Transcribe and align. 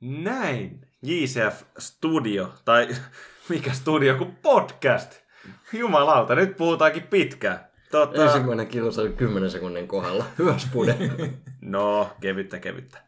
Näin. 0.00 0.86
JCF 1.02 1.62
Studio, 1.78 2.54
tai 2.64 2.88
mikä 3.48 3.72
studio 3.72 4.18
kuin 4.18 4.36
podcast. 4.36 5.20
Jumalauta, 5.72 6.34
nyt 6.34 6.56
puhutaankin 6.56 7.02
pitkään. 7.02 7.70
Tota... 7.90 8.24
Ensimmäinen 8.24 8.68
kilsa 8.68 9.00
oli 9.00 9.10
10 9.12 9.50
sekunnin 9.50 9.88
kohdalla. 9.88 10.24
Hyvä 10.38 10.58
Spude. 10.58 10.96
no, 11.60 12.10
kevyttä, 12.20 12.58
kevyttä. 12.58 12.98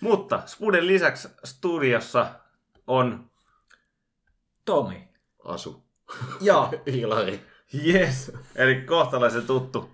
Mutta 0.00 0.42
Spuden 0.46 0.86
lisäksi 0.86 1.28
studiossa 1.44 2.34
on 2.86 3.30
Tomi. 4.64 5.08
Asu. 5.44 5.84
Ja 6.40 6.72
Hilari. 6.92 7.40
Yes, 7.86 8.32
eli 8.54 8.74
kohtalaisen 8.74 9.46
tuttu 9.46 9.90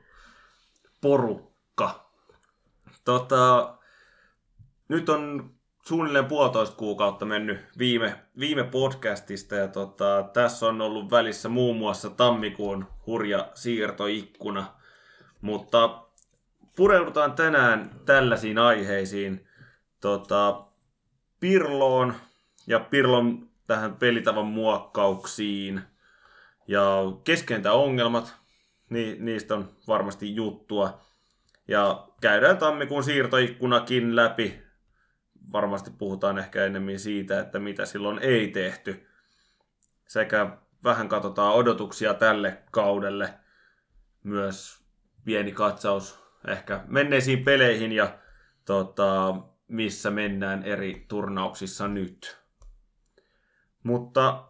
porukka. 1.00 2.10
Tota, 3.04 3.74
nyt 4.88 5.08
on 5.08 5.54
suunnilleen 5.88 6.24
puolitoista 6.24 6.76
kuukautta 6.76 7.24
mennyt 7.24 7.60
viime, 7.78 8.14
viime 8.38 8.64
podcastista 8.64 9.54
ja 9.54 9.68
tota, 9.68 10.28
tässä 10.32 10.66
on 10.66 10.80
ollut 10.80 11.10
välissä 11.10 11.48
muun 11.48 11.76
muassa 11.76 12.10
tammikuun 12.10 12.86
hurja 13.06 13.48
siirtoikkuna. 13.54 14.66
Mutta 15.40 16.02
pureudutaan 16.76 17.32
tänään 17.32 17.90
tällaisiin 18.06 18.58
aiheisiin. 18.58 19.48
Tota, 20.00 20.64
Pirloon 21.40 22.14
ja 22.66 22.80
Pirlon 22.80 23.48
tähän 23.66 23.96
pelitavan 23.96 24.46
muokkauksiin 24.46 25.80
ja 26.66 26.96
keskeintä 27.24 27.72
ongelmat, 27.72 28.34
niin 28.90 29.24
niistä 29.24 29.54
on 29.54 29.68
varmasti 29.86 30.34
juttua. 30.34 31.00
Ja 31.68 32.08
käydään 32.20 32.58
tammikuun 32.58 33.04
siirtoikkunakin 33.04 34.16
läpi 34.16 34.67
varmasti 35.52 35.90
puhutaan 35.90 36.38
ehkä 36.38 36.64
enemmän 36.64 36.98
siitä, 36.98 37.40
että 37.40 37.58
mitä 37.58 37.86
silloin 37.86 38.18
ei 38.18 38.48
tehty. 38.48 39.06
Sekä 40.08 40.56
vähän 40.84 41.08
katsotaan 41.08 41.54
odotuksia 41.54 42.14
tälle 42.14 42.62
kaudelle. 42.70 43.34
Myös 44.22 44.84
pieni 45.24 45.52
katsaus 45.52 46.18
ehkä 46.48 46.84
menneisiin 46.86 47.44
peleihin 47.44 47.92
ja 47.92 48.18
tota, 48.64 49.36
missä 49.68 50.10
mennään 50.10 50.62
eri 50.62 51.04
turnauksissa 51.08 51.88
nyt. 51.88 52.38
Mutta 53.82 54.44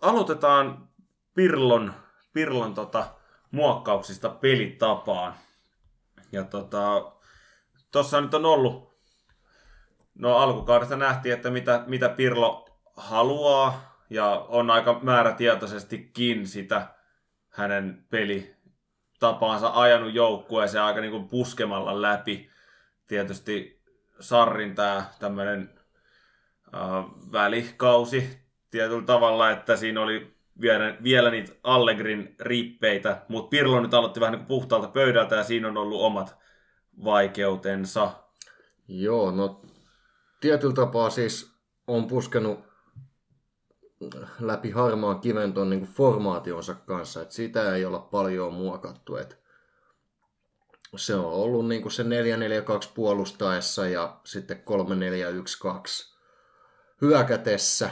aloitetaan 0.00 0.88
Pirlon, 1.34 1.94
Pirlon 2.32 2.74
tota, 2.74 3.14
muokkauksista 3.50 4.28
pelitapaan. 4.28 5.34
Ja 6.32 6.44
tota, 6.44 7.12
tuossa 7.92 8.20
nyt 8.20 8.34
on 8.34 8.46
ollut 8.46 8.89
No 10.20 10.36
alkukaudesta 10.36 10.96
nähtiin, 10.96 11.34
että 11.34 11.50
mitä, 11.50 11.84
mitä 11.86 12.08
Pirlo 12.08 12.68
haluaa 12.96 13.96
ja 14.10 14.46
on 14.48 14.70
aika 14.70 15.00
määrätietoisestikin 15.02 16.46
sitä 16.46 16.86
hänen 17.48 18.06
peli 18.10 18.54
tapaansa 19.20 19.70
ajanut 19.74 20.14
joukkueeseen 20.14 20.84
aika 20.84 21.00
niin 21.00 21.10
kuin 21.10 21.28
puskemalla 21.28 22.02
läpi. 22.02 22.50
Tietysti 23.06 23.82
Sarrin 24.20 24.74
tämä 24.74 25.04
tämmöinen 25.18 25.70
äh, 26.74 27.04
välikausi 27.32 28.38
tietyllä 28.70 29.06
tavalla, 29.06 29.50
että 29.50 29.76
siinä 29.76 30.00
oli 30.00 30.34
vielä, 30.60 30.96
vielä 31.02 31.30
niitä 31.30 31.52
Allegrin 31.62 32.34
rippeitä, 32.40 33.22
mutta 33.28 33.48
Pirlo 33.48 33.80
nyt 33.80 33.94
aloitti 33.94 34.20
vähän 34.20 34.32
niin 34.32 34.46
kuin 34.46 34.60
puhtaalta 34.60 34.88
pöydältä 34.88 35.36
ja 35.36 35.44
siinä 35.44 35.68
on 35.68 35.76
ollut 35.76 36.00
omat 36.00 36.36
vaikeutensa. 37.04 38.10
Joo, 38.88 39.30
no 39.30 39.60
tietyllä 40.40 40.74
tapaa 40.74 41.10
siis 41.10 41.50
on 41.86 42.06
puskenut 42.06 42.58
läpi 44.40 44.70
harmaan 44.70 45.20
kiven 45.20 45.52
ton 45.52 45.70
niin 45.70 45.82
formaationsa 45.82 46.74
kanssa, 46.74 47.22
että 47.22 47.34
sitä 47.34 47.74
ei 47.74 47.84
olla 47.84 47.98
paljon 47.98 48.54
muokattu. 48.54 49.16
Että 49.16 49.36
se 50.96 51.14
on 51.14 51.24
ollut 51.24 51.68
niin 51.68 51.82
kuin 51.82 51.92
se 51.92 52.02
4-4-2 52.02 52.06
puolustaessa 52.94 53.88
ja 53.88 54.20
sitten 54.24 54.62
3-4-1-2 56.06 56.14
hyökätessä, 57.00 57.90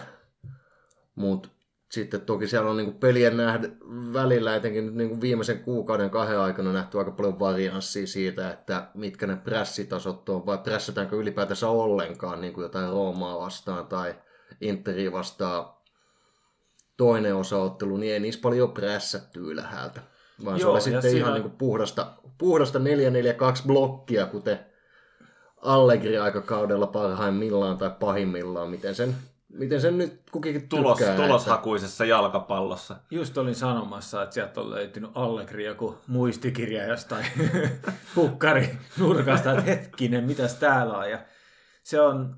mutta 1.14 1.48
sitten 1.90 2.20
toki 2.20 2.46
siellä 2.48 2.70
on 2.70 2.76
niin 2.76 2.90
kuin 2.90 3.00
pelien 3.00 3.36
nähdä, 3.36 3.68
välillä, 4.12 4.56
etenkin 4.56 4.86
nyt 4.86 4.94
niin 4.94 5.08
kuin 5.08 5.20
viimeisen 5.20 5.60
kuukauden 5.60 6.10
kahden 6.10 6.38
aikana 6.38 6.72
nähty 6.72 6.98
aika 6.98 7.10
paljon 7.10 7.38
varianssia 7.38 8.06
siitä, 8.06 8.50
että 8.50 8.90
mitkä 8.94 9.26
ne 9.26 9.36
pressitasot 9.36 10.28
on, 10.28 10.46
vai 10.46 10.58
pressitäänkö 10.58 11.16
ylipäätänsä 11.16 11.68
ollenkaan 11.68 12.40
niin 12.40 12.52
kuin 12.52 12.62
jotain 12.62 12.88
Roomaa 12.88 13.38
vastaan 13.38 13.86
tai 13.86 14.14
Interi 14.60 15.12
vastaan 15.12 15.74
toinen 16.96 17.36
osaottelu, 17.36 17.96
niin 17.96 18.12
ei 18.12 18.20
niissä 18.20 18.40
paljon 18.40 18.72
prässätty 18.72 19.40
ylhäältä. 19.40 20.00
Vaan 20.44 20.60
Joo, 20.60 20.80
se 20.80 20.88
oli 20.88 21.00
sitten 21.00 21.16
ihan 21.16 21.34
niin 21.34 21.42
kuin 21.42 21.56
puhdasta, 21.58 22.12
puhdasta 22.38 22.78
4-4-2 22.78 22.82
blokkia, 23.66 24.26
kuten 24.26 24.58
Allegri-aikakaudella 25.56 26.86
parhaimmillaan 26.86 27.78
tai 27.78 27.90
pahimmillaan, 28.00 28.70
miten 28.70 28.94
sen 28.94 29.14
miten 29.58 29.80
sen 29.80 29.98
nyt 29.98 30.22
kukin 30.32 30.68
Tulos, 30.68 30.98
tykkää. 30.98 31.16
Tuloshakuisessa 31.16 32.04
että... 32.04 32.10
jalkapallossa. 32.10 32.96
Just 33.10 33.38
olin 33.38 33.54
sanomassa, 33.54 34.22
että 34.22 34.34
sieltä 34.34 34.60
on 34.60 34.70
löytynyt 34.70 35.10
Allegri 35.14 35.64
joku 35.64 35.98
muistikirja 36.06 36.86
jostain 36.86 37.26
hukkari 38.16 38.78
nurkasta, 38.98 39.50
että 39.50 39.62
hetkinen, 39.62 40.24
mitäs 40.24 40.54
täällä 40.54 40.98
on. 40.98 41.10
Ja 41.10 41.18
se 41.82 42.00
on, 42.00 42.36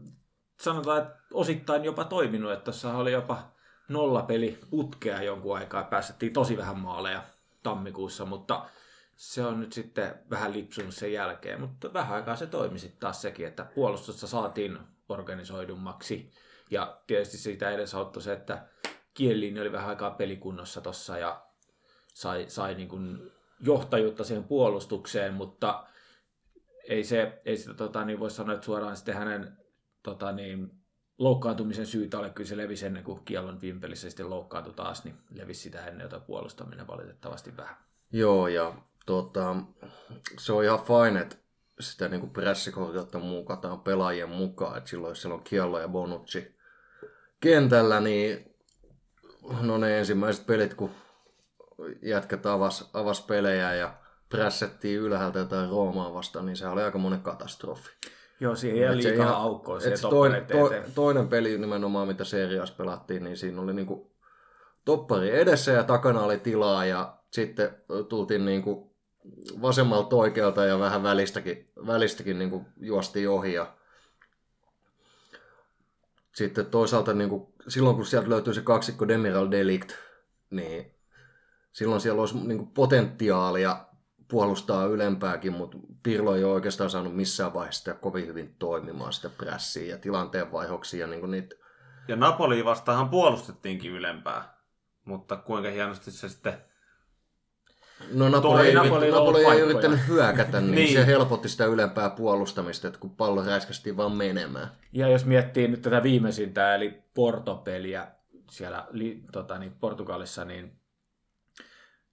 sanotaan, 0.61 1.03
että 1.03 1.15
osittain 1.33 1.85
jopa 1.85 2.05
toiminut, 2.05 2.53
että 2.53 2.65
tuossa 2.65 2.95
oli 2.95 3.13
jopa 3.13 3.53
nollapeli 3.89 4.59
putkea 4.71 5.23
jonkun 5.23 5.57
aikaa. 5.57 5.85
Päästettiin 5.85 6.33
tosi 6.33 6.57
vähän 6.57 6.79
maaleja 6.79 7.23
tammikuussa, 7.63 8.27
mutta 8.27 8.67
se 9.17 9.45
on 9.47 9.61
nyt 9.61 9.73
sitten 9.73 10.15
vähän 10.31 10.53
lipsunut 10.53 10.95
sen 10.95 11.13
jälkeen. 11.13 11.61
Mutta 11.61 11.93
vähän 11.93 12.17
aikaa 12.17 12.37
se 12.37 12.47
toimi 12.47 12.79
sitten 12.79 13.01
taas 13.01 13.23
sekin, 13.23 13.47
että 13.47 13.65
puolustusta 13.65 14.27
saatiin 14.27 14.79
organisoidummaksi 15.09 16.31
ja 16.71 17.01
tietysti 17.07 17.39
siitä 17.39 17.71
edesauttoi 17.71 18.23
se, 18.23 18.33
että 18.33 18.67
Kielin 19.15 19.61
oli 19.61 19.73
vähän 19.73 19.89
aikaa 19.89 20.11
pelikunnossa 20.11 20.81
tossa 20.81 21.19
ja 21.19 21.47
sai, 22.15 22.45
sai 22.49 22.75
niin 22.75 22.89
kuin 22.89 23.33
johtajuutta 23.61 24.25
siihen 24.25 24.45
puolustukseen, 24.45 25.35
mutta 25.35 25.87
ei, 26.89 27.05
se, 27.05 27.41
ei 27.45 27.57
sitä 27.57 27.75
tota, 27.75 28.05
niin 28.05 28.21
voi 28.21 28.31
sanoa, 28.31 28.55
että 28.55 28.65
suoraan 28.65 28.97
sitten 28.97 29.17
hänen 29.17 29.57
tota, 30.03 30.33
niin, 30.33 30.71
loukkaantumisen 31.19 31.87
syytä 31.87 32.19
ole. 32.19 32.31
Kyllä 32.31 32.49
se 32.49 32.57
levisi 32.57 32.87
ennen 32.87 33.05
kuin 33.05 33.25
Kielon 33.25 33.61
vimpelissä 33.61 34.11
sitten 34.11 34.31
loukkaantui 34.31 34.75
taas, 34.75 35.05
niin 35.05 35.15
levisi 35.31 35.61
sitä 35.61 35.87
ennen, 35.87 36.05
jota 36.05 36.21
puolustaminen 36.21 36.87
valitettavasti 36.87 37.57
vähän. 37.57 37.77
Joo, 38.13 38.49
ja 38.49 38.75
tota, 39.07 39.57
se 40.39 40.53
on 40.53 40.65
ihan 40.65 40.81
fine, 40.81 41.21
että 41.21 41.37
sitä 41.81 42.09
niin 42.09 42.31
pressikorkeutta 42.31 43.19
mukataan 43.19 43.81
pelaajien 43.81 44.29
mukaan. 44.29 44.79
Että 44.79 44.91
silloin, 44.91 45.11
jos 45.11 45.23
siellä 45.23 45.35
on 45.35 45.45
Kiello 45.45 45.81
ja 45.81 45.89
Bonucci 45.89 46.60
kentällä, 47.41 48.01
niin 48.01 48.55
no 49.61 49.79
ne 49.79 49.99
ensimmäiset 49.99 50.47
pelit, 50.47 50.75
kun 50.75 50.91
jätkät 52.03 52.47
avas, 52.47 52.91
avas 52.95 53.21
pelejä 53.21 53.75
ja 53.75 53.95
prässettiin 54.29 55.01
ylhäältä 55.01 55.39
jotain 55.39 55.71
Roomaa 55.71 56.15
vastaan, 56.15 56.47
niin 56.47 56.57
se 56.57 56.69
oli 56.69 56.83
aika 56.83 56.99
monen 56.99 57.21
katastrofi. 57.21 57.91
Joo, 58.41 58.57
siihen 58.57 58.89
ei 58.89 58.97
liikaa 58.97 59.27
ihan, 59.27 59.37
aukkoa 59.37 59.79
toinen, 60.11 60.47
to, 60.47 60.71
toinen 60.95 61.29
peli 61.29 61.59
nimenomaan, 61.59 62.09
mitä 62.09 62.25
serias 62.25 62.71
pelattiin, 62.71 63.25
niin 63.25 63.37
siinä 63.37 63.61
oli 63.61 63.73
niinku 63.73 64.17
toppari 64.85 65.41
edessä 65.41 65.73
ja 65.73 65.83
takana 65.83 66.21
oli 66.21 66.39
tilaa 66.39 66.85
ja 66.85 67.17
sitten 67.31 67.77
tultiin 68.09 68.45
niinku 68.45 68.97
vasemmalta 69.63 70.17
oikealta 70.17 70.65
ja 70.65 70.79
vähän 70.79 71.03
välistäkin, 71.03 71.69
välistäkin 71.87 72.39
niinku 72.39 72.67
juostiin 72.81 73.29
ohi 73.29 73.53
ja 73.53 73.75
sitten 76.35 76.67
toisaalta 76.67 77.13
niin 77.13 77.31
kuin, 77.31 77.47
silloin, 77.69 77.97
kun 77.97 78.07
sieltä 78.07 78.31
löytyy 78.31 78.55
se 78.55 78.63
kaksikko 78.63 79.09
Demiral 79.09 79.51
Delict, 79.51 79.91
niin 80.51 80.95
silloin 81.73 82.01
siellä 82.01 82.21
olisi 82.21 82.39
niin 82.39 82.59
kuin, 82.59 82.71
potentiaalia 82.71 83.87
puolustaa 84.29 84.85
ylempääkin, 84.85 85.53
mutta 85.53 85.79
Pirlo 86.03 86.37
ei 86.37 86.45
ole 86.45 86.53
oikeastaan 86.53 86.91
saanut 86.91 87.17
missään 87.17 87.55
vaiheessa 87.55 87.79
sitä 87.79 87.95
kovin 87.95 88.27
hyvin 88.27 88.55
toimimaan 88.59 89.13
sitä 89.13 89.29
prässiä 89.29 89.91
ja 89.91 89.99
tilanteenvaihoksia. 89.99 91.07
Niin 91.07 91.21
kuin 91.21 91.31
niitä... 91.31 91.57
Ja 92.09 92.17
Napoli 92.17 92.65
vastaanhan 92.65 93.09
puolustettiinkin 93.09 93.93
ylempää, 93.93 94.59
mutta 95.05 95.37
kuinka 95.37 95.71
hienosti 95.71 96.11
se 96.11 96.29
sitten 96.29 96.65
No 98.13 98.29
Napoli, 98.29 98.67
ei, 98.67 98.75
Napoli, 98.75 99.11
Napoli 99.11 99.45
ei 99.45 99.61
yrittänyt 99.61 100.01
hyökätä, 100.09 100.61
niin, 100.61 100.75
niin, 100.75 100.93
se 100.93 101.07
helpotti 101.07 101.49
sitä 101.49 101.65
ylempää 101.65 102.11
puolustamista, 102.11 102.89
että 102.89 103.01
kun 103.01 103.11
pallo 103.11 103.45
räiskästiin 103.45 103.97
vaan 103.97 104.13
menemään. 104.13 104.69
Ja 104.93 105.09
jos 105.09 105.25
miettii 105.25 105.69
nyt 105.69 105.83
tätä 105.83 106.03
viimeisintä, 106.03 106.75
eli 106.75 107.03
Porto-peliä 107.15 108.07
siellä 108.51 108.87
tota, 109.33 109.59
niin 109.59 109.73
Portugalissa, 109.81 110.45
niin 110.45 110.81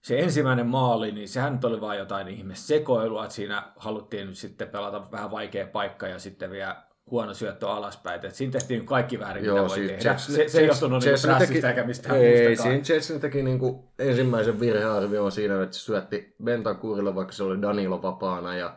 se 0.02 0.18
ensimmäinen 0.18 0.66
maali, 0.66 1.12
niin 1.12 1.28
sehän 1.28 1.52
nyt 1.52 1.64
oli 1.64 1.80
vain 1.80 1.98
jotain 1.98 2.28
ihme 2.28 2.54
sekoilua, 2.54 3.24
että 3.24 3.34
siinä 3.34 3.72
haluttiin 3.76 4.26
nyt 4.26 4.36
sitten 4.36 4.68
pelata 4.68 5.10
vähän 5.10 5.30
vaikea 5.30 5.66
paikka 5.66 6.08
ja 6.08 6.18
sitten 6.18 6.50
vielä 6.50 6.82
huono 7.10 7.34
syöttö 7.34 7.68
alaspäin. 7.68 8.26
Et 8.26 8.34
siinä 8.34 8.52
tehtiin 8.52 8.86
kaikki 8.86 9.18
väärin, 9.20 9.44
Joo, 9.44 9.56
mitä 9.56 9.68
voi 9.68 9.76
siis 9.76 9.90
tehdä. 9.90 10.02
Chelsea- 10.14 10.36
se, 10.36 10.48
se 10.48 10.60
ei 10.60 10.66
johtunut 10.66 10.90
niinku 10.90 11.04
Chelsea 11.04 11.30
prässistä 11.30 11.54
teki- 11.54 11.66
eikä 11.66 11.86
mistään 11.86 12.16
Ei, 12.16 12.46
muustakaan. 12.46 12.70
siinä 12.72 12.84
Chelsea 12.84 13.18
teki 13.18 13.42
niinku 13.42 13.92
ensimmäisen 13.98 14.60
virhearvion 14.60 15.32
siinä, 15.32 15.62
että 15.62 15.76
se 15.76 15.80
syötti 15.82 16.34
Bentancurille, 16.44 17.14
vaikka 17.14 17.32
se 17.32 17.42
oli 17.44 17.62
Danilo 17.62 18.02
vapaana 18.02 18.56
ja 18.56 18.76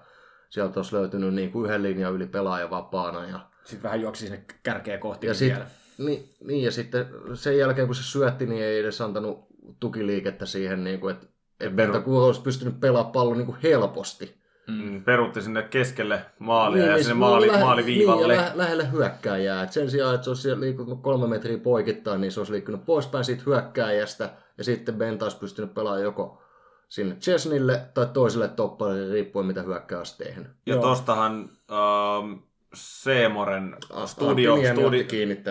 sieltä 0.49 0.79
olisi 0.79 0.95
löytynyt 0.95 1.33
niinku 1.33 1.63
yhden 1.65 1.83
linjan 1.83 2.13
yli 2.13 2.27
pelaaja 2.27 2.69
vapaana. 2.69 3.27
Ja, 3.27 3.39
Sitten 3.63 3.83
vähän 3.83 4.01
juoksi 4.01 4.25
sinne 4.27 4.43
kärkeä 4.63 4.97
kohti 4.97 5.27
ja, 5.27 5.33
sit, 5.33 5.49
vielä. 5.53 5.65
niin, 5.97 6.29
niin, 6.43 6.63
ja 6.63 6.71
sitten 6.71 7.05
sen 7.33 7.57
jälkeen 7.57 7.87
kun 7.87 7.95
se 7.95 8.03
syötti, 8.03 8.45
niin 8.45 8.63
ei 8.63 8.79
edes 8.79 9.01
antanut 9.01 9.45
tukiliikettä 9.79 10.45
siihen, 10.45 10.83
niinku, 10.83 11.07
että 11.07 11.27
et 11.59 11.75
Bentancur 11.75 12.23
olisi 12.23 12.41
pystynyt 12.41 12.79
pelaamaan 12.79 13.11
pallon 13.11 13.37
niinku 13.37 13.55
helposti. 13.63 14.40
Mm, 14.71 15.03
perutti 15.03 15.41
sinne 15.41 15.63
keskelle 15.63 16.25
maalia 16.39 16.85
ja 16.85 16.93
niin, 16.93 17.03
sinne 17.03 17.13
se 17.13 17.19
maali, 17.19 17.47
lähe- 17.47 17.59
maaliviivalle. 17.63 18.27
Niin, 18.27 18.35
ja 18.39 18.45
lä- 18.45 18.51
lähelle 18.55 18.91
hyökkääjää. 18.91 19.63
Et 19.63 19.71
sen 19.71 19.91
sijaan, 19.91 20.15
että 20.15 20.23
se 20.25 20.29
olisi 20.29 20.59
liikkunut 20.59 21.01
kolme 21.01 21.27
metriä 21.27 21.57
poikittain, 21.57 22.21
niin 22.21 22.31
se 22.31 22.39
olisi 22.39 22.51
liikkunut 22.53 22.85
poispäin 22.85 23.23
siitä 23.25 23.43
hyökkääjästä. 23.45 24.29
Ja 24.57 24.63
sitten 24.63 24.95
Ben 24.95 25.17
olisi 25.23 25.37
pystynyt 25.37 25.73
pelaamaan 25.73 26.03
joko 26.03 26.41
sinne 26.89 27.15
Chesnille 27.15 27.81
tai 27.93 28.05
toiselle 28.13 28.47
topparille, 28.47 29.13
riippuen 29.13 29.45
mitä 29.45 29.61
hyökkää 29.61 29.97
olisi 29.97 30.17
tehnyt. 30.17 30.47
Ja 30.65 30.73
Joo. 30.73 30.81
tostahan 30.81 31.49
ähm, 31.71 32.33
Seemoren 32.73 33.75
studio, 34.05 34.55
Niemi 34.55 34.77
studi, 34.79 35.07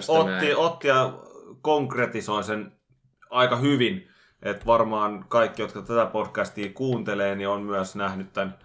otti 0.08 0.30
näin. 0.30 0.56
otti 0.56 0.88
ja 0.88 1.12
konkretisoi 1.62 2.44
sen 2.44 2.72
aika 3.30 3.56
hyvin. 3.56 4.06
Että 4.42 4.66
varmaan 4.66 5.24
kaikki, 5.28 5.62
jotka 5.62 5.82
tätä 5.82 6.06
podcastia 6.06 6.70
kuuntelee, 6.74 7.34
niin 7.34 7.48
on 7.48 7.62
myös 7.62 7.96
nähnyt 7.96 8.32
tämän 8.32 8.58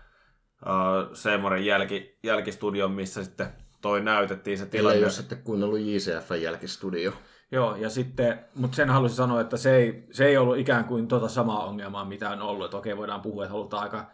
äh, 0.68 1.10
Seemoren 1.14 1.66
jälki, 1.66 2.20
jälkistudion, 2.24 2.92
missä 2.92 3.24
sitten 3.24 3.48
toi 3.82 4.02
näytettiin 4.02 4.58
se 4.58 4.66
tilanne. 4.66 5.00
ole 5.04 5.10
sitten 5.10 5.42
kuunnellut 5.44 5.80
JCFn 5.80 6.42
jälkistudio. 6.42 7.12
Joo, 7.52 7.76
ja 7.76 7.90
sitten, 7.90 8.46
mutta 8.56 8.76
sen 8.76 8.90
halusin 8.90 9.18
sanoa, 9.18 9.42
että 9.42 9.58
se 9.58 9.76
ei, 9.76 10.08
se 10.12 10.26
ei 10.26 10.38
ollut 10.38 10.58
ikään 10.58 10.86
kuin 10.86 11.08
tota 11.08 11.28
samaa 11.28 11.66
ongelmaa, 11.66 12.06
mitä 12.06 12.30
on 12.30 12.42
ollut. 12.42 12.66
Että 12.66 12.78
okei, 12.78 12.98
voidaan 12.98 13.22
puhua, 13.22 13.44
että 13.44 13.52
halutaan 13.54 13.84
aika 13.84 14.06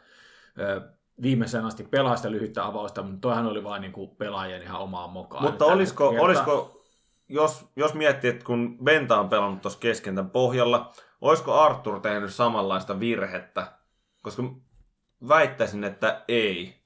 ö, 0.59 0.81
viimeiseen 1.21 1.65
asti 1.65 1.83
pelaa 1.83 2.15
sitä 2.15 2.31
lyhyttä 2.31 2.65
avausta, 2.65 3.03
mutta 3.03 3.21
toihan 3.21 3.45
oli 3.45 3.63
vain 3.63 3.81
niin 3.81 3.91
kuin 3.91 4.15
pelaajien 4.15 4.61
ihan 4.61 4.81
omaa 4.81 5.07
mokaa. 5.07 5.41
Mutta 5.41 5.65
olisiko, 5.65 6.09
kertaa- 6.09 6.25
olisiko 6.25 6.83
jos, 7.29 7.65
jos 7.75 7.93
miettii, 7.93 8.29
että 8.29 8.45
kun 8.45 8.77
Benta 8.83 9.19
on 9.19 9.29
pelannut 9.29 9.61
tuossa 9.61 9.79
keskentän 9.79 10.29
pohjalla, 10.29 10.91
olisiko 11.21 11.53
Arthur 11.59 11.99
tehnyt 11.99 12.33
samanlaista 12.33 12.99
virhettä? 12.99 13.71
Koska 14.21 14.43
väittäisin, 15.27 15.83
että 15.83 16.23
ei. 16.27 16.81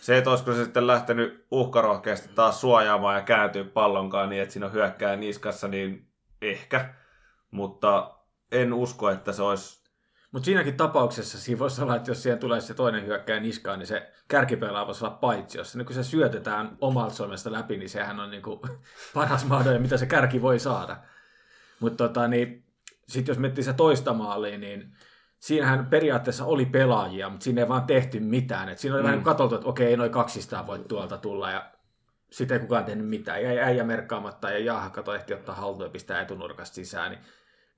Se, 0.00 0.18
että 0.18 0.30
olisiko 0.30 0.52
se 0.52 0.64
sitten 0.64 0.86
lähtenyt 0.86 1.46
uhkarohkeasti 1.50 2.28
taas 2.34 2.60
suojaamaan 2.60 3.16
ja 3.16 3.22
kääntyy 3.22 3.64
pallonkaan 3.64 4.28
niin, 4.28 4.42
että 4.42 4.52
siinä 4.52 4.66
on 4.66 4.72
hyökkää 4.72 5.16
niskassa, 5.16 5.68
niin 5.68 6.08
ehkä. 6.42 6.94
Mutta 7.50 8.14
en 8.52 8.72
usko, 8.74 9.10
että 9.10 9.32
se 9.32 9.42
olisi... 9.42 9.88
Mutta 10.32 10.44
siinäkin 10.44 10.76
tapauksessa 10.76 11.38
siinä 11.38 11.58
voisi 11.58 11.82
olla, 11.82 11.96
että 11.96 12.10
jos 12.10 12.22
siihen 12.22 12.38
tulee 12.38 12.60
se 12.60 12.74
toinen 12.74 13.06
hyökkäjä 13.06 13.40
niskaan, 13.40 13.78
niin 13.78 13.86
se 13.86 14.12
kärkipelaaja 14.28 14.86
voisi 14.86 15.04
olla 15.04 15.16
paitsi. 15.16 15.58
Jos 15.58 15.76
niin 15.76 15.86
kun 15.86 15.94
se 15.94 16.04
syötetään 16.04 16.76
omalta 16.80 17.14
suomesta 17.14 17.52
läpi, 17.52 17.76
niin 17.76 17.88
sehän 17.88 18.20
on 18.20 18.30
niin 18.30 18.42
kuin 18.42 18.60
paras 19.14 19.44
mahdollinen, 19.44 19.82
mitä 19.82 19.96
se 19.96 20.06
kärki 20.06 20.42
voi 20.42 20.58
saada. 20.58 20.96
Mutta 21.80 22.08
tota, 22.08 22.28
niin, 22.28 22.64
sitten 23.08 23.32
jos 23.32 23.38
miettii 23.38 23.64
se 23.64 23.72
toista 23.72 24.14
maalia, 24.14 24.58
niin 24.58 24.96
siinähän 25.38 25.86
periaatteessa 25.86 26.44
oli 26.44 26.66
pelaajia, 26.66 27.28
mutta 27.28 27.44
siinä 27.44 27.62
ei 27.62 27.68
vaan 27.68 27.86
tehty 27.86 28.20
mitään. 28.20 28.68
Et 28.68 28.78
siinä 28.78 28.94
oli 28.94 29.02
mm. 29.02 29.04
vähän 29.04 29.18
niin 29.18 29.24
katsottu, 29.24 29.54
että 29.54 29.68
okei, 29.68 29.96
noin 29.96 30.10
kaksistaan 30.10 30.66
voi 30.66 30.78
tuolta 30.78 31.18
tulla 31.18 31.50
ja 31.50 31.70
sitten 32.30 32.54
ei 32.54 32.60
kukaan 32.60 32.84
tehnyt 32.84 33.08
mitään. 33.08 33.42
Jäi 33.42 33.58
äijä 33.58 33.84
merkkaamatta 33.84 34.50
ja 34.50 34.58
Jaaha 34.58 34.90
kato 34.90 35.14
ehti 35.14 35.34
ottaa 35.34 35.54
haltuun 35.54 35.86
ja 35.86 35.90
pistää 35.90 36.20
etunurkasta 36.20 36.74
sisään. 36.74 37.10
Niin 37.10 37.20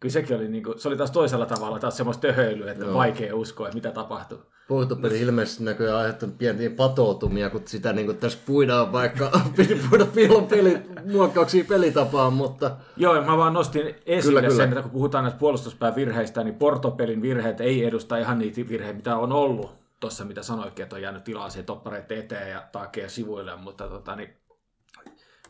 kyllä 0.01 0.13
sekin 0.13 0.37
oli, 0.37 0.49
niin 0.49 0.65
kuin, 0.65 0.79
se 0.79 0.89
oli 0.89 0.97
taas 0.97 1.11
toisella 1.11 1.47
tavalla 1.47 1.79
taas 1.79 1.97
semmoista 1.97 2.21
töhöilyä, 2.21 2.73
että 2.73 2.85
Joo. 2.85 2.95
vaikea 2.95 3.37
uskoa, 3.37 3.67
että 3.67 3.75
mitä 3.75 3.91
tapahtui. 3.91 4.39
Portopeli 4.71 5.21
ilmeisesti 5.21 5.65
näköjään 5.65 5.99
aiheuttanut 5.99 6.39
pieniä 6.39 6.71
patoutumia, 6.71 7.51
kun 7.51 7.63
sitä 7.65 7.93
niin 7.93 8.07
kuin 8.07 8.19
tässä 8.19 8.39
puidaan, 8.47 8.93
vaikka 8.93 9.31
piti 9.57 9.81
puida 9.91 10.05
piilon 10.05 10.47
peli, 10.47 10.79
muokkauksia 11.13 11.65
pelitapaan, 11.69 12.33
mutta 12.33 12.77
Joo, 12.97 13.23
mä 13.23 13.37
vaan 13.37 13.53
nostin 13.53 13.95
esille 14.07 14.41
Kyllä, 14.41 14.41
kyllä. 14.41 14.63
sen, 14.63 14.69
että 14.69 14.83
kun 14.83 14.91
puhutaan 14.91 15.25
näistä 15.25 15.39
puolustuspään 15.39 15.95
virheistä, 15.95 16.45
niin 16.45 16.55
Portopelin 16.55 17.23
virheet 17.23 17.61
ei 17.61 17.85
edusta 17.85 18.19
ihan 18.19 18.39
niitä 18.39 18.69
virheitä, 18.69 18.97
mitä 18.97 19.17
on 19.17 19.33
ollut 19.33 19.71
tuossa, 20.01 20.25
mitä 20.25 20.43
sanoikin, 20.43 20.83
että 20.83 20.97
on 20.97 21.03
jäänyt 21.03 21.25
tilaa 21.25 21.51
siihen 21.51 21.67
toppareiden 21.67 22.19
eteen 22.19 22.51
ja 22.51 22.63
taakse 22.73 23.01
ja 23.01 23.09
sivuille, 23.09 23.57
mutta 23.57 23.89
tota, 23.89 24.17
niin, 24.17 24.29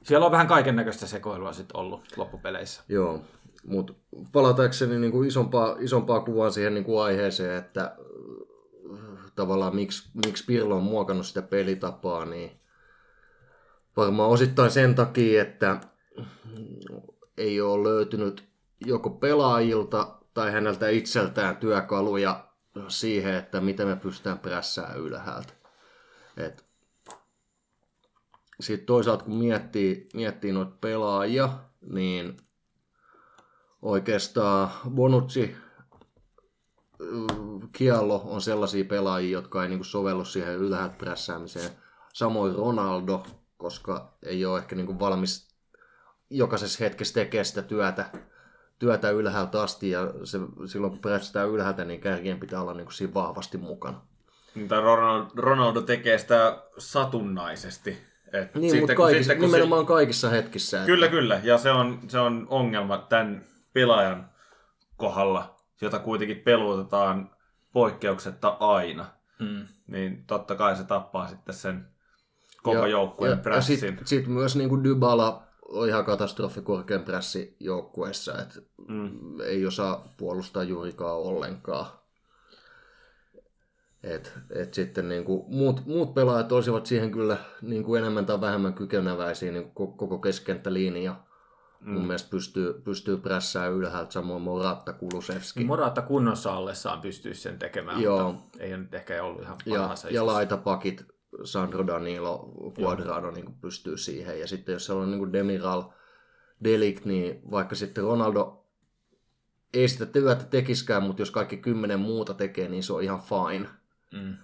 siellä 0.02 0.26
on 0.26 0.32
vähän 0.32 0.46
kaiken 0.46 0.76
näköistä 0.76 1.06
sekoilua 1.06 1.52
sitten 1.52 1.76
ollut 1.76 2.02
loppupeleissä. 2.16 2.82
Joo, 2.88 3.20
mutta 3.66 3.92
palatakseni 4.32 4.98
niin 4.98 5.12
kuin 5.12 5.28
isompaa, 5.28 5.76
isompaa 5.78 6.20
kuvaa 6.20 6.50
siihen 6.50 6.74
niin 6.74 6.84
kuin 6.84 7.02
aiheeseen, 7.02 7.56
että 7.56 7.96
tavallaan 9.36 9.76
miksi, 9.76 10.10
miksi 10.26 10.44
Pirlo 10.44 10.76
on 10.76 10.82
muokannut 10.82 11.26
sitä 11.26 11.42
pelitapaa, 11.42 12.24
niin 12.26 12.60
varmaan 13.96 14.30
osittain 14.30 14.70
sen 14.70 14.94
takia, 14.94 15.42
että 15.42 15.80
ei 17.36 17.60
ole 17.60 17.88
löytynyt 17.88 18.48
joko 18.86 19.10
pelaajilta 19.10 20.18
tai 20.34 20.52
häneltä 20.52 20.88
itseltään 20.88 21.56
työkaluja 21.56 22.48
siihen, 22.88 23.34
että 23.34 23.60
miten 23.60 23.88
me 23.88 23.96
pystytään 23.96 24.38
prässää 24.38 24.94
ylhäältä. 24.94 25.52
Et 26.36 26.64
sitten 28.60 28.86
toisaalta 28.86 29.24
kun 29.24 29.38
miettii, 29.38 30.08
miettii 30.14 30.52
noita 30.52 30.76
pelaajia, 30.80 31.48
niin 31.80 32.36
oikeastaan 33.82 34.70
Bonucci, 34.90 35.56
Kiallo 37.72 38.22
on 38.24 38.40
sellaisia 38.40 38.84
pelaajia, 38.84 39.32
jotka 39.32 39.62
ei 39.62 39.68
niinku 39.68 39.84
sovellu 39.84 40.24
siihen 40.24 40.56
ylhäältä 40.56 40.94
prässäämiseen. 40.98 41.70
Samoin 42.12 42.54
Ronaldo, 42.54 43.22
koska 43.56 44.12
ei 44.22 44.44
ole 44.44 44.58
ehkä 44.58 44.76
niinku 44.76 44.98
valmis 44.98 45.48
jokaisessa 46.30 46.84
hetkessä 46.84 47.14
tekemään 47.14 47.44
sitä 47.44 47.62
työtä, 47.62 48.04
työtä 48.78 49.10
ylhäältä 49.10 49.62
asti 49.62 49.90
ja 49.90 50.00
se, 50.24 50.38
silloin 50.66 50.90
kun 50.92 51.00
prässitään 51.00 51.48
ylhäältä, 51.48 51.84
niin 51.84 52.00
kärkien 52.00 52.40
pitää 52.40 52.60
olla 52.62 52.74
niinku 52.74 52.92
siinä 52.92 53.14
vahvasti 53.14 53.58
mukana. 53.58 54.00
Tai 54.68 54.80
Ronaldo, 54.80 55.26
Ronaldo 55.36 55.80
tekee 55.82 56.18
sitä 56.18 56.62
satunnaisesti. 56.78 57.98
Et 58.32 58.54
Niin, 58.54 58.78
mutta 58.80 58.94
kun- 58.94 59.04
kaikissa, 59.04 59.34
kun 59.34 59.40
se- 59.42 59.46
nimenomaan 59.46 59.86
kaikissa 59.86 60.30
hetkissä. 60.30 60.82
Kyllä, 60.86 61.08
kyllä. 61.08 61.40
Ja 61.44 61.58
se 61.58 61.70
on, 61.70 61.98
se 62.08 62.18
on 62.18 62.46
ongelma 62.50 62.98
tämän 62.98 63.44
pelaajan 63.72 64.30
kohdalla, 64.96 65.59
jota 65.80 65.98
kuitenkin 65.98 66.36
pelutetaan 66.36 67.30
poikkeuksetta 67.72 68.56
aina. 68.60 69.06
Mm. 69.38 69.66
Niin 69.86 70.24
totta 70.26 70.54
kai 70.54 70.76
se 70.76 70.84
tappaa 70.84 71.28
sitten 71.28 71.54
sen 71.54 71.86
koko 72.62 72.86
joukkueen 72.86 73.40
ja, 73.54 73.60
sitten 73.60 73.98
sit 74.04 74.26
myös 74.26 74.56
niin 74.56 74.68
kuin 74.68 74.84
Dybala 74.84 75.42
on 75.68 75.88
ihan 75.88 76.04
katastrofi 76.04 76.60
korkean 76.62 77.02
pressi 77.02 77.56
joukkueessa, 77.60 78.38
että 78.42 78.60
Mm. 78.88 79.40
ei 79.40 79.66
osaa 79.66 80.14
puolustaa 80.16 80.62
juurikaan 80.62 81.16
ollenkaan. 81.18 81.86
Et, 84.02 84.32
et 84.50 84.74
sitten 84.74 85.08
niin 85.08 85.24
kuin 85.24 85.42
muut, 85.48 85.86
muut 85.86 86.14
pelaajat 86.14 86.52
olisivat 86.52 86.86
siihen 86.86 87.10
kyllä 87.10 87.36
niin 87.62 87.84
kuin 87.84 88.00
enemmän 88.02 88.26
tai 88.26 88.40
vähemmän 88.40 88.74
kykeneväisiä 88.74 89.52
niin 89.52 89.70
kuin 89.70 89.92
koko 89.92 90.18
keskenttälinja. 90.18 91.16
Mm. 91.80 91.92
Mun 91.92 92.06
mielestä 92.06 92.30
pystyy, 92.30 92.80
pystyy 92.84 93.16
prässää 93.16 93.66
ylhäältä, 93.66 94.12
samoin 94.12 94.42
Moratta, 94.42 94.92
Kulusevski. 94.92 95.64
Morata 95.64 96.02
kunnossa 96.02 96.52
ollessaan 96.52 97.00
pystyisi 97.00 97.40
sen 97.40 97.58
tekemään, 97.58 98.02
Joo. 98.02 98.32
mutta 98.32 98.58
ei 98.58 98.78
nyt 98.78 98.94
ehkä 98.94 99.24
ollut 99.24 99.42
ihan 99.42 99.56
ja, 99.66 99.96
ja 100.10 100.26
laitapakit, 100.26 101.06
Sandro 101.44 101.86
Danilo, 101.86 102.52
Quadrado 102.80 103.30
niin 103.30 103.54
pystyy 103.60 103.96
siihen. 103.96 104.40
Ja 104.40 104.46
sitten 104.46 104.72
jos 104.72 104.86
siellä 104.86 105.02
on 105.02 105.10
niin 105.10 105.32
Demiral, 105.32 105.82
Delict, 106.64 107.04
niin 107.04 107.40
vaikka 107.50 107.74
sitten 107.74 108.04
Ronaldo 108.04 108.66
ei 109.74 109.88
sitä 109.88 110.06
työtä 110.06 110.44
tekiskään, 110.44 111.02
mutta 111.02 111.22
jos 111.22 111.30
kaikki 111.30 111.56
kymmenen 111.56 112.00
muuta 112.00 112.34
tekee, 112.34 112.68
niin 112.68 112.82
se 112.82 112.92
on 112.92 113.02
ihan 113.02 113.20
fine. 113.20 113.68
Mm. 114.12 114.36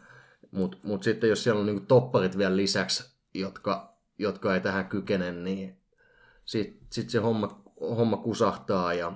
Mutta 0.50 0.78
mut 0.82 1.02
sitten 1.02 1.30
jos 1.30 1.44
siellä 1.44 1.60
on 1.60 1.66
niin 1.66 1.86
topparit 1.86 2.38
vielä 2.38 2.56
lisäksi, 2.56 3.16
jotka, 3.34 3.96
jotka 4.18 4.54
ei 4.54 4.60
tähän 4.60 4.88
kykene, 4.88 5.32
niin 5.32 5.80
sitten 6.46 6.86
sit 6.92 7.10
se 7.10 7.18
homma, 7.18 7.62
homma 7.80 8.16
kusahtaa 8.16 8.94
ja 8.94 9.12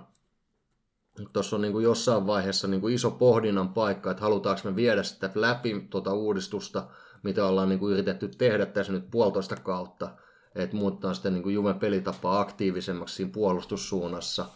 tuossa 1.32 1.56
on 1.56 1.62
niin 1.62 1.72
kuin 1.72 1.84
jossain 1.84 2.26
vaiheessa 2.26 2.68
niin 2.68 2.80
kuin 2.80 2.94
iso 2.94 3.10
pohdinnan 3.10 3.68
paikka, 3.68 4.10
että 4.10 4.22
halutaanko 4.22 4.62
me 4.64 4.76
viedä 4.76 5.02
sitä 5.02 5.30
läpi 5.34 5.86
tuota 5.90 6.14
uudistusta, 6.14 6.86
mitä 7.22 7.46
ollaan 7.46 7.68
niin 7.68 7.78
kuin 7.78 7.92
yritetty 7.92 8.28
tehdä 8.28 8.66
tässä 8.66 8.92
nyt 8.92 9.10
puolitoista 9.10 9.56
kautta, 9.56 10.10
että 10.54 10.76
muuttaa 10.76 11.14
sitä 11.14 11.30
niin 11.30 11.42
kuin 11.42 11.54
Juven 11.54 11.78
pelitapaa 11.78 12.40
aktiivisemmaksi 12.40 13.14
siinä 13.14 13.32
puolustussuunnassa 13.32 14.46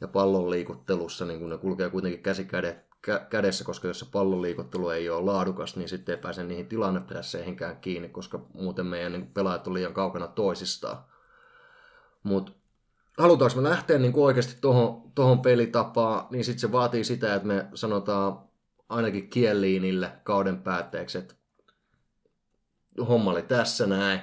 ja 0.00 0.08
pallon 0.08 0.50
liikuttelussa, 0.50 1.24
niin 1.24 1.38
kuin 1.38 1.50
ne 1.50 1.58
kulkee 1.58 1.90
kuitenkin 1.90 2.22
käsi 2.22 2.44
käde- 2.44 2.84
kä- 3.06 3.26
kädessä, 3.30 3.64
koska 3.64 3.88
jos 3.88 3.98
se 3.98 4.06
pallon 4.12 4.42
liikottelu 4.42 4.90
ei 4.90 5.10
ole 5.10 5.24
laadukas, 5.24 5.76
niin 5.76 5.88
sitten 5.88 6.14
ei 6.14 6.22
pääse 6.22 6.44
niihin 6.44 6.66
tilannepresseihinkään 6.66 7.76
kiinni, 7.76 8.08
koska 8.08 8.46
muuten 8.54 8.86
meidän 8.86 9.12
niin 9.12 9.26
pelaajat 9.26 9.66
on 9.66 9.74
liian 9.74 9.94
kaukana 9.94 10.26
toisistaan. 10.26 11.04
Mutta 12.22 12.52
halutaanko 13.18 13.60
me 13.60 13.68
lähteä 13.70 13.98
niin 13.98 14.12
oikeasti 14.16 14.56
tuohon 14.60 15.12
tohon 15.14 15.42
pelitapaan, 15.42 16.26
niin 16.30 16.44
sitten 16.44 16.60
se 16.60 16.72
vaatii 16.72 17.04
sitä, 17.04 17.34
että 17.34 17.48
me 17.48 17.66
sanotaan 17.74 18.38
ainakin 18.88 19.28
kieliinille 19.28 20.12
kauden 20.24 20.62
päätteeksi, 20.62 21.18
että 21.18 21.34
homma 23.08 23.30
oli 23.30 23.42
tässä 23.42 23.86
näin, 23.86 24.20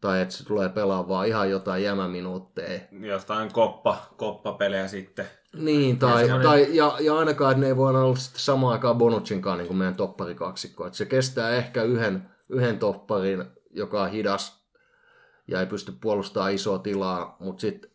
tai 0.00 0.22
että 0.22 0.34
se 0.34 0.44
tulee 0.44 0.68
pelaamaan 0.68 1.08
vaan 1.08 1.28
ihan 1.28 1.50
jotain 1.50 1.82
jämäminuutteja. 1.82 2.80
Jostain 3.00 3.52
koppa, 3.52 3.96
koppapelejä 4.16 4.88
sitten. 4.88 5.26
Niin, 5.56 5.98
tai, 5.98 6.28
Ja 6.28 6.36
ja, 6.36 6.42
tai 6.42 6.66
ja, 6.76 6.96
ja 7.00 7.18
ainakaan, 7.18 7.52
että 7.52 7.60
ne 7.60 7.66
ei 7.66 7.76
voi 7.76 7.90
olla 7.90 8.16
sitten 8.16 8.40
samaan 8.40 8.72
aikaan 8.72 8.98
Bonuccinkaan 8.98 9.58
niin 9.58 9.66
kuin 9.66 9.76
meidän 9.76 9.96
topparikaksikko. 9.96 10.86
Että 10.86 10.96
se 10.96 11.06
kestää 11.06 11.50
ehkä 11.50 11.82
yhden, 11.82 12.30
yhden 12.48 12.78
topparin, 12.78 13.44
joka 13.70 14.02
on 14.02 14.10
hidas 14.10 14.63
ja 15.48 15.60
ei 15.60 15.66
pysty 15.66 15.92
puolustamaan 16.00 16.52
isoa 16.54 16.78
tilaa, 16.78 17.36
mutta 17.40 17.60
sitten 17.60 17.90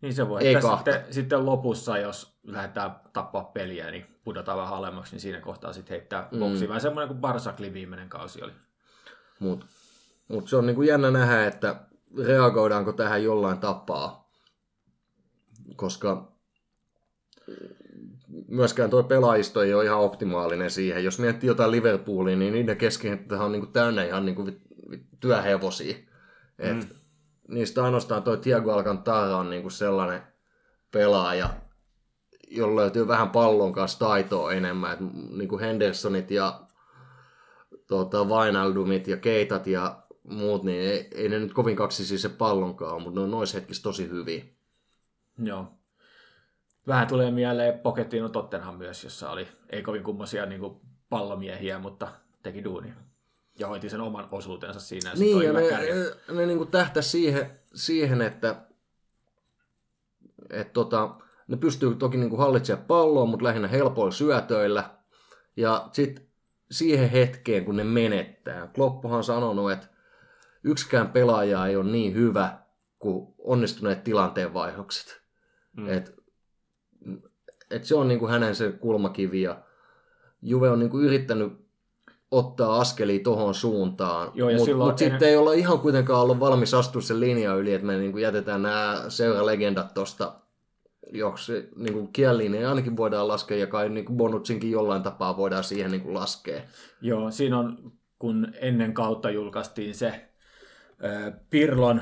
Niin 0.00 0.14
se 0.14 0.28
voi, 0.28 0.42
Ei 0.42 0.54
että 0.54 0.68
kahta. 0.68 0.92
sitten, 0.92 1.14
sitten 1.14 1.46
lopussa, 1.46 1.98
jos 1.98 2.38
lähdetään 2.42 2.96
tappaa 3.12 3.44
peliä, 3.44 3.90
niin 3.90 4.06
pudotaan 4.24 4.58
vähän 4.58 4.74
alemmaksi, 4.74 5.12
niin 5.12 5.20
siinä 5.20 5.40
kohtaa 5.40 5.72
sitten 5.72 5.94
heittää 5.94 6.28
Mm. 6.32 6.38
boksiin. 6.38 6.68
Vähän 6.68 6.80
semmoinen 6.80 7.08
kuin 7.08 7.20
Barsaklin 7.20 7.74
viimeinen 7.74 8.08
kausi 8.08 8.42
oli. 8.42 8.52
Mutta 9.38 9.66
mut 10.28 10.48
se 10.48 10.56
on 10.56 10.66
niinku 10.66 10.82
jännä 10.82 11.10
nähdä, 11.10 11.46
että 11.46 11.80
reagoidaanko 12.26 12.92
tähän 12.92 13.24
jollain 13.24 13.58
tapaa. 13.58 14.28
Koska 15.76 16.32
myöskään 18.48 18.90
tuo 18.90 19.02
pelaajisto 19.02 19.62
ei 19.62 19.74
ole 19.74 19.84
ihan 19.84 19.98
optimaalinen 20.00 20.70
siihen. 20.70 21.04
Jos 21.04 21.18
miettii 21.18 21.48
jotain 21.48 21.70
Liverpoolia, 21.70 22.36
niin 22.36 22.52
niiden 22.52 22.76
keskikenttähän 22.76 23.46
on 23.46 23.52
niinku 23.52 23.66
täynnä 23.66 24.04
ihan 24.04 24.26
niinku 24.26 24.46
työhevosia. 25.20 25.96
Et 26.58 26.98
Mm. 27.48 27.54
Niistä 27.54 27.84
ainoastaan 27.84 28.22
tuo 28.22 28.36
Thiago 28.36 28.72
Alcantara 28.72 29.36
on 29.36 29.50
niinku 29.50 29.70
sellainen 29.70 30.22
pelaaja, 30.90 31.50
jolla 32.50 32.80
löytyy 32.80 33.08
vähän 33.08 33.30
pallon 33.30 33.72
kanssa 33.72 33.98
taitoa 33.98 34.52
enemmän. 34.52 34.92
Et 34.92 34.98
niinku 35.30 35.58
Hendersonit 35.58 36.30
ja 36.30 36.60
tota, 37.86 38.24
Wijnaldumit 38.24 39.08
ja 39.08 39.16
Keitat 39.16 39.66
ja 39.66 40.02
muut, 40.22 40.62
niin 40.62 40.80
ei, 40.80 41.08
ei 41.14 41.28
ne 41.28 41.38
nyt 41.38 41.52
kovin 41.52 41.76
kaksisia 41.76 42.18
se 42.18 42.28
pallonkaan 42.28 42.94
ole, 42.94 43.02
mutta 43.02 43.20
ne 43.20 43.24
on 43.24 43.30
noissa 43.30 43.58
hetkissä 43.58 43.82
tosi 43.82 44.08
hyviä. 44.08 44.44
Joo. 45.38 45.66
Vähän 46.86 47.08
tulee 47.08 47.30
mieleen 47.30 47.78
Pochettino 47.78 48.28
Tottenham 48.28 48.74
myös, 48.74 49.04
jossa 49.04 49.30
oli 49.30 49.48
ei 49.70 49.82
kovin 49.82 50.02
kummosia 50.02 50.46
niin 50.46 50.60
kuin 50.60 50.80
pallomiehiä, 51.08 51.78
mutta 51.78 52.08
teki 52.42 52.64
duuni. 52.64 52.92
Ja 53.58 53.68
hoiti 53.68 53.90
sen 53.90 54.00
oman 54.00 54.28
osuutensa 54.32 54.80
siinä. 54.80 55.10
Ja 55.10 55.16
Niin, 55.16 55.42
ja 55.42 55.52
ne, 55.52 55.60
ne, 55.60 56.34
ne 56.34 56.46
niin 56.46 56.68
tähtäisi 56.68 57.10
siihen, 57.10 57.60
siihen, 57.74 58.22
että 58.22 58.66
et 60.50 60.72
tota, 60.72 61.16
ne 61.48 61.56
pystyy 61.56 61.94
toki 61.94 62.16
niin 62.16 62.30
kuin 62.30 62.40
hallitsemaan 62.40 62.86
palloa, 62.86 63.26
mutta 63.26 63.44
lähinnä 63.44 63.68
helpoilla 63.68 64.10
syötöillä. 64.10 64.90
Ja 65.56 65.88
sitten 65.92 66.28
siihen 66.70 67.10
hetkeen, 67.10 67.64
kun 67.64 67.76
ne 67.76 67.84
menettää. 67.84 68.66
Kloppohan 68.74 69.16
on 69.16 69.24
sanonut, 69.24 69.72
että 69.72 69.86
yksikään 70.64 71.08
pelaaja 71.08 71.66
ei 71.66 71.76
ole 71.76 71.90
niin 71.90 72.14
hyvä 72.14 72.58
kuin 72.98 73.34
onnistuneet 73.38 74.04
tilanteenvaihdokset. 74.04 75.22
Mm. 75.76 75.88
Et, 75.88 76.14
et 77.70 77.84
se 77.84 77.94
on 77.94 78.08
niinku 78.08 78.28
hänen 78.28 78.56
se 78.56 78.72
kulmakivi 78.72 79.42
ja 79.42 79.62
Juve 80.42 80.70
on 80.70 80.78
niinku 80.78 81.00
yrittänyt 81.00 81.67
ottaa 82.30 82.80
askelia 82.80 83.20
tohon 83.22 83.54
suuntaan, 83.54 84.32
mutta 84.58 84.76
mut 84.76 84.98
sitten 84.98 85.28
ei 85.28 85.36
olla 85.36 85.52
ihan 85.52 85.78
kuitenkaan 85.78 86.22
ollut 86.22 86.40
valmis 86.40 86.74
astua 86.74 87.02
sen 87.02 87.20
linjan 87.20 87.58
yli, 87.58 87.74
että 87.74 87.86
me 87.86 87.96
niinku 87.96 88.18
jätetään 88.18 88.62
nämä 88.62 89.04
seuralegendat 89.08 89.94
tosta 89.94 90.32
joksi 91.12 91.68
niinku 91.76 92.06
Kielliin 92.06 92.68
ainakin 92.68 92.96
voidaan 92.96 93.28
laskea, 93.28 93.58
ja 93.58 93.66
kai 93.66 93.88
niinku 93.88 94.12
Bonuccinkin 94.12 94.70
jollain 94.70 95.02
tapaa 95.02 95.36
voidaan 95.36 95.64
siihen 95.64 95.90
niinku 95.90 96.14
laskea. 96.14 96.62
Joo, 97.00 97.30
siinä 97.30 97.58
on, 97.58 97.92
kun 98.18 98.52
ennen 98.60 98.94
kautta 98.94 99.30
julkaistiin 99.30 99.94
se 99.94 100.28
ö, 101.04 101.32
Pirlon 101.50 102.00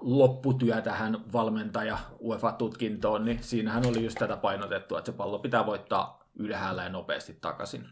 lopputyö 0.00 0.80
tähän 0.80 1.32
valmentaja 1.32 1.98
UEFA-tutkintoon, 2.20 3.24
niin 3.24 3.38
siinähän 3.42 3.86
oli 3.86 4.04
just 4.04 4.18
tätä 4.18 4.36
painotettua, 4.36 4.98
että 4.98 5.12
se 5.12 5.16
pallo 5.16 5.38
pitää 5.38 5.66
voittaa 5.66 6.28
ylhäällä 6.38 6.82
ja 6.82 6.88
nopeasti 6.88 7.38
takaisin. 7.40 7.84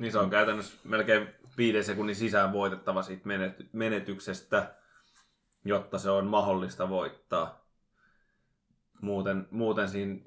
Niin 0.00 0.12
se 0.12 0.18
on 0.18 0.30
käytännössä 0.30 0.76
melkein 0.84 1.28
viiden 1.58 1.84
sekunnin 1.84 2.16
sisään 2.16 2.52
voitettava 2.52 3.02
siitä 3.02 3.28
menety- 3.28 3.68
menetyksestä, 3.72 4.74
jotta 5.64 5.98
se 5.98 6.10
on 6.10 6.26
mahdollista 6.26 6.88
voittaa. 6.88 7.64
Muuten, 9.00 9.48
muuten 9.50 9.88
siinä 9.88 10.20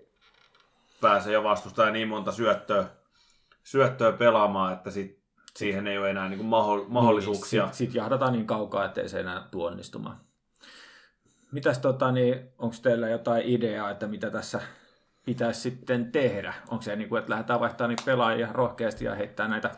pääsee 1.01 1.33
jo 1.33 1.43
vastustaja 1.43 1.91
niin 1.91 2.07
monta 2.07 2.31
syöttöä, 2.31 2.85
syöttöä 3.63 4.11
pelaamaan, 4.11 4.73
että 4.73 4.91
sit, 4.91 5.23
siihen 5.55 5.87
ei 5.87 5.97
ole 5.97 6.09
enää 6.09 6.29
niinku 6.29 6.45
maho- 6.45 6.85
mahdollisuuksia. 6.87 7.61
Sitten 7.61 7.77
sit 7.77 7.95
jahdataan 7.95 8.33
niin 8.33 8.47
kaukaa, 8.47 8.85
ettei 8.85 9.09
se 9.09 9.19
enää 9.19 9.47
tuo 9.51 9.67
onnistumaan. 9.67 10.17
Mitäs 11.51 11.79
tota, 11.79 12.11
niin, 12.11 12.49
onko 12.57 12.75
teillä 12.81 13.09
jotain 13.09 13.43
ideaa, 13.45 13.91
että 13.91 14.07
mitä 14.07 14.29
tässä 14.31 14.61
pitäisi 15.25 15.61
sitten 15.61 16.11
tehdä? 16.11 16.53
Onko 16.69 16.81
se 16.81 16.95
niin 16.95 17.09
kuin, 17.09 17.19
että 17.19 17.31
lähdetään 17.31 17.59
vaihtamaan 17.59 17.89
niitä 17.89 18.03
pelaajia 18.05 18.49
rohkeasti 18.53 19.05
ja 19.05 19.15
heittää 19.15 19.47
näitä 19.47 19.71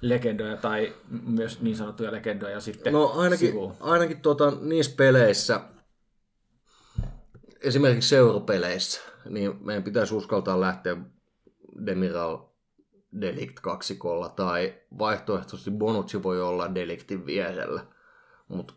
legendoja 0.00 0.56
tai 0.56 0.94
myös 1.26 1.60
niin 1.60 1.76
sanottuja 1.76 2.12
legendoja 2.12 2.60
sitten 2.60 2.92
No 2.92 3.12
ainakin, 3.16 3.48
sivuun? 3.48 3.74
ainakin 3.80 4.20
tuota, 4.20 4.52
niissä 4.60 4.92
peleissä, 4.96 5.60
esimerkiksi 7.60 8.08
seurapeleissä, 8.08 9.00
niin 9.28 9.66
meidän 9.66 9.82
pitäisi 9.82 10.14
uskaltaa 10.14 10.60
lähteä 10.60 10.96
Demiral 11.86 12.38
Delict 13.20 13.60
kaksikolla, 13.60 14.28
tai 14.28 14.74
vaihtoehtoisesti 14.98 15.70
Bonucci 15.70 16.22
voi 16.22 16.42
olla 16.42 16.74
Delictin 16.74 17.26
vierellä. 17.26 17.86
Mutta 18.48 18.74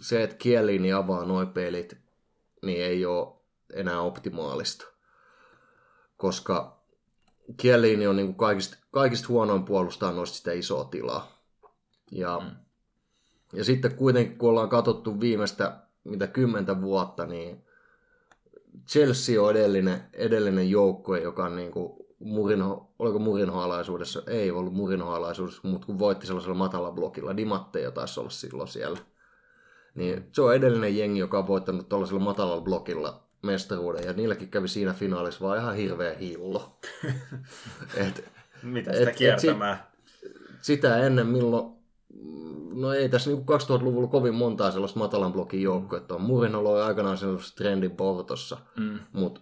se, 0.00 0.22
että 0.22 0.36
Kielini 0.36 0.92
avaa 0.92 1.24
noin 1.24 1.48
pelit, 1.48 1.96
niin 2.62 2.84
ei 2.84 3.06
ole 3.06 3.28
enää 3.74 4.00
optimaalista. 4.00 4.86
Koska 6.20 6.80
Kielini 7.56 8.06
on 8.06 8.16
niinku 8.16 8.32
kaikista, 8.32 8.76
kaikista 8.90 9.28
huonoin 9.28 9.64
puolustaa 9.64 10.12
noista 10.12 10.36
sitä 10.36 10.52
isoa 10.52 10.84
tilaa. 10.84 11.32
Ja 12.10 12.38
Mm. 12.38 12.50
ja 13.52 13.64
sitten 13.64 13.94
kuitenkin, 13.94 14.38
kun 14.38 14.50
ollaan 14.50 14.68
katsottu 14.68 15.20
viimeistä 15.20 15.76
mitä 16.04 16.26
kymmentä 16.26 16.80
vuotta, 16.80 17.26
niin 17.26 17.64
Chelsea 18.88 19.42
on 19.42 19.50
edellinen, 19.50 20.02
edellinen 20.12 20.70
joukkue, 20.70 21.20
joka 21.20 21.44
on 21.44 21.56
niin 21.56 21.72
kuin 21.72 21.92
Murinho, 22.18 22.94
oliko 22.98 23.18
Murinho-alaisuudessa? 23.18 24.22
Ei 24.26 24.50
ollut 24.50 24.74
Murinho-alaisuudessa, 24.74 25.68
mutta 25.68 25.86
kun 25.86 25.98
voitti 25.98 26.26
sellaisella 26.26 26.56
matala 26.56 26.92
blokilla, 26.92 27.36
Dimatteja 27.36 27.90
taisi 27.90 28.20
olla 28.20 28.30
silloin 28.30 28.68
siellä. 28.68 28.98
Niin 29.94 30.28
se 30.32 30.42
on 30.42 30.54
edellinen 30.54 30.96
jengi, 30.96 31.18
joka 31.18 31.38
on 31.38 31.46
voittanut 31.46 31.88
tuollaisella 31.88 32.24
matalalla 32.24 32.62
blokilla 32.62 33.29
mestaruuden, 33.42 34.04
ja 34.04 34.12
niilläkin 34.12 34.48
kävi 34.48 34.68
siinä 34.68 34.92
finaalissa 34.92 35.44
vaan 35.46 35.58
ihan 35.58 35.74
hirveä 35.76 36.14
hillo. 36.14 36.78
Et, 37.96 38.24
Mitä 38.62 38.90
Et- 38.90 38.96
sitä 38.96 39.10
et 39.10 39.16
kiertämään? 39.16 39.82
sitä 40.62 40.96
ennen 41.06 41.26
milloin, 41.26 41.72
no 42.74 42.92
ei 42.92 43.08
tässä 43.08 43.30
niin 43.30 43.42
2000-luvulla 43.42 44.08
kovin 44.08 44.34
montaa 44.34 44.70
sellaista 44.70 44.98
matalan 44.98 45.32
blokin 45.32 45.62
joukkuetta 45.62 46.14
on. 46.14 46.20
Mourinho 46.22 46.64
loi 46.64 46.82
aikanaan 46.82 47.18
sellaista 47.18 47.56
trendin 47.56 47.90
Portossa, 47.96 48.58
Mm. 48.76 48.98
mutta 49.12 49.40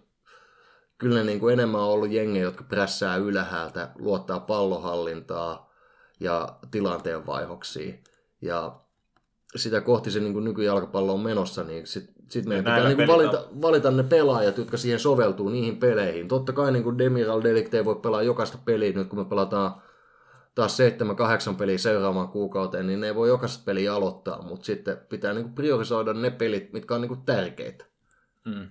kyllä 0.97 1.15
ne 1.17 1.23
niin 1.23 1.39
kuin 1.39 1.53
enemmän 1.53 1.81
on 1.81 1.87
ollut 1.87 2.11
jengejä, 2.11 2.43
jotka 2.43 2.63
prässää 2.63 3.15
ylhäältä, 3.15 3.91
luottaa 3.95 4.39
pallohallintaa 4.39 5.73
ja 6.19 6.57
tilanteen 6.71 7.25
vaihoksia. 7.25 7.93
Ja 8.41 8.79
sitä 9.55 9.81
kohti 9.81 10.11
se 10.11 10.19
niin 10.19 10.33
kuin 10.33 10.45
nykyjalkapallo 10.45 11.13
on 11.13 11.19
menossa, 11.19 11.63
niin 11.63 11.87
sitten 11.87 12.15
sit 12.29 12.45
meidän 12.45 12.63
pitää 12.63 12.73
näillä 12.73 12.89
niin 12.89 12.97
kuin 12.97 13.07
valita, 13.07 13.45
valita 13.61 13.91
ne 13.91 14.03
pelaajat, 14.03 14.57
jotka 14.57 14.77
siihen 14.77 14.99
soveltuu 14.99 15.49
niihin 15.49 15.77
peleihin. 15.77 16.27
Totta 16.27 16.53
kai 16.53 16.71
niin 16.71 16.83
kuin 16.83 16.97
Demiral 16.97 17.43
Delict 17.43 17.73
ei 17.73 17.85
voi 17.85 17.95
pelaa 17.95 18.23
jokaista 18.23 18.57
peliä, 18.65 18.91
nyt 18.91 19.07
kun 19.07 19.19
me 19.19 19.25
pelataan 19.25 19.81
taas 20.55 20.77
7-8 21.53 21.55
peliä 21.55 21.77
seuraavaan 21.77 22.27
kuukauteen, 22.27 22.87
niin 22.87 23.01
ne 23.01 23.07
ei 23.07 23.15
voi 23.15 23.29
jokaista 23.29 23.63
peliä 23.65 23.93
aloittaa, 23.93 24.41
mutta 24.41 24.65
sitten 24.65 24.97
pitää 25.09 25.33
niin 25.33 25.43
kuin 25.43 25.55
priorisoida 25.55 26.13
ne 26.13 26.31
pelit, 26.31 26.73
mitkä 26.73 26.95
on 26.95 27.01
niin 27.01 27.09
kuin 27.09 27.25
tärkeitä. 27.25 27.85
Mm. 28.45 28.69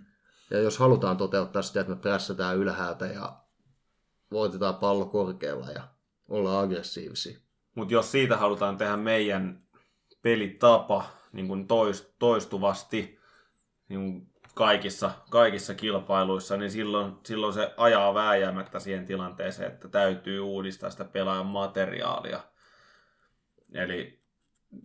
Ja 0.50 0.60
jos 0.60 0.78
halutaan 0.78 1.16
toteuttaa 1.16 1.62
sitä, 1.62 1.80
että 1.80 1.92
me 1.92 2.00
prässätään 2.00 2.56
ylhäältä 2.56 3.06
ja 3.06 3.32
voitetaan 4.32 4.74
pallo 4.74 5.06
korkealla 5.06 5.70
ja 5.70 5.82
ollaan 6.28 6.64
aggressiivisia. 6.64 7.38
Mutta 7.74 7.94
jos 7.94 8.12
siitä 8.12 8.36
halutaan 8.36 8.76
tehdä 8.76 8.96
meidän 8.96 9.62
pelitapa 10.28 11.04
niin 11.32 11.48
kuin 11.48 11.66
toist, 11.66 12.10
toistuvasti, 12.18 13.18
niin 13.88 14.00
kuin 14.00 14.32
kaikissa, 14.54 15.10
kaikissa 15.30 15.74
kilpailuissa, 15.74 16.56
niin 16.56 16.70
silloin, 16.70 17.12
silloin 17.24 17.52
se 17.52 17.74
ajaa 17.76 18.14
vääjäämättä 18.14 18.80
siihen 18.80 19.06
tilanteeseen, 19.06 19.72
että 19.72 19.88
täytyy 19.88 20.40
uudistaa 20.40 20.90
sitä 20.90 21.04
pelaajan 21.04 21.46
materiaalia. 21.46 22.40
Eli 23.74 24.18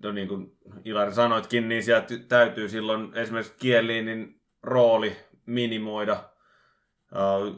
no 0.03 0.11
niin 0.11 0.27
kuin 0.27 0.57
Ilari 0.85 1.13
sanoitkin, 1.13 1.69
niin 1.69 1.83
sieltä 1.83 2.17
täytyy 2.27 2.69
silloin 2.69 3.11
esimerkiksi 3.15 3.55
Kieliinin 3.59 4.41
rooli 4.61 5.17
minimoida. 5.45 6.23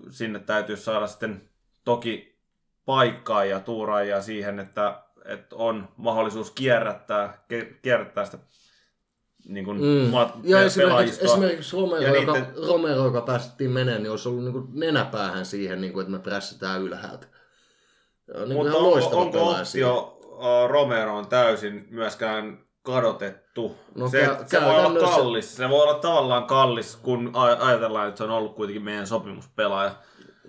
Sinne 0.09 0.39
täytyy 0.39 0.77
saada 0.77 1.07
sitten 1.07 1.49
toki 1.83 2.39
paikkaa 2.85 3.45
ja 3.45 3.59
tuuraajia 3.59 4.21
siihen, 4.21 4.59
että, 4.59 5.04
että 5.25 5.55
on 5.55 5.87
mahdollisuus 5.97 6.51
kierrättää, 6.51 7.45
kierrättää 7.81 8.25
sitä 8.25 8.37
niin 9.47 9.65
kuin 9.65 9.77
Mm. 9.81 10.11
mat- 10.11 10.39
Ja 10.43 10.61
esimerkiksi, 10.61 11.25
esimerkiksi 11.25 11.75
Romero, 11.75 12.01
Ja 12.01 12.15
joka, 12.19 12.33
niiden- 12.33 12.67
Romero, 12.67 13.03
joka 13.05 13.21
päästettiin 13.21 13.71
meneen, 13.71 14.03
niin 14.03 14.11
olisi 14.11 14.29
ollut 14.29 14.43
niin 14.43 14.53
kuin 14.53 14.67
nenäpäähän 14.73 15.45
siihen, 15.45 15.81
niin 15.81 15.93
kuin, 15.93 16.01
että 16.01 16.11
me 16.11 16.19
prässitään 16.19 16.81
ylhäältä. 16.81 17.27
Niin 18.45 18.53
Mutta 18.53 18.77
onko, 18.77 19.09
onko 19.19 19.49
optio 19.51 20.17
uh, 20.21 20.69
Romeroon 20.69 21.27
täysin 21.27 21.87
myöskään 21.91 22.59
kadotettu? 22.83 23.75
No 23.95 24.07
se, 24.09 24.25
kä- 24.25 24.43
se 24.47 24.61
voi 24.61 24.85
olla 24.85 24.99
kallis. 24.99 25.55
Se 25.57 25.69
voi 25.69 25.81
olla 25.83 25.99
tavallaan 25.99 26.43
kallis, 26.45 26.95
kun 26.95 27.31
ajatellaan, 27.59 28.07
että 28.07 28.17
se 28.17 28.23
on 28.23 28.29
ollut 28.31 28.55
kuitenkin 28.55 28.83
meidän 28.83 29.07
sopimuspelaaja. 29.07 29.91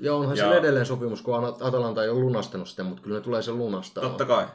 Ja 0.01 0.15
onhan 0.15 0.37
Ja- 0.37 0.49
se 0.51 0.57
edelleen 0.57 0.87
sopimus, 0.87 1.23
kun 1.23 1.45
At- 1.45 1.63
Atalanta 1.63 2.03
ei 2.03 2.09
ole 2.09 2.21
lunastanut 2.21 2.69
sitä, 2.69 2.83
mutta 2.83 3.03
kyllä 3.03 3.17
ne 3.17 3.21
tulee 3.25 3.43
sen 3.43 3.59
lunastaa. 3.59 4.03
Totta 4.03 4.25
kai. 4.25 4.47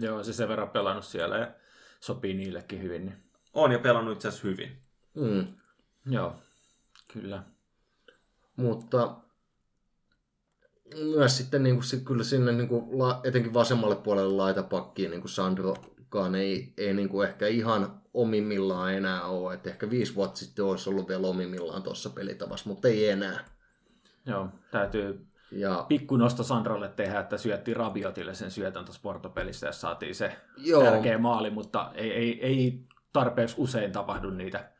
Joo, 0.00 0.24
se 0.24 0.32
sen 0.32 0.48
verran 0.48 0.70
pelannut 0.70 1.04
siellä 1.04 1.38
ja 1.38 1.52
sopii 2.00 2.34
niillekin 2.34 2.82
hyvin. 2.82 3.06
Niin. 3.06 3.16
On 3.54 3.72
ja 3.72 3.78
pelannut 3.78 4.14
itse 4.14 4.28
asiassa 4.28 4.48
hyvin. 4.48 4.78
Mm. 5.14 5.46
Joo, 6.06 6.36
kyllä. 7.12 7.42
Mutta 8.56 9.16
myös 11.16 11.36
sitten 11.36 11.62
niin 11.62 11.74
kuin, 11.74 11.84
si- 11.84 12.00
kyllä 12.00 12.24
sinne 12.24 12.52
niin 12.52 12.68
kuin, 12.68 12.84
etenkin 13.24 13.54
vasemmalle 13.54 13.96
puolelle 13.96 14.34
laitapakkiin 14.34 15.10
niin 15.10 15.20
kuin 15.20 15.30
Sandrokaan 15.30 16.34
ei, 16.34 16.74
ei 16.76 16.94
niin 16.94 17.08
kuin 17.08 17.28
ehkä 17.28 17.46
ihan 17.46 18.02
omimmillaan 18.14 18.94
enää 18.94 19.24
ole. 19.24 19.54
Et 19.54 19.66
ehkä 19.66 19.90
viisi 19.90 20.14
vuotta 20.14 20.38
sitten 20.38 20.64
olisi 20.64 20.90
ollut 20.90 21.08
vielä 21.08 21.26
omimmillaan 21.26 21.82
tuossa 21.82 22.10
pelitavassa, 22.10 22.68
mutta 22.68 22.88
ei 22.88 23.08
enää. 23.08 23.44
Joo, 24.26 24.48
täytyy 24.70 25.26
Ja, 25.50 25.84
pikku 25.88 26.16
nosto 26.16 26.42
Sandrolle 26.42 26.88
tehdä, 26.88 27.20
että 27.20 27.38
syötti 27.38 27.74
Rabiotille 27.74 28.34
sen 28.34 28.50
syötön 28.50 28.84
tuossa 28.84 29.02
Portopelissä 29.02 29.66
ja 29.66 29.72
saatiin 29.72 30.14
se 30.14 30.36
Joo. 30.56 30.82
tärkeä 30.82 31.18
maali, 31.18 31.50
mutta 31.50 31.90
ei, 31.94 32.12
ei, 32.12 32.44
ei 32.44 32.84
tarpeeksi 33.12 33.54
usein 33.58 33.92
tapahdu 33.92 34.30
niitä 34.30 34.70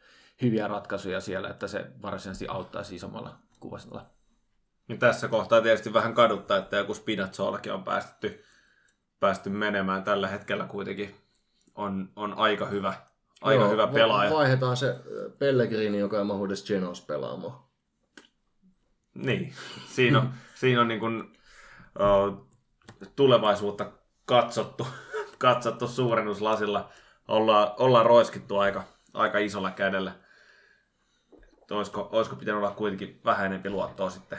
hyviä 0.42 0.68
ratkaisuja 0.68 1.20
siellä, 1.20 1.48
että 1.48 1.68
se 1.68 1.86
varsinaisesti 2.02 2.48
auttaisi 2.48 2.94
isommalla 2.94 3.38
kuvasella. 3.60 4.06
Niin 4.88 4.98
tässä 4.98 5.28
kohtaa 5.28 5.60
tietysti 5.60 5.92
vähän 5.92 6.14
kaduttaa, 6.14 6.56
että 6.56 6.76
joku 6.76 6.94
Spinazzolakin 6.94 7.72
on 7.72 7.84
päästetty, 7.84 8.44
päästy 9.20 9.50
menemään 9.50 10.04
tällä 10.04 10.28
hetkellä 10.28 10.64
kuitenkin. 10.64 11.14
On, 11.74 12.10
on 12.16 12.34
aika 12.38 12.66
hyvä, 12.66 12.94
aika 13.40 13.62
joo, 13.62 13.70
hyvä 13.70 13.86
pelaaja. 13.86 14.30
Vaihdetaan 14.30 14.76
se 14.76 14.96
Pellegrini, 15.38 15.98
joka 15.98 16.18
ei 16.18 16.24
mahdu 16.24 16.44
edes 16.44 16.66
Genos 16.66 17.00
pelaamaan. 17.00 17.58
Niin, 19.14 19.54
siinä 19.86 20.18
on, 20.18 20.32
siinä 20.54 20.80
on 20.80 20.88
niin 20.88 21.00
kuin, 21.00 21.20
uh, 22.00 22.48
tulevaisuutta 23.16 23.92
katsottu, 24.24 24.86
katsottu 25.38 25.88
suurennuslasilla. 25.88 26.90
Olla, 27.28 27.74
ollaan 27.78 28.06
roiskittu 28.06 28.58
aika, 28.58 28.84
aika 29.14 29.38
isolla 29.38 29.70
kädellä. 29.70 30.12
Olisiko, 31.70 32.08
olisiko 32.12 32.36
pitänyt 32.36 32.58
olla 32.58 32.70
kuitenkin 32.70 33.20
vähän 33.24 33.46
enempi 33.46 33.70
luottoa 33.70 34.10
sitten 34.10 34.38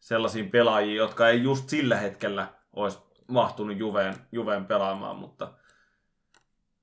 sellaisiin 0.00 0.50
pelaajiin, 0.50 0.96
jotka 0.96 1.28
ei 1.28 1.42
just 1.42 1.68
sillä 1.68 1.96
hetkellä 1.96 2.46
olisi 2.72 2.98
mahtunut 3.28 3.78
Juveen, 3.78 4.14
Juveen 4.32 4.64
pelaamaan, 4.64 5.16
mutta, 5.16 5.52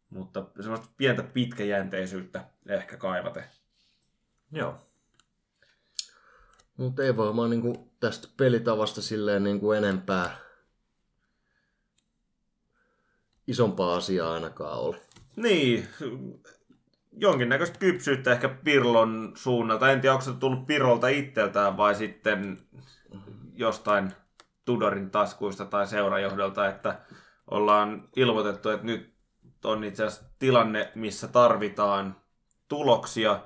mutta 0.09 0.45
semmoista 0.59 0.87
pientä 0.97 1.23
pitkäjänteisyyttä 1.23 2.43
ehkä 2.67 2.97
kaivate. 2.97 3.43
Joo. 4.51 4.90
Mutta 6.81 7.03
ei 7.03 7.17
varmaan 7.17 7.49
niin 7.49 7.61
kuin 7.61 7.91
tästä 7.99 8.27
pelitavasta 8.37 9.01
silleen 9.01 9.43
niin 9.43 9.59
kuin 9.59 9.77
enempää 9.77 10.37
isompaa 13.47 13.95
asiaa 13.95 14.33
ainakaan 14.33 14.79
ole. 14.79 15.01
Niin, 15.35 15.87
jonkinnäköistä 17.11 17.79
kypsyyttä 17.79 18.31
ehkä 18.31 18.49
Pirlon 18.49 19.31
suunnalta. 19.35 19.91
En 19.91 20.01
tiedä, 20.01 20.13
onko 20.13 20.25
se 20.25 20.33
tullut 20.33 20.67
Pirolta 20.67 21.07
itseltään 21.07 21.77
vai 21.77 21.95
sitten 21.95 22.57
jostain 23.53 24.13
Tudorin 24.65 25.11
taskuista 25.11 25.65
tai 25.65 25.87
seurajohdolta, 25.87 26.67
että 26.67 26.99
ollaan 27.51 28.09
ilmoitettu, 28.15 28.69
että 28.69 28.85
nyt 28.85 29.13
on 29.63 29.83
itse 29.83 30.03
asiassa 30.03 30.29
tilanne, 30.39 30.91
missä 30.95 31.27
tarvitaan 31.27 32.15
tuloksia 32.67 33.39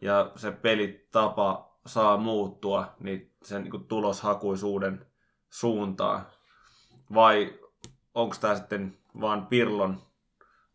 ja 0.00 0.32
se 0.36 0.50
pelitapa 0.50 1.69
saa 1.86 2.16
muuttua 2.16 2.94
niin 3.00 3.32
sen 3.44 3.62
niin 3.62 3.70
kuin 3.70 3.84
tuloshakuisuuden 3.84 5.06
suuntaan. 5.50 6.26
Vai 7.14 7.58
onko 8.14 8.36
tämä 8.40 8.56
sitten 8.56 8.98
vaan 9.20 9.46
Pirlon 9.46 10.02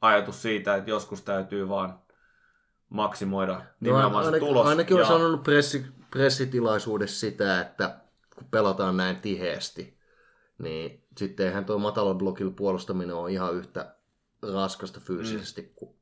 ajatus 0.01 0.41
siitä, 0.41 0.75
että 0.75 0.89
joskus 0.89 1.21
täytyy 1.21 1.69
vaan 1.69 1.99
maksimoida 2.89 3.61
nimenomaan 3.79 4.23
se 4.23 4.27
ainakin, 4.27 4.47
tulos. 4.47 4.67
ainakin 4.67 4.95
on 4.95 5.01
ja- 5.01 5.07
sanonut 5.07 5.43
pressi, 5.43 5.85
pressitilaisuudessa 6.11 7.19
sitä, 7.19 7.61
että 7.61 7.99
kun 8.35 8.47
pelataan 8.51 8.97
näin 8.97 9.15
tiheesti, 9.15 9.97
niin 10.57 11.03
sitten 11.17 11.45
eihän 11.47 11.65
tuo 11.65 11.77
matalablokilla 11.77 12.51
puolustaminen 12.51 13.15
ole 13.15 13.31
ihan 13.31 13.53
yhtä 13.55 13.95
raskasta 14.53 14.99
fyysisesti 14.99 15.61
Mm. 15.61 15.69
kuin 15.75 15.95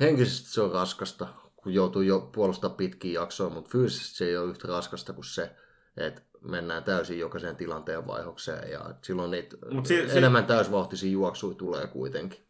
henkisesti 0.00 0.48
se 0.50 0.60
on 0.60 0.72
raskasta, 0.72 1.28
kun 1.62 1.74
joutuu 1.74 2.02
jo 2.02 2.30
puolustaa 2.34 2.70
pitkiä 2.70 3.20
jaksoja, 3.20 3.50
mutta 3.50 3.70
fyysisesti 3.70 4.16
se 4.16 4.24
ei 4.24 4.36
ole 4.36 4.50
yhtä 4.50 4.68
raskasta 4.68 5.12
kuin 5.12 5.24
se, 5.24 5.50
että 5.96 6.22
mennään 6.40 6.84
täysin 6.84 7.18
jokaiseen 7.18 7.56
tilanteen 7.56 8.06
vaihdokseen 8.06 8.70
ja 8.70 8.80
silloin 9.02 9.30
niitä 9.30 9.56
Mut 9.70 9.86
si- 9.86 10.08
si- 10.08 10.18
enemmän 10.18 10.46
täysvauhtisia 10.46 11.12
juoksuja 11.12 11.54
tulee 11.54 11.86
kuitenkin. 11.86 12.40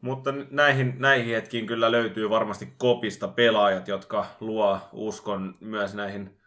Mutta 0.00 0.34
näihin, 0.50 0.94
näihin 0.98 1.34
hetkiin 1.34 1.66
kyllä 1.66 1.92
löytyy 1.92 2.30
varmasti 2.30 2.74
kopista 2.78 3.28
pelaajat, 3.28 3.88
jotka 3.88 4.26
luo 4.40 4.80
uskon 4.92 5.54
myös 5.60 5.94
näihin 5.94 6.40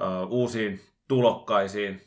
uh, 0.00 0.32
uusiin 0.32 0.80
tulokkaisiin, 1.08 2.02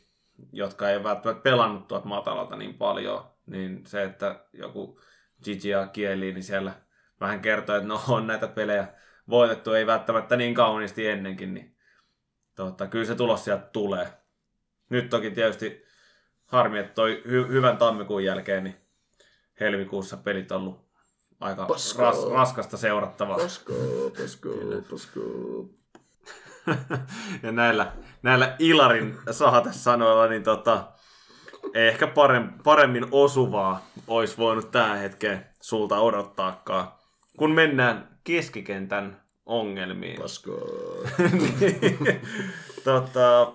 jotka 0.52 0.90
ei 0.90 1.04
välttämättä 1.04 1.42
pelannut 1.42 1.88
tuolta 1.88 2.08
matalalta 2.08 2.56
niin 2.56 2.74
paljon. 2.74 3.24
Niin 3.46 3.86
se, 3.86 4.02
että 4.02 4.44
joku 4.52 5.00
Gigi 5.44 5.68
ja 5.68 5.86
Kieli, 5.86 6.32
niin 6.32 6.42
siellä 6.42 6.72
vähän 7.20 7.40
kertoo, 7.40 7.76
että 7.76 7.88
no 7.88 8.00
on 8.08 8.26
näitä 8.26 8.48
pelejä 8.48 8.88
voitettu, 9.28 9.72
ei 9.72 9.86
välttämättä 9.86 10.36
niin 10.36 10.54
kauniisti 10.54 11.08
ennenkin, 11.08 11.54
niin 11.54 11.76
tota, 12.54 12.86
kyllä 12.86 13.04
se 13.04 13.14
tulos 13.14 13.44
sieltä 13.44 13.66
tulee. 13.72 14.12
Nyt 14.90 15.10
toki 15.10 15.30
tietysti 15.30 15.84
harmi, 16.46 16.78
että 16.78 16.94
toi 16.94 17.22
hy- 17.26 17.48
hyvän 17.48 17.76
tammikuun 17.76 18.24
jälkeen, 18.24 18.64
niin 18.64 18.76
helmikuussa 19.60 20.16
pelit 20.16 20.52
on 20.52 20.60
ollut 20.60 20.86
aika 21.40 21.66
ras, 21.98 22.26
raskasta 22.32 22.76
seurattavaa. 22.76 23.36
Pasko, 23.36 23.72
pasko, 24.18 24.48
pasko. 24.90 25.20
ja 27.42 27.52
näillä, 27.52 27.92
näillä 28.22 28.56
Ilarin 28.58 29.18
saatesanoilla, 29.30 30.26
niin 30.26 30.42
tota, 30.42 30.92
ehkä 31.74 32.06
paremmin, 32.06 32.62
paremmin 32.64 33.06
osuvaa 33.10 33.86
olisi 34.06 34.36
voinut 34.38 34.70
tähän 34.70 34.98
hetkeen 34.98 35.46
sulta 35.60 35.98
odottaakaan. 35.98 36.88
Kun 37.36 37.50
mennään 37.50 38.15
keskikentän 38.26 39.22
ongelmiin. 39.46 40.20
Pasko. 40.20 40.52
tota, 42.84 43.52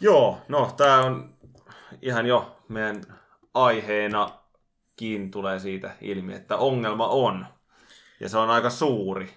joo, 0.00 0.38
no 0.48 0.70
tää 0.76 1.00
on 1.00 1.34
ihan 2.02 2.26
jo 2.26 2.56
meidän 2.68 3.02
aiheenakin 3.54 5.30
tulee 5.30 5.58
siitä 5.58 5.90
ilmi, 6.00 6.34
että 6.34 6.56
ongelma 6.56 7.08
on. 7.08 7.46
Ja 8.20 8.28
se 8.28 8.38
on 8.38 8.50
aika 8.50 8.70
suuri. 8.70 9.30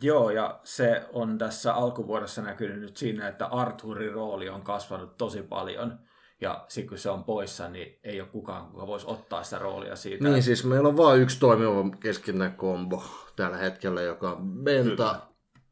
Joo, 0.00 0.30
ja 0.30 0.60
se 0.64 1.06
on 1.12 1.38
tässä 1.38 1.74
alkuvuodessa 1.74 2.42
näkynyt 2.42 2.80
nyt 2.80 2.96
siinä, 2.96 3.28
että 3.28 3.46
Arthurin 3.46 4.12
rooli 4.12 4.48
on 4.48 4.62
kasvanut 4.62 5.16
tosi 5.16 5.42
paljon. 5.42 5.98
Ja 6.40 6.64
sitten 6.68 6.88
kun 6.88 6.98
se 6.98 7.10
on 7.10 7.24
poissa, 7.24 7.68
niin 7.68 7.98
ei 8.04 8.20
ole 8.20 8.28
kukaan, 8.28 8.66
kuka 8.66 8.86
voisi 8.86 9.06
ottaa 9.08 9.42
sitä 9.42 9.58
roolia 9.58 9.96
siitä. 9.96 10.24
Niin 10.24 10.42
siis 10.42 10.64
meillä 10.64 10.88
on 10.88 10.96
vain 10.96 11.20
yksi 11.20 11.40
toimiva 11.40 11.90
keskinen 12.00 12.52
kombo 12.52 13.04
tällä 13.36 13.56
hetkellä, 13.56 14.02
joka 14.02 14.30
on 14.32 14.64
Benta, 14.64 15.26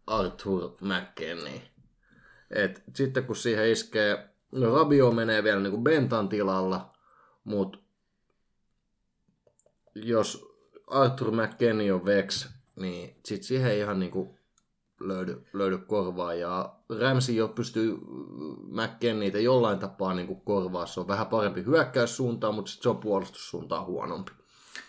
Arthur, 0.07 0.71
McKennie. 0.81 1.63
Et 2.51 2.83
sitten 2.95 3.25
kun 3.25 3.37
siihen 3.37 3.71
iskee, 3.71 4.29
no 4.53 4.75
Rabio 4.75 5.11
menee 5.11 5.45
vielä 5.45 5.61
niinku 5.61 5.79
Bentan 5.79 6.29
tilalla, 6.29 6.91
mutta 7.45 7.79
jos 9.95 10.47
Arthur 10.87 11.31
McKennie 11.31 11.93
on 11.93 12.05
Vex, 12.05 12.49
niin 12.77 13.17
sit 13.25 13.43
siihen 13.43 13.79
ihan 13.79 13.99
niinku 13.99 14.39
löydy, 15.01 15.47
löydy 15.53 15.79
korvaa. 15.79 16.35
Ja 16.35 16.75
Ramsey 17.01 17.35
jo 17.35 17.49
pystyy 17.49 17.99
mäkkeen 18.69 19.21
niitä 19.21 19.39
jollain 19.39 19.79
tapaa 19.79 20.15
niin 20.15 20.27
kuin 20.27 20.41
korvaa. 20.41 20.87
Se 20.87 21.01
on 21.01 21.09
vähän 21.09 21.27
parempi 21.27 21.65
hyökkäyssuuntaan, 21.65 22.55
mutta 22.55 22.71
sitten 22.71 22.83
se 22.83 22.89
on 22.89 22.99
puolustussuuntaan 22.99 23.87
huonompi. 23.87 24.33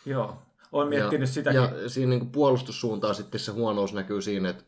Joo, 0.05 0.37
olen 0.71 0.87
miettinyt 0.87 1.29
ja, 1.29 1.33
sitäkin. 1.33 1.61
Ja 1.61 1.89
siinä 1.89 2.09
niin 2.09 2.19
kuin 2.19 2.31
puolustussuuntaan 2.31 3.15
sitten 3.15 3.39
se 3.39 3.51
huonous 3.51 3.93
näkyy 3.93 4.21
siinä, 4.21 4.49
että 4.49 4.63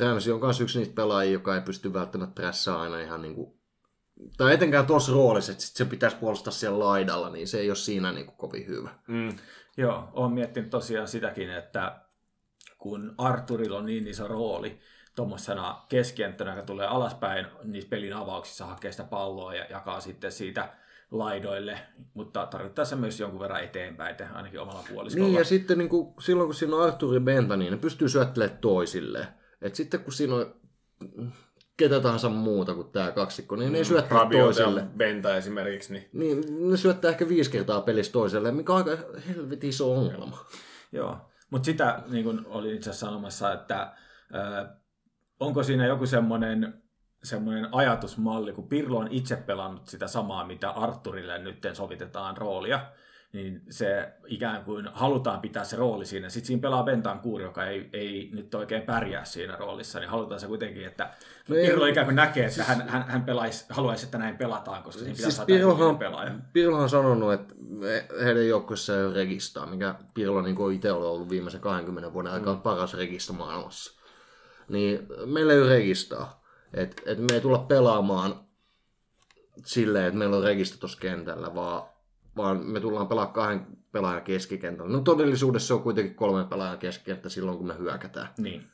Ramsey 0.00 0.32
on 0.32 0.40
myös 0.40 0.60
yksi 0.60 0.78
niistä 0.78 0.94
pelaajia, 0.94 1.32
joka 1.32 1.54
ei 1.54 1.60
pysty 1.60 1.92
välttämättä 1.92 2.42
tässä 2.42 2.80
aina 2.80 3.00
ihan 3.00 3.22
niin 3.22 3.34
kuin, 3.34 3.60
tai 4.36 4.54
etenkään 4.54 4.86
tuossa 4.86 5.12
roolissa, 5.12 5.52
että 5.52 5.64
sit 5.64 5.76
se 5.76 5.84
pitäisi 5.84 6.16
puolustaa 6.16 6.52
siellä 6.52 6.78
laidalla, 6.78 7.30
niin 7.30 7.48
se 7.48 7.60
ei 7.60 7.70
ole 7.70 7.76
siinä 7.76 8.12
niin 8.12 8.26
kuin 8.26 8.36
kovin 8.36 8.66
hyvä. 8.66 8.90
Mm. 9.08 9.36
Joo, 9.76 10.08
olen 10.12 10.32
miettinyt 10.32 10.70
tosiaan 10.70 11.08
sitäkin, 11.08 11.50
että 11.50 12.00
kun 12.80 13.14
Arturilla 13.18 13.78
on 13.78 13.86
niin 13.86 14.08
iso 14.08 14.28
rooli 14.28 14.78
tuommoisena 15.14 15.82
keskienttönä, 15.88 16.50
joka 16.50 16.62
tulee 16.62 16.86
alaspäin 16.86 17.46
niissä 17.64 17.90
pelin 17.90 18.16
avauksissa, 18.16 18.66
hakee 18.66 18.92
sitä 18.92 19.04
palloa 19.04 19.54
ja 19.54 19.66
jakaa 19.70 20.00
sitten 20.00 20.32
siitä 20.32 20.68
laidoille, 21.10 21.78
mutta 22.14 22.46
tarkoittaa 22.46 22.84
se 22.84 22.96
myös 22.96 23.20
jonkun 23.20 23.40
verran 23.40 23.64
eteenpäin, 23.64 24.16
ainakin 24.34 24.60
omalla 24.60 24.84
puoliskolla. 24.92 25.26
Niin, 25.26 25.38
ja 25.38 25.44
sitten 25.44 25.78
niin 25.78 25.88
kuin, 25.88 26.14
silloin 26.20 26.46
kun 26.46 26.54
siinä 26.54 26.76
on 26.76 26.82
Artur 26.82 27.14
ja 27.14 27.20
Benta, 27.20 27.56
niin 27.56 27.70
ne 27.70 27.76
pystyy 27.76 28.08
syöttelemään 28.08 28.58
toisilleen. 28.58 29.26
Et 29.62 29.74
sitten 29.74 30.00
kun 30.00 30.12
siinä 30.12 30.34
on 30.34 30.54
ketä 31.76 32.00
tahansa 32.00 32.28
muuta 32.28 32.74
kuin 32.74 32.90
tämä 32.90 33.12
kaksikko, 33.12 33.56
niin 33.56 33.72
ne 33.72 33.78
ei 33.78 33.84
syöttää 33.84 34.18
Rabiot 34.18 34.44
toiselle. 34.44 34.86
Benta 34.96 35.36
esimerkiksi. 35.36 35.92
Niin. 35.92 36.08
Niin, 36.12 36.70
ne 36.70 36.76
syöttää 36.76 37.10
ehkä 37.10 37.28
viisi 37.28 37.50
kertaa 37.50 37.80
pelissä 37.80 38.12
toiselle, 38.12 38.52
mikä 38.52 38.72
on 38.72 38.78
aika 38.78 39.04
helvetin 39.28 39.70
iso 39.70 39.92
ongelma. 39.92 40.44
Joo, 40.92 41.16
mutta 41.50 41.66
sitä 41.66 42.02
niin 42.08 42.24
kuin 42.24 42.46
olin 42.46 42.74
itse 42.74 42.90
asiassa 42.90 43.06
sanomassa, 43.06 43.52
että 43.52 43.92
ö, 44.34 44.68
onko 45.40 45.62
siinä 45.62 45.86
joku 45.86 46.06
semmoinen 46.06 46.82
semmoinen 47.22 47.68
ajatusmalli, 47.72 48.52
kun 48.52 48.68
Pirlo 48.68 48.98
on 48.98 49.08
itse 49.10 49.36
pelannut 49.36 49.88
sitä 49.88 50.06
samaa, 50.06 50.46
mitä 50.46 50.70
Arturille 50.70 51.38
nyt 51.38 51.66
sovitetaan 51.72 52.36
roolia, 52.36 52.80
niin 53.32 53.62
se 53.70 54.12
ikään 54.26 54.64
kuin 54.64 54.88
halutaan 54.92 55.40
pitää 55.40 55.64
se 55.64 55.76
rooli 55.76 56.06
siinä. 56.06 56.28
Sitten 56.28 56.46
siinä 56.46 56.60
pelaa 56.60 56.82
Bentan 56.82 57.20
kuuri, 57.20 57.44
joka 57.44 57.66
ei, 57.66 57.90
ei 57.92 58.30
nyt 58.32 58.54
oikein 58.54 58.82
pärjää 58.82 59.24
siinä 59.24 59.56
roolissa, 59.56 60.00
niin 60.00 60.10
halutaan 60.10 60.40
se 60.40 60.46
kuitenkin, 60.46 60.86
että 60.86 61.10
no 61.48 61.56
Pirlo 61.56 61.86
ikään 61.86 62.06
kuin 62.06 62.16
näkee, 62.16 62.44
että 62.44 62.54
siis, 62.54 62.66
hän, 62.66 62.88
hän, 62.88 63.04
hän 63.08 63.24
pelaisi, 63.24 63.66
haluaisi, 63.68 64.04
että 64.04 64.18
näin 64.18 64.36
pelataan, 64.36 64.82
koska 64.82 64.98
siinä 64.98 65.16
pitäisi 65.16 65.36
siis 65.36 65.46
Pirlohan, 65.46 65.98
pelaaja. 65.98 66.32
Pirlohan 66.52 66.82
on 66.82 66.90
sanonut, 66.90 67.32
että 67.32 67.54
heidän 68.24 68.48
joukkueessa 68.48 68.96
ei 68.96 69.04
ole 69.04 69.14
registaa, 69.14 69.66
mikä 69.66 69.94
Pirlo 70.14 70.42
niin 70.42 70.56
kuin 70.56 70.76
itse 70.76 70.92
on 70.92 71.02
ollut 71.02 71.30
viimeisen 71.30 71.60
20 71.60 72.12
vuoden 72.12 72.32
aikaa 72.32 72.54
mm. 72.54 72.60
paras 72.60 72.94
regista 72.94 73.32
maailmassa. 73.32 74.00
Niin 74.68 75.06
meillä 75.26 75.52
ei 75.52 75.60
ole 75.60 75.68
registaa. 75.68 76.40
Että 76.74 77.02
et 77.06 77.18
me 77.18 77.26
ei 77.34 77.40
tulla 77.40 77.58
pelaamaan 77.58 78.40
silleen, 79.64 80.06
että 80.06 80.18
meillä 80.18 80.36
on 80.36 80.42
registä 80.42 80.78
tuossa 80.78 80.98
kentällä, 81.00 81.54
vaan, 81.54 81.82
vaan 82.36 82.66
me 82.66 82.80
tullaan 82.80 83.08
pelaamaan 83.08 83.34
kahden 83.34 83.66
pelaajan 83.92 84.22
keskikentällä. 84.22 84.92
No 84.92 85.00
todellisuudessa 85.00 85.66
se 85.66 85.74
on 85.74 85.82
kuitenkin 85.82 86.14
kolmen 86.14 86.46
pelaajan 86.46 86.78
keskikenttä 86.78 87.28
silloin, 87.28 87.58
kun 87.58 87.66
me 87.66 87.78
hyökätään. 87.78 88.28
Niin. 88.38 88.66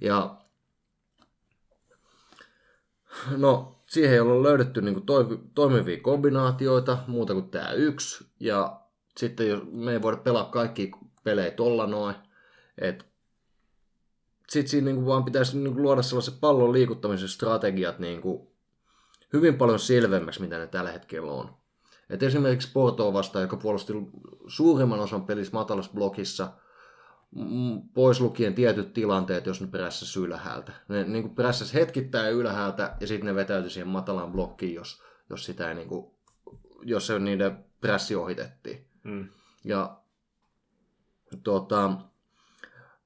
Ja 0.00 0.36
no, 3.36 3.82
siihen 3.86 4.12
ei 4.12 4.20
ole 4.20 4.42
löydetty 4.42 4.82
niin 4.82 5.06
to, 5.06 5.24
toimivia 5.54 6.00
kombinaatioita, 6.00 6.98
muuta 7.06 7.32
kuin 7.32 7.50
tämä 7.50 7.72
yksi. 7.72 8.26
Ja 8.40 8.80
sitten 9.16 9.48
jos 9.48 9.62
me 9.72 9.92
ei 9.92 10.02
voida 10.02 10.16
pelaa 10.16 10.44
kaikki 10.44 10.90
pelejä 11.24 11.50
tolla 11.50 11.86
noin, 11.86 12.14
että 12.78 13.04
sitten 14.48 14.70
siinä 14.70 14.84
niin 14.84 14.96
kuin 14.96 15.06
vaan 15.06 15.24
pitäisi 15.24 15.58
niin 15.58 15.72
kuin 15.74 15.82
luoda 15.82 16.02
sellaiset 16.02 16.40
pallon 16.40 16.72
liikuttamisen 16.72 17.28
strategiat 17.28 17.98
niin 17.98 18.22
kuin 18.22 18.48
hyvin 19.32 19.54
paljon 19.54 19.78
selvemmäksi, 19.78 20.40
mitä 20.40 20.58
ne 20.58 20.66
tällä 20.66 20.92
hetkellä 20.92 21.32
on. 21.32 21.56
Et 22.10 22.22
esimerkiksi 22.22 22.72
Portoa 22.72 23.12
vastaan, 23.12 23.42
joka 23.42 23.56
puolusti 23.56 23.92
suurimman 24.46 25.00
osan 25.00 25.26
pelissä 25.26 25.52
matalassa 25.52 25.92
blokissa, 25.92 26.52
pois 27.94 28.20
lukien 28.20 28.54
tietyt 28.54 28.92
tilanteet, 28.92 29.46
jos 29.46 29.60
ne 29.60 29.66
prässäs 29.66 30.16
ylhäältä. 30.16 30.72
Ne 30.88 31.04
niin 31.04 31.22
kuin 31.22 31.34
prässäs 31.34 31.74
hetkittäin 31.74 32.34
ylhäältä 32.34 32.96
ja 33.00 33.06
sitten 33.06 33.26
ne 33.26 33.34
vetäytyi 33.34 33.70
siihen 33.70 33.88
matalaan 33.88 34.32
blokkiin, 34.32 34.74
jos, 34.74 35.02
jos, 35.30 35.44
sitä 35.44 35.68
ei 35.68 35.74
niin 35.74 35.88
kuin, 35.88 36.10
jos 36.82 37.06
se 37.06 37.18
niiden 37.18 37.64
prässi 37.80 38.16
ohitettiin. 38.16 38.86
Mm. 39.04 39.28
Ja 39.64 39.96
tota, 41.42 41.92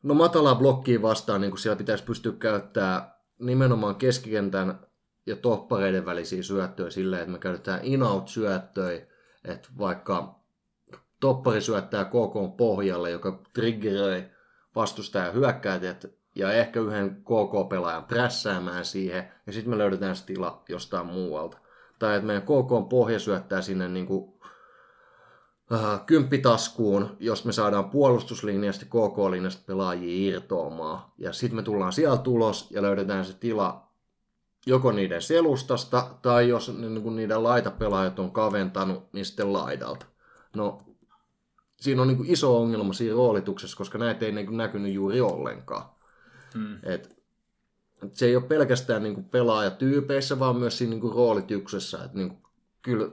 No 0.03 0.15
matalaa 0.15 0.55
blokkiin 0.55 1.03
vastaan, 1.03 1.41
niin 1.41 1.51
kuin 1.51 1.59
siellä 1.59 1.77
pitäisi 1.77 2.05
pystyä 2.05 2.33
käyttämään 2.33 3.03
nimenomaan 3.39 3.97
keskikentän 3.97 4.87
ja 5.31 5.37
toppareiden 5.37 6.07
välisiä 6.07 6.43
syöttöjä 6.43 6.91
silleen, 6.91 7.23
että 7.23 7.33
me 7.33 7.39
käytetään 7.39 7.81
in-out 7.83 8.29
syöttöjä, 8.29 9.07
että 9.45 9.69
vaikka 9.79 10.41
toppari 11.21 11.61
syöttää 11.61 12.05
KK 12.05 12.57
pohjalle, 12.57 13.11
joka 13.11 13.43
triggeröi 13.53 14.25
vastustajan 14.75 15.35
hyökkäät 15.35 15.83
ja 16.35 16.53
ehkä 16.53 16.81
yhden 16.81 17.17
KK-pelaajan 17.17 18.05
prässäämään 18.05 18.85
siihen, 18.85 19.33
ja 19.47 19.53
sitten 19.53 19.71
me 19.71 19.79
löydetään 19.79 20.17
se 20.17 20.27
tila 20.27 20.63
jostain 20.69 21.07
muualta. 21.07 21.59
Tai 21.99 22.17
että 22.17 22.27
meidän 22.27 22.43
KK 22.43 22.89
pohja 22.91 23.19
syöttää 23.19 23.63
sinne 23.63 23.89
niin 23.89 24.07
kuin 24.07 24.35
äh, 25.73 26.07
kymppitaskuun, 26.07 27.17
jos 27.21 27.45
me 27.45 27.53
saadaan 27.53 27.91
puolustuslinjasta 27.91 28.85
KK-linjasta 28.85 29.63
pelaajia 29.67 30.35
irtoamaan. 30.35 31.03
Ja 31.19 31.33
sitten 31.33 31.57
me 31.57 31.63
tullaan 31.63 31.93
sieltä 31.93 32.23
tulos 32.23 32.71
ja 32.71 32.83
löydetään 32.83 33.25
se 33.25 33.35
tila 33.35 33.90
joko 34.67 34.93
niiden 34.93 35.23
selustasta 35.23 36.15
tai 36.23 36.49
jos 36.49 36.75
niin 36.79 37.17
niiden 37.17 37.43
laitapelaajat 37.43 38.19
on 38.19 38.31
kaventanut, 38.31 39.13
niin 39.13 39.25
sitten 39.25 39.53
laidalta. 39.53 40.07
No, 40.57 40.79
siinä 41.81 42.03
on 42.03 42.09
niin 42.09 42.17
kuin 42.17 42.31
iso 42.31 42.61
ongelma 42.61 42.93
siinä 42.93 43.15
roolituksessa, 43.15 43.77
koska 43.77 43.99
näitä 43.99 44.27
ei 44.27 44.33
niin 44.33 44.47
kuin 44.47 44.57
näkynyt 44.57 44.93
juuri 44.93 45.21
ollenkaan. 45.21 45.85
Hmm. 46.55 46.79
Et, 46.83 47.19
et 48.03 48.15
se 48.15 48.27
ei 48.27 48.37
ole 48.37 48.45
pelkästään 48.45 49.03
niin 49.03 49.15
kuin 49.15 49.25
pelaajatyypeissä, 49.25 50.39
vaan 50.39 50.57
myös 50.57 50.79
siinä 50.79 50.91
niin 50.91 51.01
kuin 51.01 51.15
roolityksessä. 51.15 52.05
Että 52.05 52.19
niin 52.19 52.29
kuin 52.29 52.43
kyllä 52.83 53.09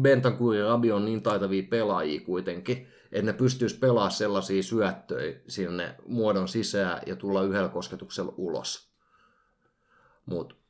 Bentancur 0.00 0.54
ja 0.54 0.68
Rabi 0.68 0.92
on 0.92 1.04
niin 1.04 1.22
taitavia 1.22 1.62
pelaajia 1.70 2.20
kuitenkin, 2.20 2.88
että 3.12 3.26
ne 3.26 3.32
pystyisi 3.32 3.78
pelaamaan 3.78 4.10
sellaisia 4.10 4.62
syöttöjä 4.62 5.40
sinne 5.48 5.94
muodon 6.06 6.48
sisään 6.48 7.02
ja 7.06 7.16
tulla 7.16 7.42
yhdellä 7.42 7.68
kosketuksella 7.68 8.34
ulos. 8.36 8.94
Mut 10.26 10.63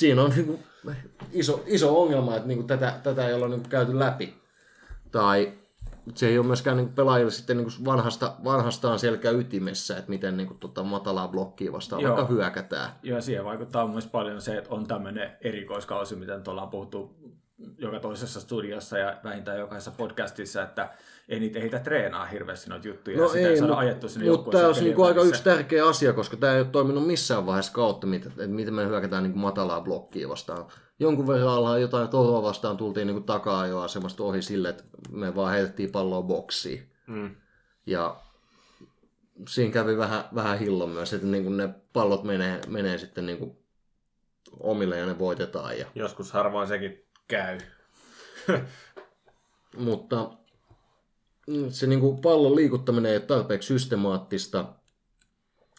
siinä 0.00 0.22
on 0.22 0.30
niinku 0.30 0.58
iso, 1.32 1.64
iso 1.66 2.02
ongelma, 2.02 2.36
että 2.36 2.48
niinku 2.48 2.64
tätä, 2.64 3.00
tätä 3.02 3.28
ei 3.28 3.34
olla 3.34 3.48
niinku 3.48 3.68
käyty 3.68 3.98
läpi. 3.98 4.34
Tai 5.10 5.52
se 6.14 6.28
ei 6.28 6.38
ole 6.38 6.46
myöskään 6.46 6.76
niin 6.76 6.88
pelaajille 6.88 7.30
sitten 7.30 7.56
niin 7.56 7.84
vanhasta, 7.84 8.34
vanhastaan 8.44 8.98
selkä 8.98 9.30
ytimessä, 9.30 9.98
että 9.98 10.10
miten 10.10 10.36
niin 10.36 10.46
kuin, 10.46 10.58
tota, 10.58 10.82
matalaa 10.82 11.28
blokkia 11.28 11.72
vastaan 11.72 12.02
Joo. 12.02 12.16
vaikka 12.16 12.34
hyökätään. 12.34 12.90
Joo, 13.02 13.20
siihen 13.20 13.44
vaikuttaa 13.44 13.86
myös 13.86 14.06
paljon 14.06 14.40
se, 14.40 14.58
että 14.58 14.74
on 14.74 14.86
tämmöinen 14.86 15.36
erikoiskausi, 15.40 16.16
miten 16.16 16.42
tuolla 16.42 16.62
on 16.62 16.70
puhuttu 16.70 17.16
joka 17.78 18.00
toisessa 18.00 18.40
studiossa 18.40 18.98
ja 18.98 19.16
vähintään 19.24 19.58
jokaisessa 19.58 19.90
podcastissa, 19.90 20.62
että 20.62 20.90
ei 21.28 21.40
niitä 21.40 21.58
ehitä 21.58 21.78
treenaa 21.78 22.26
hirveästi 22.26 22.70
noita 22.70 22.88
juttuja. 22.88 23.18
No 23.18 23.28
sitä 23.28 23.48
ei, 23.48 23.56
saada 23.56 23.72
mutta, 23.72 23.80
ajettu 23.80 24.08
sinne 24.08 24.30
mutta 24.30 24.58
tämä 24.58 24.68
on 24.68 24.74
niin 24.74 25.04
aika 25.04 25.22
yksi 25.22 25.44
tärkeä 25.44 25.86
asia, 25.86 26.12
koska 26.12 26.36
tämä 26.36 26.52
ei 26.52 26.60
ole 26.60 26.68
toiminut 26.72 27.06
missään 27.06 27.46
vaiheessa 27.46 27.72
kautta, 27.72 28.06
että 28.14 28.46
miten 28.46 28.74
me 28.74 28.86
hyökätään 28.86 29.22
niin 29.22 29.38
matalaa 29.38 29.80
blokkia 29.80 30.28
vastaan 30.28 30.66
jonkun 31.00 31.26
verran 31.26 31.48
ollaan 31.48 31.80
jotain 31.80 32.08
toroa 32.08 32.42
vastaan 32.42 32.76
tultiin 32.76 33.06
niin 33.06 33.24
takaa 33.24 33.66
jo 33.66 33.80
asemasta 33.80 34.22
ohi 34.22 34.42
sille, 34.42 34.68
että 34.68 34.84
me 35.10 35.34
vaan 35.34 35.52
heitettiin 35.52 35.92
palloa 35.92 36.22
boksiin. 36.22 36.90
Mm. 37.06 37.36
Ja 37.86 38.20
siinä 39.48 39.72
kävi 39.72 39.96
vähän, 39.96 40.24
vähän 40.34 40.58
hillo 40.58 40.86
myös, 40.86 41.12
että 41.12 41.26
niin 41.26 41.56
ne 41.56 41.68
pallot 41.92 42.24
menee, 42.24 42.60
menee 42.68 42.98
sitten 42.98 43.26
niin 43.26 43.56
omille 44.60 44.98
ja 44.98 45.06
ne 45.06 45.18
voitetaan. 45.18 45.78
Ja... 45.78 45.86
Joskus 45.94 46.32
harvoin 46.32 46.68
sekin 46.68 47.04
käy. 47.30 47.58
Mutta 49.76 50.30
se 51.68 51.86
niin 51.86 52.00
kuin 52.00 52.20
pallon 52.20 52.56
liikuttaminen 52.56 53.10
ei 53.10 53.16
ole 53.16 53.26
tarpeeksi 53.26 53.66
systemaattista. 53.66 54.64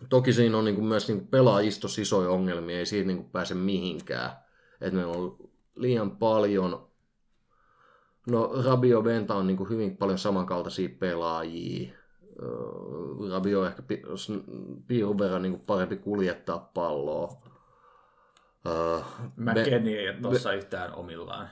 Toki 0.09 0.33
siinä 0.33 0.57
on 0.57 0.65
niin 0.65 0.75
kuin 0.75 0.87
myös 0.87 1.07
niin 1.07 1.17
kuin 1.17 1.27
pelaajistos 1.27 1.99
isoja 1.99 2.29
ongelmia, 2.29 2.77
ei 2.77 2.85
siitä 2.85 3.07
niin 3.07 3.17
kuin 3.17 3.29
pääse 3.29 3.53
mihinkään 3.53 4.31
että 4.81 4.95
meillä 4.95 5.13
on 5.13 5.37
liian 5.75 6.11
paljon, 6.11 6.87
no 8.27 8.51
Rabio 8.65 9.01
Benta 9.01 9.35
on 9.35 9.47
niin 9.47 9.57
kuin 9.57 9.69
hyvin 9.69 9.97
paljon 9.97 10.17
samankaltaisia 10.17 10.89
pelaajia, 10.99 11.93
Rabio 13.31 13.61
on 13.61 13.67
ehkä 13.67 13.83
piirun 14.87 15.17
verran 15.19 15.41
niin 15.41 15.51
kuin 15.51 15.65
parempi 15.67 15.97
kuljettaa 15.97 16.71
palloa. 16.73 17.50
Uh, 18.65 19.06
McKennie 19.36 20.00
ei 20.00 20.10
ole 20.10 20.17
tuossa 20.21 20.54
yhtään 20.54 20.95
omillaan. 20.95 21.50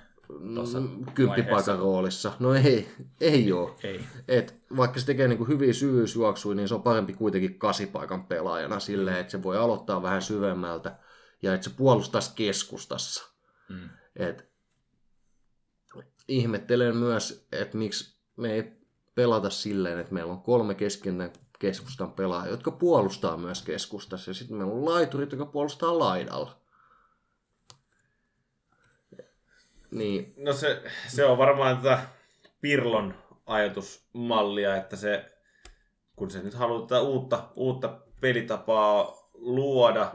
mm, 0.80 1.06
kymppipaikan 1.14 1.80
roolissa. 1.80 2.34
No 2.40 2.54
ei, 2.54 2.88
ei 3.22 3.52
ole. 3.52 3.72
Ei. 3.84 4.06
Et 4.28 4.56
vaikka 4.78 5.00
se 5.00 5.06
tekee 5.06 5.28
niinku 5.28 5.46
hyviä 5.46 5.74
syvyysjuoksuja, 5.74 6.56
niin 6.56 6.68
se 6.68 6.76
on 6.76 6.84
parempi 6.84 7.14
kuitenkin 7.14 7.60
kasipaikan 7.60 8.26
pelaajana 8.26 8.80
silleen, 8.80 9.18
että 9.18 9.32
se 9.32 9.44
voi 9.44 9.58
aloittaa 9.58 10.02
vähän 10.02 10.22
syvemmältä 10.22 10.98
ja 11.42 11.54
että 11.54 11.70
se 11.70 11.76
puolustaisi 11.78 12.32
keskustassa. 12.36 13.32
Mm. 13.70 13.90
Et 14.16 14.50
ihmettelen 16.28 16.98
myös, 16.98 17.48
että 17.52 17.78
miksi 17.78 18.20
me 18.36 18.54
ei 18.54 18.80
pelata 19.16 19.50
silleen, 19.50 20.00
että 20.00 20.14
meillä 20.14 20.32
on 20.32 20.42
kolme 20.42 20.76
keskentän 20.76 21.32
keskustan 21.60 22.12
pelaajaa, 22.12 22.48
jotka 22.48 22.72
puolustaa 22.72 23.38
myös 23.38 23.62
keskustassa. 23.62 24.30
Ja 24.30 24.36
sitten 24.36 24.58
meillä 24.58 24.74
on 24.74 24.86
laiturit, 24.86 25.32
jotka 25.32 25.46
puolustaa 25.46 26.00
laidalla. 26.00 26.62
Niin, 29.92 30.34
No 30.38 30.54
se, 30.54 30.84
se 31.08 31.26
on 31.26 31.38
varmaan 31.38 31.78
tätä 31.78 32.00
Pirlon 32.62 33.16
ajatusmallia, 33.46 34.76
että 34.76 34.96
se, 34.96 35.38
kun 36.16 36.32
se 36.32 36.44
nyt 36.44 36.54
haluaa 36.54 36.82
tätä 36.82 37.02
uutta, 37.02 37.50
uutta 37.56 38.00
pelitapaa 38.22 39.30
luoda, 39.34 40.12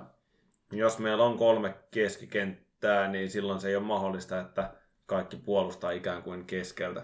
niin 0.70 0.78
jos 0.78 0.98
meillä 0.98 1.24
on 1.24 1.38
kolme 1.38 1.74
keskikenttää, 1.90 3.08
niin 3.08 3.30
silloin 3.30 3.60
se 3.60 3.68
ei 3.68 3.76
ole 3.76 3.84
mahdollista, 3.84 4.40
että 4.40 4.74
kaikki 5.06 5.36
puolustaa 5.36 5.90
ikään 5.90 6.22
kuin 6.22 6.44
keskeltä. 6.44 7.02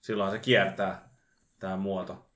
Silloin 0.00 0.30
se 0.30 0.38
kiertää 0.38 1.08
tämä 1.58 1.76
muoto 1.76 2.32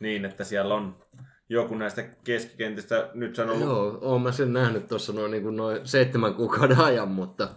niin, 0.00 0.24
että 0.24 0.44
siellä 0.44 0.74
on 0.74 1.04
joku 1.48 1.74
näistä 1.74 2.02
keskikentistä, 2.02 3.10
nyt 3.14 3.36
se 3.36 3.42
on 3.42 3.50
ollut 3.50 3.64
Joo, 3.64 3.98
oon 4.00 4.22
mä 4.22 4.32
sen 4.32 4.52
nähnyt 4.52 4.88
tuossa 4.88 5.12
noin, 5.12 5.30
niin 5.30 5.56
noin 5.56 5.86
seitsemän 5.88 6.34
kuukauden 6.34 6.80
ajan, 6.80 7.08
mutta 7.08 7.48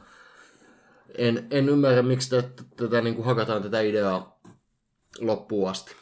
en, 1.18 1.48
en 1.52 1.70
ymmärrä, 1.70 2.02
miksi 2.02 2.30
tätä, 2.30 2.64
tätä 2.78 3.02
niin 3.02 3.16
kuin 3.16 3.26
hakataan 3.26 3.64
tätä 3.64 3.82
ideaa 3.82 4.40
loppuun 5.20 5.70
asti. 5.70 5.96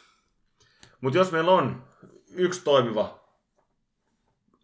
Mutta 1.00 1.18
jos 1.18 1.32
meillä 1.32 1.50
on 1.50 1.84
yksi 2.34 2.64
toimiva 2.64 3.20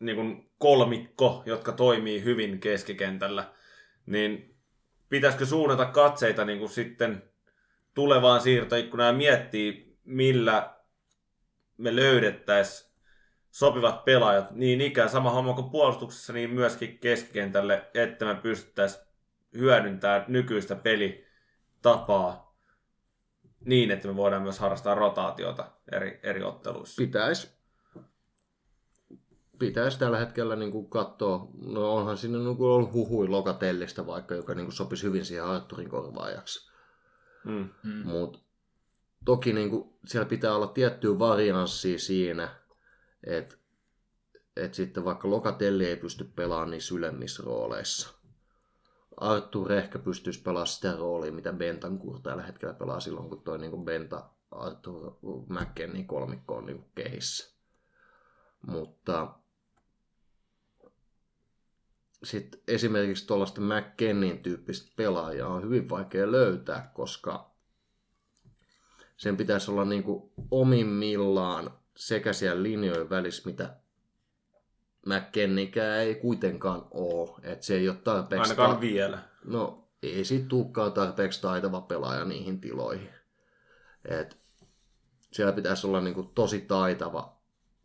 niin 0.00 0.16
kun 0.16 0.50
kolmikko, 0.58 1.42
jotka 1.46 1.72
toimii 1.72 2.24
hyvin 2.24 2.60
keskikentällä, 2.60 3.52
niin 4.06 4.54
pitäisikö 5.08 5.46
suunnata 5.46 5.84
katseita 5.84 6.44
niin 6.44 6.58
kun 6.58 6.68
sitten 6.68 7.22
tulevaan 7.94 8.40
siirtoikkunaan 8.40 9.14
ja 9.14 9.18
miettiä, 9.18 9.72
millä 10.04 10.76
me 11.78 11.96
löydettäisiin 11.96 12.95
sopivat 13.56 14.04
pelaajat, 14.04 14.50
niin 14.50 14.80
ikään 14.80 15.08
sama 15.08 15.30
homma 15.30 15.54
kuin 15.54 15.70
puolustuksessa, 15.70 16.32
niin 16.32 16.50
myöskin 16.50 16.98
keskikentälle, 16.98 17.90
että 17.94 18.24
me 18.24 18.34
pystyttäisiin 18.34 19.06
hyödyntämään 19.58 20.24
nykyistä 20.28 20.74
pelitapaa 20.74 22.56
niin, 23.60 23.90
että 23.90 24.08
me 24.08 24.16
voidaan 24.16 24.42
myös 24.42 24.58
harrastaa 24.58 24.94
rotaatiota 24.94 25.70
eri, 25.92 26.20
eri 26.22 26.42
otteluissa. 26.42 27.02
Pitäisi 27.02 27.56
pitäis 29.58 29.96
tällä 29.96 30.18
hetkellä 30.18 30.56
niin 30.56 30.72
kuin 30.72 30.90
katsoa, 30.90 31.48
no 31.62 31.94
onhan 31.94 32.16
siinä 32.16 32.38
niin 32.38 32.56
kuin 32.56 32.70
ollut 32.70 32.92
huhui 32.92 33.28
Lokatellista 33.28 34.06
vaikka, 34.06 34.34
joka 34.34 34.54
niin 34.54 34.66
kuin 34.66 34.76
sopisi 34.76 35.02
hyvin 35.06 35.24
siihen 35.24 35.44
Arturin 35.44 35.88
korvaajaksi. 35.88 36.70
Mm. 37.44 37.68
Mm. 37.82 38.06
Mutta 38.06 38.38
toki 39.24 39.52
niin 39.52 39.70
kuin, 39.70 39.98
siellä 40.06 40.28
pitää 40.28 40.54
olla 40.54 40.66
tiettyä 40.66 41.18
varianssia 41.18 41.98
siinä, 41.98 42.65
että 43.26 43.56
et 44.56 44.74
sitten 44.74 45.04
vaikka 45.04 45.30
Lokatelli 45.30 45.86
ei 45.86 45.96
pysty 45.96 46.24
pelaamaan 46.24 46.70
niissä 46.70 46.94
ylemmissä 46.94 47.42
rooleissa. 47.42 48.14
Artur 49.16 49.72
ehkä 49.72 49.98
pystyisi 49.98 50.42
pelaamaan 50.42 50.66
sitä 50.66 50.96
roolia, 50.96 51.32
mitä 51.32 51.52
Bentancur 51.52 52.20
tällä 52.20 52.42
hetkellä 52.42 52.74
pelaa 52.74 53.00
silloin, 53.00 53.28
kun 53.28 53.42
toi 53.42 53.58
niin 53.58 53.84
Benta, 53.84 54.30
Artur, 54.50 55.12
McKennie 55.48 56.04
kolmikko 56.04 56.56
on 56.56 56.66
niin 56.66 56.84
kehissä. 56.94 57.56
Mutta 58.66 59.34
sitten 62.24 62.60
esimerkiksi 62.68 63.26
tuollaista 63.26 63.60
McKennin 63.60 64.42
tyyppistä 64.42 64.92
pelaajaa 64.96 65.48
on 65.48 65.62
hyvin 65.62 65.88
vaikea 65.88 66.32
löytää, 66.32 66.90
koska 66.94 67.50
sen 69.16 69.36
pitäisi 69.36 69.70
olla 69.70 69.84
niin 69.84 70.02
kuin 70.02 70.32
omimmillaan 70.50 71.78
sekä 71.96 72.32
siellä 72.32 72.62
linjojen 72.62 73.10
välissä, 73.10 73.42
mitä 73.46 73.76
McKennikään 75.06 75.98
ei 75.98 76.14
kuitenkaan 76.14 76.86
ole. 76.90 77.30
Että 77.42 77.66
se 77.66 77.76
ei 77.76 77.88
ole 77.88 77.96
tarpeeksi... 77.96 78.50
Ainakaan 78.50 78.80
vielä. 78.80 79.18
No, 79.44 79.88
ei 80.02 80.24
siitä 80.24 80.48
tulekaan 80.48 80.92
tarpeeksi 80.92 81.42
taitava 81.42 81.80
pelaaja 81.80 82.24
niihin 82.24 82.60
tiloihin. 82.60 83.10
Et 84.04 84.38
siellä 85.32 85.52
pitäisi 85.52 85.86
olla 85.86 86.00
niinku 86.00 86.22
tosi 86.22 86.60
taitava 86.60 87.36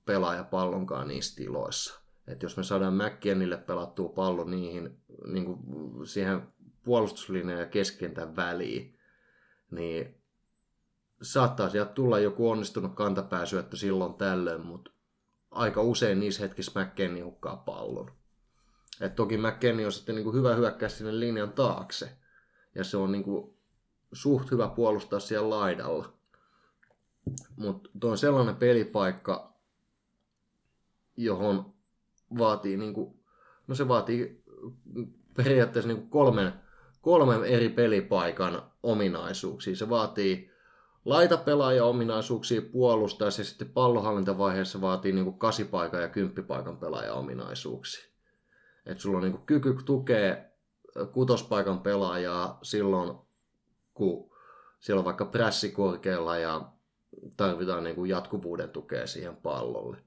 pelaaja 0.06 0.44
pallonkaan 0.44 1.08
niissä 1.08 1.36
tiloissa. 1.36 2.02
Et 2.28 2.44
jos 2.44 2.58
me 2.58 2.64
saadaan 2.64 2.94
McKennille 2.94 3.58
pelattua 3.58 4.10
pallo 4.10 4.44
niihin, 4.44 4.98
niinku 5.26 5.60
siihen 6.06 6.42
puolustuslinjan 6.84 7.60
ja 7.60 7.66
keskentän 7.66 8.36
väliin, 8.36 9.00
niin 9.72 10.21
saattaa 11.22 11.70
sieltä 11.70 11.94
tulla 11.94 12.20
joku 12.20 12.50
onnistunut 12.50 12.96
kantapääsyöttö 12.96 13.78
silloin 13.78 14.14
tällöin, 14.14 14.66
mutta 14.66 14.92
aika 15.52 15.82
usein 15.82 16.20
niissä 16.20 16.42
hetkissä 16.42 16.82
McKennie 16.82 17.24
hukkaa 17.24 17.58
pallon. 17.58 18.12
Et 19.02 19.16
toki 19.16 19.38
McKennie 19.38 19.86
on 19.86 19.92
sitten 19.92 20.16
niinku 20.16 20.34
hyvä 20.34 20.56
hyökkää 20.56 20.90
sinne 20.90 21.20
linjan 21.20 21.52
taakse. 21.52 22.18
Ja 22.76 22.84
se 22.84 22.98
on 22.98 23.12
niinku 23.12 23.58
suht 24.14 24.52
hyvä 24.52 24.68
puolustaa 24.68 25.20
siellä 25.20 25.50
laidalla. 25.50 26.14
Mutta 27.56 27.90
tuo 28.00 28.12
on 28.12 28.18
sellainen 28.18 28.56
pelipaikka, 28.56 29.54
johon 31.18 31.74
vaatii 32.38 32.78
niinku, 32.78 33.20
no 33.68 33.76
se 33.76 33.88
vaatii 33.88 34.44
periaatteessa 35.34 35.88
niinku 35.88 36.08
kolmen, 36.08 36.54
kolmen 37.02 37.44
eri 37.44 37.70
pelipaikan 37.70 38.72
ominaisuuksia. 38.84 39.76
Se 39.76 39.90
vaatii 39.90 40.51
laitapelaajan 41.06 41.88
ominaisuuksia 41.88 42.62
puolustaa 42.62 43.28
ja 43.28 43.32
sitten 43.32 43.70
pallohallintavaiheessa 43.70 44.82
vaatii 44.82 45.12
niinku 45.12 45.32
kasipaikan 45.32 46.02
ja 46.02 46.08
kymppipaikan 46.08 46.78
pelaajan 46.78 47.16
ominaisuuksia. 47.16 48.12
Että 48.86 49.02
sulla 49.02 49.18
on 49.18 49.24
niinku 49.24 49.42
kyky 49.46 49.78
tukea 49.86 50.38
kutospaikan 51.12 51.80
pelaajaa 51.80 52.60
silloin, 52.62 53.18
kun 53.94 54.32
siellä 54.80 55.00
on 55.00 55.06
vaikka 55.06 55.26
prässi 55.26 55.72
korkealla 55.72 56.38
ja 56.38 56.72
tarvitaan 57.38 57.84
niinku 57.84 58.06
jatkuvuuden 58.06 58.70
tukea 58.70 59.08
siihen 59.08 59.36
pallolle. 59.36 59.98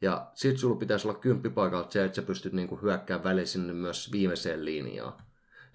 Ja 0.00 0.30
sit 0.34 0.58
sulla 0.58 0.76
pitäisi 0.76 1.08
olla 1.08 1.18
kymppipaikalta 1.18 1.92
se, 1.92 2.04
että 2.04 2.16
sä 2.16 2.22
pystyt 2.22 2.52
niinku 2.52 2.76
hyökkäämään 2.82 3.46
sinne 3.46 3.72
myös 3.72 4.12
viimeiseen 4.12 4.64
linjaan. 4.64 5.22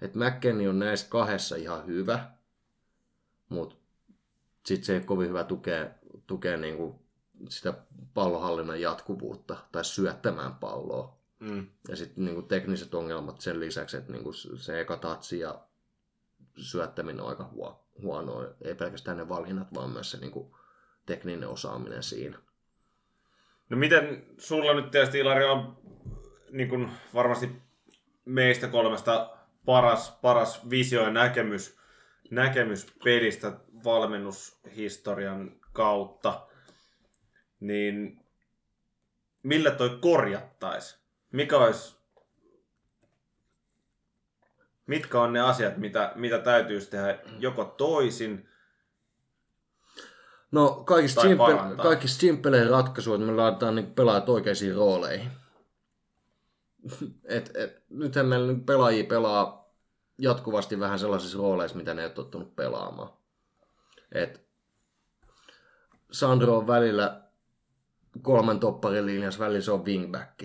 Et 0.00 0.14
McKennie 0.14 0.68
on 0.68 0.78
näissä 0.78 1.06
kahdessa 1.08 1.56
ihan 1.56 1.86
hyvä, 1.86 2.30
mutta 3.48 3.76
sitten 4.64 4.84
se 4.84 4.92
ei 4.92 4.98
ole 4.98 5.04
kovin 5.06 5.28
hyvä 5.28 5.44
tukea, 5.44 5.86
tukea 6.26 6.56
niinku 6.56 7.04
sitä 7.48 7.74
pallohallinnan 8.14 8.80
jatkuvuutta 8.80 9.56
tai 9.72 9.84
syöttämään 9.84 10.54
palloa. 10.54 11.18
Mm. 11.40 11.66
Ja 11.88 11.96
sitten 11.96 12.24
niinku 12.24 12.42
tekniset 12.42 12.94
ongelmat 12.94 13.40
sen 13.40 13.60
lisäksi, 13.60 13.96
että 13.96 14.12
niinku 14.12 14.32
se 14.32 14.80
eka 14.80 14.96
tatsi 14.96 15.38
ja 15.38 15.60
syöttäminen 16.56 17.20
on 17.20 17.28
aika 17.28 17.50
huo, 17.52 17.84
huonoa. 18.02 18.44
Ei 18.64 18.74
pelkästään 18.74 19.16
ne 19.16 19.28
valinnat, 19.28 19.74
vaan 19.74 19.90
myös 19.90 20.10
se 20.10 20.18
niinku 20.18 20.56
tekninen 21.06 21.48
osaaminen 21.48 22.02
siinä. 22.02 22.38
No 23.70 23.76
miten 23.76 24.26
sulla 24.38 24.74
nyt 24.74 24.90
tietysti 24.90 25.18
Ilari 25.18 25.44
on 25.44 25.76
niin 26.50 26.68
kuin 26.68 26.90
varmasti 27.14 27.48
meistä 28.24 28.68
kolmesta 28.68 29.36
paras, 29.64 30.10
paras 30.22 30.70
visio 30.70 31.02
ja 31.02 31.10
näkemys, 31.10 31.78
näkemys 32.30 32.86
pelistä 33.04 33.52
valmennushistorian 33.84 35.60
kautta, 35.72 36.46
niin 37.60 38.24
millä 39.42 39.70
toi 39.70 39.98
korjattaisi? 40.00 40.98
Mikä 41.32 41.58
olisi, 41.58 41.96
mitkä 44.86 45.20
on 45.20 45.32
ne 45.32 45.40
asiat, 45.40 45.76
mitä, 45.76 46.12
mitä 46.14 46.38
täytyisi 46.38 46.90
tehdä 46.90 47.18
joko 47.38 47.64
toisin, 47.64 48.48
No 50.54 50.70
kaikista, 50.70 51.20
Tai 51.20 51.28
simple, 51.28 51.76
kaikista 51.82 52.26
ratkaisu, 52.70 53.14
että 53.14 53.26
me 53.26 53.32
laitetaan 53.32 53.74
niin 53.74 53.94
pelaajat 53.94 54.28
oikeisiin 54.28 54.74
rooleihin. 54.74 55.30
et, 57.24 57.50
et, 57.54 57.82
nythän 57.90 58.26
meillä 58.26 58.52
nyt 58.52 58.66
pelaajia 58.66 59.04
pelaa 59.04 59.70
jatkuvasti 60.18 60.80
vähän 60.80 60.98
sellaisissa 60.98 61.38
rooleissa, 61.38 61.76
mitä 61.76 61.94
ne 61.94 62.02
ei 62.02 62.06
ole 62.06 62.12
tottunut 62.12 62.56
pelaamaan. 62.56 63.23
Et 64.14 64.44
Sandro 66.10 66.58
on 66.58 66.66
välillä 66.66 67.20
kolmen 68.22 68.60
topparin 68.60 69.06
linjassa, 69.06 69.44
välillä 69.44 69.60
se 69.60 69.72
on 69.72 69.84
wingback. 69.84 70.42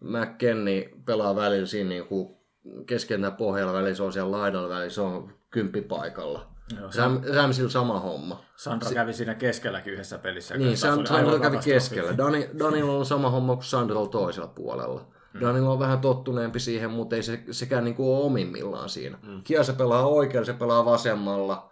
McKennie 0.00 0.90
pelaa 1.04 1.36
välillä 1.36 1.66
siinä 1.66 1.88
niinku 1.88 2.46
keskentää 2.86 3.30
pohjalla 3.30 3.72
väliin, 3.72 3.96
se 3.96 4.02
on 4.02 4.12
siellä 4.12 4.38
laidalla 4.38 4.68
väliin, 4.68 4.90
se 4.90 5.00
on 5.00 5.32
kymppipaikalla. 5.50 6.56
Joo, 6.78 6.90
Ramsilla 7.34 7.70
sama 7.70 8.00
homma. 8.00 8.44
Sandra 8.56 8.90
kävi 8.90 9.12
siinä 9.12 9.34
keskelläkin 9.34 9.92
yhdessä 9.92 10.18
pelissä. 10.18 10.56
Niin, 10.56 10.76
Sandra 10.76 11.16
aivan 11.16 11.40
kävi 11.40 11.58
keskellä. 11.64 12.18
Dani, 12.18 12.50
Danilla 12.58 12.92
on 12.92 13.06
sama 13.06 13.30
homma 13.30 13.54
kuin 13.54 13.64
Sandralla 13.64 14.08
toisella 14.08 14.48
puolella. 14.48 15.06
Mm. 15.32 15.40
Danilla 15.40 15.72
on 15.72 15.78
vähän 15.78 15.98
tottuneempi 15.98 16.60
siihen, 16.60 16.90
mutta 16.90 17.16
ei 17.16 17.22
se, 17.22 17.42
sekään 17.50 17.84
niinku 17.84 18.16
ole 18.16 18.24
omimmillaan 18.24 18.88
siinä. 18.88 19.18
Mm. 19.22 19.42
Kia 19.42 19.64
se 19.64 19.72
pelaa 19.72 20.06
oikealla, 20.06 20.46
se 20.46 20.52
pelaa 20.52 20.84
vasemmalla. 20.84 21.70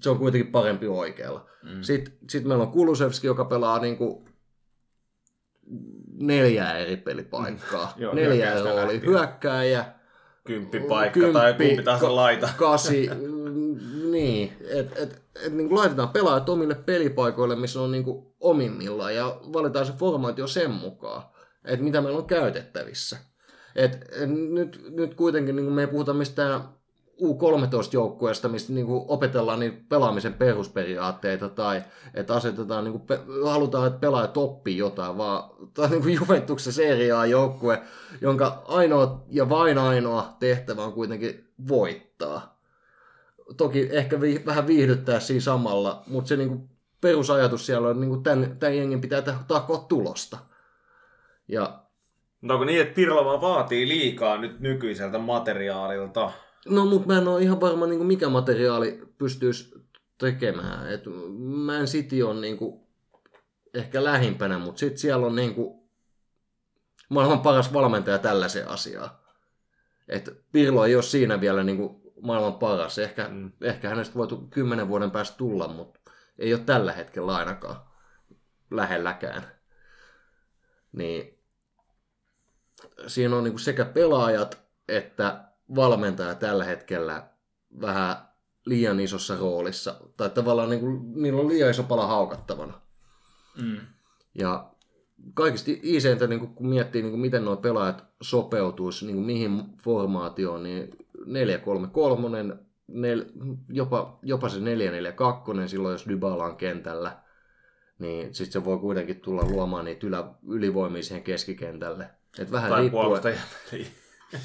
Se 0.00 0.10
on 0.10 0.18
kuitenkin 0.18 0.52
parempi 0.52 0.86
oikealla. 0.86 1.46
Mm. 1.62 1.82
Sitten 1.82 2.14
sit 2.30 2.44
meillä 2.44 2.64
on 2.64 2.70
Kulusevski, 2.70 3.26
joka 3.26 3.44
pelaa 3.44 3.78
niinku 3.78 4.24
neljää 6.20 6.78
eri 6.78 6.96
pelipaikkaa. 6.96 7.94
Joo, 7.98 8.14
neljä 8.14 8.34
hyökkäystä 8.34 8.68
rooli. 8.68 8.92
lähtien. 8.92 9.12
Hyökkääjä, 9.12 9.84
Kymppipaikka 10.44 11.32
tai 11.32 11.54
kumpi 11.54 11.82
tahansa 11.82 12.16
laita. 12.16 12.48
Kasi, 12.56 13.10
mm, 13.14 14.10
niin, 14.10 14.52
että 14.70 15.02
et, 15.02 15.22
et, 15.46 15.52
niin 15.52 15.74
laitetaan 15.74 16.08
pelaajat 16.08 16.48
omille 16.48 16.74
pelipaikoille, 16.74 17.56
missä 17.56 17.80
on 17.80 17.92
niin 17.92 18.04
kuin 18.04 18.26
omimmillaan 18.40 19.14
ja 19.14 19.40
valitaan 19.52 19.86
se 19.86 19.92
formaatio 19.92 20.46
sen 20.46 20.70
mukaan, 20.70 21.22
että 21.64 21.84
mitä 21.84 22.00
meillä 22.00 22.18
on 22.18 22.26
käytettävissä. 22.26 23.16
Et, 23.76 23.92
et 23.92 24.30
nyt, 24.30 24.80
nyt 24.90 25.14
kuitenkin 25.14 25.56
niin 25.56 25.64
kuin 25.66 25.74
me 25.74 25.80
ei 25.80 25.86
puhuta 25.86 26.14
mistään 26.14 26.60
U13-joukkueesta, 27.20 28.48
mistä 28.48 28.72
niin 28.72 28.86
kuin 28.86 29.04
opetellaan 29.08 29.60
niin 29.60 29.86
pelaamisen 29.88 30.34
perusperiaatteita 30.34 31.48
tai 31.48 31.82
että 32.14 32.34
asetetaan, 32.34 32.84
niin 32.84 32.92
kuin, 33.00 33.20
halutaan, 33.44 33.86
että 33.86 33.98
pelaajat 33.98 34.36
oppii 34.36 34.76
jotain, 34.76 35.18
vaan 35.18 35.50
tämä 35.74 35.88
on 35.88 36.02
niin 36.02 36.18
Juventuksen 36.20 36.72
seriaa 36.72 37.26
joukkue, 37.26 37.82
jonka 38.20 38.62
ainoa 38.68 39.24
ja 39.28 39.48
vain 39.48 39.78
ainoa 39.78 40.36
tehtävä 40.40 40.84
on 40.84 40.92
kuitenkin 40.92 41.48
voittaa. 41.68 42.58
Toki 43.56 43.88
ehkä 43.92 44.20
vi- 44.20 44.42
vähän 44.46 44.66
viihdyttää 44.66 45.20
siinä 45.20 45.40
samalla, 45.40 46.02
mutta 46.06 46.28
se 46.28 46.36
niin 46.36 46.48
kuin 46.48 46.70
perusajatus 47.00 47.66
siellä 47.66 47.88
on, 47.88 48.00
niin 48.00 48.22
tämän, 48.22 48.56
tämän 48.58 49.00
pitää 49.00 49.22
ta- 49.22 49.44
takoa 49.48 49.78
tulosta. 49.78 50.38
Ja 51.48 51.84
No 52.44 52.54
onko 52.54 52.64
niin, 52.64 52.80
että 52.80 52.94
Pirlo 52.94 53.24
vaan 53.24 53.40
vaatii 53.40 53.88
liikaa 53.88 54.38
nyt 54.38 54.60
nykyiseltä 54.60 55.18
materiaalilta? 55.18 56.32
No, 56.68 56.86
mutta 56.86 57.06
mä 57.06 57.18
en 57.18 57.28
ole 57.28 57.42
ihan 57.42 57.60
varma, 57.60 57.86
niin 57.86 57.98
kuin 57.98 58.06
mikä 58.06 58.28
materiaali 58.28 59.02
pystyisi 59.18 59.74
tekemään. 60.18 60.92
Et 60.92 61.02
Man 61.38 61.84
City 61.84 62.22
on 62.22 62.40
niin 62.40 62.56
kuin, 62.56 62.86
ehkä 63.74 64.04
lähimpänä, 64.04 64.58
mutta 64.58 64.78
sitten 64.78 64.98
siellä 64.98 65.26
on 65.26 65.34
niin 65.34 65.54
kuin, 65.54 65.84
maailman 67.08 67.40
paras 67.40 67.72
valmentaja 67.72 68.18
tällaiseen 68.18 68.68
asiaan. 68.68 69.10
Et 70.08 70.44
Pirlo 70.52 70.84
ei 70.84 70.94
ole 70.94 71.02
siinä 71.02 71.40
vielä 71.40 71.62
niin 71.62 71.76
kuin, 71.76 72.12
maailman 72.20 72.54
paras. 72.54 72.98
Ehkä, 72.98 73.28
mm. 73.28 73.52
ehkä 73.60 73.88
hänestä 73.88 74.14
voi 74.14 74.28
kymmenen 74.50 74.88
vuoden 74.88 75.10
päästä 75.10 75.36
tulla, 75.36 75.68
mutta 75.68 76.00
ei 76.38 76.54
ole 76.54 76.62
tällä 76.66 76.92
hetkellä 76.92 77.36
ainakaan 77.36 77.76
lähelläkään. 78.70 79.48
Niin 80.92 81.38
siinä 83.06 83.36
on 83.36 83.44
niin 83.44 83.52
kuin 83.52 83.60
sekä 83.60 83.84
pelaajat 83.84 84.64
että 84.88 85.44
valmentaja 85.74 86.34
tällä 86.34 86.64
hetkellä 86.64 87.28
vähän 87.80 88.16
liian 88.66 89.00
isossa 89.00 89.36
roolissa. 89.36 90.00
Tai 90.16 90.30
tavallaan 90.30 90.70
niin 90.70 90.80
kuin, 90.80 91.22
niillä 91.22 91.40
on 91.40 91.48
liian 91.48 91.70
iso 91.70 91.82
pala 91.82 92.06
haukattavana. 92.06 92.80
Mm. 93.62 93.76
Ja 94.34 94.70
kaikista 95.34 95.70
iiseintä, 95.84 96.26
niin 96.26 96.40
kun 96.40 96.68
miettii, 96.68 97.02
niin 97.02 97.12
kuin 97.12 97.20
miten 97.20 97.44
nuo 97.44 97.56
pelaajat 97.56 98.04
sopeutuisi 98.22 99.06
niin 99.06 99.16
kuin 99.16 99.26
mihin 99.26 99.62
formaatioon, 99.82 100.62
niin 100.62 100.90
4-3-3, 101.18 102.56
nel, 102.88 103.24
jopa, 103.68 104.18
jopa 104.22 104.48
se 104.48 104.58
4-4-2 104.58 104.62
silloin, 105.66 105.92
jos 105.92 106.08
Dybala 106.08 106.44
on 106.44 106.56
kentällä, 106.56 107.16
niin 107.98 108.34
sitten 108.34 108.52
se 108.52 108.64
voi 108.64 108.78
kuitenkin 108.78 109.20
tulla 109.20 109.42
luomaan 109.42 109.84
niitä 109.84 110.06
ylä, 110.06 110.24
ylivoimia 110.48 111.02
siihen 111.02 111.24
keskikentälle. 111.24 112.10
Et 112.38 112.52
vähän 112.52 112.70
Tai 112.70 112.80
riippuen- 112.82 113.38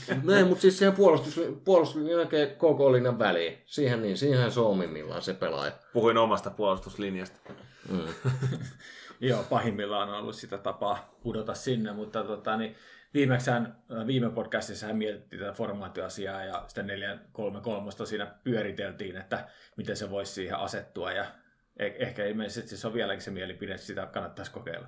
väliin. 0.10 0.26
Näin, 0.28 0.48
mutta 0.48 0.62
siis 0.62 0.78
siihen 0.78 0.96
puolustus, 0.96 1.40
puolustus 1.66 2.08
jälkeen 2.08 2.56
koko 2.56 2.92
linjan 2.92 3.20
väliin. 3.20 3.58
Siihen 3.66 4.02
niin, 4.02 4.18
siihen 4.18 4.52
se 4.52 4.60
on 4.60 4.68
omimmillaan 4.68 5.22
se 5.22 5.34
pelaaja. 5.34 5.72
Puhuin 5.94 6.18
omasta 6.18 6.50
puolustuslinjasta. 6.50 7.40
Mm. 7.90 8.00
Joo, 9.30 9.44
pahimmillaan 9.50 10.10
on 10.10 10.20
ollut 10.20 10.36
sitä 10.36 10.58
tapaa 10.58 11.18
pudota 11.24 11.54
sinne, 11.54 11.94
mutta 11.94 12.24
tota, 12.24 12.58
niin 12.58 12.76
viimeksään, 13.14 13.78
äh, 13.92 14.08
viime 14.08 14.30
podcastissa 14.30 14.88
hän 14.88 14.98
mietittiin 14.98 15.40
tätä 15.40 15.54
formaatioasiaa 15.54 16.44
ja 16.44 16.64
sitä 16.68 16.82
4-3-3 16.82 18.06
siinä 18.06 18.36
pyöriteltiin, 18.44 19.16
että 19.16 19.48
miten 19.78 19.98
se 19.98 20.10
voisi 20.10 20.34
siihen 20.34 20.58
asettua 20.58 21.12
ja 21.12 21.24
eh- 21.80 21.96
ehkä 22.00 22.26
ilmeisesti 22.26 22.78
se 22.78 22.88
on 22.88 22.94
vieläkin 22.94 23.22
se 23.22 23.32
mielipide, 23.32 23.74
että 23.74 23.88
sitä 23.88 24.06
kannattaisi 24.06 24.52
kokeilla. 24.52 24.88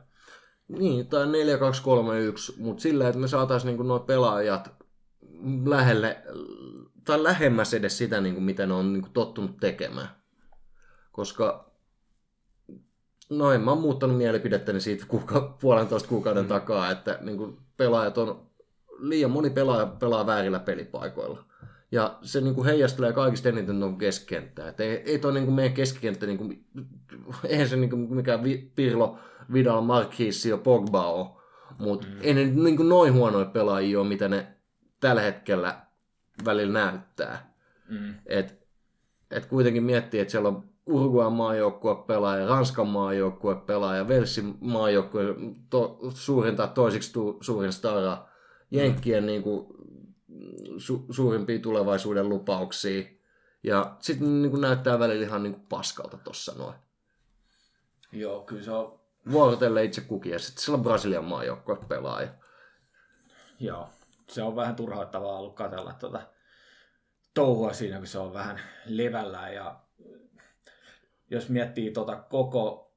Niin, 0.67 1.07
tai 1.07 1.25
4-2-3-1, 1.25 1.29
mutta 2.57 2.81
sillä, 2.81 3.07
että 3.07 3.19
me 3.19 3.27
saataisiin 3.27 3.67
niinku 3.67 3.83
nuo 3.83 3.99
pelaajat 3.99 4.80
lähelle, 5.65 6.17
tai 7.05 7.23
lähemmäs 7.23 7.73
edes 7.73 7.97
sitä, 7.97 8.21
niinku, 8.21 8.41
mitä 8.41 8.65
ne 8.65 8.73
on 8.73 8.93
niinku 8.93 9.09
tottunut 9.13 9.57
tekemään. 9.57 10.09
Koska, 11.11 11.71
no 13.29 13.51
en 13.51 13.61
mä 13.61 13.71
oon 13.71 13.81
muuttanut 13.81 14.17
mielipidettäni 14.17 14.79
siitä 14.79 15.05
kuuka, 15.07 15.57
puolentoista 15.61 16.09
kuukauden 16.09 16.43
mm. 16.43 16.49
takaa, 16.49 16.91
että 16.91 17.17
niinku, 17.21 17.59
pelaajat 17.77 18.17
on, 18.17 18.47
liian 18.99 19.31
moni 19.31 19.49
pelaaja 19.49 19.85
pelaa 19.85 20.25
väärillä 20.25 20.59
pelipaikoilla. 20.59 21.43
Ja 21.91 22.17
se 22.21 22.41
niinku 22.41 22.63
heijastelee 22.63 23.13
kaikista 23.13 23.49
eniten 23.49 23.79
tuon 23.79 23.97
keskikenttää. 23.97 24.69
Et 24.69 24.79
ei, 24.79 24.89
ei 25.05 25.19
toi 25.19 25.33
niinku 25.33 25.51
meidän 25.51 25.73
keskikenttä, 25.73 26.25
niinku, 26.25 26.53
eihän 27.45 27.69
se 27.69 27.75
niinku 27.75 27.97
mikään 27.97 28.43
vi, 28.43 28.71
Pirlo, 28.75 29.19
Vidal, 29.53 29.83
ja 30.49 30.57
Pogba 30.57 31.11
ole. 31.11 31.27
Mutta 31.79 32.07
mm. 32.07 32.17
ei 32.21 32.33
ne 32.33 32.45
niinku 32.45 32.83
noin 32.83 33.13
huonoja 33.13 33.45
pelaajia 33.45 33.99
ole, 33.99 34.07
mitä 34.07 34.27
ne 34.27 34.47
tällä 35.01 35.21
hetkellä 35.21 35.81
välillä 36.45 36.73
näyttää. 36.73 37.53
Mm. 37.89 38.13
Et, 38.25 38.67
et 39.31 39.45
kuitenkin 39.45 39.83
miettii, 39.83 40.19
että 40.19 40.31
siellä 40.31 40.49
on 40.49 40.71
Uruguayn 40.85 41.33
maajoukkue 41.33 41.95
pelaaja, 42.07 42.47
Ranskan 42.47 42.87
maajoukkue 42.87 43.55
pelaaja, 43.55 44.07
Velsin 44.07 44.57
maajoukkue 44.61 45.23
to, 45.69 45.99
suurin 46.13 46.55
tai 46.55 46.67
toisiksi 46.67 47.13
tu, 47.13 47.37
suurin 47.41 47.73
stara, 47.73 48.27
Jenkkien 48.71 49.23
mm. 49.23 49.27
niinku, 49.27 49.75
su, 50.77 51.05
suurimpia 51.09 51.59
tulevaisuuden 51.59 52.29
lupauksia. 52.29 53.03
Ja 53.63 53.95
sitten 53.99 54.41
niinku 54.41 54.57
näyttää 54.57 54.99
välillä 54.99 55.25
ihan 55.25 55.43
niinku 55.43 55.59
paskalta 55.69 56.17
tossa 56.17 56.53
noin. 56.57 56.75
Joo, 58.11 58.43
kyllä 58.43 58.63
se 58.63 58.71
on, 58.71 58.99
Vuorotelle 59.31 59.83
itse 59.83 60.01
kukin 60.01 60.31
ja 60.31 60.39
sitten 60.39 60.63
siellä 60.63 60.77
on 60.77 60.83
Brasilian 60.83 61.25
maajoukkue 61.25 61.77
pelaaja. 61.87 62.29
joo, 63.59 63.89
se 64.31 64.43
on 64.43 64.55
vähän 64.55 64.75
turhauttavaa 64.75 65.37
ollut 65.37 65.55
katsella 65.55 65.93
tuota 65.93 66.21
touhua 67.33 67.73
siinä, 67.73 67.97
kun 67.97 68.07
se 68.07 68.19
on 68.19 68.33
vähän 68.33 68.59
levällään 68.85 69.55
ja 69.55 69.79
jos 71.29 71.49
miettii 71.49 71.91
tuota 71.91 72.15
koko 72.15 72.91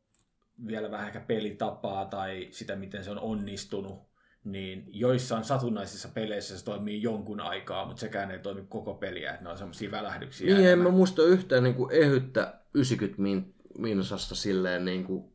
vielä 0.66 0.90
vähän 0.90 1.06
ehkä 1.06 1.20
pelitapaa 1.20 2.04
tai 2.04 2.48
sitä, 2.50 2.76
miten 2.76 3.04
se 3.04 3.10
on 3.10 3.18
onnistunut, 3.18 4.02
niin 4.44 4.84
joissain 4.88 5.44
satunnaisissa 5.44 6.08
peleissä 6.08 6.58
se 6.58 6.64
toimii 6.64 7.02
jonkun 7.02 7.40
aikaa, 7.40 7.86
mutta 7.86 8.00
sekään 8.00 8.30
ei 8.30 8.38
toimi 8.38 8.64
koko 8.68 8.94
peliä, 8.94 9.30
että 9.30 9.44
ne 9.44 9.50
on 9.50 9.58
semmoisia 9.58 9.90
välähdyksiä. 9.90 10.46
Niin, 10.46 10.56
en 10.58 10.64
enemmän. 10.64 10.92
mä 10.92 10.96
muista 10.96 11.22
yhtään 11.22 11.62
niin 11.62 11.74
kuin 11.74 11.92
ehyttä 11.92 12.60
90 12.74 13.22
min, 13.22 13.54
minsasta 13.78 14.34
silleen, 14.34 14.84
niin 14.84 15.04
kuin, 15.04 15.32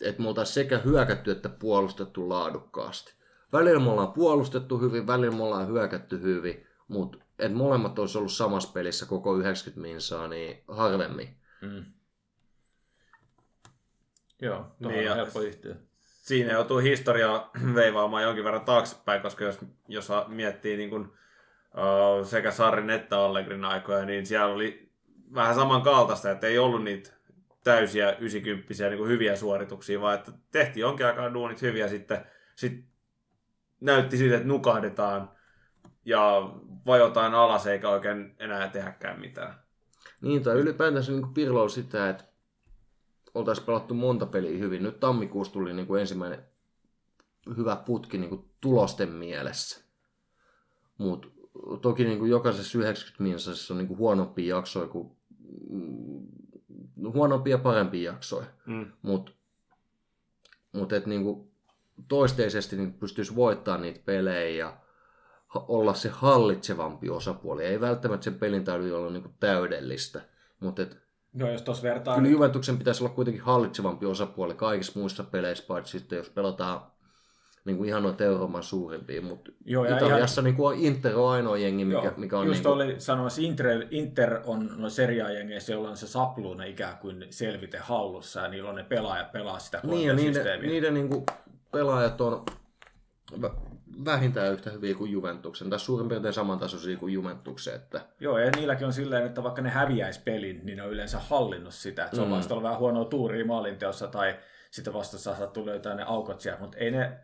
että 0.00 0.22
me 0.22 0.28
oltaisiin 0.28 0.54
sekä 0.54 0.78
hyökätty 0.78 1.30
että 1.30 1.48
puolustettu 1.48 2.28
laadukkaasti. 2.28 3.19
Välillä 3.52 3.80
me 3.80 3.90
ollaan 3.90 4.12
puolustettu 4.12 4.78
hyvin, 4.78 5.06
välillä 5.06 5.36
me 5.36 5.42
ollaan 5.42 5.68
hyökätty 5.68 6.22
hyvin, 6.22 6.66
mutta 6.88 7.18
että 7.38 7.58
molemmat 7.58 7.98
olisi 7.98 8.18
ollut 8.18 8.32
samassa 8.32 8.72
pelissä 8.72 9.06
koko 9.06 9.36
90 9.36 9.80
minsaa, 9.80 10.28
niin 10.28 10.64
harvemmin. 10.68 11.36
Mm. 11.60 11.84
Joo, 14.42 14.66
tuohon 14.82 14.98
Niin, 14.98 15.10
on 15.10 15.16
helppo 15.16 15.40
yhtyä. 15.40 15.76
Siinä 16.00 16.52
joutuu 16.52 16.78
historiaa 16.78 17.50
veivaamaan 17.74 18.22
jonkin 18.22 18.44
verran 18.44 18.64
taaksepäin, 18.64 19.22
koska 19.22 19.44
jos, 19.44 19.58
jos 19.88 20.08
miettii 20.28 20.76
niin 20.76 20.90
kuin, 20.90 21.02
uh, 21.02 22.26
sekä 22.26 22.50
Sarrin 22.50 22.90
että 22.90 23.18
Allegrin 23.18 23.64
aikoja, 23.64 24.04
niin 24.04 24.26
siellä 24.26 24.54
oli 24.54 24.90
vähän 25.34 25.54
samankaltaista, 25.54 26.30
että 26.30 26.46
ei 26.46 26.58
ollut 26.58 26.84
niitä 26.84 27.10
täysiä 27.64 28.12
90 28.12 28.90
niin 28.90 29.08
hyviä 29.08 29.36
suorituksia, 29.36 30.00
vaan 30.00 30.14
että 30.14 30.32
tehtiin 30.52 30.80
jonkin 30.80 31.06
aikaa 31.06 31.34
duunit 31.34 31.62
hyviä, 31.62 31.88
sitten 31.88 32.26
sit 32.56 32.89
näytti 33.80 34.16
siltä, 34.16 34.36
että 34.36 34.48
nukahdetaan 34.48 35.30
ja 36.04 36.50
vajotaan 36.86 37.34
alas 37.34 37.66
eikä 37.66 37.88
oikein 37.88 38.34
enää 38.38 38.68
tehäkään 38.68 39.20
mitään. 39.20 39.54
Niin, 40.20 40.42
tai 40.42 40.56
ylipäätänsä 40.56 41.12
niin 41.12 41.34
Pirlo 41.34 41.62
on 41.62 41.70
sitä, 41.70 42.08
että 42.08 42.24
oltaisiin 43.34 43.66
pelattu 43.66 43.94
monta 43.94 44.26
peliä 44.26 44.58
hyvin. 44.58 44.82
Nyt 44.82 45.00
tammikuussa 45.00 45.52
tuli 45.52 45.74
niin 45.74 45.86
kuin 45.86 46.00
ensimmäinen 46.00 46.44
hyvä 47.56 47.76
putki 47.76 48.18
niin 48.18 48.30
kuin 48.30 48.50
tulosten 48.60 49.08
mielessä. 49.08 49.84
Mutta 50.98 51.28
toki 51.82 52.04
niin 52.04 52.18
kuin 52.18 52.30
jokaisessa 52.30 52.78
90 52.78 53.22
minsassa 53.22 53.74
on 53.74 53.78
niin 53.78 53.88
kuin 53.88 53.98
huonompia 53.98 54.56
jaksoja 54.56 54.88
kuin 54.88 55.16
mm, 55.70 56.26
huonompia 57.12 57.54
ja 57.54 57.58
parempia 57.58 58.12
jaksoja. 58.12 58.46
Mm. 58.66 58.92
Mutta 59.02 59.32
mut 60.72 60.92
et 60.92 61.06
niinku 61.06 61.49
toisteisesti 62.08 62.76
niinku 62.76 62.98
pystyisi 62.98 63.36
voittamaan 63.36 63.82
niitä 63.82 64.00
pelejä 64.04 64.48
ja 64.48 64.76
olla 65.54 65.94
se 65.94 66.08
hallitsevampi 66.08 67.10
osapuoli. 67.10 67.64
Ei 67.64 67.80
välttämättä 67.80 68.24
sen 68.24 68.34
pelin 68.34 68.64
tarvitse 68.64 68.94
olla 68.94 69.10
niinku 69.10 69.30
täydellistä, 69.40 70.20
mutta 70.60 70.82
et 70.82 70.98
Joo, 71.34 71.50
jos 71.50 71.62
tuossa 71.62 71.82
vertaa... 71.82 72.16
kyllä 72.16 72.28
Juventuksen 72.28 72.78
pitäisi 72.78 73.04
olla 73.04 73.14
kuitenkin 73.14 73.42
hallitsevampi 73.42 74.06
osapuoli 74.06 74.54
kaikissa 74.54 74.98
muissa 75.00 75.24
peleissä, 75.24 75.64
paitsi 75.68 75.98
sitten 75.98 76.16
jos 76.16 76.30
pelataan 76.30 76.80
niinku 77.64 77.84
ihan 77.84 78.02
noita 78.02 78.24
Euroopan 78.24 78.62
suurimpia, 78.62 79.22
mutta 79.22 79.52
Joo, 79.64 79.84
ja 79.84 79.96
Italiassa 79.96 80.42
niinku 80.42 80.66
on 80.66 80.74
Inter 80.74 81.18
on 81.18 81.30
ainoa 81.30 81.58
jengi, 81.58 81.84
mikä, 81.84 82.02
Joo, 82.04 82.12
mikä 82.16 82.38
on 82.38 82.46
just 82.46 82.64
niinku, 82.64 82.70
oli 82.70 82.94
sanomassa, 82.98 83.42
Inter, 83.42 83.86
Inter 83.90 84.40
on 84.44 84.70
no 84.76 84.90
seriajengeissä, 84.90 85.72
jolla 85.72 85.90
on 85.90 85.96
se 85.96 86.06
sapluuna 86.06 86.64
ikään 86.64 86.98
kuin 86.98 87.26
selvite 87.30 87.78
hallussa, 87.78 88.40
ja 88.40 88.48
niillä 88.48 88.68
on 88.68 88.76
ne 88.76 88.84
pelaajat 88.84 89.32
pelaa 89.32 89.58
sitä 89.58 89.80
Niin, 89.82 90.08
ja 90.08 90.14
niiden, 90.14 90.60
niiden 90.60 90.94
niinku 90.94 91.24
pelaajat 91.72 92.20
on 92.20 92.44
vä- 93.32 93.70
vähintään 94.04 94.52
yhtä 94.52 94.70
hyviä 94.70 94.94
kuin 94.94 95.10
Juventuksen, 95.10 95.70
tai 95.70 95.80
suurin 95.80 96.08
piirtein 96.08 96.34
samantasoisia 96.34 96.96
kuin 96.96 97.12
Juventuksen. 97.12 97.74
Että, 97.74 98.00
Joo, 98.20 98.38
ja 98.38 98.50
niilläkin 98.56 98.86
on 98.86 98.92
silleen, 98.92 99.26
että 99.26 99.42
vaikka 99.42 99.62
ne 99.62 99.70
häviäisi 99.70 100.20
pelin, 100.24 100.60
niin 100.64 100.76
ne 100.76 100.82
on 100.82 100.90
yleensä 100.90 101.18
hallinnut 101.18 101.74
sitä. 101.74 102.04
Että 102.04 102.16
se 102.16 102.22
on 102.22 102.28
Mm. 102.28 102.34
vasta 102.34 102.54
ollut 102.54 102.64
vähän 102.64 102.78
huonoa 102.78 103.04
tuuria 103.04 103.44
maalinteossa, 103.44 104.06
tai 104.06 104.36
sitten 104.70 104.94
vasta 104.94 105.18
sattuu 105.18 105.66
löytää 105.66 105.94
ne 105.94 106.02
aukot 106.02 106.40
sieltä, 106.40 106.60
mutta 106.60 106.78
ei 106.78 106.90
ne 106.90 107.18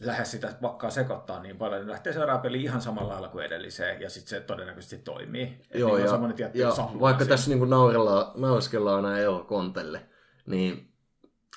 lähde 0.00 0.24
sitä 0.24 0.54
vakkaa 0.62 0.90
sekoittaa 0.90 1.42
niin 1.42 1.56
paljon. 1.56 1.86
Ne 1.86 1.92
lähtee 1.92 2.12
seuraavaan 2.12 2.42
peliin 2.42 2.62
ihan 2.64 2.80
samalla 2.80 3.12
lailla 3.12 3.28
kuin 3.28 3.44
edelliseen, 3.44 4.00
ja 4.00 4.10
sitten 4.10 4.28
se 4.30 4.40
todennäköisesti 4.40 4.98
toimii. 4.98 5.58
Et 5.70 5.80
joo, 5.80 5.96
niillä 5.96 6.14
on 6.14 6.30
ja, 6.30 6.36
tietty 6.36 6.58
ja 6.58 6.68
vaikka 7.00 7.24
siinä. 7.24 7.28
tässä 7.36 7.50
niinku 7.50 7.64
naurellaan, 7.64 8.32
naureskellaan 8.34 9.04
aina 9.04 9.18
eurokontelle, 9.18 10.00
niin 10.46 10.92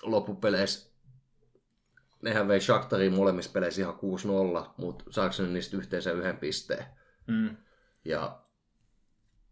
loppupeleissä 0.02 0.93
nehän 2.24 2.48
vei 2.48 2.62
Shakhtarin 2.62 3.14
molemmissa 3.14 3.52
peleissä 3.52 3.82
ihan 3.82 3.96
6-0, 4.66 4.70
mutta 4.78 5.04
saako 5.10 5.36
ne 5.40 5.48
niistä 5.48 5.78
yhteensä 5.78 6.12
yhden 6.12 6.38
pisteen? 6.38 6.86
Mm. 7.28 7.58
Ja 8.06 8.40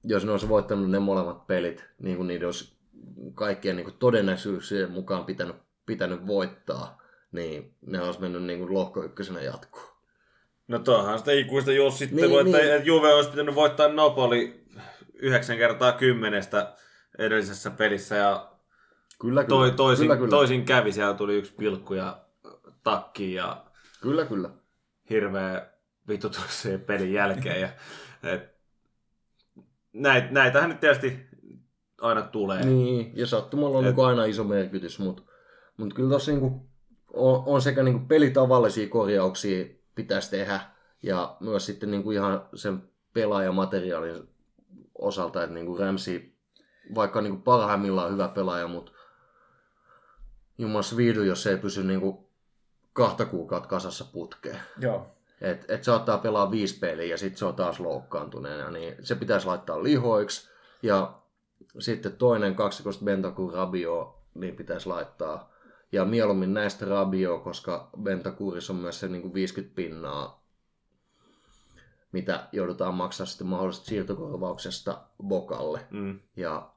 jos 0.04 0.26
ne 0.26 0.32
olisi 0.32 0.50
voittanut 0.50 0.90
ne 0.90 1.00
molemmat 1.00 1.48
pelit, 1.48 1.86
niin 2.00 2.18
kuin 2.18 2.28
niiden 2.28 2.48
olisi 2.48 2.78
kaikkien 3.34 3.76
niin 3.76 3.86
kuin 3.86 3.98
todennäköisyyksien 4.00 4.92
mukaan 4.92 5.26
pitänyt, 5.26 5.56
pitänyt 5.86 6.28
voittaa, 6.28 7.02
niin 7.32 7.76
ne 7.82 8.02
olisi 8.02 8.22
mennyt 8.22 8.44
niin 8.44 8.60
kuin 8.60 8.74
lohko 8.74 9.04
ykkösenä 9.04 9.42
jatkoon. 9.42 9.92
No 10.68 10.80
toihan 10.80 11.20
sitä 11.20 11.32
ikuista 11.32 11.72
jossittelua, 11.72 12.44
Niin, 12.44 12.46
niin, 12.46 12.56
että, 12.56 12.68
niin. 12.68 12.76
että 12.76 12.88
Juve 12.88 13.14
olisi 13.14 13.30
pitänyt 13.30 13.56
voittaa 13.56 13.88
Napoli 13.88 14.64
yhdeksän 15.14 15.58
kertaa 15.58 15.92
kymmenestä 15.92 16.74
edellisessä 17.18 17.72
pelissä 17.72 18.16
ja 18.16 18.52
Kyllä, 19.22 19.44
kyllä. 19.44 19.58
toi, 19.58 19.72
toisin, 19.72 20.04
kyllä, 20.04 20.18
kyllä. 20.18 20.30
toisin 20.30 20.66
kävi. 20.66 20.92
Siellä 20.92 21.14
tuli 21.14 21.36
yksi 21.36 21.54
pilkku 21.54 21.94
ja 21.94 22.22
takki 22.84 23.34
ja 23.34 23.66
kyllä, 24.02 24.26
kyllä. 24.26 24.50
hirveä 25.10 25.72
vitutus 26.08 26.68
pelin 26.86 27.14
jälkeen. 27.14 27.62
Ja, 27.62 27.70
et, 28.24 28.56
näit, 29.94 30.32
näitähän 30.32 30.70
nyt 30.70 30.80
tietysti 30.80 31.20
aina 32.02 32.22
tulee. 32.22 32.66
Niin, 32.66 33.12
ja 33.16 33.28
sattumalla 33.28 33.78
on 33.78 33.86
Et- 33.86 33.96
niin 33.96 34.06
aina 34.06 34.26
iso 34.26 34.44
merkitys, 34.44 35.00
mutta 35.00 35.24
mut 35.78 35.94
kyllä 35.94 36.10
tuossa 36.10 36.32
niinku 36.32 36.70
on, 37.14 37.44
on 37.46 37.62
sekä 37.62 37.84
niinku 37.84 38.08
pelitavallisia 38.08 38.90
korjauksia 38.90 39.66
pitäisi 39.96 40.32
tehdä, 40.32 40.60
ja 41.04 41.38
myös 41.40 41.66
sitten 41.66 41.92
niinku 41.92 42.12
ihan 42.12 42.46
sen 42.56 42.84
pelaajamateriaalin 43.14 44.30
osalta, 45.00 45.44
että 45.44 45.54
niinku 45.54 45.78
Ramsey, 45.78 46.32
vaikka 46.96 47.22
niinku 47.22 47.42
parhaimmillaan 47.42 48.12
hyvä 48.14 48.28
pelaaja, 48.28 48.68
mutta 48.68 48.92
jumas 50.58 50.98
viidu, 50.98 51.24
jos 51.24 51.44
se 51.44 51.50
ei 51.50 51.58
pysy 51.58 51.84
niinku 51.84 52.31
kahta 52.94 53.26
kuukautta 53.26 53.70
kasassa 53.70 54.06
putkeen. 54.06 54.60
Joo. 54.80 55.08
Et, 55.42 55.66
et 55.70 55.84
saattaa 55.84 56.18
pelaa 56.18 56.52
viisi 56.52 56.80
peliä 56.80 57.06
ja 57.06 57.18
sitten 57.18 57.38
se 57.38 57.46
on 57.46 57.56
taas 57.56 57.80
loukkaantuneena, 57.80 58.72
niin 58.72 58.96
se 59.04 59.16
pitäisi 59.16 59.48
laittaa 59.48 59.84
lihoiksi. 59.84 60.50
Ja 60.84 61.22
sitten 61.80 62.18
toinen 62.18 62.56
kaksikosta 62.56 63.06
Bentancur 63.06 63.54
Rabio, 63.54 64.20
niin 64.34 64.56
pitäisi 64.56 64.88
laittaa. 64.88 65.52
Ja 65.92 66.06
mieluummin 66.06 66.54
näistä 66.54 66.86
Rabio, 66.86 67.40
koska 67.40 67.90
Bentancurissa 68.02 68.74
on 68.74 68.80
myös 68.80 69.00
se 69.00 69.08
niin 69.08 69.22
kuin 69.22 69.34
50 69.34 69.76
pinnaa, 69.76 70.44
mitä 72.12 72.48
joudutaan 72.52 72.94
maksaa 72.94 73.26
sitten 73.26 73.48
mahdollisesta 73.48 73.90
siirtokorvauksesta 73.90 75.02
Bokalle. 75.24 75.88
Mm. 75.90 76.20
Ja 76.36 76.70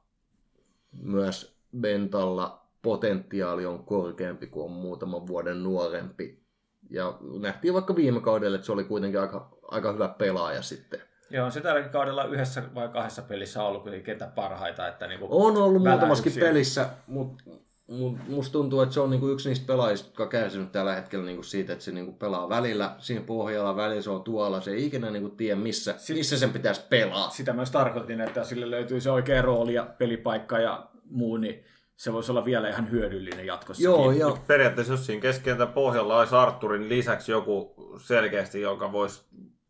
myös 0.93 1.57
Bentalla 1.81 2.64
potentiaali 2.85 3.67
on 3.67 3.85
korkeampi 3.85 4.47
kuin 4.47 4.65
on 4.65 4.71
muutaman 4.71 5.27
vuoden 5.27 5.63
nuorempi. 5.63 6.45
Ja 6.91 7.19
nähtiin 7.41 7.75
vaikka 7.75 7.97
viime 7.97 8.21
kaudella, 8.21 8.55
että 8.55 8.67
se 8.67 8.73
oli 8.73 8.85
kuitenkin 8.85 9.21
aika, 9.21 9.59
aika 9.63 9.93
hyvä 9.93 10.09
pelaaja 10.09 10.63
sitten. 10.63 11.01
Joo, 11.31 11.47
on 11.47 11.53
se 11.53 11.61
tälläkin 11.61 11.91
kaudella 11.91 12.25
yhdessä 12.25 12.63
vai 12.75 12.89
kahdessa 12.89 13.23
pelissä 13.23 13.63
ollut 13.63 13.83
kuitenkin 13.83 14.15
ketä 14.15 14.27
parhaita. 14.27 14.89
Että 14.89 15.07
niinku, 15.07 15.27
On 15.31 15.57
ollut 15.57 15.83
muutamaskin 15.83 16.33
pelissä, 16.41 16.89
mutta 17.07 17.45
mut, 17.87 18.19
musta 18.29 18.53
tuntuu, 18.53 18.81
että 18.81 18.95
se 18.95 19.01
on 19.01 19.11
niinku 19.11 19.29
yksi 19.29 19.49
niistä 19.49 19.67
pelaajista, 19.67 20.09
jotka 20.09 20.23
on 20.23 20.29
kärsinyt 20.29 20.73
tällä 20.73 20.95
hetkellä 20.95 21.25
niinku 21.25 21.43
siitä, 21.43 21.73
että 21.73 21.85
se 21.85 21.93
niinku 21.93 22.13
pelaa 22.13 22.49
välillä 22.49 22.95
siinä 22.99 23.25
pohjalla, 23.27 23.77
välillä 23.77 24.03
se 24.03 24.11
on 24.11 24.23
tuolla, 24.23 24.61
se 24.61 24.71
ei 24.71 24.87
ikinä 24.87 25.11
niinku 25.11 25.29
tiedä, 25.29 25.61
missä, 25.61 25.95
missä 26.09 26.39
sen 26.39 26.51
pitäisi 26.51 26.83
pelaa. 26.91 27.31
Sitä 27.31 27.53
myös 27.53 27.71
tarkoitin, 27.71 28.21
että 28.21 28.45
sille 28.45 28.71
löytyy 28.71 29.01
se 29.01 29.11
oikea 29.11 29.43
rooli 29.43 29.75
ja 29.75 29.87
pelipaikka 29.99 30.59
ja 30.59 30.87
muu, 31.11 31.37
niin 31.37 31.65
se 31.97 32.13
voisi 32.13 32.33
olla 32.33 32.45
vielä 32.45 32.69
ihan 32.69 32.91
hyödyllinen 32.91 33.47
jatkossakin. 33.47 33.85
Joo, 33.85 34.11
ja 34.11 34.37
Periaatteessa 34.47 34.93
jos 34.93 35.07
siinä 35.07 35.23
keskentän 35.23 35.73
pohjalla 35.73 36.19
olisi 36.19 36.35
Arturin 36.35 36.89
lisäksi 36.89 37.33
joku 37.33 37.75
selkeästi, 37.99 38.61
joka 38.61 38.93
voisi 38.93 39.23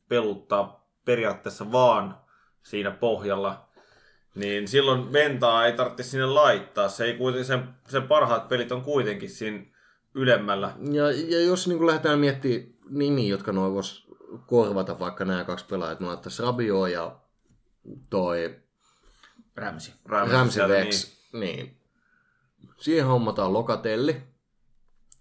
peluttaa 0.09 0.89
periaatteessa 1.05 1.73
vaan 1.73 2.19
siinä 2.63 2.91
pohjalla, 2.91 3.69
niin 4.35 4.69
silloin 4.69 5.13
Ventaa 5.13 5.67
ei 5.67 5.73
tarvitse 5.73 6.03
sinne 6.03 6.27
laittaa. 6.27 6.89
Se 6.89 7.05
ei 7.05 7.15
kuitenkin, 7.15 7.47
sen, 7.47 7.69
sen 7.89 8.03
parhaat 8.03 8.49
pelit 8.49 8.73
on 8.73 8.83
kuitenkin 8.83 9.31
siinä 9.31 9.65
ylemmällä. 10.15 10.73
Ja, 10.93 11.11
ja 11.11 11.41
jos 11.41 11.69
niin 11.69 11.87
lähdetään 11.87 12.19
miettimään 12.19 12.75
nimiä, 12.91 13.31
jotka 13.31 13.53
noin 13.53 13.73
vois 13.73 14.07
korvata 14.47 14.99
vaikka 14.99 15.25
nämä 15.25 15.45
kaksi 15.45 15.65
pelaajaa, 15.65 15.93
että 15.93 16.05
me 16.05 16.09
laittaisiin 16.09 16.47
Rabio 16.47 16.87
ja 16.87 17.17
toi 18.11 18.57
Rämsi. 19.57 19.93
Ramsey 20.05 20.37
Ramsey 20.37 20.53
sieltä, 20.53 20.75
Vex, 20.75 21.17
niin. 21.33 21.57
niin. 21.57 21.84
Siihen 22.81 23.07
hommataan 23.07 23.53
Lokatelli, 23.53 24.23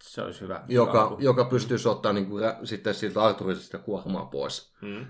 Se 0.01 0.21
olisi 0.21 0.41
hyvä. 0.41 0.55
hyvä 0.55 0.65
joka, 0.69 1.01
alku. 1.01 1.21
joka 1.21 1.45
pystyisi 1.45 1.87
ottaa 1.89 2.13
niin 2.13 2.25
kuin, 2.29 2.43
sitten 2.63 2.93
siltä 2.93 3.23
Arturisesta 3.23 3.77
kuormaa 3.77 4.25
pois. 4.25 4.73
Mm. 4.81 5.05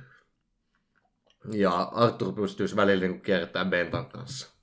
Ja 1.52 1.82
Artur 1.82 2.34
pystyisi 2.34 2.76
välillä 2.76 3.08
niin 3.08 3.22
kiertämään 3.22 3.70
Bentan 3.70 4.06
kanssa. 4.06 4.54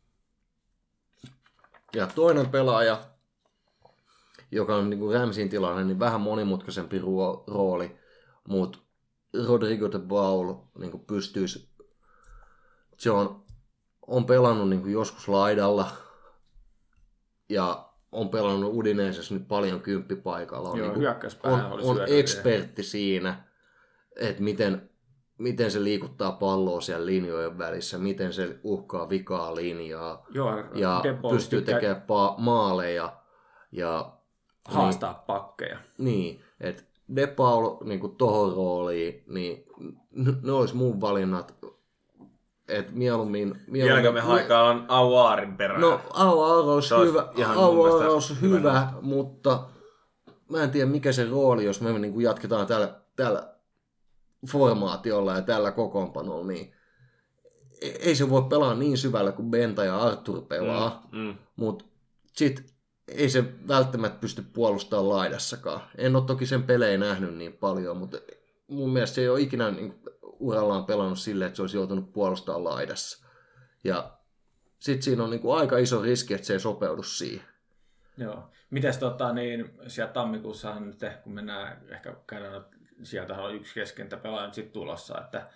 Ja 1.94 2.06
toinen 2.06 2.48
pelaaja, 2.48 3.02
joka 4.50 4.76
on 4.76 4.90
niin 4.90 5.12
Ramsin 5.14 5.48
tilanne, 5.48 5.84
niin 5.84 5.98
vähän 5.98 6.20
monimutkaisempi 6.20 6.98
ruo- 6.98 7.44
rooli, 7.46 7.98
mutta 8.48 8.78
Rodrigo 9.46 9.92
de 9.92 9.98
Paul 9.98 10.54
niin 10.78 11.00
pystyisi, 11.06 11.68
se 12.96 13.10
on, 13.10 13.44
on 14.06 14.26
pelannut 14.26 14.68
niin 14.68 14.90
joskus 14.92 15.28
laidalla 15.28 15.90
ja 17.50 17.90
on 18.12 18.28
pelannut 18.28 18.74
Udineesessa 18.74 19.34
nyt 19.34 19.48
paljon 19.48 19.80
kymppipaikalla. 19.80 20.70
On, 20.70 20.78
Joo, 20.78 20.92
niin 20.92 21.14
kuin, 21.42 21.52
on, 21.52 21.80
on 21.82 22.00
ekspertti 22.06 22.82
siinä, 22.82 23.44
että 24.16 24.42
miten, 24.42 24.90
miten 25.38 25.70
se 25.70 25.84
liikuttaa 25.84 26.32
palloa 26.32 26.80
siellä 26.80 27.06
linjojen 27.06 27.58
välissä, 27.58 27.98
miten 27.98 28.32
se 28.32 28.58
uhkaa 28.62 29.08
vikaa 29.08 29.54
linjaa 29.54 30.26
Joo, 30.30 30.56
ja 30.74 31.02
pystyy 31.30 31.60
tykkää 31.60 31.74
tekemään 31.74 32.02
pa- 32.02 32.40
maaleja. 32.40 33.16
Ja, 33.72 34.12
haastaa 34.64 35.24
pakkeja. 35.26 35.78
niin, 35.98 36.42
että 36.60 36.82
De 37.16 37.26
Paul 37.26 37.76
niin 37.84 38.00
kuin 38.00 38.16
tohon 38.16 38.56
rooliin, 38.56 39.24
niin 39.26 39.64
ne 40.42 40.52
olisi 40.52 40.76
mun 40.76 41.00
valinnat. 41.00 41.54
Et 42.70 42.90
mieluummin... 42.92 43.48
mieluummin 43.66 43.72
Vieläkö 43.72 44.12
me 44.12 44.20
haikaillaan 44.20 44.84
Auaarin 44.88 45.56
perään? 45.56 45.80
No, 45.80 46.00
Auaro 46.10 46.80
Se 46.80 46.94
olisi 46.94 47.12
hyvä, 47.12 47.28
mielestä 47.34 48.10
olisi 48.10 48.40
hyvä 48.40 48.58
hyvä, 48.58 48.88
mutta 49.00 49.62
mä 50.48 50.62
en 50.62 50.70
tiedä 50.70 50.90
mikä 50.90 51.12
se 51.12 51.24
rooli, 51.24 51.64
jos 51.64 51.80
me 51.80 51.98
niin 51.98 52.12
kuin 52.12 52.24
jatketaan 52.24 52.66
tällä, 52.66 52.94
tällä 53.16 53.54
formaatiolla 54.48 55.34
ja 55.34 55.42
tällä 55.42 55.72
kokoonpanolla, 55.72 56.46
niin 56.46 56.74
e- 57.80 57.88
ei 57.88 58.14
se 58.14 58.30
voi 58.30 58.42
pelaa 58.42 58.74
niin 58.74 58.98
syvällä 58.98 59.32
kuin 59.32 59.50
Benta 59.50 59.84
ja 59.84 59.98
Artur 59.98 60.42
pelaa, 60.42 61.08
Mm, 61.12 61.18
mm. 61.18 61.34
mutta 61.56 61.84
sit 62.32 62.74
ei 63.08 63.30
se 63.30 63.44
välttämättä 63.68 64.20
pysty 64.20 64.42
puolustamaan 64.52 65.08
laidassakaan. 65.08 65.80
En 65.98 66.16
ole 66.16 66.24
toki 66.24 66.46
sen 66.46 66.62
pelejä 66.62 66.98
nähnyt 66.98 67.34
niin 67.34 67.52
paljon, 67.52 67.96
mutta 67.96 68.18
mun 68.68 68.90
mielestä 68.92 69.14
se 69.14 69.20
ei 69.20 69.28
ole 69.28 69.40
ikinä 69.40 69.70
niin 69.70 69.94
urallaan 70.40 70.84
pelannut 70.84 71.18
silleen, 71.18 71.46
että 71.46 71.56
se 71.56 71.62
olisi 71.62 71.76
joutunut 71.76 72.12
puolustamaan 72.12 72.64
laidassa. 72.64 73.26
Ja 73.84 74.10
sitten 74.78 75.02
siinä 75.02 75.24
on 75.24 75.30
niin 75.30 75.40
kuin 75.40 75.58
aika 75.58 75.78
iso 75.78 76.02
riski, 76.02 76.34
että 76.34 76.46
se 76.46 76.52
ei 76.52 76.60
sopeudu 76.60 77.02
siihen. 77.02 77.46
Joo. 78.16 78.50
Mites 78.70 78.98
tota, 78.98 79.32
niin 79.32 79.70
siellä 79.86 80.12
tammikuussahan 80.12 80.86
nyt, 80.86 80.98
kun 81.24 81.34
mennään 81.34 81.82
ehkä 81.88 82.14
käydään, 82.26 82.64
sieltä 83.02 83.34
on 83.34 83.54
yksi 83.54 83.74
keskentä 83.74 84.16
pelaaja 84.16 84.46
nyt 84.46 84.54
sitten 84.54 84.72
tulossa, 84.72 85.20
että 85.20 85.50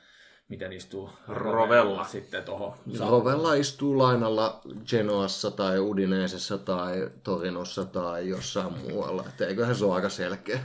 miten 0.48 0.72
istuu 0.72 1.10
Rovella. 1.28 2.04
sitten 2.04 2.44
tuohon. 2.44 2.74
Rovella 2.98 3.54
istuu 3.54 3.98
lainalla 3.98 4.60
Genoassa 4.86 5.50
tai 5.50 5.78
Udineesessa 5.78 6.58
tai 6.58 7.10
Torinossa 7.22 7.84
tai 7.84 8.28
jossain 8.28 8.72
muualla. 8.78 9.24
Et 9.28 9.40
eiköhän 9.40 9.76
se 9.76 9.84
ole 9.84 9.94
aika 9.94 10.08
selkeä. 10.08 10.60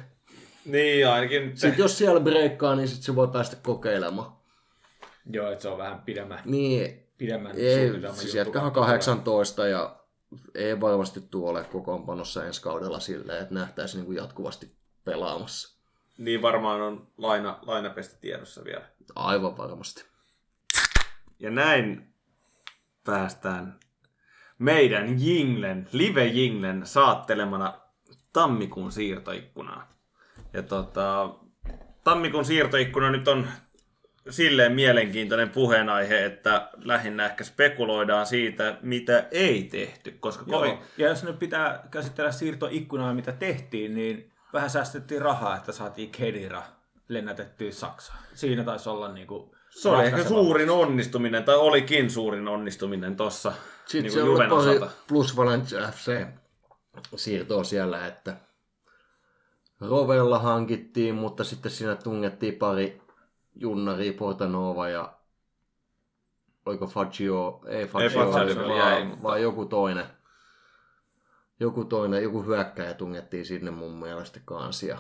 Niin, 0.65 1.07
ainakin 1.07 1.57
Sitten 1.57 1.83
jos 1.83 1.97
siellä 1.97 2.19
breikkaa, 2.19 2.75
niin 2.75 2.87
sit 2.87 3.03
se 3.03 3.15
voi 3.15 3.27
päästä 3.27 3.55
kokeilemaan. 3.55 4.31
Joo, 5.31 5.51
että 5.51 5.61
se 5.61 5.69
on 5.69 5.77
vähän 5.77 6.01
pidemmän, 6.01 6.39
Niin, 6.45 7.07
pidemmän 7.17 7.51
ei, 7.55 7.91
siis 8.13 8.35
jätkähän 8.35 8.63
vaikka 8.63 8.85
18 8.85 9.67
ja 9.67 9.99
ei 10.55 10.81
varmasti 10.81 11.21
tuole 11.21 11.63
kokoonpanossa 11.63 12.45
ensi 12.45 12.61
kaudella 12.61 12.99
silleen, 12.99 13.41
että 13.41 13.53
nähtäisiin 13.53 14.03
niin 14.03 14.15
jatkuvasti 14.15 14.75
pelaamassa. 15.03 15.79
niin 16.17 16.41
varmaan 16.41 16.81
on 16.81 17.07
laina, 17.17 17.59
lainapesti 17.61 18.15
tiedossa 18.21 18.63
vielä. 18.63 18.85
Aivan 19.15 19.57
varmasti. 19.57 20.05
Ja 21.39 21.49
näin 21.49 22.13
päästään 23.03 23.79
meidän 24.59 25.21
Jinglen, 25.21 25.89
live 25.91 26.25
Jinglen 26.25 26.85
saattelemana 26.85 27.81
tammikuun 28.33 28.91
siirtoikkunaan. 28.91 29.87
Ja 30.53 30.63
tota, 30.63 31.29
tammikuun 32.03 32.45
siirtoikkuna 32.45 33.11
nyt 33.11 33.27
on 33.27 33.47
silleen 34.29 34.71
mielenkiintoinen 34.71 35.49
puheenaihe, 35.49 36.25
että 36.25 36.69
lähinnä 36.83 37.25
ehkä 37.25 37.43
spekuloidaan 37.43 38.25
siitä, 38.25 38.77
mitä 38.81 39.27
ei 39.31 39.63
tehty, 39.63 40.11
koska 40.11 40.43
Joo. 40.47 40.59
kovin, 40.59 40.77
Ja 40.97 41.09
jos 41.09 41.23
nyt 41.23 41.39
pitää 41.39 41.87
käsitellä 41.91 42.31
siirtoikkunaa, 42.31 43.13
mitä 43.13 43.31
tehtiin, 43.31 43.95
niin 43.95 44.31
vähän 44.53 44.69
säästettiin 44.69 45.21
rahaa, 45.21 45.57
että 45.57 45.71
saatiin 45.71 46.11
Kedira 46.11 46.63
lennätettyä 47.07 47.71
Saksaan. 47.71 48.19
Siinä 48.33 48.63
taisi 48.63 48.89
olla 48.89 49.11
niinku 49.11 49.55
se 49.69 49.89
oli 49.89 50.05
ehkä 50.05 50.23
suurin 50.23 50.69
onnistuminen, 50.69 51.43
tai 51.43 51.55
olikin 51.55 52.09
suurin 52.09 52.47
onnistuminen 52.47 53.15
tuossa 53.15 53.53
niin 53.93 54.11
se 54.11 54.19
Juven 54.19 54.51
oli 54.51 54.59
osalta. 54.59 54.89
plus 55.07 55.37
Valencia 55.37 55.87
FC 55.91 56.25
siirtoa 57.15 57.63
siellä, 57.63 58.07
että 58.07 58.35
Rovella 59.81 60.39
hankittiin, 60.39 61.15
mutta 61.15 61.43
sitten 61.43 61.71
siinä 61.71 61.95
tungettiin 61.95 62.55
pari 62.55 63.01
Junnari, 63.55 64.11
Portanova 64.11 64.89
ja 64.89 65.19
oliko 66.65 66.87
Fagio, 66.87 67.61
ei 67.67 67.87
Fagio, 67.87 68.09
Fagio, 68.09 68.55
vaan, 68.67 68.77
jäi, 68.77 69.03
mutta- 69.05 69.23
vaan 69.23 69.41
joku 69.41 69.65
toinen. 69.65 70.05
Joku 71.59 71.85
toinen, 71.85 72.23
joku 72.23 72.43
hyökkäjä 72.43 72.93
tungettiin 72.93 73.45
sinne 73.45 73.71
mun 73.71 73.99
mielestä 73.99 74.39
kanssa. 74.45 74.85
Ja 74.85 74.97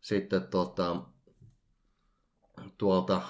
sitten 0.00 0.42
tota, 0.46 0.96
tuolta 2.78 3.22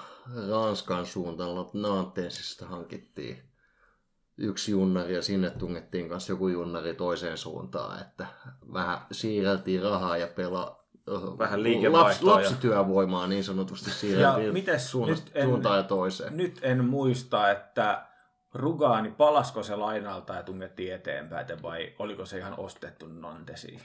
Ranskan 0.49 1.05
suuntaan 1.05 1.69
Nantesista 1.73 2.67
hankittiin 2.67 3.48
yksi 4.39 4.71
junnari 4.71 5.15
ja 5.15 5.21
sinne 5.21 5.49
tungettiin 5.49 6.09
kanssa 6.09 6.31
joku 6.31 6.47
junnari 6.47 6.93
toiseen 6.93 7.37
suuntaan, 7.37 8.01
että 8.01 8.25
vähän 8.73 8.97
siirreltiin 9.11 9.83
rahaa 9.83 10.17
ja 10.17 10.27
pelaa 10.27 10.79
Vähän 11.37 11.63
laps, 11.93 12.21
ja- 12.21 12.27
lapsityövoimaa 12.27 13.27
niin 13.27 13.43
sanotusti 13.43 13.91
siirreltiin 13.91 14.47
Ja 14.47 14.53
mites 14.53 14.91
suunnasta, 14.91 15.25
nyt 15.25 15.35
en- 15.37 15.45
suuntaan 15.45 15.77
ja 15.77 15.83
toiseen. 15.83 16.37
Nyt 16.37 16.59
en 16.61 16.85
muista, 16.85 17.51
että 17.51 18.05
Rugaani, 18.53 19.11
palasko 19.11 19.63
se 19.63 19.75
lainalta 19.75 20.33
ja 20.33 20.43
tungettiin 20.43 20.93
eteenpäin, 20.93 21.47
vai 21.63 21.93
oliko 21.99 22.25
se 22.25 22.37
ihan 22.37 22.53
ostettu 22.57 23.07
Nantesiin? 23.07 23.81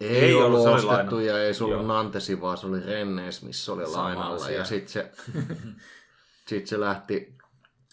Ei, 0.00 0.08
Ei 0.16 0.34
ollut, 0.34 0.60
ollut 0.60 0.74
ostettu 0.74 1.16
laina. 1.16 1.28
ja 1.30 1.42
ei 1.42 1.54
se 1.54 1.64
ollut 1.64 1.78
Joo. 1.78 1.86
Nantesi, 1.86 2.40
vaan 2.40 2.56
se 2.58 2.66
oli 2.66 2.80
Rennes, 2.80 3.42
missä 3.42 3.72
oli 3.72 3.86
Sama 3.86 4.02
lainalla. 4.04 4.34
asia. 4.36 4.58
Ja 4.58 4.64
sitten 4.64 4.88
se, 4.92 5.10
sit 6.48 6.66
se 6.66 6.80
lähti 6.80 7.34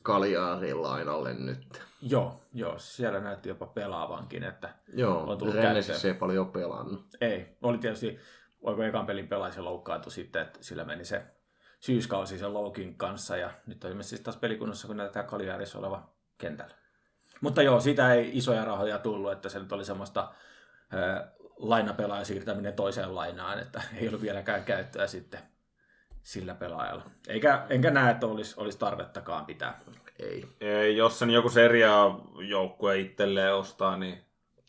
Kaliaarin 0.01 0.81
lainalle 0.81 1.33
nyt. 1.33 1.81
Joo, 2.01 2.41
joo, 2.53 2.79
siellä 2.79 3.19
näytti 3.19 3.49
jopa 3.49 3.65
pelaavankin, 3.65 4.43
että 4.43 4.69
Joo, 4.93 5.23
On 5.31 5.37
tullut 5.37 5.55
Rennesissä 5.55 6.07
ei 6.07 6.13
paljon 6.13 6.51
pelannut. 6.51 7.05
ei. 7.21 7.57
Oli 7.61 7.77
tietysti, 7.77 8.19
oliko 8.61 8.83
ekan 8.83 9.05
pelin 9.05 9.27
pelaisi 9.27 9.61
loukkaantu 9.61 10.09
sitten, 10.09 10.41
että 10.41 10.59
sillä 10.61 10.83
meni 10.85 11.05
se 11.05 11.21
syyskausi 11.79 12.37
sen 12.37 12.53
loukin 12.53 12.97
kanssa, 12.97 13.37
ja 13.37 13.49
nyt 13.67 13.83
on 13.83 13.91
ilmeisesti 13.91 14.23
taas 14.23 14.37
pelikunnossa, 14.37 14.87
kun 14.87 14.97
näytetään 14.97 15.25
Kaliarissa 15.25 15.79
oleva 15.79 16.09
kentällä. 16.37 16.75
Mutta 17.41 17.61
joo, 17.61 17.79
siitä 17.79 18.13
ei 18.13 18.37
isoja 18.37 18.65
rahoja 18.65 18.97
tullut, 18.99 19.31
että 19.31 19.49
se 19.49 19.59
nyt 19.59 19.71
oli 19.71 19.85
semmoista 19.85 20.31
ö, 20.93 21.27
lainapelaajan 21.55 22.25
siirtäminen 22.25 22.73
toiseen 22.73 23.15
lainaan, 23.15 23.59
että 23.59 23.81
ei 23.95 24.07
ollut 24.07 24.21
vieläkään 24.21 24.63
käyttöä 24.63 25.07
sitten 25.07 25.39
sillä 26.23 26.55
pelaajalla. 26.55 27.03
Eikä, 27.27 27.65
enkä 27.69 27.91
näe, 27.91 28.11
että 28.11 28.27
olisi, 28.27 28.55
olisi 28.57 28.79
tarvettakaan 28.79 29.45
pitää. 29.45 29.79
Ei, 30.19 30.45
Ei, 30.61 30.97
jos 30.97 31.19
sen 31.19 31.29
joku 31.29 31.49
seria 31.49 32.15
joukkue 32.47 32.99
itselleen 32.99 33.55
ostaa, 33.55 33.97
niin 33.97 34.17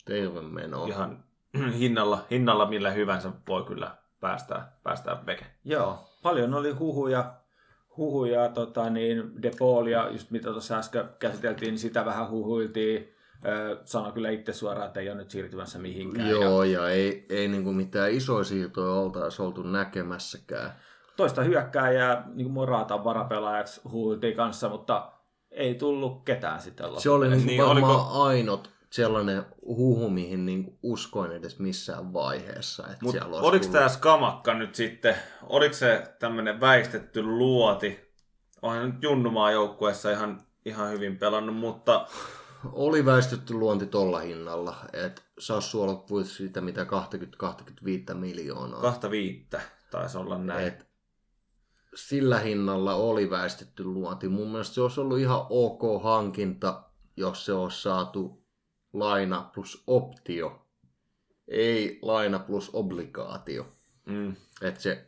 terve 0.05 0.41
meno. 0.41 0.85
ihan 0.85 1.23
hinnalla, 1.79 2.25
hinnalla 2.31 2.65
millä 2.65 2.91
hyvänsä 2.91 3.31
voi 3.47 3.63
kyllä 3.63 3.95
päästää, 4.19 4.77
päästää 4.83 5.25
veke. 5.25 5.45
Joo, 5.65 6.09
paljon 6.23 6.53
oli 6.53 6.71
huhuja, 6.71 7.33
huhuja 7.97 8.49
tota 8.49 8.89
niin, 8.89 9.41
De 9.41 9.51
Paul 9.59 9.87
ja 9.87 10.09
just 10.09 10.31
mitä 10.31 10.51
tuossa 10.51 10.77
äsken 10.77 11.09
käsiteltiin, 11.19 11.71
niin 11.71 11.79
sitä 11.79 12.05
vähän 12.05 12.29
huhuiltiin. 12.29 13.13
Öö, 13.45 13.77
sano 13.85 14.11
kyllä 14.11 14.29
itse 14.29 14.53
suoraan, 14.53 14.87
että 14.87 14.99
ei 14.99 15.09
ole 15.09 15.17
nyt 15.17 15.29
siirtymässä 15.29 15.79
mihinkään. 15.79 16.29
Ja 16.29 16.33
Joo, 16.33 16.63
ja 16.63 16.89
ei, 16.89 17.25
ei 17.29 17.47
niinku 17.47 17.73
mitään 17.73 18.11
isoja 18.11 18.43
siirtoja 18.43 18.93
oltaisi 18.93 19.41
oltu 19.41 19.63
näkemässäkään. 19.63 20.71
Toista 21.17 21.43
hyökkääjää, 21.43 22.23
niin 22.33 22.45
kuin 22.45 22.53
Morata 22.53 23.03
varapelaajaksi 23.03 23.81
huhuiltiin 23.91 24.35
kanssa, 24.35 24.69
mutta 24.69 25.11
ei 25.51 25.75
tullut 25.75 26.25
ketään 26.25 26.61
sitten 26.61 26.85
Se 27.01 27.09
oli 27.09 27.27
niinku 27.29 27.45
Niin, 27.45 27.57
niin, 27.57 27.67
varmaan 27.67 27.95
oliko- 27.95 28.23
ainut 28.23 28.69
sellainen 28.89 29.43
huhu, 29.65 30.09
mihin 30.09 30.45
niinku 30.45 30.79
uskoin 30.83 31.31
edes 31.31 31.59
missään 31.59 32.13
vaiheessa. 32.13 32.83
Että 32.83 32.97
Mut 33.01 33.11
siellä 33.11 33.27
olisi 33.35 33.47
oliko 33.47 33.63
tullut- 33.63 33.73
tämä 33.77 33.89
skamakka 33.89 34.53
nyt 34.53 34.75
sitten, 34.75 35.15
oliko 35.43 35.73
se 35.73 36.15
tämmöinen 36.19 36.59
väistetty 36.61 37.23
luoti? 37.23 38.13
Onhan 38.61 38.85
nyt 38.85 39.03
Junnumaa 39.03 39.51
joukkueessa 39.51 40.11
ihan, 40.11 40.41
ihan 40.65 40.91
hyvin 40.91 41.17
pelannut, 41.17 41.55
mutta 41.55 42.07
Oli 42.73 43.05
väistetty 43.05 43.53
luonti 43.53 43.85
tolla 43.85 44.19
hinnalla, 44.19 44.75
että 44.93 45.21
Sassuolo 45.39 45.95
puhuisi 45.95 46.35
siitä 46.35 46.61
mitä 46.61 46.85
20-25 46.85 48.13
miljoonaa. 48.13 48.81
kahta 48.81 49.11
viittä 49.11 49.61
taisi 49.91 50.17
olla 50.17 50.37
näin. 50.37 50.67
Et 50.67 50.87
sillä 51.95 52.39
hinnalla 52.39 52.95
oli 52.95 53.29
väistetty 53.29 53.83
luonti. 53.83 54.29
Mun 54.29 54.51
mielestä 54.51 54.73
se 54.73 54.81
olisi 54.81 55.01
ollut 55.01 55.19
ihan 55.19 55.45
ok 55.49 56.03
hankinta, 56.03 56.83
jos 57.17 57.45
se 57.45 57.53
olisi 57.53 57.81
saatu 57.81 58.43
laina 58.93 59.49
plus 59.53 59.83
optio. 59.87 60.67
Ei 61.47 61.99
laina 62.01 62.39
plus 62.39 62.69
obligaatio. 62.73 63.67
Mm. 64.05 64.35
Että 64.61 64.81
se 64.81 65.07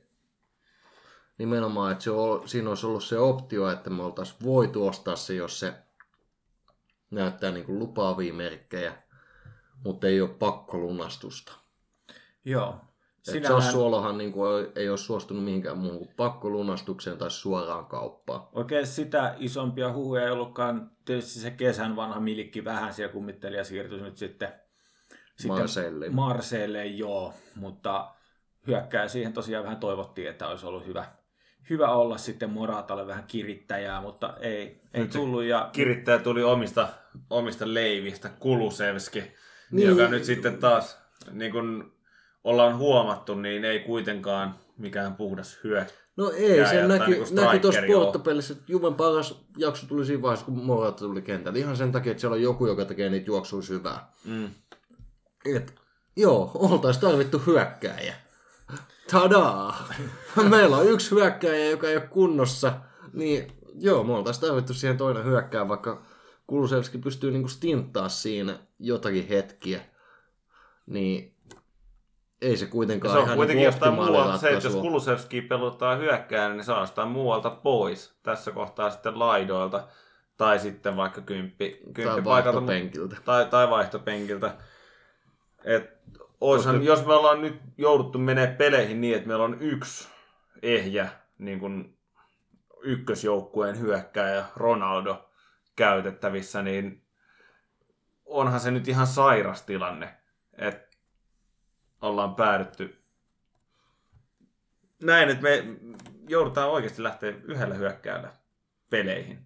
nimenomaan, 1.37 1.91
että 1.91 2.03
se 2.03 2.11
on, 2.11 2.49
siinä 2.49 2.69
olisi 2.69 2.85
ollut 2.85 3.03
se 3.03 3.17
optio, 3.17 3.69
että 3.69 3.89
me 3.89 4.03
oltaisiin 4.03 4.43
voitu 4.43 4.87
ostaa 4.87 5.15
se, 5.15 5.35
jos 5.35 5.59
se 5.59 5.73
näyttää 7.11 7.51
niin 7.51 7.65
kuin 7.65 7.79
lupaavia 7.79 8.33
merkkejä, 8.33 9.03
mutta 9.83 10.07
ei 10.07 10.21
ole 10.21 10.29
pakkolunastusta. 10.29 11.53
Joo. 12.45 12.75
Sinähän... 13.31 13.61
Sassuolohan 13.61 14.17
niin 14.17 14.31
kuin 14.31 14.67
ei 14.75 14.89
ole 14.89 14.97
suostunut 14.97 15.43
mihinkään 15.43 15.77
muuhun 15.77 15.97
kuin 15.97 16.15
pakkolunastukseen 16.17 17.17
tai 17.17 17.31
suoraan 17.31 17.85
kauppaan. 17.85 18.47
Oikein 18.53 18.87
sitä 18.87 19.35
isompia 19.39 19.93
huhuja 19.93 20.23
ei 20.23 20.31
ollutkaan. 20.31 20.91
Tietysti 21.05 21.39
se 21.39 21.51
kesän 21.51 21.95
vanha 21.95 22.19
milikki 22.19 22.65
vähän 22.65 22.93
siellä 22.93 23.13
kummitteli 23.13 23.57
ja 23.57 23.63
siirtyi 23.63 24.01
nyt 24.01 24.17
sitten, 24.17 24.49
sitten 25.35 25.57
Marseilleen. 25.57 26.15
Marseille, 26.15 26.85
joo. 26.85 27.33
Mutta 27.55 28.11
hyökkää 28.67 29.07
siihen 29.07 29.33
tosiaan 29.33 29.63
vähän 29.63 29.77
toivottiin, 29.79 30.29
että 30.29 30.47
olisi 30.47 30.65
ollut 30.65 30.85
hyvä, 30.85 31.05
hyvä 31.69 31.91
olla 31.91 32.17
sitten 32.17 32.49
Moratalle 32.49 33.07
vähän 33.07 33.23
kirittäjää, 33.27 34.01
mutta 34.01 34.37
ei, 34.39 34.81
ei 34.93 35.01
Nyt 35.01 35.11
tullut. 35.11 35.43
Ja 35.43 35.69
Kirittäjä 35.73 36.19
tuli 36.19 36.43
omista, 36.43 36.87
omista 37.29 37.73
leivistä, 37.73 38.29
Kulusevski, 38.39 39.19
Niin. 39.19 39.31
niin. 39.71 39.89
joka 39.89 40.07
nyt 40.07 40.23
sitten 40.23 40.57
taas, 40.57 41.01
niin 41.31 41.51
kuin 41.51 41.94
ollaan 42.45 42.77
huomattu, 42.77 43.35
niin 43.35 43.65
ei 43.65 43.79
kuitenkaan 43.79 44.55
mikään 44.77 45.15
puhdas 45.15 45.59
hyökkääjä. 45.63 46.05
No 46.17 46.31
ei, 46.31 46.57
Ja 46.57 46.69
se 46.69 46.87
näki, 46.87 47.11
niinku 47.11 47.35
näki 47.35 47.59
tuossa. 47.59 47.81
Porto-pelissä, 47.87 48.53
että 48.53 48.65
Juven 48.67 48.93
paras 48.93 49.45
jakso 49.57 49.87
tuli 49.87 50.05
siinä 50.05 50.21
vaiheessa, 50.21 50.45
kun 50.45 50.65
Morata 50.65 50.97
tuli 50.97 51.21
kentälle. 51.21 51.59
Ihan 51.59 51.77
sen 51.77 51.91
takia, 51.91 52.11
että 52.11 52.21
siellä 52.21 52.35
on 52.35 52.41
joku, 52.41 52.67
joka 52.67 52.85
tekee 52.85 53.09
niitä 53.09 53.27
juoksuja 53.27 53.61
syvää. 53.61 54.11
Mm. 54.25 54.49
Et, 55.45 55.75
joo, 56.15 56.51
oltaisiin 56.55 57.01
tarvittu 57.01 57.41
hyökkääjä. 57.45 58.15
Tadaa! 59.11 59.87
Meillä 60.49 60.77
on 60.77 60.89
yksi 60.89 61.11
hyökkäjä, 61.11 61.69
joka 61.69 61.89
ei 61.89 61.97
ole 61.97 62.07
kunnossa. 62.07 62.73
Niin 63.13 63.51
joo, 63.79 64.03
me 64.03 64.13
oltaisiin 64.13 64.47
tarvittu 64.47 64.73
siihen 64.73 64.97
toinen 64.97 65.25
hyökkää, 65.25 65.67
vaikka 65.67 66.01
Kulusevski 66.47 66.97
pystyy 66.97 67.31
niinku 67.31 67.49
stinttaa 67.49 68.09
siinä 68.09 68.59
jotakin 68.79 69.27
hetkiä. 69.27 69.81
Niin 70.85 71.34
ei 72.41 72.57
se 72.57 72.65
kuitenkaan 72.65 73.13
Se 73.13 73.17
on 73.17 73.25
ihan 73.25 73.37
kuitenkin 73.37 73.63
niinku 73.63 73.75
jostain 73.75 73.93
muualta. 73.93 74.37
Se, 74.37 74.49
että 74.49 74.67
jos. 74.67 74.75
Kulusevski 74.75 75.41
peluttaa 75.41 75.95
hyökkään, 75.95 76.57
niin 76.57 76.71
on 76.71 76.79
jostain 76.79 77.07
muualta 77.07 77.49
pois. 77.49 78.19
Tässä 78.23 78.51
kohtaa 78.51 78.89
sitten 78.89 79.19
laidoilta. 79.19 79.87
Tai 80.37 80.59
sitten 80.59 80.97
vaikka 80.97 81.21
kymppi, 81.21 81.69
tai 81.69 81.93
kymppipaikalta. 81.93 82.59
vaihtopenkiltä. 82.59 83.15
Tai, 83.25 83.45
tai 83.45 83.69
vaihtopenkiltä. 83.69 84.53
Et, 85.63 85.89
olisiko, 86.41 86.71
Koska- 86.71 86.85
jos 86.85 87.05
me 87.05 87.13
ollaan 87.13 87.41
nyt 87.41 87.61
jouduttu 87.77 88.17
menee 88.19 88.47
peleihin 88.47 89.01
niin, 89.01 89.15
että 89.15 89.27
meillä 89.27 89.43
on 89.43 89.57
yksi 89.59 90.07
ehjä 90.61 91.09
niin 91.37 91.59
kuin 91.59 91.97
ykkösjoukkueen 92.83 93.79
hyökkääjä 93.79 94.45
Ronaldo 94.55 95.29
käytettävissä, 95.75 96.61
niin 96.61 97.03
onhan 98.25 98.59
se 98.59 98.71
nyt 98.71 98.87
ihan 98.87 99.07
sairas 99.07 99.61
tilanne, 99.61 100.17
että 100.57 100.94
ollaan 102.01 102.35
päädytty 102.35 103.05
näin, 105.03 105.29
että 105.29 105.43
me 105.43 105.63
joudutaan 106.29 106.69
oikeasti 106.69 107.03
lähteä 107.03 107.33
yhdellä 107.43 107.75
hyökkäällä 107.75 108.33
peleihin. 108.89 109.39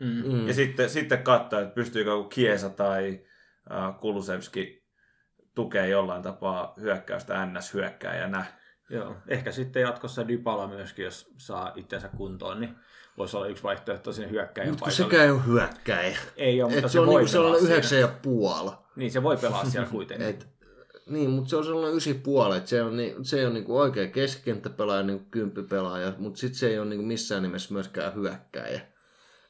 Mm. 0.00 0.32
Mm. 0.32 0.46
Ja 0.46 0.54
sitten, 0.54 0.90
sitten 0.90 1.22
katsoa, 1.22 1.60
että 1.60 1.74
pystyykö 1.74 2.10
joku 2.10 2.28
Kiesa 2.28 2.70
tai 2.70 3.20
äh, 3.72 4.00
Kulusevski 4.00 4.82
tukee 5.54 5.88
jollain 5.88 6.22
tapaa 6.22 6.74
hyökkäystä 6.80 7.46
NS-hyökkääjänä. 7.46 8.44
Joo. 8.90 9.16
Ehkä 9.28 9.52
sitten 9.52 9.82
jatkossa 9.82 10.28
Dybala 10.28 10.66
myöskin, 10.66 11.04
jos 11.04 11.32
saa 11.36 11.72
itsensä 11.76 12.08
kuntoon, 12.08 12.60
niin 12.60 12.76
voisi 13.18 13.36
olla 13.36 13.46
yksi 13.46 13.62
vaihtoehto 13.62 14.12
sinne 14.12 14.30
hyökkäjän 14.30 14.70
Mutta 14.70 14.90
sekään 14.90 15.24
ei 15.24 15.30
ole 15.30 15.46
hyökkäjä. 15.46 16.18
Ei 16.36 16.62
ole, 16.62 16.72
mutta 16.72 16.86
Et 16.86 16.90
se, 16.90 16.92
se 16.92 17.00
on 17.00 17.06
voi 17.06 17.14
niinku 17.14 17.32
sellainen 17.32 17.60
pelaa 17.60 17.72
yhdeksän 17.72 18.00
ja 18.00 18.08
puoli. 18.22 18.70
Niin, 18.96 19.10
se 19.10 19.22
voi 19.22 19.36
pelaa 19.36 19.64
siellä 19.64 19.88
kuitenkin. 19.96 20.28
Et, 20.28 20.51
niin, 21.06 21.30
mutta 21.30 21.50
se 21.50 21.56
on 21.56 21.64
sellainen 21.64 21.96
ysi 21.96 22.14
puoli, 22.14 22.56
että 22.56 22.70
se 22.70 22.82
on, 22.82 22.96
ni, 22.96 23.14
se 23.22 23.38
ei 23.38 23.44
ole 23.44 23.54
niinku 23.54 23.78
oikea 23.78 24.06
keskikenttäpelaaja, 24.06 25.02
niinku 25.02 25.24
kymppipelaaja, 25.30 26.12
mutta 26.18 26.40
sitten 26.40 26.58
se 26.58 26.68
ei 26.68 26.78
ole 26.78 26.88
niinku 26.88 27.06
missään 27.06 27.42
nimessä 27.42 27.74
myöskään 27.74 28.14
hyökkääjä. 28.14 28.80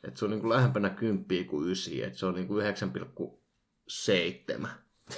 Et 0.05 0.17
se 0.17 0.25
on 0.25 0.31
niinku 0.31 0.49
lähempänä 0.49 0.91
kymppiä 0.91 1.45
kuin 1.45 1.71
ysi, 1.71 2.03
että 2.03 2.19
se 2.19 2.27
on 2.27 2.35
niinku 2.35 2.61
9,7. 2.61 4.67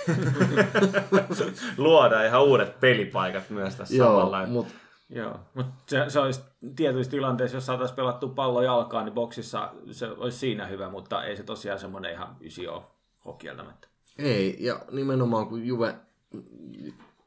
Luodaan 1.76 2.26
ihan 2.26 2.44
uudet 2.44 2.80
pelipaikat 2.80 3.50
myös 3.50 3.74
tässä 3.74 3.94
Joo, 3.94 4.08
samalla. 4.08 4.46
mutta 4.46 4.74
Joo, 5.10 5.40
mutta 5.54 5.72
se, 5.86 6.04
se 6.08 6.18
olisi 6.20 6.40
tietyissä 6.76 7.10
tilanteissa, 7.10 7.56
jos 7.56 7.66
saataisiin 7.66 7.96
pelattua 7.96 8.28
pallo 8.28 8.62
jalkaan, 8.62 9.04
niin 9.04 9.14
boksissa 9.14 9.72
se 9.90 10.08
olisi 10.08 10.38
siinä 10.38 10.66
hyvä, 10.66 10.90
mutta 10.90 11.24
ei 11.24 11.36
se 11.36 11.42
tosiaan 11.42 11.78
semmoinen 11.78 12.12
ihan 12.12 12.36
ysi 12.40 12.68
ole, 12.68 12.82
ole 13.24 13.34
kieltämättä. 13.38 13.88
ei, 14.18 14.56
ja 14.60 14.80
nimenomaan 14.90 15.46
kun 15.46 15.66
Juve, 15.66 15.94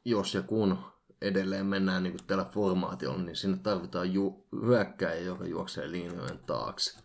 jos 0.05 0.33
ja 0.33 0.41
kun 0.41 0.77
edelleen 1.21 1.65
mennään 1.65 2.03
niinku 2.03 2.19
tällä 2.27 2.45
formaatiolla, 2.53 3.21
niin 3.21 3.35
sinne 3.35 3.57
tarvitaan 3.63 4.13
ju, 4.13 4.47
hyökkääjä, 4.65 5.21
joka 5.21 5.45
juoksee 5.45 5.91
linjojen 5.91 6.39
taakse. 6.39 6.99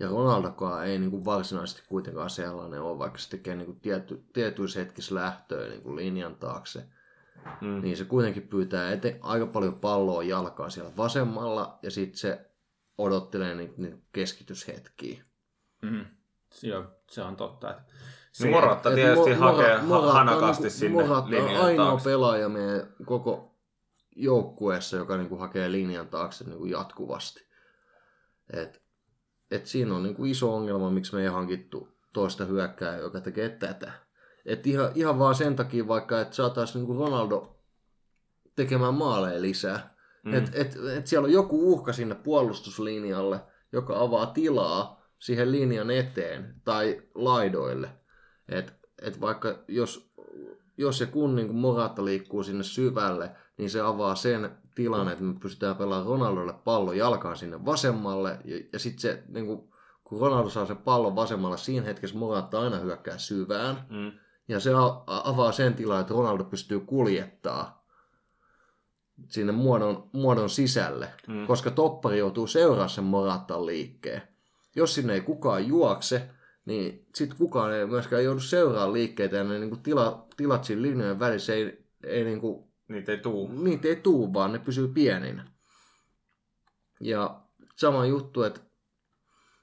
Ja 0.00 0.08
Ronaldokaan 0.08 0.86
ei 0.86 0.98
niinku 0.98 1.24
varsinaisesti 1.24 1.82
kuitenkaan 1.88 2.30
sellainen 2.30 2.82
ole, 2.82 2.98
vaikka 2.98 3.18
se 3.18 3.30
tekee 3.30 3.56
niinku 3.56 3.78
tiety, 3.82 4.24
tietyissä 4.32 4.80
hetkissä 4.80 5.14
lähtöä 5.14 5.68
niinku 5.68 5.96
linjan 5.96 6.34
taakse. 6.34 6.84
Mm. 7.60 7.80
Niin 7.82 7.96
se 7.96 8.04
kuitenkin 8.04 8.48
pyytää 8.48 8.92
ete, 8.92 9.18
aika 9.22 9.46
paljon 9.46 9.80
palloa 9.80 10.22
jalkaa 10.22 10.70
siellä 10.70 10.96
vasemmalla, 10.96 11.78
ja 11.82 11.90
sitten 11.90 12.18
se 12.18 12.50
odottelee 12.98 13.54
niitä, 13.54 13.74
niitä 13.76 13.96
keskityshetkiä. 14.12 15.24
Mm. 15.82 16.06
Joo, 16.62 16.84
se 17.10 17.22
on 17.22 17.36
totta. 17.36 17.70
Että 17.70 17.82
Niin 18.40 18.54
Moratta 18.54 18.90
tietysti 18.94 19.32
hakee 19.32 19.78
ha- 19.78 20.12
hanakasti 20.12 20.70
sinne 20.70 21.02
Morata 21.02 21.36
on 21.36 21.56
ainoa 21.56 21.86
taakse. 21.86 22.10
pelaaja 22.10 22.48
meidän 22.48 22.94
koko 23.04 23.54
joukkueessa, 24.16 24.96
joka 24.96 25.16
niinku 25.16 25.36
hakee 25.36 25.72
linjan 25.72 26.08
taakse 26.08 26.44
niinku 26.44 26.64
jatkuvasti. 26.64 27.48
Et, 28.52 28.82
et 29.50 29.66
siinä 29.66 29.94
on 29.94 30.02
niinku 30.02 30.24
iso 30.24 30.54
ongelma, 30.54 30.90
miksi 30.90 31.14
me 31.14 31.22
ei 31.22 31.28
hankittu 31.28 31.88
toista 32.12 32.44
hyökkää, 32.44 32.96
joka 32.96 33.20
tekee 33.20 33.48
tätä. 33.48 33.92
Et 34.46 34.66
ihan, 34.66 34.90
ihan 34.94 35.18
vaan 35.18 35.34
sen 35.34 35.56
takia 35.56 35.88
vaikka, 35.88 36.20
että 36.20 36.36
saataisiin 36.36 36.80
niinku 36.82 37.04
Ronaldo 37.04 37.56
tekemään 38.56 38.94
maaleja 38.94 39.42
lisää. 39.42 39.94
Mm. 40.24 40.34
Et, 40.34 40.50
et, 40.54 40.76
et 40.96 41.06
siellä 41.06 41.26
on 41.26 41.32
joku 41.32 41.72
uhka 41.72 41.92
sinne 41.92 42.14
puolustuslinjalle, 42.14 43.40
joka 43.72 44.00
avaa 44.00 44.26
tilaa 44.26 45.02
siihen 45.18 45.52
linjan 45.52 45.90
eteen 45.90 46.54
tai 46.64 47.02
laidoille. 47.14 47.90
Et, 48.48 48.72
et 49.02 49.20
vaikka 49.20 49.58
jos, 49.68 50.12
jos 50.76 51.00
ja 51.00 51.06
kun 51.06 51.34
niin 51.36 51.54
Morata 51.54 52.04
liikkuu 52.04 52.42
sinne 52.42 52.62
syvälle, 52.64 53.30
niin 53.56 53.70
se 53.70 53.80
avaa 53.80 54.14
sen 54.14 54.50
tilan, 54.74 55.08
että 55.08 55.24
me 55.24 55.34
pystytään 55.40 55.76
pelaamaan 55.76 56.06
Ronaldolle 56.06 56.52
pallo 56.64 56.92
jalkaan 56.92 57.36
sinne 57.36 57.64
vasemmalle. 57.64 58.38
Ja, 58.44 58.56
ja 58.72 58.78
sitten 58.78 59.00
se, 59.00 59.22
niin 59.28 59.46
kuin, 59.46 59.68
kun 60.04 60.20
Ronaldo 60.20 60.50
saa 60.50 60.66
sen 60.66 60.76
pallon 60.76 61.16
vasemmalle, 61.16 61.56
siinä 61.58 61.86
hetkessä 61.86 62.16
Morata 62.16 62.60
aina 62.60 62.76
hyökkää 62.78 63.18
syvään. 63.18 63.86
Mm. 63.90 64.12
Ja 64.48 64.60
se 64.60 64.70
avaa 65.06 65.52
sen 65.52 65.74
tilan, 65.74 66.00
että 66.00 66.14
Ronaldo 66.14 66.44
pystyy 66.44 66.80
kuljettaa 66.80 67.84
sinne 69.28 69.52
muodon, 69.52 70.08
muodon 70.12 70.50
sisälle, 70.50 71.08
Mm. 71.28 71.46
koska 71.46 71.70
toppari 71.70 72.18
joutuu 72.18 72.46
seuraamaan 72.46 72.88
sen 72.88 73.04
Morattan 73.04 73.66
liikkeen. 73.66 74.22
Jos 74.76 74.94
sinne 74.94 75.14
ei 75.14 75.20
kukaan 75.20 75.66
juokse, 75.66 76.30
niin 76.68 77.06
sitten 77.14 77.38
kukaan 77.38 77.74
ei 77.74 77.86
myöskään 77.86 78.24
joudu 78.24 78.40
seuraamaan 78.40 78.92
liikkeitä 78.92 79.36
ja 79.36 79.44
ne 79.44 79.58
niin 79.58 79.82
tila, 79.82 80.26
tilat 80.36 80.64
siinä 80.64 80.82
linjojen 80.82 81.18
välissä 81.20 81.54
ei, 81.54 81.86
ei 82.04 82.24
niin 82.24 82.40
kuin, 82.40 82.68
Niitä 82.88 83.12
ei 83.12 83.18
tuu. 83.18 83.52
niitä 83.62 83.88
ei 83.88 83.96
tuu, 83.96 84.32
vaan 84.32 84.52
ne 84.52 84.58
pysyy 84.58 84.88
pieninä. 84.88 85.44
Ja 87.00 87.40
sama 87.76 88.06
juttu, 88.06 88.42
että 88.42 88.60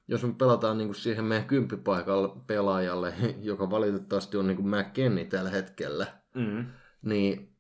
jos 0.08 0.24
me 0.24 0.34
pelataan 0.38 0.78
niin 0.78 0.88
kuin 0.88 0.96
siihen 0.96 1.26
meidän 1.26 1.48
kymppipaikalle 1.48 2.30
pelaajalle, 2.48 3.14
joka 3.42 3.70
valitettavasti 3.70 4.38
on 4.38 4.48
niin 4.48 4.58
kuin 4.58 4.70
McKennie 4.70 5.26
tällä 5.26 5.50
hetkellä, 5.50 6.08
Mm. 6.36 6.66
niin 7.02 7.56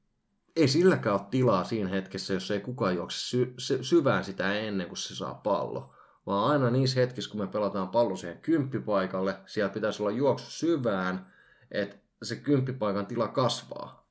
ei 0.55 0.67
silläkään 0.67 1.15
ole 1.19 1.27
tilaa 1.31 1.63
siinä 1.63 1.89
hetkessä, 1.89 2.33
jos 2.33 2.51
ei 2.51 2.59
kukaan 2.59 2.95
juokse 2.95 3.17
sy- 3.19 3.53
sy- 3.57 3.83
syvään 3.83 4.23
sitä 4.23 4.53
ennen 4.59 4.87
kuin 4.87 4.97
se 4.97 5.15
saa 5.15 5.33
pallo. 5.33 5.94
Vaan 6.25 6.51
aina 6.51 6.69
niissä 6.69 6.99
hetkissä, 6.99 7.31
kun 7.31 7.39
me 7.39 7.47
pelataan 7.47 7.87
pallo 7.87 8.15
siihen 8.15 8.39
kymppipaikalle, 8.41 9.35
siellä 9.45 9.73
pitäisi 9.73 10.03
olla 10.03 10.11
juoksu 10.11 10.51
syvään, 10.51 11.33
että 11.71 11.95
se 12.23 12.35
kymppipaikan 12.35 13.05
tila 13.05 13.27
kasvaa. 13.27 14.05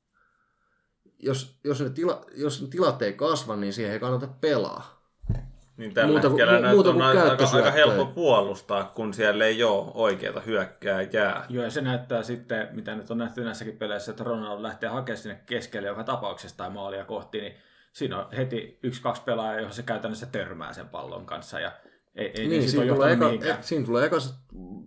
Jos, 1.19 1.59
jos, 1.65 1.81
ne 1.81 1.91
tila, 1.91 2.25
jos 2.35 2.63
ne 2.63 2.69
tilat 2.69 3.03
ei 3.03 3.13
kasva, 3.13 3.57
niin 3.57 3.73
siihen 3.73 3.93
ei 3.93 4.01
kannata 4.01 4.27
pelaa. 4.27 5.05
Niin 5.77 5.95
tällä 5.95 6.13
Muuta 6.13 6.29
hetkellä 6.29 6.59
mu- 6.59 6.61
näitä 6.61 6.75
muuta 6.75 6.91
on 6.91 7.03
aika, 7.03 7.47
aika, 7.53 7.71
helppo 7.71 8.07
puolustaa, 8.07 8.85
kun 8.85 9.15
siellä 9.15 9.45
ei 9.45 9.65
ole 9.65 9.91
oikeata 9.95 10.41
hyökkääjää. 10.41 11.47
Joo, 11.49 11.65
ja 11.65 11.71
se 11.71 11.81
näyttää 11.81 12.23
sitten, 12.23 12.69
mitä 12.73 12.95
nyt 12.95 13.11
on 13.11 13.19
nähty 13.19 13.45
näissäkin 13.45 13.77
peleissä, 13.77 14.11
että 14.11 14.25
Ronaldo 14.25 14.63
lähtee 14.63 14.89
hakemaan 14.89 15.19
sinne 15.19 15.41
keskelle 15.47 15.89
joka 15.89 16.05
tapauksessa 16.05 16.57
tai 16.57 16.71
maalia 16.71 17.05
kohti, 17.05 17.41
niin 17.41 17.55
siinä 17.93 18.19
on 18.19 18.33
heti 18.37 18.79
yksi-kaksi 18.83 19.23
pelaajaa, 19.23 19.61
johon 19.61 19.73
se 19.75 19.83
käytännössä 19.83 20.27
törmää 20.27 20.73
sen 20.73 20.89
pallon 20.89 21.27
kanssa, 21.27 21.61
ja 21.61 21.73
ei, 22.15 22.27
ei 22.27 22.49
Niin, 22.49 22.51
niin, 22.51 22.71
siinä 22.71 22.95
tulee, 22.95 23.13
eka, 23.13 23.63
siinä 23.63 23.87
tulee 23.87 24.07
eka 24.07 24.17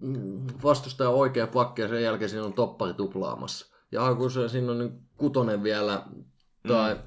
mm, 0.01 0.47
vastustaja 0.63 1.09
oikea 1.09 1.47
pakki 1.47 1.81
ja 1.81 1.87
sen 1.87 2.03
jälkeen 2.03 2.29
siinä 2.29 2.45
on 2.45 2.53
toppari 2.53 2.93
tuplaamassa. 2.93 3.75
Ja 3.91 4.15
kun 4.15 4.31
se, 4.31 4.49
siinä 4.49 4.71
on 4.71 4.79
niin 4.79 5.01
kutonen 5.17 5.63
vielä 5.63 6.05
tai, 6.67 6.95
mm. 6.95 7.01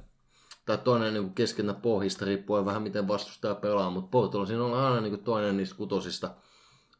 tai 0.66 0.78
toinen 0.78 1.14
niin 1.14 1.34
keskenä 1.34 1.74
pohjista, 1.74 2.24
riippuen 2.24 2.64
vähän 2.64 2.82
miten 2.82 3.08
vastustaja 3.08 3.54
pelaa, 3.54 3.90
mutta 3.90 4.10
Portolla 4.10 4.46
siinä 4.46 4.64
on 4.64 4.74
aina 4.74 5.00
niin 5.00 5.24
toinen 5.24 5.56
niistä 5.56 5.76
kutosista 5.76 6.34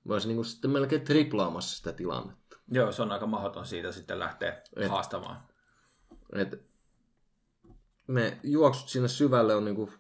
myös 0.05 0.27
niin 0.27 0.45
sitten 0.45 0.71
melkein 0.71 1.03
triplaamassa 1.03 1.77
sitä 1.77 1.93
tilannetta. 1.93 2.57
Joo, 2.73 2.93
se 2.93 3.03
on 3.03 3.13
aika 3.13 3.27
mahdoton 3.27 3.67
siitä 3.67 3.93
sitten 3.93 4.19
lähteä 4.19 4.63
Et- 4.77 4.91
haastamaan. 4.91 5.37
Et 6.33 6.63
ne 8.09 8.39
juoksut 8.43 8.89
sinne 8.89 9.09
syvälle 9.09 9.55
on 9.55 9.65
niinku 9.65 9.91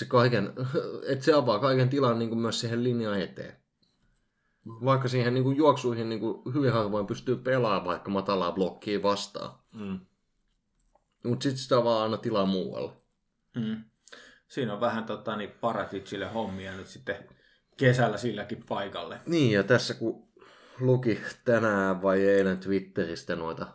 se 0.00 0.04
kaiken, 0.04 0.52
että 1.12 1.24
se 1.24 1.32
avaa 1.32 1.58
kaiken 1.58 1.88
tilan 1.88 2.18
niinku 2.18 2.36
myös 2.36 2.60
siihen 2.60 2.84
linjan 2.84 3.20
eteen. 3.20 3.56
Vaikka 4.66 5.08
siihen 5.08 5.34
niinku 5.34 5.50
juoksuihin 5.50 6.08
niinku 6.08 6.42
hyvin 6.54 6.72
harvoin 6.72 7.06
pystyy 7.06 7.36
pelaamaan 7.36 7.84
vaikka 7.84 8.10
matalaa 8.10 8.52
blokkia 8.52 9.02
vastaan. 9.02 9.58
Mm. 9.72 10.00
Mutta 11.24 11.42
sitten 11.42 11.58
sitä 11.58 11.76
avaa 11.76 12.02
aina 12.02 12.16
tilaa 12.16 12.46
muualle. 12.46 12.92
Mm. 13.56 13.84
Siinä 14.48 14.74
on 14.74 14.80
vähän 14.80 15.04
tota, 15.04 15.36
niin 15.36 15.50
Paraticille 15.50 16.26
hommia 16.26 16.76
nyt 16.76 16.86
sitten 16.86 17.28
kesällä 17.76 18.16
silläkin 18.16 18.64
paikalle. 18.68 19.20
Niin, 19.26 19.52
ja 19.52 19.62
tässä 19.62 19.94
kun 19.94 20.28
luki 20.80 21.20
tänään 21.44 22.02
vai 22.02 22.24
eilen 22.24 22.58
Twitteristä 22.58 23.36
noita 23.36 23.66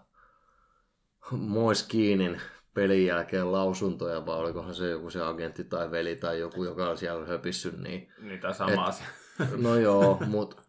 Moiskiinin 1.31 2.41
pelin 2.75 3.05
jälkeen 3.05 3.51
lausuntoja, 3.51 4.25
vai 4.25 4.37
olikohan 4.37 4.75
se 4.75 4.89
joku 4.89 5.09
se 5.09 5.21
agentti 5.21 5.63
tai 5.63 5.91
veli 5.91 6.15
tai 6.15 6.39
joku, 6.39 6.63
joka 6.63 6.89
on 6.89 6.97
siellä 6.97 7.25
höpissyt, 7.25 7.77
niin 7.77 8.09
Niitä 8.21 8.53
sama 8.53 8.85
asia. 8.85 9.07
no 9.63 9.75
joo, 9.75 10.17
mutta 10.25 10.61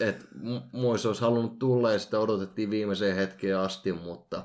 et 0.00 0.26
Mois 0.72 1.06
olisi 1.06 1.20
halunnut 1.20 1.58
tulla 1.58 1.92
ja 1.92 1.98
sitä 1.98 2.18
odotettiin 2.18 2.70
viimeiseen 2.70 3.16
hetkeen 3.16 3.58
asti, 3.58 3.92
mutta 3.92 4.44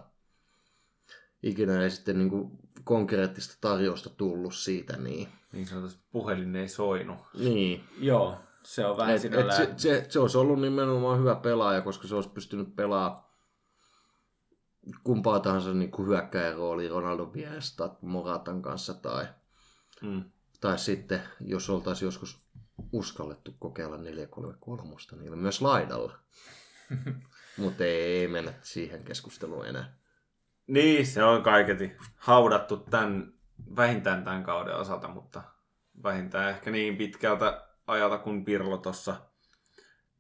ikinä 1.44 1.84
ei 1.84 1.92
sitten 1.92 2.18
niinku 2.18 2.52
konkreettista 2.84 3.58
tarjousta 3.62 4.10
tullut 4.10 4.56
siitä, 4.56 4.98
niin, 4.98 5.28
Niin 5.52 5.68
sanotusti 5.68 6.02
puhelin 6.12 6.56
ei 6.56 6.68
soinut. 6.68 7.18
niin. 7.40 7.84
Joo, 8.00 8.38
se 8.64 8.86
on 8.86 8.98
vähän 8.98 9.16
Et, 9.16 9.26
et 9.26 9.52
se, 9.52 9.74
se, 9.78 10.06
se, 10.10 10.20
olisi 10.20 10.38
ollut 10.38 10.62
nimenomaan 10.62 11.20
hyvä 11.20 11.36
pelaaja, 11.36 11.82
koska 11.82 12.08
se 12.08 12.16
olisi 12.16 12.30
pystynyt 12.30 12.76
pelaamaan 12.76 13.23
kumpaa 15.04 15.40
tahansa 15.40 15.74
niin 15.74 15.92
kuin 15.92 16.08
hyökkäjän 16.08 16.56
rooliin 16.56 16.92
Ronaldon 16.92 17.34
vieressä 17.34 17.78
tai 17.78 17.90
Moratan 18.02 18.62
kanssa 18.62 18.94
tai, 18.94 19.28
Mm. 20.02 20.24
tai 20.62 20.78
sitten 20.78 21.22
jos 21.40 21.70
oltaisiin 21.70 22.08
joskus 22.08 22.44
uskallettu 22.92 23.56
kokeilla 23.60 23.98
4-3-3 23.98 25.20
niillä 25.20 25.36
myös 25.36 25.62
laidalla. 25.62 26.20
Mutta 27.58 27.84
ei, 27.84 28.20
ei 28.20 28.28
mennä 28.28 28.54
siihen 28.62 29.04
keskusteluun 29.04 29.68
enää. 29.68 29.98
Niin, 30.68 31.08
se 31.08 31.24
on 31.24 31.44
kaiketi 31.44 31.98
haudattu 32.16 32.78
tämän, 32.78 33.34
vähintään 33.76 34.24
tämän 34.24 34.44
kauden 34.44 34.76
osalta, 34.76 35.08
mutta 35.08 35.44
vähintään 36.04 36.50
ehkä 36.50 36.72
niin 36.72 36.98
pitkältä 36.98 37.68
ajalta, 37.88 38.18
kun 38.18 38.46
Pirlo 38.46 38.78
tuossa 38.78 39.16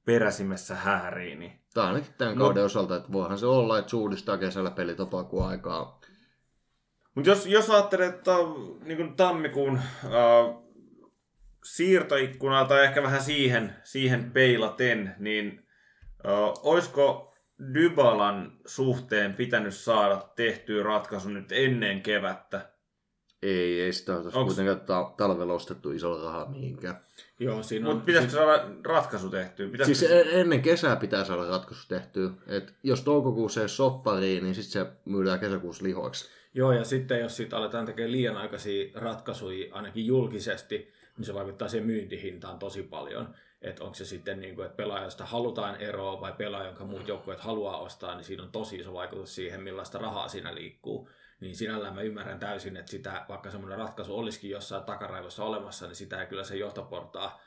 peräsimessä 0.05 0.75
häärii, 0.75 1.35
niin 1.35 1.59
Tai 1.73 1.87
ainakin 1.87 2.13
tämän 2.17 2.37
No. 2.37 2.45
kauden 2.45 2.63
osalta, 2.65 2.95
että 2.95 3.11
voihan 3.11 3.37
se 3.37 3.45
olla, 3.45 3.79
että 3.79 3.89
se 3.91 3.95
uudistaa 3.97 4.37
kesällä 4.37 4.71
pelitapaa 4.71 5.23
kuin 5.23 5.45
aikaa. 5.45 5.99
Mutta 7.15 7.29
jos, 7.29 7.45
jos 7.45 7.69
ajattelee, 7.69 8.07
että 8.07 8.31
niin 8.83 8.97
kuin 8.97 9.15
tammikuun 9.15 9.77
äh, 9.77 10.63
siirtoikkunaa 11.63 12.65
tai 12.65 12.83
ehkä 12.83 13.03
vähän 13.03 13.21
siihen, 13.21 13.75
siihen 13.83 14.31
peilaten, 14.31 15.15
niin 15.19 15.67
äh, 16.27 16.31
olisiko 16.63 17.33
Dybalan 17.73 18.51
suhteen 18.65 19.33
pitänyt 19.33 19.73
saada 19.75 20.21
tehtyä 20.35 20.83
ratkaisu 20.83 21.29
nyt 21.29 21.51
ennen 21.51 22.01
kevättä? 22.01 22.69
Ei, 23.41 23.81
ei 23.81 23.93
sitä 23.93 24.15
olisi 24.17 24.29
Onks- 24.37 24.45
kuitenkaan 24.45 24.81
ta- 24.81 25.13
talvella 25.17 25.53
ostettu 25.53 25.91
isolla 25.91 26.23
rahaa 26.25 26.49
mihinkään. 26.49 26.95
Joo, 27.43 27.63
siinä 27.63 27.89
on... 27.89 27.95
Mutta 27.95 28.05
pitäisikö 28.05 28.33
saada 28.33 28.65
ratkaisu 28.83 29.29
tehtyä? 29.29 29.67
Pitäisikö... 29.67 29.97
Siis 29.99 30.11
e- 30.11 30.41
ennen 30.41 30.61
kesää 30.61 30.95
pitää 30.95 31.23
saada 31.23 31.49
ratkaisu 31.49 31.87
tehtyä. 31.87 32.29
Et 32.47 32.73
jos 32.83 33.01
toukokuussa 33.01 33.59
ei 33.59 33.63
ole 33.63 33.69
soppariin, 33.69 34.43
niin 34.43 34.55
sitten 34.55 34.85
se 34.85 34.91
myydään 35.05 35.39
kesäkuussa 35.39 35.83
lihoiksi. 35.83 36.29
Joo, 36.53 36.71
ja 36.71 36.83
sitten 36.83 37.19
jos 37.19 37.37
siitä 37.37 37.57
aletaan 37.57 37.85
tekemään 37.85 38.11
liian 38.11 38.37
aikaisia 38.37 38.91
ratkaisuja, 38.95 39.75
ainakin 39.75 40.05
julkisesti, 40.05 40.93
niin 41.17 41.25
se 41.25 41.33
vaikuttaa 41.33 41.67
siihen 41.67 41.87
myyntihintaan 41.87 42.59
tosi 42.59 42.83
paljon. 42.83 43.35
Että 43.61 43.83
onko 43.83 43.95
se 43.95 44.05
sitten 44.05 44.39
niin 44.39 44.55
kuin, 44.55 44.65
että 44.65 44.77
pelaajasta 44.77 45.25
halutaan 45.25 45.75
eroa 45.75 46.21
vai 46.21 46.33
pelaaja, 46.37 46.65
jonka 46.65 46.85
muut 46.85 47.07
joukkueet 47.07 47.39
haluaa 47.39 47.77
ostaa, 47.77 48.15
niin 48.15 48.23
siinä 48.23 48.43
on 48.43 48.51
tosi 48.51 48.75
iso 48.75 48.93
vaikutus 48.93 49.35
siihen, 49.35 49.61
millaista 49.63 49.97
rahaa 49.97 50.27
siinä 50.27 50.55
liikkuu. 50.55 51.09
Niin 51.43 51.55
sinällään 51.55 51.95
mä 51.95 52.01
ymmärrän 52.01 52.39
täysin, 52.39 52.77
että 52.77 52.91
sitä, 52.91 53.25
vaikka 53.29 53.51
semmoinen 53.51 53.77
ratkaisu 53.77 54.17
olisikin 54.17 54.49
jossain 54.49 54.83
takaraivossa 54.83 55.43
olemassa, 55.43 55.85
niin 55.87 55.95
sitä 55.95 56.21
ei 56.21 56.27
kyllä 56.27 56.43
se 56.43 56.57
johtoportaa 56.57 57.39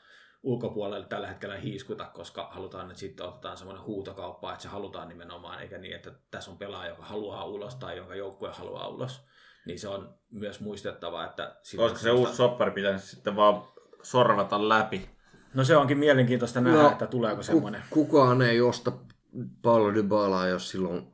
ulkopuolelle 0.43 1.05
tällä 1.05 1.27
hetkellä 1.27 1.55
hiiskuta, 1.55 2.05
koska 2.05 2.47
halutaan, 2.51 2.87
että 2.87 2.99
sitten 2.99 3.25
otetaan 3.25 3.57
semmoinen 3.57 3.85
huutokauppa, 3.85 4.51
että 4.51 4.63
se 4.63 4.69
halutaan 4.69 5.07
nimenomaan, 5.09 5.61
eikä 5.61 5.77
niin, 5.77 5.95
että 5.95 6.11
tässä 6.31 6.51
on 6.51 6.57
pelaaja, 6.57 6.89
joka 6.89 7.03
haluaa 7.03 7.45
ulos 7.45 7.75
tai 7.75 7.97
jonka 7.97 8.15
joukkue 8.15 8.49
haluaa 8.51 8.87
ulos. 8.87 9.21
Niin 9.65 9.79
se 9.79 9.87
on 9.87 10.13
myös 10.31 10.59
muistettava, 10.59 11.25
että... 11.25 11.43
Olisiko 11.77 11.77
se 11.99 12.03
semmoista- 12.03 12.13
uusi 12.13 12.35
soppari 12.35 12.71
pitänyt 12.71 13.03
sitten 13.03 13.35
vaan 13.35 13.61
sorvata 14.03 14.69
läpi? 14.69 15.09
No 15.53 15.63
se 15.63 15.77
onkin 15.77 15.97
mielenkiintoista 15.97 16.61
nähdä, 16.61 16.81
No, 16.81 16.91
että 16.91 17.07
tuleeko 17.07 17.43
semmoinen. 17.43 17.83
kukaan 17.89 18.41
ei 18.41 18.61
osta 18.61 18.91
Paulo 19.61 19.93
Dybalaa, 19.93 20.47
jos 20.47 20.69
silloin 20.69 21.13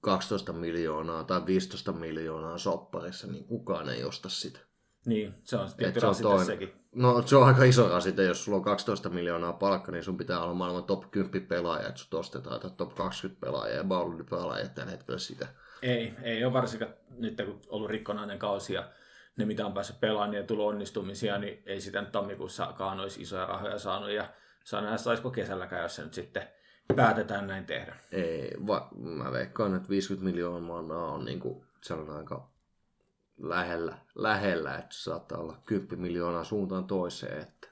12 0.00 0.52
miljoonaa 0.52 1.24
tai 1.24 1.46
15 1.46 1.92
miljoonaa 1.92 2.58
sopparissa, 2.58 3.26
niin 3.26 3.44
kukaan 3.44 3.88
ei 3.88 4.04
osta 4.04 4.28
sitä. 4.28 4.58
Niin, 5.06 5.34
se 5.44 5.56
on 5.56 5.68
sitten 5.68 6.00
se 6.00 6.06
on 6.06 6.16
toinen. 6.22 6.46
sekin. 6.46 6.72
No 6.94 7.22
se 7.22 7.36
on 7.36 7.46
aika 7.46 7.64
iso 7.64 7.88
rasite, 7.88 8.24
jos 8.24 8.44
sulla 8.44 8.58
on 8.58 8.64
12 8.64 9.08
miljoonaa 9.08 9.52
palkka, 9.52 9.92
niin 9.92 10.04
sun 10.04 10.16
pitää 10.16 10.40
olla 10.40 10.54
maailman 10.54 10.84
top 10.84 11.10
10 11.10 11.48
pelaaja, 11.48 11.88
että 11.88 12.00
sut 12.00 12.14
ostetaan, 12.14 12.60
tai 12.60 12.70
top 12.70 12.94
20 12.94 13.46
pelaaja, 13.46 13.74
ja 13.74 13.84
Dybala 14.18 14.58
ei 14.58 14.68
tällä 14.68 14.90
hetkellä 14.90 15.18
sitä. 15.18 15.46
Ei, 15.82 16.12
ei 16.22 16.44
ole 16.44 16.52
varsinkaan 16.52 16.94
nyt 17.18 17.36
kun 17.36 17.48
on 17.48 17.60
ollut 17.68 17.90
rikkonainen 17.90 18.38
kausi 18.38 18.74
ja 18.74 18.90
ne 19.36 19.44
mitä 19.44 19.66
on 19.66 19.74
päässyt 19.74 20.00
pelaamaan 20.00 20.34
ja 20.34 20.42
tullut 20.42 20.66
onnistumisia, 20.66 21.38
niin 21.38 21.62
ei 21.66 21.80
sitä 21.80 22.00
nyt 22.00 22.12
tammikuussakaan 22.12 23.00
olisi 23.00 23.22
isoja 23.22 23.46
rahoja 23.46 23.78
saanut 23.78 24.10
ja 24.10 24.28
saa 24.64 24.80
nähdä 24.80 24.96
saisiko 24.96 25.30
kesälläkään, 25.30 25.82
jos 25.82 25.94
se 25.94 26.02
nyt 26.02 26.14
sitten 26.14 26.48
päätetään 26.96 27.46
näin 27.46 27.66
tehdä. 27.66 27.96
Ei, 28.12 28.52
va, 28.66 28.88
mä 28.96 29.32
veikkaan, 29.32 29.74
että 29.74 29.88
50 29.88 30.30
miljoonaa 30.30 31.12
on 31.12 31.24
niin 31.24 31.40
kuin, 31.40 31.64
sellainen 31.82 32.16
aika 32.16 32.48
lähellä, 33.38 33.98
lähellä, 34.14 34.78
että 34.78 34.94
se 34.94 35.02
saattaa 35.02 35.38
olla 35.38 35.56
10 35.66 36.00
miljoonaa 36.00 36.44
suuntaan 36.44 36.84
toiseen. 36.84 37.40
Että. 37.40 37.68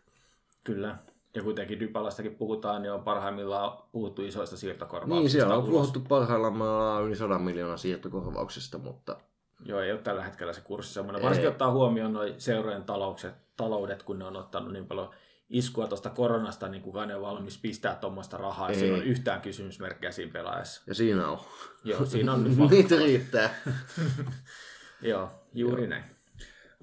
Kyllä. 0.65 0.97
Ja 1.35 1.43
kuitenkin 1.43 1.81
Dybalastakin 1.81 2.35
puhutaan, 2.35 2.83
niin 2.83 2.93
on 2.93 3.03
parhaimmillaan 3.05 3.83
puhuttu 3.93 4.23
isoista 4.23 4.57
siirtokorvauksista. 4.57 5.21
Niin, 5.21 5.31
siellä 5.31 5.55
on 5.55 5.65
ulos. 5.65 5.71
puhuttu 5.71 6.01
parhaillaan 6.09 7.05
yli 7.05 7.17
100 7.17 7.39
miljoonaa 7.39 7.77
siirtokorvauksista, 7.77 8.79
mutta 8.79 9.17
Joo, 9.65 9.81
ei 9.81 9.93
ole 9.93 10.01
tällä 10.01 10.25
hetkellä 10.25 10.53
se 10.53 10.61
kurssi 10.61 10.95
semmoinen. 10.95 11.23
Varsinkin 11.23 11.51
ottaa 11.51 11.71
huomioon 11.71 12.13
noin 12.13 12.41
seurojen 12.41 12.85
taloukset, 12.85 13.35
taloudet, 13.57 14.03
kun 14.03 14.19
ne 14.19 14.25
on 14.25 14.37
ottanut 14.37 14.73
niin 14.73 14.87
paljon 14.87 15.11
iskua 15.51 15.89
tuosta 15.89 16.11
koronasta, 16.11 16.69
niin 16.69 16.83
kukaan 16.83 17.11
ei 17.11 17.17
ole 17.17 17.27
valmis 17.27 17.59
pistää 17.59 17.95
tuommoista 17.95 18.37
rahaa. 18.37 18.69
Ei. 18.69 18.75
Siinä 18.75 18.97
on 18.97 19.03
yhtään 19.05 19.41
kysymysmerkkiä 19.41 20.13
siinä 20.13 20.33
pelaajassa. 20.33 20.83
ja 20.87 20.95
siinä 20.95 21.29
on. 21.29 21.41
Joo, 21.85 22.07
siinä 22.07 22.33
on 22.33 22.45
nyt. 22.45 22.71
Niitä 22.71 22.97
riittää. 22.97 23.55
Joo, 25.03 25.31
juuri 25.55 25.83
Joo. 25.83 25.91
näin. 25.91 26.05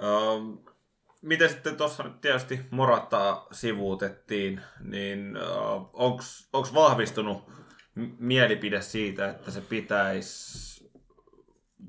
Öö, 0.04 0.64
miten 1.22 1.50
sitten 1.50 1.78
tuossa 1.78 2.04
nyt 2.04 2.22
tietysti 2.22 2.60
Morattaa 2.72 3.48
sivuutettiin, 3.52 4.62
niin 4.80 5.38
öö, 5.38 5.46
onko 5.94 6.70
vahvistunut 6.74 7.44
mielipide 8.20 8.82
siitä, 8.82 9.30
että 9.30 9.52
se 9.52 9.62
pitäisi 9.62 10.63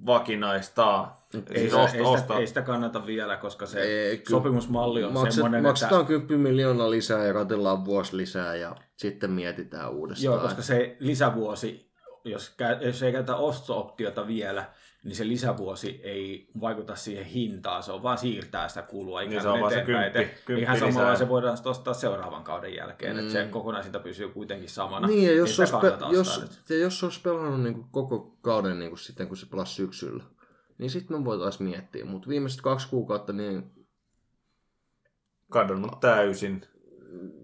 vakinaistaa? 0.07 1.25
Ei, 1.35 1.41
Siis 1.59 1.71
sitä, 1.71 1.77
ost- 1.77 1.85
ei, 1.85 1.91
sitä, 1.91 2.09
ostaa- 2.09 2.39
ei 2.39 2.47
sitä 2.47 2.63
kannata 2.63 3.07
vielä, 3.07 3.37
koska 3.37 3.67
se 3.67 3.81
Ei, 3.83 4.19
kyllä. 4.19 4.39
sopimusmalli 4.39 5.05
on 5.05 5.13
Makset, 5.13 5.33
semmoinen, 5.35 5.63
maksetaan 5.63 6.01
että... 6.01 6.13
10 6.13 6.41
miljoonaa 6.41 6.91
lisää 6.91 7.25
ja 7.27 7.33
katsellaan 7.33 7.85
vuosi 7.85 8.17
lisää 8.17 8.55
ja 8.57 8.77
sitten 8.97 9.31
mietitään 9.31 9.91
uudestaan. 9.91 10.25
Joo, 10.25 10.39
koska 10.39 10.63
se 10.63 10.97
lisävuosi, 11.01 11.91
jos, 12.25 12.55
jos 12.81 13.03
ei 13.03 13.13
käytä 13.13 13.37
osto-optiota 13.37 14.27
vielä, 14.27 14.65
niin 15.05 15.17
se 15.17 15.29
lisävuosi 15.29 16.01
ei 16.03 16.49
vaikuta 16.61 16.97
siihen 16.97 17.25
hintaan, 17.25 17.83
se 17.83 17.93
on 17.93 18.03
vaan 18.03 18.19
siirtää 18.19 18.69
sitä 18.69 18.83
kulua 18.83 19.21
ikään 19.21 19.31
Niin 19.31 19.43
se 19.43 19.49
on 19.49 19.61
vaan 19.61 19.73
se 19.73 19.81
kymppi- 19.85 20.29
kymppi 20.45 20.63
Ihan 20.63 20.75
lisää. 20.77 20.93
samalla 20.93 21.17
se 21.17 21.29
voidaan 21.29 21.59
ostaa 21.65 21.95
seuraavan 21.95 22.45
kauden 22.45 22.75
jälkeen, 22.75 23.13
mm. 23.17 23.19
että 23.21 23.33
se 23.33 23.45
Mm. 23.45 23.51
kokonaisuus 23.51 24.03
pysyy 24.03 24.29
kuitenkin 24.29 24.69
samana. 24.69 25.07
Niin, 25.07 25.25
ja 25.25 25.33
jos, 25.33 25.57
sitä 25.57 25.77
olisi, 25.79 25.97
pe- 25.99 26.17
jos, 26.17 26.45
ja 26.69 26.79
jos 26.79 27.05
olisi 27.05 27.21
pelannut 27.21 27.63
niin 27.63 27.75
kuin 27.75 27.87
koko 27.91 28.37
kauden 28.43 28.79
niin 28.79 28.91
kuin 28.91 28.99
sitten, 28.99 29.29
kun 29.29 29.37
se 29.37 29.47
pelasi 29.47 29.75
syksyllä, 29.75 30.25
niin 30.79 30.91
sitten 30.91 31.19
me 31.19 31.25
voitaisiin 31.25 31.69
miettiä. 31.71 32.05
Mutta 32.05 32.29
viimeiset 32.29 32.61
kaksi 32.61 32.89
kuukautta, 32.89 33.33
niin... 33.33 33.71
kadonnut 35.51 36.01
täysin. 36.01 36.67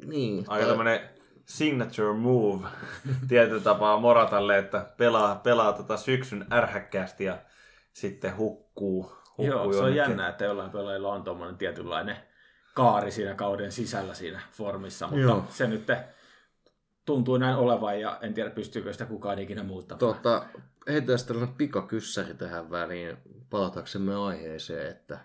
niin 0.06 0.38
Aika 0.48 0.64
tai- 0.66 0.68
tämmönen 0.76 1.00
signature 1.44 2.12
move 2.12 2.66
tietyllä 3.28 3.60
tapaa 3.60 4.00
Moratalle, 4.00 4.58
että 4.58 4.86
pelaa, 4.96 5.34
pelaa 5.34 5.72
tota 5.72 5.96
syksyn 5.96 6.46
ärhäkkäästi 6.52 7.24
ja 7.24 7.38
sitten 8.00 8.36
hukkuu. 8.36 9.02
hukkuu 9.02 9.46
Joo, 9.46 9.62
se 9.62 9.66
on 9.68 9.74
jonnekin. 9.74 9.96
jännä, 9.96 10.28
että 10.28 10.44
jollain 10.44 10.70
pelaajilla 10.70 11.12
on 11.12 11.22
tuommoinen 11.22 11.56
tietynlainen 11.56 12.16
kaari 12.74 13.10
siinä 13.10 13.34
kauden 13.34 13.72
sisällä 13.72 14.14
siinä 14.14 14.40
formissa, 14.52 15.06
mutta 15.06 15.20
Joo. 15.20 15.44
se 15.50 15.66
nyt 15.66 15.86
tuntuu 17.06 17.36
näin 17.36 17.56
olevan 17.56 18.00
ja 18.00 18.18
en 18.22 18.34
tiedä 18.34 18.50
pystyykö 18.50 18.92
sitä 18.92 19.06
kukaan 19.06 19.38
ikinä 19.38 19.62
muuttamaan. 19.62 19.98
Tota, 19.98 20.46
heitään 20.88 21.18
tällainen 21.26 21.54
pikakyssäri 21.54 22.34
tähän 22.34 22.70
väliin, 22.70 23.16
palataksemme 23.50 24.16
aiheeseen, 24.16 24.90
että 24.90 25.18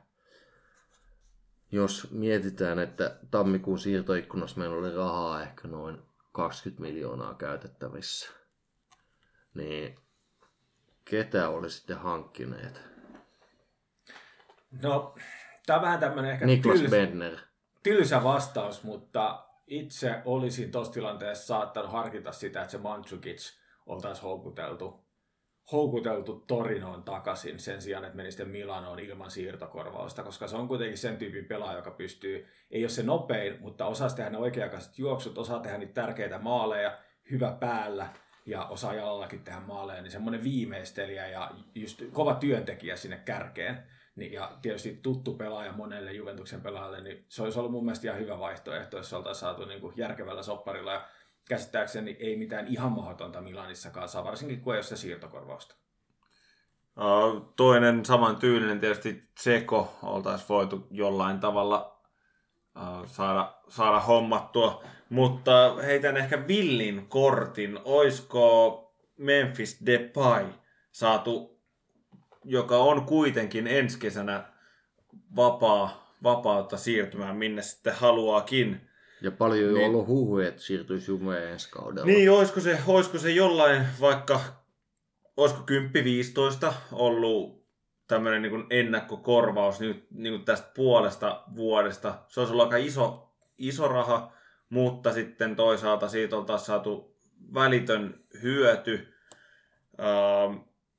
jos 1.71 2.11
mietitään, 2.11 2.79
että 2.79 3.15
tammikuun 3.31 3.79
siirtoikkunassa 3.79 4.59
meillä 4.59 4.75
oli 4.75 4.95
rahaa 4.95 5.41
ehkä 5.41 5.67
noin 5.67 6.01
20 6.31 6.81
miljoonaa 6.81 7.33
käytettävissä, 7.33 8.29
niin 9.53 9.99
ketä 11.09 11.49
olisitte 11.49 11.93
hankkineet? 11.93 12.81
No, 14.81 15.15
tämä 15.65 15.77
on 15.77 15.83
vähän 15.83 15.99
tämmöinen 15.99 16.31
ehkä 16.31 16.45
Niklas 16.45 16.79
tyls, 16.79 16.91
Bendner. 16.91 17.37
tylsä 17.83 18.23
vastaus, 18.23 18.83
mutta 18.83 19.45
itse 19.67 20.21
olisin 20.25 20.71
tuossa 20.71 20.93
tilanteessa 20.93 21.45
saattanut 21.45 21.91
harkita 21.91 22.31
sitä, 22.31 22.61
että 22.61 22.71
se 22.71 22.77
Mandzukic 22.77 23.51
oltaisiin 23.85 24.23
houkuteltu 24.23 25.05
houkuteltu 25.71 26.43
Torinoon 26.47 27.03
takaisin 27.03 27.59
sen 27.59 27.81
sijaan, 27.81 28.03
että 28.03 28.15
meni 28.15 28.31
sitten 28.31 28.49
Milanoon 28.49 28.99
ilman 28.99 29.31
siirtokorvausta, 29.31 30.23
koska 30.23 30.47
se 30.47 30.55
on 30.55 30.67
kuitenkin 30.67 30.97
sen 30.97 31.17
tyypin 31.17 31.45
pelaaja, 31.45 31.77
joka 31.77 31.91
pystyy, 31.91 32.47
ei 32.71 32.83
ole 32.83 32.89
se 32.89 33.03
nopein, 33.03 33.61
mutta 33.61 33.85
osaa 33.85 34.09
tehdä 34.09 34.29
ne 34.29 34.37
oikea-aikaiset 34.37 34.99
juoksut, 34.99 35.37
osaa 35.37 35.59
tehdä 35.59 35.77
niitä 35.77 35.93
tärkeitä 35.93 36.39
maaleja, 36.39 36.97
hyvä 37.31 37.57
päällä 37.59 38.09
ja 38.45 38.65
osaa 38.65 38.93
jalallakin 38.93 39.43
tehdä 39.43 39.59
maaleja, 39.59 40.01
niin 40.01 40.11
semmoinen 40.11 40.43
viimeistelijä 40.43 41.27
ja 41.27 41.51
just 41.75 42.01
kova 42.11 42.35
työntekijä 42.35 42.95
sinne 42.95 43.17
kärkeen. 43.17 43.83
Niin, 44.15 44.33
ja 44.33 44.57
tietysti 44.61 44.99
tuttu 45.03 45.33
pelaaja 45.33 45.71
monelle 45.71 46.13
Juventuksen 46.13 46.61
pelaajalle, 46.61 47.01
niin 47.01 47.25
se 47.29 47.43
olisi 47.43 47.59
ollut 47.59 47.71
mun 47.71 47.85
mielestä 47.85 48.07
ihan 48.07 48.19
hyvä 48.19 48.39
vaihtoehto, 48.39 48.97
jos 48.97 49.13
oltaisiin 49.13 49.39
saatu 49.39 49.65
niin 49.65 49.81
kuin 49.81 49.93
järkevällä 49.97 50.43
sopparilla. 50.43 50.91
Ja 50.91 51.07
käsittääkseni 51.49 52.17
ei 52.19 52.37
mitään 52.37 52.67
ihan 52.67 52.91
mahdotonta 52.91 53.41
Milanissakaan 53.41 54.09
saa, 54.09 54.23
varsinkin 54.23 54.61
kun 54.61 54.73
ei 54.73 54.77
ole 54.77 54.83
se 54.83 54.97
siirtokorvausta. 54.97 55.75
Toinen 57.55 58.05
saman 58.05 58.35
tyylinen 58.35 58.79
tietysti 58.79 59.29
Seko 59.39 59.97
oltaisiin 60.03 60.49
voitu 60.49 60.87
jollain 60.91 61.39
tavalla 61.39 61.94
saada, 63.05 63.53
saada 63.69 63.99
hommattua, 63.99 64.83
mutta 65.09 65.75
heitän 65.85 66.17
ehkä 66.17 66.47
villin 66.47 67.05
kortin. 67.07 67.79
Oisko 67.85 68.81
Memphis 69.17 69.85
Depay 69.85 70.45
saatu, 70.91 71.59
joka 72.43 72.77
on 72.77 73.05
kuitenkin 73.05 73.67
ensi 73.67 73.99
kesänä 73.99 74.43
vapaa, 75.35 76.15
vapautta 76.23 76.77
siirtymään 76.77 77.35
minne 77.35 77.61
sitten 77.61 77.95
haluaakin. 77.95 78.81
Ja 79.21 79.31
paljon 79.31 79.67
Niin. 79.67 79.77
niin. 79.77 79.89
ollut 79.89 80.07
huhuja, 80.07 80.47
että 80.47 80.61
siirtyisi 80.61 81.11
Jumeen 81.11 81.47
ensi 81.51 81.69
kaudella. 81.71 82.05
Niin, 82.05 82.31
olisiko 82.31 82.59
se, 82.59 82.79
olisiko 82.87 83.17
se 83.17 83.31
jollain 83.31 83.85
vaikka, 84.01 84.39
olisiko 85.37 85.63
10-15 86.69 86.73
ollut 86.91 87.54
tämmöinen 88.07 88.41
niin 88.41 88.67
ennakkokorvaus 88.69 89.79
nyt 89.79 90.07
niin 90.11 90.33
kuin 90.33 90.45
tästä 90.45 90.71
puolesta 90.75 91.43
vuodesta. 91.55 92.23
Se 92.27 92.39
olisi 92.39 92.53
ollut 92.53 92.65
aika 92.65 92.77
iso, 92.77 93.35
iso 93.57 93.87
raha, 93.87 94.31
mutta 94.69 95.13
sitten 95.13 95.55
toisaalta 95.55 96.07
siitä 96.07 96.37
oltaisiin 96.37 96.67
saatu 96.67 97.17
välitön 97.53 98.23
hyöty. 98.41 99.13
Ähm, 99.99 100.57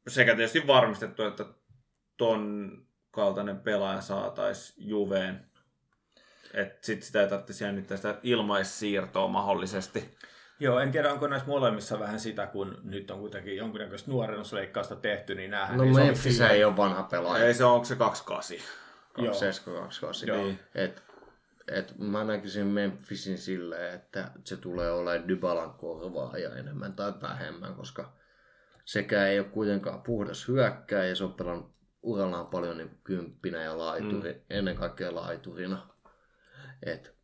sekä 0.08 0.36
tietysti 0.36 0.66
varmistettu, 0.66 1.22
että 1.22 1.44
ton 2.16 2.70
kaltainen 3.10 3.60
pelaaja 3.60 4.00
saataisiin 4.00 4.88
Juveen. 4.88 5.46
Että 6.54 6.86
sit 6.86 7.02
sitä 7.02 7.22
ei 7.22 7.28
tarvitsisi 7.28 7.64
jännittää 7.64 7.96
sitä 7.96 8.20
ilmaissiirtoa 8.22 9.28
mahdollisesti. 9.28 10.16
Joo, 10.60 10.80
en 10.80 10.92
tiedä 10.92 11.12
onko 11.12 11.26
näissä 11.26 11.48
molemmissa 11.48 12.00
vähän 12.00 12.20
sitä, 12.20 12.46
kun 12.46 12.78
nyt 12.82 13.10
on 13.10 13.18
kuitenkin 13.18 13.56
jonkinnäköistä 13.56 14.10
nuorennusleikkausta 14.10 14.96
tehty, 14.96 15.34
niin 15.34 15.50
näähän 15.50 15.76
No 15.76 15.84
ei 15.84 15.92
sovi 15.92 16.04
Memphis 16.04 16.40
ei 16.40 16.64
ole 16.64 16.76
vanha 16.76 17.02
pelaaja. 17.02 17.44
Ei 17.44 17.54
se 17.54 17.64
onko 17.64 17.84
se 17.84 17.96
28. 17.96 18.56
Joo. 19.18 19.26
27, 19.26 20.12
Joo. 20.26 20.46
Niin. 20.46 20.58
Et, 20.74 21.02
et 21.68 21.98
mä 21.98 22.24
näkisin 22.24 22.66
Memphisin 22.66 23.38
silleen, 23.38 23.94
että 23.94 24.30
se 24.44 24.56
tulee 24.56 24.90
olemaan 24.90 25.28
Dybalan 25.28 25.72
korvaaja 25.72 26.56
enemmän 26.56 26.92
tai 26.92 27.12
vähemmän, 27.22 27.74
koska 27.74 28.12
sekä 28.84 29.26
ei 29.26 29.38
ole 29.38 29.48
kuitenkaan 29.48 30.02
puhdas 30.02 30.48
hyökkääjä, 30.48 31.14
se 31.14 31.24
on 31.24 31.34
pelannut 31.34 31.76
urallaan 32.02 32.46
paljon 32.46 32.78
niin 32.78 33.00
kymppinä 33.04 33.62
ja 33.62 33.78
laituri, 33.78 34.32
mm. 34.32 34.40
ennen 34.50 34.76
kaikkea 34.76 35.14
laiturina. 35.14 35.88
Et, 36.82 37.15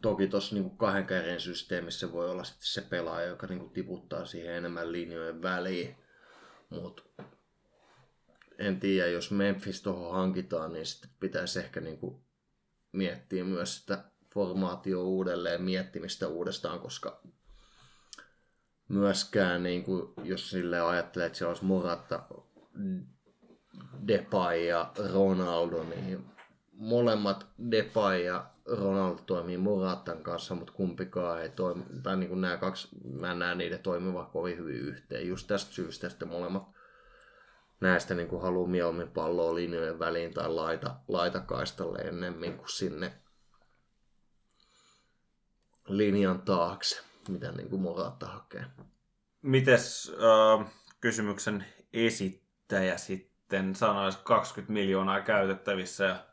toki 0.00 0.26
tuossa 0.28 0.54
niin 0.54 0.76
kahden 0.76 1.06
kärjen 1.06 1.40
systeemissä 1.40 2.12
voi 2.12 2.30
olla 2.30 2.44
sitten 2.44 2.66
se 2.66 2.80
pelaaja, 2.80 3.26
joka 3.26 3.46
niin 3.46 3.70
tiputtaa 3.70 4.24
siihen 4.24 4.54
enemmän 4.54 4.92
linjojen 4.92 5.42
väliin. 5.42 5.96
Mutta 6.70 7.02
en 8.58 8.80
tiedä, 8.80 9.08
jos 9.08 9.30
Memphis 9.30 9.82
tuohon 9.82 10.12
hankitaan, 10.14 10.72
niin 10.72 10.86
sitten 10.86 11.10
pitäisi 11.20 11.58
ehkä 11.58 11.80
niinku 11.80 12.24
miettiä 12.92 13.44
myös 13.44 13.76
sitä 13.76 14.04
formaatio 14.34 15.02
uudelleen, 15.02 15.62
miettimistä 15.62 16.28
uudestaan, 16.28 16.80
koska 16.80 17.22
myöskään, 18.88 19.62
niinku, 19.62 20.14
jos 20.24 20.50
sille 20.50 20.80
ajattelee, 20.80 21.26
että 21.26 21.38
siellä 21.38 21.50
olisi 21.50 21.64
Morata, 21.64 22.22
Depay 24.08 24.58
ja 24.58 24.92
Ronaldo, 25.12 25.84
niin 25.84 26.24
molemmat 26.72 27.46
Depay 27.70 28.22
ja 28.22 28.51
Ronaldo 28.66 29.22
toimii 29.26 29.58
Moratan 29.58 30.22
kanssa, 30.22 30.54
mutta 30.54 30.72
kumpikaan 30.72 31.42
ei 31.42 31.48
toimi, 31.48 31.84
tai 32.02 32.16
niin 32.16 32.28
kuin 32.28 32.40
nämä 32.40 32.56
kaksi, 32.56 32.88
mä 33.04 33.32
en 33.32 33.38
näe 33.38 33.54
niiden 33.54 33.78
toimivan 33.78 34.26
kovin 34.26 34.58
hyvin 34.58 34.76
yhteen. 34.76 35.28
Just 35.28 35.46
tästä 35.46 35.72
syystä 35.72 36.08
sitten 36.08 36.28
molemmat 36.28 36.68
näistä 37.80 38.14
niin 38.14 38.28
kuin 38.28 38.42
haluaa 38.42 38.68
mieluummin 38.68 39.10
palloa 39.10 39.54
linjojen 39.54 39.98
väliin 39.98 40.34
tai 40.34 40.48
laita, 40.48 40.94
laitakaistalle 41.08 41.98
ennemmin 41.98 42.56
kuin 42.56 42.68
sinne 42.68 43.12
linjan 45.88 46.42
taakse, 46.42 47.02
mitä 47.28 47.52
niin 47.52 47.70
kuin 47.70 47.82
Morata 47.82 48.26
hakee. 48.26 48.64
Mites 49.42 50.12
äh, 50.12 50.72
kysymyksen 51.00 51.64
esittäjä 51.92 52.96
sitten 52.96 53.74
sanoisi 53.74 54.18
20 54.24 54.72
miljoonaa 54.72 55.20
käytettävissä 55.20 56.04
ja 56.04 56.26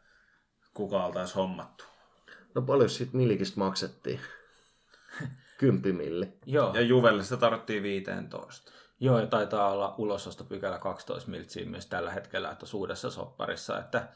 kuka 0.74 1.06
oltaisi 1.06 1.36
hommattu? 1.36 1.89
No 2.56 2.62
paljon 2.62 2.90
siitä 2.90 3.18
Milikistä 3.18 3.60
maksettiin? 3.60 4.20
Kymppimilli. 5.60 6.34
Joo. 6.46 6.74
Ja 6.74 6.82
Juvelle 6.82 7.24
se 7.24 7.38
tarvittiin 7.38 7.84
15. 7.84 8.72
Joo, 9.00 9.20
ja 9.20 9.28
taitaa 9.28 9.72
olla 9.72 9.96
ulososto 9.98 10.44
pykälä 10.44 10.78
12 10.78 11.32
miltsiä 11.32 11.66
myös 11.66 11.86
tällä 11.86 12.12
hetkellä 12.12 12.52
että 12.52 12.66
uudessa 12.74 13.12
sopparissa, 13.12 13.80
että 13.80 14.08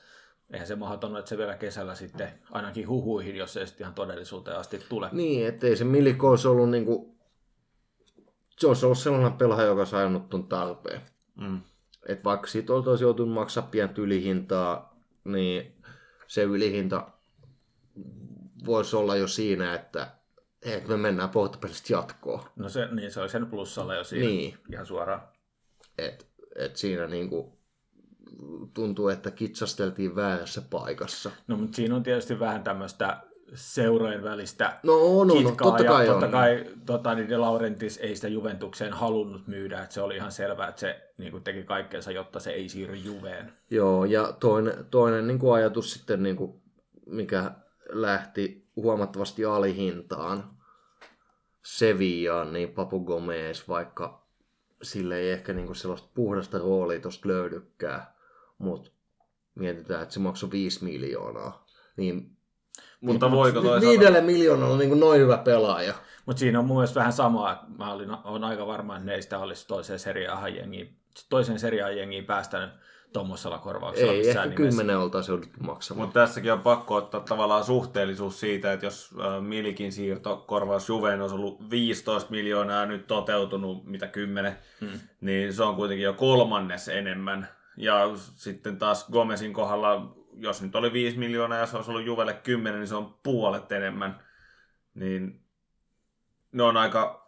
eihän 0.53 0.67
se 0.67 0.75
mahdoton, 0.75 1.17
että 1.17 1.29
se 1.29 1.37
vielä 1.37 1.55
kesällä 1.55 1.95
sitten 1.95 2.39
ainakin 2.51 2.87
huhuihin, 2.87 3.35
jos 3.35 3.57
ei 3.57 3.67
sitten 3.67 3.85
ihan 3.85 3.93
todellisuuteen 3.93 4.57
asti 4.57 4.85
tule. 4.89 5.09
Niin, 5.11 5.47
ettei 5.47 5.75
se 5.75 5.83
Miliko 5.83 6.29
olisi 6.29 6.47
ollut 6.47 6.69
niinku... 6.69 7.15
Se 8.59 8.67
olisi 8.67 8.85
ollut 8.85 8.97
sellainen 8.97 9.33
pelaaja, 9.33 9.67
joka 9.67 9.85
sai 9.85 10.21
ton 10.29 10.47
tarpeen. 10.47 11.01
Mm. 11.35 11.61
Et 12.07 12.23
vaikka 12.23 12.47
siitä 12.47 12.73
oltaisiin 12.73 13.05
joutunut 13.05 13.33
maksaa 13.33 13.67
pientä 13.71 14.01
ylihintaa, 14.01 14.97
niin 15.23 15.75
se 16.27 16.43
ylihinta 16.43 17.07
voisi 18.65 18.95
olla 18.95 19.15
jo 19.15 19.27
siinä, 19.27 19.73
että, 19.75 20.07
että 20.61 20.89
me 20.89 20.97
mennään 20.97 21.29
Portopelistä 21.29 21.93
jatkoon. 21.93 22.43
No 22.55 22.69
se, 22.69 22.87
niin 22.91 23.11
se 23.11 23.19
oli 23.21 23.29
sen 23.29 23.45
plussalla 23.45 23.95
jo 23.95 24.03
siinä 24.03 24.25
Niin. 24.27 24.57
ihan 24.71 24.85
suoraan. 24.85 25.21
Et, 25.97 26.27
et 26.55 26.75
siinä 26.75 27.07
niinku 27.07 27.57
tuntuu, 28.73 29.09
että 29.09 29.31
kitsasteltiin 29.31 30.15
väärässä 30.15 30.61
paikassa. 30.69 31.31
No, 31.47 31.57
mutta 31.57 31.75
siinä 31.75 31.95
on 31.95 32.03
tietysti 32.03 32.39
vähän 32.39 32.63
tämmöistä 32.63 33.17
seurojen 33.53 34.23
välistä 34.23 34.79
No 34.83 34.93
on, 34.93 35.31
on, 35.31 35.37
kitkaa, 35.37 35.67
totta 35.67 35.83
ja 35.83 35.91
kai 35.91 36.05
totta 36.07 36.25
on. 36.25 36.31
kai 36.31 36.65
tota, 36.85 37.15
niin 37.15 37.29
De 37.29 37.37
Laurentis 37.37 37.97
ei 37.97 38.15
sitä 38.15 38.27
Juventukseen 38.27 38.93
halunnut 38.93 39.47
myydä, 39.47 39.81
että 39.81 39.93
se 39.93 40.01
oli 40.01 40.15
ihan 40.15 40.31
selvää, 40.31 40.67
että 40.67 40.79
se 40.79 41.11
niin 41.17 41.31
kuin 41.31 41.43
teki 41.43 41.63
kaikkeensa, 41.63 42.11
jotta 42.11 42.39
se 42.39 42.51
ei 42.51 42.69
siirry 42.69 42.95
Juveen. 42.95 43.53
Joo, 43.69 44.05
ja 44.05 44.31
toinen, 44.39 44.85
toinen 44.91 45.27
niin 45.27 45.39
kuin 45.39 45.53
ajatus 45.53 45.93
sitten, 45.93 46.23
niin 46.23 46.35
kuin, 46.35 46.61
mikä 47.05 47.51
lähti 47.93 48.67
huomattavasti 48.75 49.45
alihintaan. 49.45 50.43
Sevillaan, 51.63 52.53
niin 52.53 52.69
Papu 52.69 52.99
Gomez, 53.05 53.67
vaikka 53.67 54.23
sille 54.81 55.17
ei 55.17 55.31
ehkä 55.31 55.53
niin 55.53 55.65
kuin 55.65 55.75
sellaista 55.75 56.09
puhdasta 56.13 56.59
roolia 56.59 56.99
tuosta 56.99 57.29
löydykään, 57.29 58.07
mutta 58.57 58.91
mietitään, 59.55 60.03
että 60.03 60.13
se 60.13 60.19
maksoi 60.19 60.51
5 60.51 60.83
miljoonaa, 60.83 61.65
niin 61.97 62.37
Mutta 63.01 63.31
voiko 63.31 63.61
toisaalta... 63.61 63.87
viidelle 63.87 64.21
miljoonalla 64.21 64.77
niin 64.77 64.89
kuin 64.89 64.99
noin 64.99 65.21
hyvä 65.21 65.37
pelaaja. 65.37 65.93
Mutta 66.25 66.39
siinä 66.39 66.59
on 66.59 66.65
mun 66.65 66.77
mielestä 66.77 66.99
vähän 66.99 67.13
samaa, 67.13 67.53
että 67.53 67.65
mä 67.77 67.93
olin, 67.93 68.09
olen 68.23 68.43
aika 68.43 68.67
varma, 68.67 68.95
että 68.95 69.05
ne 69.05 69.15
ei 69.15 69.21
sitä 69.21 69.39
olisi 69.39 69.67
toiseen 69.67 69.99
seriaan 69.99 70.55
jengiin, 70.55 70.97
toiseen 71.29 71.59
seriaan 71.59 71.97
jengiin 71.97 72.25
päästänyt 72.25 72.69
tuommoisella 73.13 73.57
korvauksella 73.57 74.11
Ei, 74.11 74.17
ehkä 74.19 74.27
missään 74.27 74.49
nimessä. 74.49 74.69
kymmenen 74.77 74.97
oltaisiin 74.97 75.33
jouduttu 75.33 75.59
maksamaan. 75.63 76.07
Mutta 76.07 76.19
tässäkin 76.19 76.53
on 76.53 76.61
pakko 76.61 76.95
ottaa 76.95 77.19
tavallaan 77.19 77.63
suhteellisuus 77.63 78.39
siitä, 78.39 78.73
että 78.73 78.85
jos 78.85 79.15
Milikin 79.41 79.91
siirtokorvaus 79.91 80.89
Juveen 80.89 81.21
olisi 81.21 81.35
ollut 81.35 81.69
15 81.69 82.31
miljoonaa 82.31 82.79
ja 82.79 82.85
nyt 82.85 83.07
toteutunut 83.07 83.85
mitä 83.85 84.07
10, 84.07 84.55
Hmm. 84.81 84.99
niin 85.21 85.53
se 85.53 85.63
on 85.63 85.75
kuitenkin 85.75 86.03
jo 86.03 86.13
kolmannes 86.13 86.87
enemmän. 86.87 87.47
Ja 87.77 88.09
sitten 88.35 88.77
taas 88.77 89.07
Gomezin 89.11 89.53
kohdalla, 89.53 90.15
jos 90.37 90.61
nyt 90.61 90.75
oli 90.75 90.93
5 90.93 91.17
miljoonaa 91.17 91.57
ja 91.59 91.65
se 91.65 91.75
olisi 91.75 91.91
ollut 91.91 92.05
Juvelle 92.05 92.33
10, 92.33 92.79
niin 92.79 92.87
se 92.87 92.95
on 92.95 93.15
puolet 93.23 93.71
enemmän. 93.71 94.19
Niin 94.95 95.41
ne 96.51 96.63
on 96.63 96.77
aika 96.77 97.27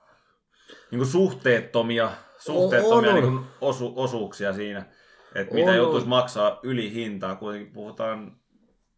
niin 0.92 1.00
kuin 1.00 1.08
suhteettomia, 1.08 2.12
suhteettomia 2.40 3.12
on, 3.12 3.18
on. 3.18 3.24
niin 3.24 3.34
kuin 3.34 3.46
osu, 3.62 3.94
osuuksia 3.96 4.54
siinä. 4.54 4.86
Että 5.36 5.54
mitä 5.54 5.76
joutuisi 5.76 6.08
maksaa 6.08 6.60
yli 6.64 6.94
hintaa, 6.94 7.36
kuitenkin 7.36 7.74
puhutaan 7.74 8.40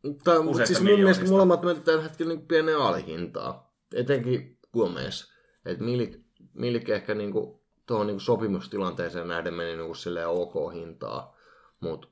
Mutta 0.04 0.44
mut 0.44 0.52
useista 0.54 0.76
siis 0.76 0.90
mun 0.90 1.00
mielestä 1.00 1.26
molemmat 1.26 1.62
menee 1.62 1.82
tällä 1.82 2.04
hetkellä 2.04 2.34
niin 2.34 2.48
pienen 2.48 2.78
alihintaa. 2.78 3.74
Etenkin 3.94 4.60
Gomez. 4.74 5.32
Et 5.66 5.80
Milik, 5.80 6.22
Milik 6.54 6.90
ehkä 6.90 7.16
niinku 7.16 7.66
tuohon 7.86 8.08
niin 8.08 8.20
sopimustilanteeseen 8.20 9.28
nähden 9.28 9.54
meni 9.54 9.76
niin 9.76 9.96
silleen 9.96 10.28
ok 10.28 10.74
hintaa, 10.74 11.38
mutta 11.80 12.08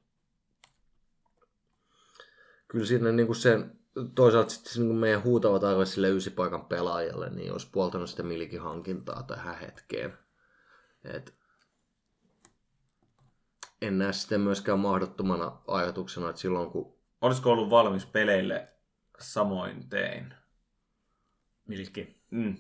kyllä 2.68 2.86
siinä 2.86 3.12
niin 3.12 3.28
kuin 3.28 3.36
sen, 3.36 3.80
toisaalta 4.16 4.50
sitten 4.50 4.74
niin 4.76 4.88
kuin 4.88 4.98
meidän 4.98 5.24
huutava 5.24 5.60
tarve 5.60 5.86
sille 5.86 6.10
ysipaikan 6.10 6.66
pelaajalle, 6.66 7.30
niin 7.30 7.52
olisi 7.52 7.70
puoltanut 7.72 8.10
sitä 8.10 8.24
milikin 8.24 8.62
hankintaa 8.62 9.24
tähän 9.24 9.60
hetkeen. 9.60 10.18
Et 11.04 11.34
en 13.82 13.98
näe 13.98 14.14
sitä 14.14 14.38
myöskään 14.38 14.80
mahdottomana 14.80 15.58
ajatuksena, 15.68 16.30
että 16.30 16.42
silloin 16.42 16.70
kun 16.72 16.96
Olisiko 17.22 17.52
ollut 17.52 17.70
valmis 17.70 18.06
peleille 18.06 18.68
samoin 19.20 19.90
tein? 19.90 20.34
Milkki. 21.68 22.22
Mm. 22.32 22.56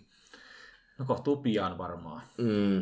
No 1.00 1.06
kohtuu 1.06 1.38
pian 1.38 1.78
varmaan. 1.78 2.22
Mm, 2.38 2.80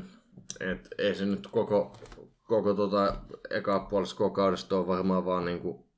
et 0.60 0.88
ei 0.98 1.16
se 1.16 1.26
nyt 1.26 1.48
koko, 1.48 1.98
koko 2.44 2.74
tota 2.74 3.16
eka 3.50 3.80
puolisko 3.80 4.30
kaudesta 4.30 4.78
ole 4.78 4.88
varmaan 4.88 5.26
vaan 5.26 5.46
niinku 5.46 5.90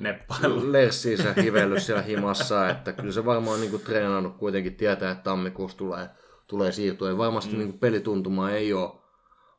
Neppailu. 0.00 0.72
lerssiinsä 0.72 1.32
hivellyt 1.32 1.82
siellä 1.82 2.02
himassa, 2.02 2.68
että 2.68 2.92
kyllä 2.92 3.12
se 3.12 3.24
varmaan 3.24 3.60
niinku 3.60 3.78
treenannut 3.78 4.36
kuitenkin 4.36 4.76
tietää, 4.76 5.10
että 5.10 5.24
tammikuussa 5.24 5.78
tulee, 5.78 6.08
tulee 6.46 6.72
siirtyä. 6.72 7.08
Ja 7.08 7.18
varmasti 7.18 7.52
mm. 7.52 7.58
niinku 7.58 7.78
pelituntuma 7.78 8.50
ei 8.50 8.72
ole 8.72 8.92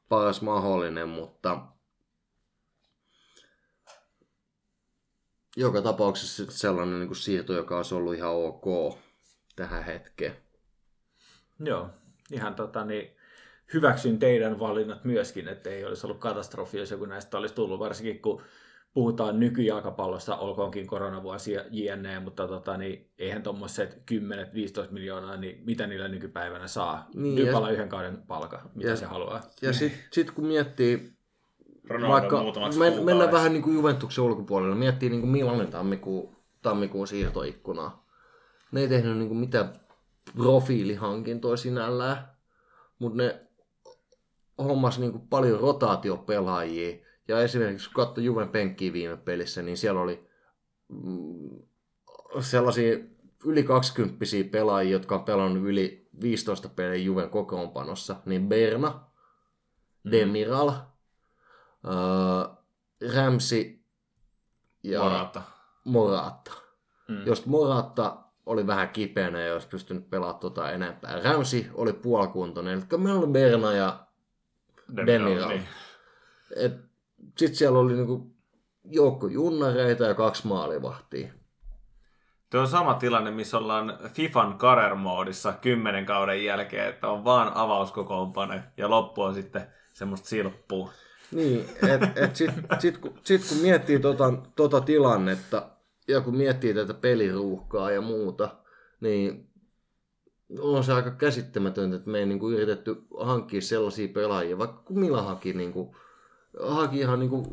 paras 0.09 0.41
mahdollinen, 0.41 1.09
mutta 1.09 1.74
joka 5.55 5.81
tapauksessa 5.81 6.45
sellainen 6.49 6.99
niinku 6.99 7.15
siirto, 7.15 7.53
joka 7.53 7.77
olisi 7.77 7.95
ollut 7.95 8.15
ihan 8.15 8.31
ok 8.35 8.97
tähän 9.55 9.83
hetkeen. 9.83 10.35
Joo, 11.59 11.89
ihan 12.31 12.55
tota 12.55 12.85
niin, 12.85 13.15
hyväksyn 13.73 14.19
teidän 14.19 14.59
valinnat 14.59 15.05
myöskin, 15.05 15.47
että 15.47 15.69
ei 15.69 15.85
olisi 15.85 16.07
ollut 16.07 16.19
katastrofi, 16.19 16.77
jos 16.77 16.91
joku 16.91 17.05
näistä 17.05 17.37
olisi 17.37 17.55
tullut, 17.55 17.79
varsinkin 17.79 18.21
kun 18.21 18.41
puhutaan 18.93 19.39
nykyjalkapallosta, 19.39 20.37
olkoonkin 20.37 20.87
koronavuosi 20.87 21.51
ja 21.53 21.63
jne, 21.71 22.19
mutta 22.19 22.47
tota, 22.47 22.77
niin, 22.77 23.11
eihän 23.17 23.43
tuommoiset 23.43 24.01
10-15 24.11 24.91
miljoonaa, 24.91 25.37
niin 25.37 25.63
mitä 25.65 25.87
niillä 25.87 26.07
nykypäivänä 26.07 26.67
saa? 26.67 27.07
Niin, 27.13 27.35
Niin, 27.35 27.45
Nypala 27.45 27.69
yhden 27.69 27.89
kauden 27.89 28.21
palka, 28.27 28.69
mitä 28.75 28.89
ja- 28.89 28.95
se 28.95 29.05
haluaa. 29.05 29.41
Ja 29.61 29.73
sitten 29.73 29.99
sit 30.11 30.31
kun 30.31 30.45
miettii 30.45 31.14
Ronaldo 31.89 32.13
vaikka 32.13 32.41
muutamaksi 32.41 32.79
men, 32.79 33.03
mennään 33.03 33.31
vähän 33.31 33.53
niin 33.53 33.63
kuin 33.63 33.75
Juventuksen 33.75 34.23
ulkopuolelle, 34.23 34.75
miettii 34.75 35.09
niin 35.09 35.21
kuin 35.21 35.31
Milanin 35.31 35.67
tammikuun, 35.67 36.35
tammikuun 36.61 37.07
siirtoikkunaa. 37.07 38.05
Ne 38.71 38.81
ei 38.81 38.87
tehnyt 38.87 39.17
niin 39.17 39.27
kuin 39.27 39.37
mitään 39.37 39.73
profiilihankintoja 40.35 41.57
sinällään, 41.57 42.31
mutta 42.99 43.17
ne 43.17 43.45
hommas 44.57 44.99
niin 44.99 45.11
kuin 45.11 45.27
paljon 45.27 45.59
rotaatiopelaajia. 45.59 46.97
Ja 47.27 47.39
esimerkiksi 47.39 47.89
kun 47.93 48.05
katsoi 48.05 48.25
Juven 48.25 48.49
penkkiä 48.49 48.93
viime 48.93 49.17
pelissä, 49.17 49.61
niin 49.61 49.77
siellä 49.77 50.01
oli 50.01 50.27
mm, 50.87 51.49
sellaisia 52.39 52.97
yli 53.45 53.63
20 53.63 54.25
pelaajia, 54.51 54.91
jotka 54.91 55.15
on 55.15 55.23
pelannut 55.23 55.63
yli 55.63 56.09
15 56.21 56.69
peliä 56.69 57.03
Juven 57.03 57.29
kokoonpanossa, 57.29 58.15
niin 58.25 58.49
Berna, 58.49 58.99
Demiral, 60.11 60.69
äh, 60.69 60.81
Ramsi 63.15 63.85
ja 64.83 64.99
Morata. 65.03 65.41
Morata. 65.85 66.51
Mm. 67.07 67.25
Jos 67.25 67.45
Morata 67.45 68.17
oli 68.45 68.67
vähän 68.67 68.89
kipeänä 68.89 69.41
ja 69.41 69.53
olisi 69.53 69.67
pystynyt 69.67 70.09
pelaamaan 70.09 70.39
tota 70.39 70.71
enempää. 70.71 71.21
Ramsi 71.23 71.69
oli 71.73 71.93
puolikuntoinen, 71.93 72.73
eli 72.91 72.99
meillä 72.99 73.19
oli 73.19 73.27
Berna 73.27 73.71
ja 73.71 74.05
Demiral. 74.95 75.49
Niin. 75.49 75.67
Sitten 77.37 77.55
siellä 77.55 77.79
oli 77.79 77.93
niinku 77.93 78.35
joukko 78.83 79.27
junnareita 79.27 80.03
ja 80.03 80.13
kaksi 80.13 80.47
maalivahtia. 80.47 81.33
Tuo 82.49 82.61
on 82.61 82.67
sama 82.67 82.93
tilanne, 82.93 83.31
missä 83.31 83.57
ollaan 83.57 83.97
FIFAn 84.13 84.57
career-moodissa 84.57 85.53
kymmenen 85.61 86.05
kauden 86.05 86.43
jälkeen, 86.43 86.89
että 86.89 87.07
on 87.09 87.23
vaan 87.23 87.51
avauskokoonpane 87.55 88.63
ja 88.77 88.89
loppu 88.89 89.21
on 89.21 89.33
sitten 89.33 89.67
semmoista 89.93 90.29
silppua. 90.29 90.91
Niin, 91.35 91.65
et, 91.93 92.17
et 92.23 92.35
sit, 92.35 92.51
sit, 92.79 92.97
kun, 92.97 93.13
sit 93.23 93.41
kun 93.49 93.57
miettii 93.57 93.99
tota, 93.99 94.33
tota 94.55 94.81
tilannetta 94.81 95.69
ja 96.07 96.21
kun 96.21 96.37
miettii 96.37 96.73
tätä 96.73 96.93
peliruuhkaa 96.93 97.91
ja 97.91 98.01
muuta, 98.01 98.55
niin 99.01 99.49
on 100.59 100.83
se 100.83 100.93
aika 100.93 101.11
käsittämätöntä, 101.11 101.95
että 101.95 102.09
me 102.09 102.19
ei 102.19 102.25
niinku 102.25 102.49
yritetty 102.49 102.95
hankkia 103.19 103.61
sellaisia 103.61 104.07
pelaajia, 104.07 104.57
vaikka 104.57 104.77
kun 104.77 104.99
Mila 104.99 105.21
haki, 105.21 105.53
niinku, 105.53 105.95
haki 106.59 106.99
ihan 106.99 107.19
niinku 107.19 107.43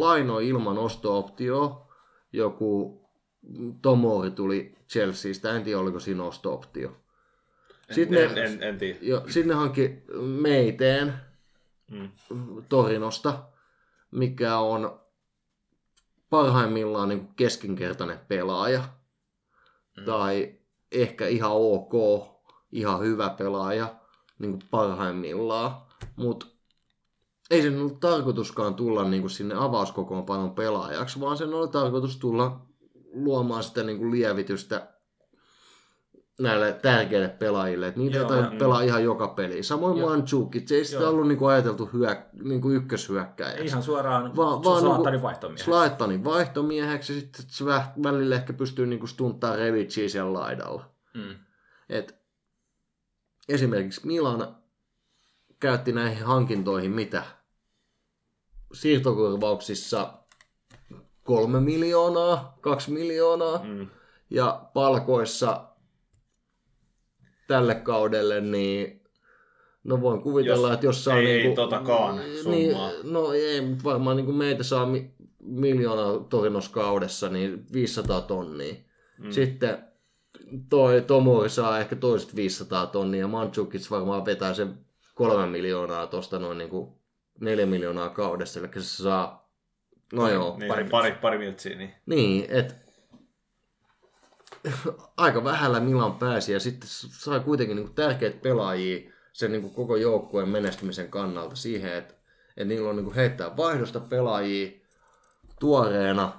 laino 0.00 0.38
ilman 0.38 0.78
osto-optioa, 0.78 1.92
joku 2.32 3.02
Tomori 3.82 4.30
tuli 4.30 4.74
Chelseastä, 4.88 5.56
en 5.56 5.62
tiedä 5.62 5.80
oliko 5.80 6.00
siinä 6.00 6.24
osto-optio. 6.24 6.96
Sitten 7.90 8.18
En, 8.18 8.34
ne, 8.34 8.42
en, 8.42 8.62
en 8.62 8.78
tiedä. 8.78 8.98
jo, 9.02 9.22
sitten 9.26 9.48
ne 9.48 9.54
hankki 9.54 10.02
Meiteen, 10.40 11.12
Mm. 11.92 12.10
Torinosta, 12.68 13.42
mikä 14.10 14.58
on 14.58 15.00
parhaimmillaan 16.30 17.08
niin 17.08 17.20
kuin 17.20 17.34
keskinkertainen 17.34 18.18
pelaaja. 18.28 18.84
Mm. 19.96 20.04
Tai 20.04 20.58
ehkä 20.92 21.26
ihan 21.26 21.52
ok, 21.52 21.92
ihan 22.72 23.00
hyvä 23.00 23.30
pelaaja 23.30 23.94
niin 24.38 24.50
kuin 24.50 24.62
parhaimmillaan. 24.70 25.76
Mutta 26.16 26.46
ei 27.50 27.62
sen 27.62 27.80
ollut 27.80 28.00
tarkoituskaan 28.00 28.74
tulla 28.74 29.08
niin 29.08 29.22
kuin 29.22 29.30
sinne 29.30 29.54
avauskokoonpanon 29.58 30.54
pelaajaksi, 30.54 31.20
vaan 31.20 31.36
sen 31.36 31.54
oli 31.54 31.68
tarkoitus 31.68 32.16
tulla 32.16 32.66
luomaan 33.12 33.62
sitä 33.62 33.82
niin 33.82 33.98
kuin 33.98 34.10
lievitystä 34.10 34.91
näille 36.40 36.72
tärkeille 36.72 37.28
pelaajille. 37.28 37.88
Et 37.88 37.96
niitä 37.96 38.16
ei 38.16 38.20
Joo, 38.22 38.28
tarvitse 38.28 38.52
mm. 38.54 38.58
pelaa 38.58 38.82
ihan 38.82 39.04
joka 39.04 39.28
peli. 39.28 39.62
Samoin 39.62 39.98
Joo. 39.98 40.08
Mandzukic, 40.10 40.68
se 40.68 40.74
ei 40.74 40.84
sitä 40.84 41.00
Joo. 41.02 41.10
ollut 41.10 41.28
niinku 41.28 41.46
ajateltu 41.46 41.90
hyö, 41.92 42.16
niinku 42.42 42.70
ykköshyökkäjäksi. 42.70 43.64
Ihan 43.64 43.82
suoraan 43.82 44.36
Va- 44.36 44.44
Va- 44.46 44.64
vaan 44.64 44.80
Zlatanin 44.82 45.04
niinku 45.12 45.22
vaihtomieheksi. 45.26 45.64
Slaitanin 45.64 46.24
vaihtomieheksi 46.24 47.14
ja 47.14 47.20
sitten 47.20 47.44
se 47.48 47.64
välillä 48.02 48.34
ehkä 48.34 48.52
pystyy 48.52 48.86
niinku 48.86 49.06
stunttaa 49.06 49.56
Revicia 49.56 50.08
siellä 50.08 50.32
laidalla. 50.32 50.90
Mm. 51.14 51.34
Et 51.88 52.14
esimerkiksi 53.48 54.06
Milan 54.06 54.56
käytti 55.60 55.92
näihin 55.92 56.24
hankintoihin 56.24 56.90
mitä? 56.90 57.22
Siirtokorvauksissa 58.72 60.12
kolme 61.24 61.60
miljoonaa, 61.60 62.58
kaksi 62.60 62.90
miljoonaa 62.90 63.60
Mm. 63.64 63.88
ja 64.30 64.62
palkoissa 64.74 65.68
tälle 67.46 67.74
kaudelle, 67.74 68.40
niin 68.40 69.02
no 69.84 70.00
voin 70.00 70.22
kuvitella, 70.22 70.66
Jos 70.68 70.74
että 70.74 70.86
jos 70.86 71.04
saa 71.04 71.16
ei- 71.18 71.26
niinku, 71.26 71.54
totakaan 71.56 72.20
summaa. 72.42 72.90
no 73.04 73.32
ei, 73.32 73.60
mutta 73.60 73.84
varmaan 73.84 74.16
niinku 74.16 74.32
meitä 74.32 74.62
saa 74.62 74.86
mi- 74.86 75.14
miljoona 75.38 76.24
torinoskaudessa, 76.28 77.28
niin 77.28 77.66
500 77.72 78.20
tonnia. 78.20 78.74
Mm. 79.18 79.30
Sitten 79.30 79.78
toi 80.68 81.00
Tomori 81.00 81.48
saa 81.50 81.78
ehkä 81.80 81.96
toiset 81.96 82.36
500 82.36 82.86
tonnia, 82.86 83.20
ja 83.20 83.28
Mandzukic 83.28 83.90
varmaan 83.90 84.24
vetää 84.24 84.54
sen 84.54 84.78
kolme 85.14 85.46
miljoonaa 85.46 86.06
tosta 86.06 86.38
noin 86.38 86.58
niinku 86.58 86.98
neljä 87.40 87.66
miljoonaa 87.66 88.08
kaudessa, 88.08 88.60
eli 88.60 88.68
se 88.74 89.02
saa, 89.02 89.50
no 90.12 90.28
joo, 90.28 90.56
niin, 90.58 90.68
pari 90.68 90.84
pari, 90.84 91.12
pari, 91.12 91.38
miltsiä, 91.38 91.76
niin. 91.76 91.92
niin, 92.06 92.46
et 92.50 92.76
aika 95.16 95.44
vähällä 95.44 95.80
Milan 95.80 96.14
pääsi 96.14 96.52
ja 96.52 96.60
sitten 96.60 96.88
sai 96.90 97.40
kuitenkin 97.40 97.76
niin 97.76 97.94
tärkeitä 97.94 98.38
pelaajia 98.42 99.12
sen 99.32 99.52
niin 99.52 99.70
koko 99.70 99.96
joukkueen 99.96 100.48
menestymisen 100.48 101.08
kannalta 101.08 101.56
siihen, 101.56 101.96
että, 101.96 102.14
että 102.48 102.64
niillä 102.64 102.90
on 102.90 102.96
niin 102.96 103.14
heittää 103.14 103.56
vaihdosta 103.56 104.00
pelaajia 104.00 104.70
tuoreena, 105.60 106.32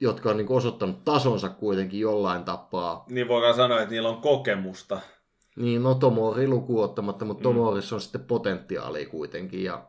jotka 0.00 0.30
on 0.30 0.36
niin 0.36 0.52
osoittanut 0.52 1.04
tasonsa 1.04 1.48
kuitenkin 1.48 2.00
jollain 2.00 2.44
tapaa. 2.44 3.04
Niin 3.08 3.28
voidaan 3.28 3.54
sanoa, 3.54 3.80
että 3.80 3.90
niillä 3.90 4.08
on 4.08 4.20
kokemusta. 4.20 5.00
Niin, 5.56 5.82
no 5.82 5.94
Tomori 5.94 6.48
lukuun 6.48 6.84
ottamatta, 6.84 7.24
mutta 7.24 7.42
Tomorissa 7.42 7.94
on 7.94 8.00
sitten 8.00 8.24
potentiaalia 8.24 9.08
kuitenkin. 9.08 9.64
Ja 9.64 9.84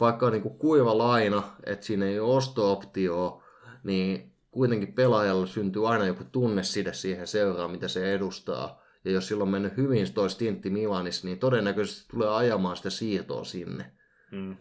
vaikka 0.00 0.26
on 0.26 0.32
niin 0.32 0.42
kuin 0.42 0.58
kuiva 0.58 0.98
laina, 0.98 1.42
että 1.66 1.86
siinä 1.86 2.06
ei 2.06 2.20
ole 2.20 2.36
osto-optioa, 2.36 3.42
niin 3.84 4.33
kuitenkin 4.54 4.92
pelaajalle 4.92 5.46
syntyy 5.46 5.88
aina 5.88 6.06
joku 6.06 6.24
tunneside 6.32 6.92
siihen 6.92 7.26
seuraan, 7.26 7.70
mitä 7.70 7.88
se 7.88 8.14
edustaa. 8.14 8.82
Ja 9.04 9.10
jos 9.10 9.28
sillä 9.28 9.42
on 9.42 9.48
mennyt 9.48 9.76
hyvin 9.76 10.14
toi 10.14 10.30
stintti 10.30 10.70
Milanissa, 10.70 11.26
niin 11.26 11.38
todennäköisesti 11.38 12.08
tulee 12.10 12.28
ajamaan 12.28 12.76
sitä 12.76 12.90
siirtoa 12.90 13.44
sinne. 13.44 13.92
Mm. 14.30 14.56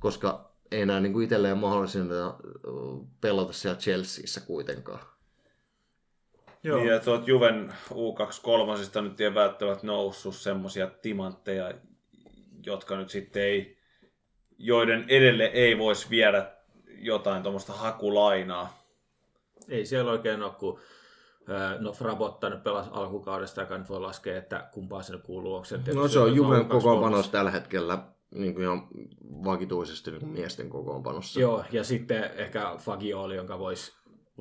Koska 0.00 0.54
ei 0.70 0.86
näe 0.86 1.00
niin 1.00 1.12
kuin 1.12 1.24
itselleen 1.24 1.58
mahdollisena 1.58 2.38
pelata 3.20 3.52
siellä 3.52 3.78
Chelseassa 3.78 4.40
kuitenkaan. 4.40 5.00
Joo. 6.62 6.78
Niin, 6.78 6.88
ja 6.88 7.00
tuot 7.00 7.28
Juven 7.28 7.74
U23 7.90 9.02
nyt 9.02 9.20
ei 9.20 9.34
välttämättä 9.34 9.86
noussut 9.86 10.34
semmosia 10.34 10.86
timantteja, 10.86 11.74
jotka 12.66 12.96
nyt 12.96 13.10
sitten 13.10 13.42
ei, 13.42 13.78
joiden 14.58 15.04
edelle 15.08 15.44
ei 15.44 15.78
voisi 15.78 16.10
viedä 16.10 16.52
jotain 16.98 17.42
tuommoista 17.42 17.72
hakulainaa. 17.72 18.83
Ei 19.68 19.86
siellä 19.86 20.12
oikein 20.12 20.42
ole, 20.42 20.52
kun 20.52 20.78
no 21.80 21.92
Frabotta 21.92 22.50
nyt 22.50 22.64
pelasi 22.64 22.90
alkukaudesta, 22.92 23.60
joka 23.60 23.78
nyt 23.78 23.88
voi 23.88 24.00
laskea, 24.00 24.36
että 24.36 24.68
kumpaa 24.72 25.02
sinne 25.02 25.20
kuuluu. 25.20 25.54
Onko 25.54 25.64
se, 25.64 25.78
No 25.94 26.08
se 26.08 26.18
on 26.18 26.36
Juven 26.36 26.66
kokoonpanossa 26.66 27.32
tällä 27.32 27.50
hetkellä 27.50 27.98
niin 28.34 28.54
kuin 28.54 28.64
ihan 28.64 28.88
vakituisesti 29.44 30.10
niin 30.10 30.20
kuin 30.20 30.32
miesten 30.32 30.70
kokoonpanossa. 30.70 31.40
Joo, 31.40 31.64
ja 31.72 31.84
sitten 31.84 32.24
ehkä 32.36 32.74
Fagioli, 32.78 33.36
jonka 33.36 33.58
vois, 33.58 33.92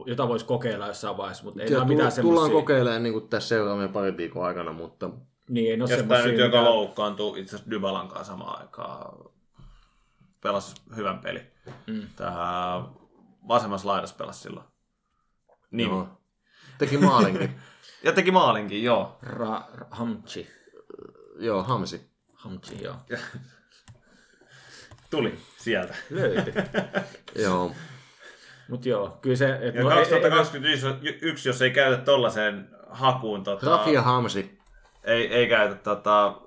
jota 0.05 0.27
voisi 0.27 0.45
kokeilla 0.45 0.87
jossain 0.87 1.17
vaiheessa, 1.17 1.43
mutta 1.43 1.63
ei 1.63 1.69
tull- 1.69 1.71
mitään 1.71 1.87
tullaan 1.87 2.11
semmoisia. 2.11 2.53
kokeilemaan 2.53 3.03
niin 3.03 3.13
kuin 3.13 3.29
tässä 3.29 3.49
seuraavien 3.49 3.89
parin 3.89 4.17
viikon 4.17 4.45
aikana, 4.45 4.73
mutta 4.73 5.09
Niin, 5.49 5.67
ei 5.67 5.73
ole 5.73 5.79
Jos 5.79 5.89
tämä 5.89 6.15
nyt 6.15 6.23
semmoisia, 6.23 6.45
joka 6.45 6.63
loukkaantuu 6.63 7.35
itse 7.35 7.55
asiassa 7.55 7.71
Dybalan 7.71 8.07
kanssa 8.07 8.33
samaan 8.33 8.61
aikaan, 8.61 9.31
pelasi 10.41 10.75
hyvän 10.95 11.19
peli. 11.19 11.41
Mm. 11.87 12.07
Tämä 12.15 12.83
vasemmassa 13.47 13.87
laidassa 13.87 14.15
pelasi 14.15 14.39
silloin. 14.39 14.65
Niin. 15.73 15.89
joo. 15.89 16.07
teki 16.77 16.97
maalinkin. 16.97 17.55
Ja 18.03 18.11
teki 18.11 18.31
maalinkin, 18.31 18.83
joo. 18.83 19.17
Ra, 19.21 19.67
ra, 19.73 19.87
hamchi. 19.91 20.49
joo, 21.39 21.63
Hamsi. 21.63 22.09
Hamchi, 22.33 22.83
joo. 22.83 22.95
Tuli 25.11 25.37
sieltä. 25.57 25.95
Löytyi. 26.09 26.53
Joo. 27.43 27.71
Mutta 28.69 28.89
joo, 28.89 29.17
kyllä 29.21 29.35
se... 29.35 29.59
Et 29.61 29.75
Ja 29.75 29.83
no, 29.83 29.89
ei- 29.91 29.97
ei- 29.97 30.03
2021, 30.05 31.49
jos 31.49 31.61
ei 31.61 31.71
käytä 31.71 32.03
tollaiseen 32.03 32.69
hakuun, 32.89 33.43
tota, 33.43 33.65
Rafi 33.69 33.93
ja 33.93 34.01
Hamsi. 34.01 34.59
ei, 35.03 35.27
ei 35.33 35.47
käytä 35.47 35.75
tota, 35.75 36.41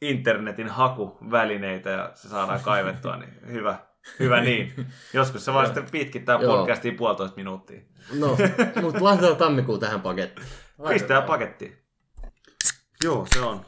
internetin 0.00 0.68
hakuvälineitä 0.68 1.90
ja 1.90 2.10
se 2.14 2.28
saadaan 2.28 2.60
kaivettua, 2.60 3.16
niin 3.16 3.34
hyvä, 3.46 3.78
hyvä 4.18 4.40
niin. 4.40 4.86
Joskus 5.12 5.44
se 5.44 5.52
vaan 5.52 5.66
sitten 5.66 5.90
pitkittää 5.90 6.38
podcastiin 6.38 6.96
puolitoista 6.96 7.36
minuuttia. 7.36 7.80
No, 8.12 8.38
mutta 8.82 9.04
laitetaan 9.04 9.36
tammikuun 9.36 9.80
tähän 9.80 10.00
pakettiin. 10.00 10.48
Pistää 10.88 11.22
pakettiin. 11.22 11.78
Joo, 13.04 13.26
se 13.34 13.40
on. 13.40 13.66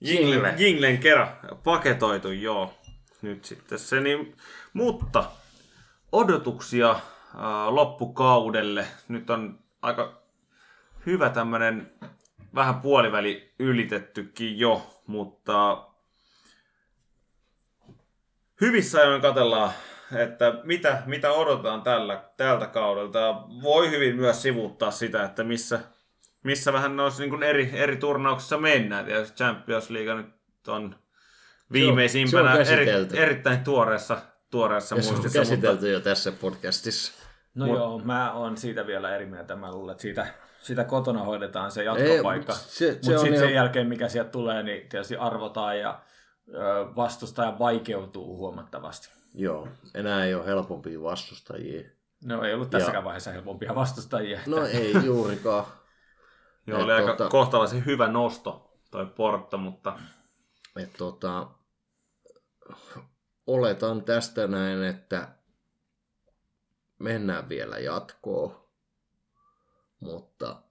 Jingle. 0.00 0.30
Jinglen, 0.30 0.54
jinglen 0.58 0.98
kerran 0.98 1.28
paketoitu, 1.64 2.30
joo. 2.30 2.74
Nyt 3.22 3.44
sitten 3.44 3.78
se, 3.78 4.00
niin, 4.00 4.36
mutta 4.72 5.24
odotuksia 6.12 6.90
äh, 6.90 7.00
loppukaudelle. 7.68 8.86
Nyt 9.08 9.30
on 9.30 9.58
aika 9.82 10.22
hyvä 11.06 11.30
tämmönen 11.30 11.92
vähän 12.54 12.80
puoliväli 12.80 13.54
ylitettykin 13.58 14.58
jo, 14.58 15.00
mutta 15.06 15.85
hyvissä 18.60 19.00
ajoin 19.00 19.22
katellaan, 19.22 19.70
että 20.16 20.54
mitä, 20.64 21.02
mitä 21.06 21.32
odotetaan 21.32 21.82
tällä, 21.82 22.24
tältä 22.36 22.66
kaudelta. 22.66 23.34
Voi 23.62 23.90
hyvin 23.90 24.16
myös 24.16 24.42
sivuuttaa 24.42 24.90
sitä, 24.90 25.22
että 25.24 25.44
missä, 25.44 25.80
missä 26.44 26.72
vähän 26.72 26.96
noissa 26.96 27.22
niin 27.22 27.42
eri, 27.42 27.70
eri 27.74 27.96
turnauksissa 27.96 28.58
mennään. 28.58 29.04
Tietysti 29.04 29.36
Champions 29.36 29.90
League 29.90 30.14
nyt 30.14 30.28
on 30.68 30.96
viimeisimpänä 31.72 32.52
se 32.52 32.72
on 32.72 32.78
eri, 32.78 32.86
käsitelty. 32.86 33.22
erittäin 33.22 33.64
tuoreessa, 33.64 34.18
tuoreessa 34.50 34.96
Ja 34.96 35.02
se 35.02 35.08
on 35.08 35.14
muistissa. 35.14 35.38
Mutta, 35.38 35.50
käsitelty 35.54 35.90
jo 35.92 36.00
tässä 36.00 36.32
podcastissa. 36.32 37.12
No 37.54 37.66
Mut- 37.66 37.76
joo, 37.76 37.98
mä 37.98 38.32
oon 38.32 38.56
siitä 38.56 38.86
vielä 38.86 39.14
eri 39.16 39.26
mieltä. 39.26 39.56
Mä 39.56 39.72
luulen, 39.72 39.92
että 39.92 40.02
siitä, 40.02 40.26
sitä 40.60 40.84
kotona 40.84 41.22
hoidetaan 41.24 41.70
se 41.70 41.84
jatkopaikka. 41.84 42.52
mut 42.52 42.62
se- 42.62 42.86
se 42.86 42.92
Mutta 42.92 43.12
on 43.12 43.18
sitten 43.18 43.38
sen 43.40 43.54
jälkeen, 43.54 43.86
mikä 43.86 44.08
sieltä 44.08 44.30
tulee, 44.30 44.62
niin 44.62 44.88
tietysti 44.88 45.16
arvotaan 45.16 45.78
ja 45.78 46.00
vastustaja 46.96 47.58
vaikeutuu 47.58 48.36
huomattavasti. 48.36 49.08
Joo, 49.34 49.68
enää 49.94 50.24
ei 50.24 50.34
ole 50.34 50.46
helpompia 50.46 51.02
vastustajia. 51.02 51.90
No 52.24 52.42
ei 52.42 52.54
ollut 52.54 52.70
tässäkään 52.70 53.04
vaiheessa 53.04 53.32
helpompia 53.32 53.74
vastustajia. 53.74 54.40
No 54.46 54.66
ei 54.80 54.94
juurikaan. 55.04 55.66
joo, 56.66 56.82
oli 56.82 56.92
aika 56.92 57.12
tota- 57.12 57.28
kohtalaisen 57.30 57.86
hyvä 57.86 58.08
nosto 58.08 58.66
toi 58.90 59.06
Porto, 59.06 59.58
mutta 59.58 59.98
Et 60.76 60.92
tota, 60.92 61.50
oletan 63.46 64.04
tästä 64.04 64.46
näin, 64.46 64.84
että 64.84 65.28
mennään 66.98 67.48
vielä 67.48 67.78
jatkoon, 67.78 68.68
mutta 70.00 70.62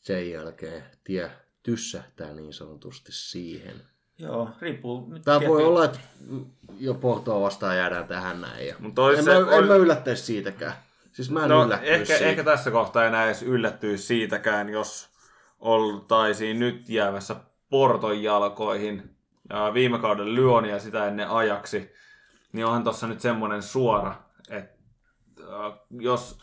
sen 0.00 0.30
jälkeen 0.30 0.84
tie 1.04 1.30
tyssähtää 1.62 2.32
niin 2.32 2.52
sanotusti 2.52 3.12
siihen. 3.12 3.91
Joo, 4.18 4.50
riippuu. 4.60 5.06
nyt 5.12 5.22
Tämä 5.22 5.38
tietty- 5.38 5.54
voi 5.54 5.64
olla, 5.64 5.84
että 5.84 5.98
jo 6.78 6.94
Portoa 6.94 7.40
vastaan 7.40 7.76
jäädään 7.76 8.06
tähän 8.08 8.40
näin. 8.40 8.66
Ja... 8.66 8.76
Olisi 8.98 9.18
En, 9.18 9.24
se, 9.24 9.30
mä, 9.30 9.36
en 9.38 9.44
oli- 9.58 9.66
mä 9.66 9.74
yllättäisi 9.74 10.22
siitäkään. 10.22 10.72
Siis 11.12 11.30
mä 11.30 11.42
en 11.42 11.48
No, 11.48 11.68
ehkä, 11.82 12.04
siitä. 12.06 12.24
ehkä 12.26 12.44
tässä 12.44 12.70
kohtaa 12.70 13.04
enää 13.04 13.24
edes 13.24 13.42
yllättyisi 13.42 14.04
siitäkään, 14.06 14.68
jos 14.68 15.08
oltaisiin 15.60 16.58
nyt 16.58 16.88
jäämässä 16.88 17.36
Porton 17.70 18.22
jalkoihin. 18.22 19.16
Ja 19.50 19.74
viime 19.74 19.98
kauden 19.98 20.34
Lyoni 20.34 20.70
ja 20.70 20.78
sitä 20.80 21.06
ennen 21.06 21.28
ajaksi, 21.28 21.92
niin 22.52 22.66
onhan 22.66 22.84
tuossa 22.84 23.06
nyt 23.06 23.20
semmoinen 23.20 23.62
suora, 23.62 24.14
että 24.50 24.74
äh, 25.40 25.72
jos 25.90 26.38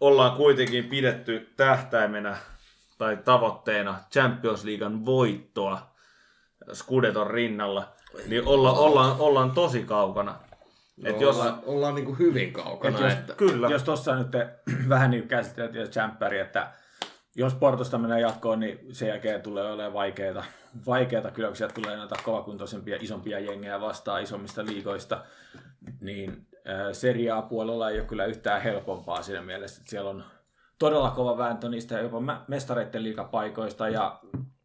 ollaan 0.00 0.36
kuitenkin 0.36 0.84
pidetty 0.84 1.52
tähtäimenä 1.56 2.36
tai 2.98 3.16
tavoitteena 3.16 3.98
Champions 4.12 4.64
Leaguean 4.64 5.06
voittoa 5.06 5.91
Scudeton 6.72 7.30
rinnalla, 7.30 7.92
niin 8.26 8.46
olla, 8.46 8.72
ollaan, 8.72 9.16
ollaan 9.18 9.50
tosi 9.50 9.82
kaukana. 9.82 10.34
Et 11.04 11.20
jos, 11.20 11.36
ollaan, 11.36 11.62
ollaan 11.66 11.94
niin 11.94 12.04
kuin 12.04 12.18
hyvin 12.18 12.52
kaukana. 12.52 12.96
Et 12.98 13.04
jos, 13.04 13.12
että... 13.12 13.34
kyllä. 13.34 13.68
Jos 13.68 13.82
tuossa 13.82 14.16
nyt 14.16 14.28
vähän 14.88 15.10
niin 15.10 15.28
käsiteltiin 15.28 15.90
Champperi, 15.90 16.38
että 16.38 16.72
jos 17.34 17.54
Portosta 17.54 17.98
menee 17.98 18.20
jatkoon, 18.20 18.60
niin 18.60 18.78
sen 18.92 19.08
jälkeen 19.08 19.42
tulee 19.42 19.72
olemaan 19.72 19.92
vaikeita, 19.92 20.44
vaikeita 20.86 21.30
kyllä, 21.30 21.48
kun 21.48 21.56
sieltä 21.56 21.74
tulee 21.74 21.96
näitä 21.96 22.14
kovakuntoisempia, 22.24 22.96
isompia 23.00 23.40
jengejä 23.40 23.80
vastaan 23.80 24.22
isommista 24.22 24.64
liigoista, 24.64 25.24
niin 26.00 26.46
äh, 26.68 26.92
Serie 26.92 27.30
A-puolella 27.30 27.90
ei 27.90 27.98
ole 27.98 28.06
kyllä 28.06 28.24
yhtään 28.24 28.62
helpompaa 28.62 29.22
siinä 29.22 29.42
mielessä, 29.42 29.80
että 29.80 29.90
siellä 29.90 30.10
on 30.10 30.24
todella 30.78 31.10
kova 31.10 31.38
vääntö 31.38 31.68
niistä 31.68 31.98
jopa 31.98 32.44
mestareiden 32.48 33.02
liigapaikoista 33.02 33.88
ja 33.88 34.20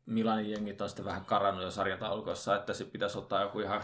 Milanin 0.07 0.51
jengit 0.51 0.81
on 0.81 0.89
sitten 0.89 1.05
vähän 1.05 1.25
karannut 1.25 1.63
jo 1.63 1.71
sarjataulukossa, 1.71 2.55
että 2.55 2.73
se 2.73 2.85
pitäisi 2.85 3.17
ottaa 3.17 3.41
joku 3.41 3.59
ihan 3.59 3.81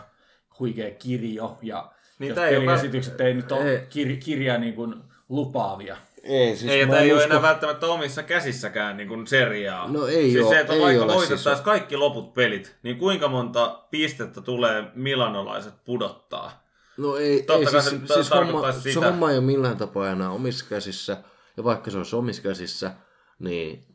huikea 0.60 0.92
kirjo 0.92 1.58
ja 1.62 1.92
Niin 2.20 2.30
jos 2.30 2.36
tää 2.36 2.48
ei 2.48 2.58
ole 2.58 2.66
peliesitykset 2.66 3.22
ei 3.22 3.34
nyt 3.34 3.52
ole 3.52 3.70
Ei. 3.72 3.78
kir- 3.78 4.24
kirja 4.26 4.58
niin 4.58 4.74
kuin 4.74 4.96
lupaavia. 5.30 5.98
Ei, 6.24 6.56
siis 6.58 6.72
Ei, 6.72 6.80
ja 6.80 6.86
mä 6.88 6.92
tämä 6.92 7.02
ei 7.04 7.10
en 7.10 7.16
ole 7.16 7.22
usko- 7.24 7.32
enää 7.34 7.42
välttämättä 7.42 7.86
omissa 7.88 8.24
käsissäkään 8.24 8.98
niin 8.98 9.08
kuin 9.08 9.28
seriaa. 9.28 9.88
No 9.92 10.08
ei 10.08 10.32
siis 10.32 10.44
oo- 10.46 10.50
se, 10.50 10.60
että 10.60 10.74
ei 10.74 10.82
vaikka 10.82 11.04
ole 11.04 11.14
voitettaisiin 11.14 11.56
siis- 11.56 11.66
kaikki 11.66 11.98
loput 11.98 12.34
pelit, 12.34 12.76
niin 12.84 12.98
kuinka 12.98 13.28
monta 13.28 13.84
pistettä 13.92 14.42
tulee 14.42 14.84
milanolaiset 14.96 15.74
pudottaa? 15.86 16.64
No 16.98 17.16
ei, 17.16 17.44
Totta 17.44 17.54
ei 17.60 17.66
kai 17.66 17.82
siis, 17.82 17.86
se 18.08 18.14
siis 18.14 18.30
homma, 18.32 18.44
tarkoittaisi 18.46 18.82
se 18.82 18.94
sitä. 18.94 19.06
homma 19.06 19.32
ei 19.32 19.38
ole 19.38 19.46
millään 19.46 19.78
tapaa 19.78 20.10
enää 20.12 20.30
omissa 20.30 20.66
käsissä. 20.70 21.18
Ja 21.58 21.64
vaikka 21.64 21.92
se 21.92 21.98
olisi 21.98 22.16
omissa 22.16 22.42
käsissä, 22.44 22.92
niin 23.40 23.86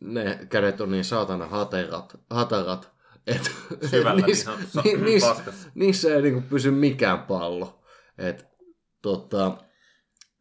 ne 0.00 0.46
kädet 0.48 0.80
on 0.80 0.90
niin 0.90 1.04
saatana 1.04 1.46
haterat, 1.46 2.20
hatarat, 2.30 2.90
että 3.26 3.50
niissä, 4.26 4.50
niin 4.84 5.04
niissä, 5.04 5.36
niissä 5.74 6.14
ei 6.14 6.22
niinku 6.22 6.42
pysy 6.50 6.70
mikään 6.70 7.18
pallo. 7.18 7.82
Et, 8.18 8.48
tota, 9.02 9.52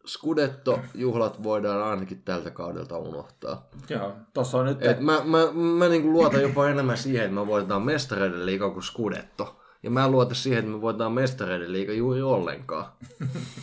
Scudetto-juhlat 0.07 1.43
voidaan 1.43 1.83
ainakin 1.83 2.23
tältä 2.23 2.51
kaudelta 2.51 2.97
unohtaa. 2.97 3.69
Joo, 3.89 4.15
on 4.53 4.65
nyt... 4.65 4.85
Et 4.85 4.99
mä 4.99 5.21
mä, 5.25 5.51
mä 5.77 5.87
niinku 5.87 6.11
luotan 6.11 6.41
jopa 6.41 6.69
enemmän 6.69 6.97
siihen, 6.97 7.25
että 7.25 7.35
me 7.35 7.47
voitetaan 7.47 7.81
mestareiden 7.81 8.45
liiga 8.45 8.69
kuin 8.69 8.83
Scudetto. 8.83 9.61
Ja 9.83 9.89
mä 9.89 10.09
luotan 10.09 10.35
siihen, 10.35 10.59
että 10.59 10.71
me 10.71 10.81
voitetaan 10.81 11.11
mestareiden 11.11 11.73
liiga 11.73 11.93
juuri 11.93 12.21
ollenkaan. 12.21 12.85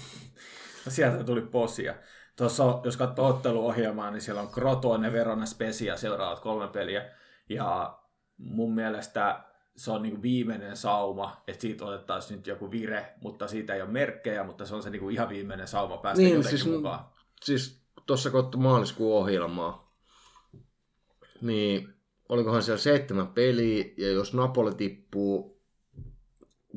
Sieltä 0.88 1.24
tuli 1.24 1.42
posia. 1.42 1.94
Tuossa, 2.36 2.80
jos 2.84 2.96
katsoo 2.96 3.26
otteluohjelmaa, 3.28 4.10
niin 4.10 4.20
siellä 4.22 4.40
on 4.40 4.48
Crotone, 4.48 5.12
Verona, 5.12 5.46
Spezia 5.46 5.96
seuraavat 5.96 6.40
kolme 6.40 6.68
peliä. 6.68 7.10
Ja 7.48 7.98
mun 8.38 8.74
mielestä 8.74 9.44
se 9.76 9.90
on 9.90 10.02
niin 10.02 10.22
viimeinen 10.22 10.76
sauma, 10.76 11.42
että 11.48 11.62
siitä 11.62 11.84
otettaisiin 11.84 12.36
nyt 12.36 12.46
joku 12.46 12.70
vire, 12.70 13.14
mutta 13.20 13.48
siitä 13.48 13.74
ei 13.74 13.82
ole 13.82 13.90
merkkejä, 13.90 14.44
mutta 14.44 14.66
se 14.66 14.74
on 14.74 14.82
se 14.82 14.90
niin 14.90 15.10
ihan 15.10 15.28
viimeinen 15.28 15.68
sauma 15.68 15.96
päästä 15.96 16.22
Niin, 16.22 16.34
jotenkin 16.34 16.58
siis- 16.58 16.74
mukaan. 16.76 17.04
Siis 17.42 17.80
tuossa 18.06 18.30
katso 18.30 18.58
maaliskuun 18.58 19.16
ohjelmaa, 19.18 19.92
niin 21.40 21.94
olikohan 22.28 22.62
siellä 22.62 22.78
seitsemän 22.80 23.28
peliä, 23.28 23.84
ja 23.98 24.12
jos 24.12 24.34
Napoli 24.34 24.74
tippuu 24.74 25.62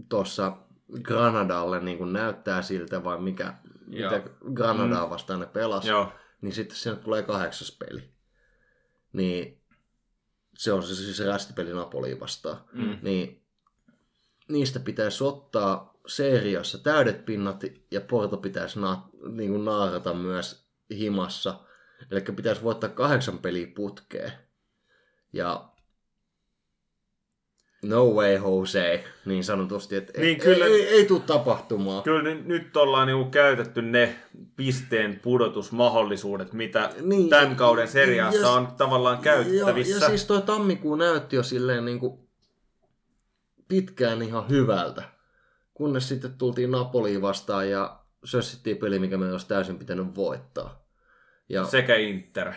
tuossa 0.09 0.57
Granadalle, 1.03 1.79
niin 1.79 1.97
kuin 1.97 2.13
näyttää 2.13 2.61
siltä, 2.61 3.03
vai 3.03 3.19
mikä, 3.21 3.53
Mitä 3.87 4.21
Granadaa 4.53 5.09
vastaan 5.09 5.39
ne 5.39 5.45
pelas, 5.45 5.85
Joo. 5.85 6.11
niin 6.41 6.53
sitten 6.53 6.77
sinne 6.77 6.97
tulee 6.97 7.23
kahdeksas 7.23 7.77
peli. 7.79 8.13
Niin 9.13 9.61
se 10.57 10.73
on 10.73 10.83
se 10.83 10.95
siis 10.95 11.19
rästipeli 11.19 11.73
Napoliin 11.73 12.19
vastaan. 12.19 12.57
Mm. 12.71 12.97
Niin 13.01 13.43
niistä 14.47 14.79
pitäisi 14.79 15.23
ottaa 15.23 15.93
seriassa 16.07 16.77
täydet 16.77 17.25
pinnat 17.25 17.63
ja 17.91 18.01
Porto 18.01 18.37
pitäisi 18.37 18.79
na- 18.79 19.09
niin 19.29 19.49
kuin 19.49 19.65
naarata 19.65 20.13
myös 20.13 20.67
himassa. 20.91 21.59
Eli 22.11 22.21
pitäisi 22.21 22.63
voittaa 22.63 22.89
kahdeksan 22.89 23.39
peliä 23.39 23.67
putkeen. 23.75 24.31
Ja 25.33 25.69
no 27.81 28.05
way 28.05 28.33
Jose, 28.33 29.03
niin 29.25 29.43
sanotusti, 29.43 29.95
että 29.95 30.13
Niin, 30.21 30.27
ei, 30.27 30.35
kyllä- 30.35 30.65
ei, 30.65 30.73
ei, 30.73 30.87
ei 30.87 31.05
tule 31.05 31.19
tapahtumaan. 31.19 32.03
Kyllä 32.03 32.21
nyt, 32.23 32.45
nyt 32.45 32.77
ollaan 32.77 33.07
niinku 33.07 33.31
käytetty 33.31 33.81
ne 33.81 34.15
pisteen 34.55 35.19
pudotusmahdollisuudet, 35.23 36.53
mitä 36.53 36.89
Niin. 36.95 37.09
niin. 37.09 37.29
tämän 37.29 37.55
kauden 37.55 37.87
seriassa 37.87 38.41
Ja- 38.41 38.49
on 38.49 38.67
tavallaan 38.77 39.17
Ja, 39.17 39.21
käytettävissä. 39.23 40.05
ja 40.05 40.09
siis 40.09 40.25
toi 40.25 40.41
tammikuu 40.41 40.95
näytti 40.95 41.35
jo 41.35 41.43
silleen 41.43 41.85
niin 41.85 41.99
kuin 41.99 42.19
pitkään 43.67 44.21
ihan 44.21 44.49
hyvältä. 44.49 45.03
Kunnes 45.73 46.07
sitten 46.07 46.33
tultiin 46.37 46.71
Napoliin 46.71 47.21
vastaan 47.21 47.69
ja 47.69 47.99
sössittiin 48.23 48.77
peli, 48.77 48.99
mikä 48.99 49.17
meidän 49.17 49.33
olisi 49.33 49.47
täysin 49.47 49.79
pitänyt 49.79 50.15
voittaa. 50.15 50.85
Ja 51.49 51.63
Sekä 51.65 51.95
Inter. 51.95 52.53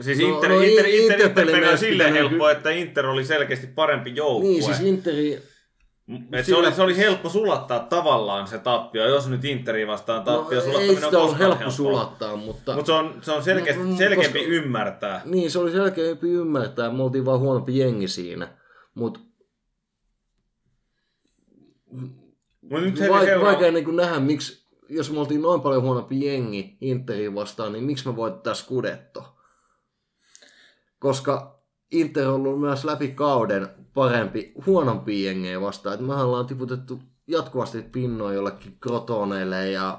Siis 0.00 0.18
No, 0.18 0.28
Inter, 0.34 0.50
no, 0.50 0.60
Inter, 0.60 0.86
Inter, 0.86 1.20
Inter- 1.20 1.40
Inter, 1.40 1.70
on 1.72 1.78
silleen 1.78 2.12
pitänyt 2.12 2.30
helppo, 2.30 2.48
että 2.48 2.70
Inter 2.70 3.06
oli 3.06 3.24
selkeästi 3.24 3.66
parempi 3.66 4.12
joukkue. 4.16 4.48
niin, 4.48 4.62
siis 4.62 4.80
Interi, 4.80 5.42
Et 6.32 6.46
se, 6.46 6.54
oli, 6.56 6.72
se 6.72 6.82
oli 6.82 6.96
helppo 6.96 7.28
sulattaa 7.28 7.80
tavallaan 7.80 8.46
se 8.46 8.58
tappio. 8.58 9.06
Jos 9.08 9.28
nyt 9.28 9.44
Interi 9.44 9.86
vastaan 9.86 10.24
no, 10.24 10.32
tappio, 10.36 10.58
ei 10.58 10.64
sulattaminen 10.64 10.96
sitä 11.04 11.18
on 11.18 11.28
koskaan 11.28 11.38
helppo 11.50 11.70
sulattaa, 11.70 12.36
mutta 12.36 12.74
Mutta 12.74 12.86
se 12.86 12.92
on, 12.92 13.18
se 13.22 13.32
on 13.32 13.42
selkeästi, 13.42 13.82
mm, 13.82 13.96
selkeämpi 13.96 14.38
koska- 14.38 14.52
ymmärtää. 14.54 15.22
niin, 15.24 15.50
se 15.50 15.58
oli 15.58 15.70
selkeämpi 15.72 16.28
ymmärtää, 16.28 16.90
me 16.92 17.02
oltiin 17.02 17.24
vaan 17.24 17.40
huonompi 17.40 17.78
jengi 17.78 18.08
siinä. 18.08 18.48
Mutta 18.94 19.20
Mut 22.62 22.82
nyt 22.82 23.00
heti 23.00 23.12
Vaik- 23.12 23.24
seuraava- 23.24 23.44
vaikea 23.44 23.72
niin 23.72 23.96
nähdä, 23.96 24.20
miksi, 24.20 24.66
jos 24.88 25.10
me 25.12 25.20
oltiin 25.20 25.42
noin 25.42 25.60
paljon 25.60 25.82
huonompi 25.82 26.26
jengi 26.26 26.76
Interiin 26.80 27.34
vastaan, 27.34 27.72
niin 27.72 27.84
miksi 27.84 28.08
me 28.08 28.16
voittaa 28.16 28.54
Scudetto? 28.54 29.37
Koska 30.98 31.60
Inter 31.90 32.28
on 32.28 32.34
ollut 32.34 32.60
myös 32.60 32.84
läpi 32.84 33.08
kauden 33.08 33.68
parempi, 33.94 34.52
huonompi 34.66 35.24
jengejä 35.24 35.60
vastaan. 35.60 35.94
Et 35.94 36.00
mehän 36.00 36.26
ollaan 36.26 36.46
tiputettu 36.46 37.00
jatkuvasti 37.26 37.82
pinnoja 37.82 38.34
jollekin 38.34 38.78
Crotoneille 38.82 39.70
ja 39.70 39.98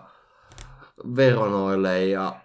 Veronoille 1.16 2.06
ja 2.06 2.36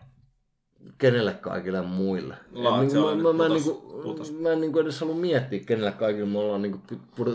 kenelle 0.99 1.33
kaikille 1.35 1.83
muille. 1.83 2.37
Niinku 2.51 3.07
oli 3.07 3.17
mä, 3.17 3.23
mä, 3.23 3.33
mä, 3.33 3.45
putos- 3.45 3.53
niinku, 3.53 4.03
putos. 4.03 4.33
mä 4.33 4.49
en 4.53 4.61
niinku 4.61 4.79
edes 4.79 5.01
halua 5.01 5.15
miettiä, 5.15 5.61
kenelle 5.67 5.93
kaikille 5.93 6.27
me 6.27 6.39
ollaan 6.39 6.63
niinku 6.63 6.81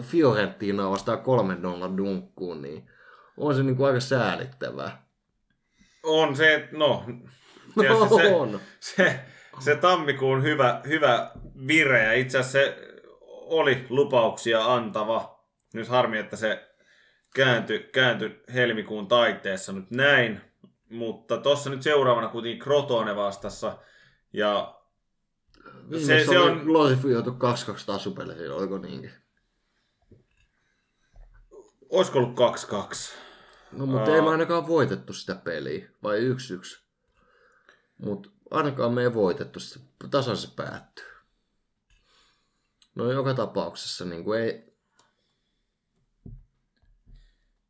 Fiorentinaa 0.01 0.91
vastaan 0.91 1.21
kolme 1.21 1.55
nolla 1.55 1.97
dunkkuun, 1.97 2.61
niin 2.61 2.89
on 3.37 3.55
se 3.55 3.63
niinku 3.63 3.83
aika 3.83 3.99
säälittävää. 3.99 5.05
On 6.03 6.35
se, 6.35 6.69
no, 6.71 7.03
No 7.75 8.07
se, 8.17 8.35
on. 8.35 8.59
se, 8.79 9.19
se 9.59 9.75
tammikuun 9.75 10.43
hyvä, 10.43 10.81
hyvä 10.87 11.31
vire 11.67 12.03
ja 12.03 12.13
itse 12.13 12.37
asiassa 12.37 12.59
se 12.59 12.77
oli 13.45 13.85
lupauksia 13.89 14.73
antava. 14.73 15.45
Nyt 15.73 15.87
harmi, 15.87 16.17
että 16.17 16.35
se 16.35 16.69
kääntyi, 17.35 17.79
kääntyi 17.79 18.43
helmikuun 18.53 19.07
taiteessa 19.07 19.73
nyt 19.73 19.91
näin. 19.91 20.41
Mutta 20.89 21.37
tuossa 21.37 21.69
nyt 21.69 21.81
seuraavana 21.83 22.27
kuitenkin 22.27 22.63
Crotone 22.63 23.15
vastassa. 23.15 23.77
Ja 24.33 24.79
Se, 25.91 25.99
se, 25.99 26.25
se 26.25 26.39
on, 26.39 26.57
glorifioitu 26.63 27.29
2-2 27.29 27.35
tasupeliä, 27.85 28.55
oliko 28.55 28.77
niinkin? 28.77 29.11
olisiko 31.89 32.19
ollut 32.19 32.37
2-2? 32.39 32.41
No 33.71 33.85
mutta 33.85 34.11
Aa. 34.11 34.15
ei 34.15 34.21
me 34.21 34.29
ainakaan 34.29 34.67
voitettu 34.67 35.13
sitä 35.13 35.35
peliä, 35.35 35.89
vai 36.03 36.19
1-1. 36.19 36.83
Mutta 37.97 38.29
ainakaan 38.51 38.93
me 38.93 39.01
ei 39.01 39.13
voitettu, 39.13 39.59
sitä 39.59 39.85
tasan 40.11 40.37
se 40.37 40.49
päättyy. 40.55 41.05
No 42.95 43.11
joka 43.11 43.33
tapauksessa 43.33 44.05
niin 44.05 44.23
kuin 44.23 44.39
ei, 44.41 44.73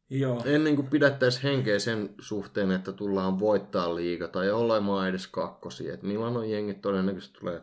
Joo. 0.09 0.41
en 0.45 0.63
niin 0.63 0.75
kuin 0.75 0.87
pidättäisi 0.87 1.43
henkeä 1.43 1.79
sen 1.79 2.15
suhteen, 2.19 2.71
että 2.71 2.91
tullaan 2.91 3.39
voittaa 3.39 3.95
liiga 3.95 4.27
tai 4.27 4.51
olemaan 4.51 5.09
edes 5.09 5.27
kakkosia. 5.27 5.93
Et 5.93 6.03
Milanon 6.03 6.49
jengi 6.49 6.73
todennäköisesti 6.73 7.39
tulee 7.39 7.61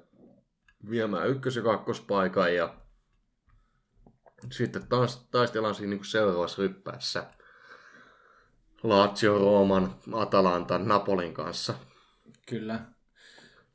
viemään 0.91 1.29
ykkös- 1.29 1.57
ja 1.57 1.63
kakkospaikan 1.63 2.55
ja 2.55 2.75
sitten 4.53 4.87
taas 4.87 5.27
taistellaan 5.31 5.75
siinä 5.75 5.91
niin 5.91 5.99
kuin 5.99 6.07
seuraavassa 6.07 6.63
ryppäässä 6.63 7.27
Lazio, 8.83 9.39
Rooman, 9.39 9.95
Atalantan, 10.13 10.89
Napolin 10.89 11.35
kanssa. 11.35 11.75
Kyllä. 12.49 12.81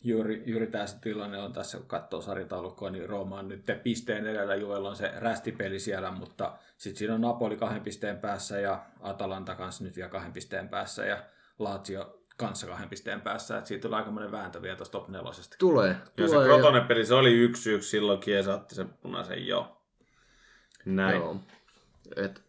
Juuri, 0.03 0.43
juuri 0.45 0.67
tässä 0.67 0.97
tilanne 1.01 1.37
on 1.37 1.53
tässä, 1.53 1.77
kun 1.77 1.87
katsoo 1.87 2.21
sarjataulukkoa, 2.21 2.89
niin 2.89 3.09
Rooma 3.09 3.39
on 3.39 3.47
nyt 3.47 3.65
pisteen 3.83 4.27
edellä, 4.27 4.55
Juella 4.55 4.89
on 4.89 4.95
se 4.95 5.11
rästipeli 5.15 5.79
siellä, 5.79 6.11
mutta 6.11 6.57
sitten 6.77 6.97
siinä 6.97 7.13
on 7.13 7.21
Napoli 7.21 7.57
kahden 7.57 7.81
pisteen 7.81 8.17
päässä 8.17 8.59
ja 8.59 8.85
Atalanta 9.01 9.55
kanssa 9.55 9.83
nyt 9.83 9.95
vielä 9.95 10.09
kahden 10.09 10.33
pisteen 10.33 10.69
päässä 10.69 11.05
ja 11.05 11.23
Lazio 11.59 12.21
kanssa 12.37 12.67
kahden 12.67 12.89
pisteen 12.89 13.21
päässä, 13.21 13.57
että 13.57 13.67
siitä 13.67 13.81
tulee 13.81 13.99
aikamoinen 13.99 14.31
vääntö 14.31 14.61
vielä 14.61 14.75
tuosta 14.75 14.91
top 14.91 15.09
nelosesta. 15.09 15.55
Tulee. 15.59 15.95
Ja 16.17 16.27
se 16.27 16.33
tulee 16.33 16.47
Crotone-peli, 16.47 17.05
se 17.05 17.13
oli 17.13 17.47
1-1, 17.47 17.51
silloin 17.81 18.19
Kiesa 18.19 18.53
otti 18.53 18.75
sen 18.75 18.89
punaisen 19.01 19.47
jo. 19.47 19.81
Näin. 20.85 21.15
Joo. 21.15 21.35
Et, 22.15 22.41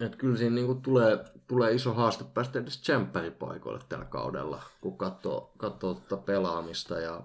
et 0.00 0.16
kyllä 0.16 0.36
siinä 0.36 0.54
niinku 0.54 0.74
tulee, 0.74 1.24
tulee 1.46 1.72
iso 1.72 1.94
haaste 1.94 2.24
päästä 2.34 2.58
edes 2.58 2.82
paikoille 3.30 3.80
tällä 3.88 4.04
kaudella, 4.04 4.62
kun 4.80 4.98
katsoo, 4.98 5.52
katsoo 5.58 5.94
tuota 5.94 6.16
pelaamista. 6.16 6.98
Ja... 6.98 7.20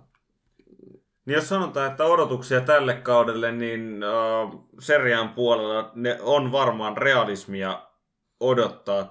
Niin 1.26 1.36
jos 1.36 1.50
sanotaan, 1.50 1.92
että 1.92 2.06
odotuksia 2.06 2.62
tälle 2.62 2.94
kaudelle, 2.94 3.52
niin 3.52 4.04
äh, 4.04 4.60
serian 4.80 5.30
puolella 5.30 5.92
ne 5.96 6.20
on 6.22 6.52
varmaan 6.52 6.98
realismia 6.98 7.88
odottaa 8.40 9.04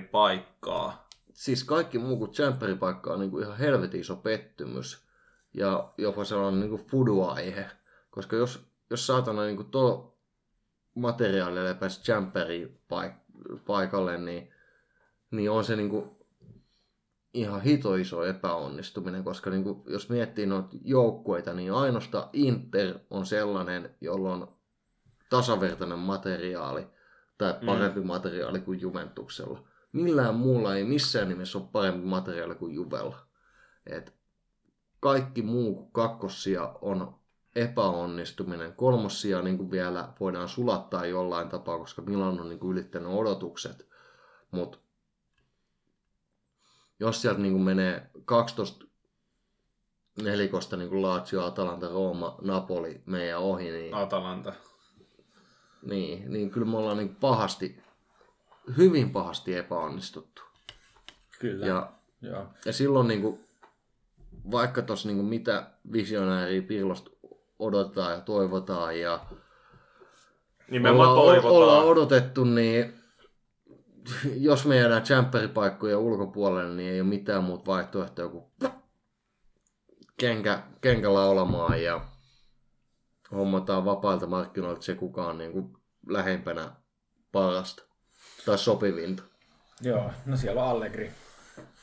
paikkaa. 0.00 1.08
Siis 1.32 1.64
kaikki 1.64 1.98
muu 1.98 2.16
kuin 2.16 2.30
paikka 2.78 3.12
on 3.12 3.20
niinku 3.20 3.38
ihan 3.38 3.58
helvetin 3.58 4.00
iso 4.00 4.16
pettymys. 4.16 5.06
Ja 5.54 5.92
jopa 5.98 6.24
sellainen 6.24 6.60
niinku 6.60 6.76
fudu-aihe. 6.76 7.70
Koska 8.10 8.36
jos, 8.36 8.66
jos 8.90 9.06
saatana 9.06 9.44
niinku 9.44 9.64
tuo 9.64 10.09
materiaalille 11.00 11.74
pääsi 11.74 12.02
Champeriin 12.02 12.80
paik- 12.88 13.62
paikalle, 13.66 14.18
niin, 14.18 14.52
niin 15.30 15.50
on 15.50 15.64
se 15.64 15.76
niinku 15.76 16.26
ihan 17.34 17.62
hito 17.62 17.94
iso 17.94 18.24
epäonnistuminen, 18.24 19.24
koska 19.24 19.50
niinku, 19.50 19.84
jos 19.86 20.08
miettii 20.08 20.46
noita 20.46 20.68
joukkueita, 20.84 21.54
niin 21.54 21.72
ainoastaan 21.72 22.28
Inter 22.32 22.98
on 23.10 23.26
sellainen, 23.26 23.96
jolla 24.00 24.32
on 24.32 24.56
tasavertainen 25.30 25.98
materiaali 25.98 26.86
tai 27.38 27.54
parempi 27.66 28.00
mm. 28.00 28.06
materiaali 28.06 28.60
kuin 28.60 28.80
Juventuksella. 28.80 29.68
Millään 29.92 30.34
muulla 30.34 30.76
ei 30.76 30.84
missään 30.84 31.28
nimessä 31.28 31.58
ole 31.58 31.68
parempi 31.72 32.06
materiaali 32.06 32.54
kuin 32.54 32.74
Juvella. 32.74 33.18
Et 33.86 34.14
kaikki 35.00 35.42
muu 35.42 35.74
kuin 35.74 35.92
kakkossia 35.92 36.74
on 36.80 37.19
epäonnistuminen. 37.56 38.72
Kolmossia 38.72 39.42
niin 39.42 39.56
kuin 39.56 39.70
vielä 39.70 40.08
voidaan 40.20 40.48
sulattaa 40.48 41.06
jollain 41.06 41.48
tapaa, 41.48 41.78
koska 41.78 42.02
Milan 42.02 42.40
on 42.40 42.48
niin 42.48 42.58
kuin 42.58 42.72
ylittänyt 42.72 43.12
odotukset. 43.12 43.88
Mutta 44.50 44.78
jos 47.00 47.22
sieltä 47.22 47.40
niin 47.40 47.52
kuin 47.52 47.62
menee 47.62 48.10
12 48.24 48.84
nelikosta 50.22 50.76
niin 50.76 50.88
kuin 50.90 51.02
Lazio, 51.02 51.44
Atalanta, 51.44 51.88
Rooma, 51.88 52.38
Napoli 52.42 53.02
meidän 53.06 53.38
ohi, 53.38 53.70
niin, 53.70 53.94
Atalanta. 53.94 54.52
niin, 55.82 56.32
niin 56.32 56.50
kyllä 56.50 56.66
me 56.66 56.76
ollaan 56.76 56.96
niin 56.96 57.16
pahasti, 57.16 57.82
hyvin 58.76 59.10
pahasti 59.10 59.56
epäonnistuttu. 59.56 60.42
Kyllä. 61.38 61.66
Ja, 61.66 61.92
Joo. 62.22 62.46
ja 62.64 62.72
silloin 62.72 63.08
niin 63.08 63.22
kuin, 63.22 63.40
vaikka 64.50 64.82
tuossa 64.82 65.08
niin 65.08 65.24
mitä 65.24 65.70
visionääriä 65.92 66.62
Pirlosta 66.62 67.10
odotetaan 67.60 68.12
ja 68.12 68.20
toivotaan 68.20 69.00
ja 69.00 69.20
Nimenomaan 70.70 71.10
ollaan, 71.10 71.26
toivotaan. 71.26 71.54
ollaan 71.54 71.84
odotettu, 71.84 72.44
niin 72.44 72.94
jos 74.34 74.66
me 74.66 74.76
jäädään 74.76 75.30
paikkoja 75.54 75.98
ulkopuolelle, 75.98 76.74
niin 76.74 76.92
ei 76.92 77.00
ole 77.00 77.08
mitään 77.08 77.44
muuta 77.44 77.66
vaihtoehtoa 77.66 78.28
kuin 78.28 78.44
kenkä, 80.16 80.62
kenkä 80.80 81.14
laulamaan 81.14 81.82
ja 81.82 82.00
hommataan 83.32 83.84
vapailta 83.84 84.26
markkinoilta 84.26 84.82
se 84.82 84.94
kukaan 84.94 85.38
niin 85.38 85.52
kuin 85.52 85.76
lähempänä 86.08 86.70
parasta 87.32 87.82
tai 88.46 88.58
sopivinta. 88.58 89.22
Joo, 89.82 90.10
no 90.26 90.36
siellä 90.36 90.62
on 90.62 90.68
Allegri. 90.68 91.12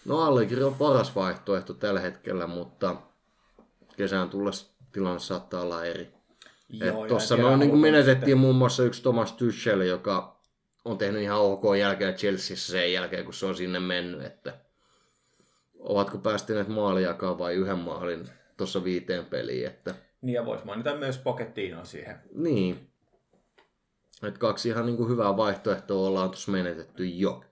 No 0.05 0.21
Allegri 0.21 0.63
on 0.63 0.75
paras 0.75 1.15
vaihtoehto 1.15 1.73
tällä 1.73 1.99
hetkellä, 1.99 2.47
mutta 2.47 2.95
kesään 3.97 4.29
tullessa 4.29 4.76
tilanne 4.91 5.19
saattaa 5.19 5.61
olla 5.61 5.85
eri. 5.85 6.11
Tuossa 7.07 7.35
noin 7.37 7.45
niin 7.59 7.59
haluaako 7.59 7.77
menetettiin 7.77 8.15
sitten- 8.19 8.37
muun 8.37 8.55
muassa 8.55 8.83
yksi 8.83 9.01
Thomas 9.01 9.33
Tuchel, 9.33 9.81
joka 9.81 10.37
on 10.85 10.97
tehnyt 10.97 11.21
ihan 11.21 11.39
ok 11.41 11.63
jälkeä 11.79 12.13
Chelseassa 12.13 12.71
sen 12.71 12.93
jälkeen, 12.93 13.25
kun 13.25 13.33
se 13.33 13.45
on 13.45 13.55
sinne 13.55 13.79
mennyt. 13.79 14.25
Että 14.25 14.57
ovatko 15.79 16.17
päästyneet 16.17 16.67
maaliakaan 16.67 17.37
vai 17.39 17.53
yhden 17.53 17.77
maalin 17.79 18.29
tuossa 18.57 18.83
viiteen 18.83 19.25
peliin. 19.25 19.67
Että, 19.67 19.95
Niin 20.21 20.33
ja 20.33 20.45
voisi 20.45 20.65
mainita 20.65 20.95
myös 20.95 21.17
Pochettino 21.17 21.85
siihen. 21.85 22.17
niin. 22.33 22.89
Et 24.23 24.37
kaksi 24.37 24.69
ihan 24.69 24.85
niin 24.85 24.97
kuin 24.97 25.09
hyvää 25.09 25.37
vaihtoehtoa 25.37 26.07
ollaan 26.07 26.29
tuossa 26.29 26.51
menetetty 26.51 27.05
jo. 27.05 27.43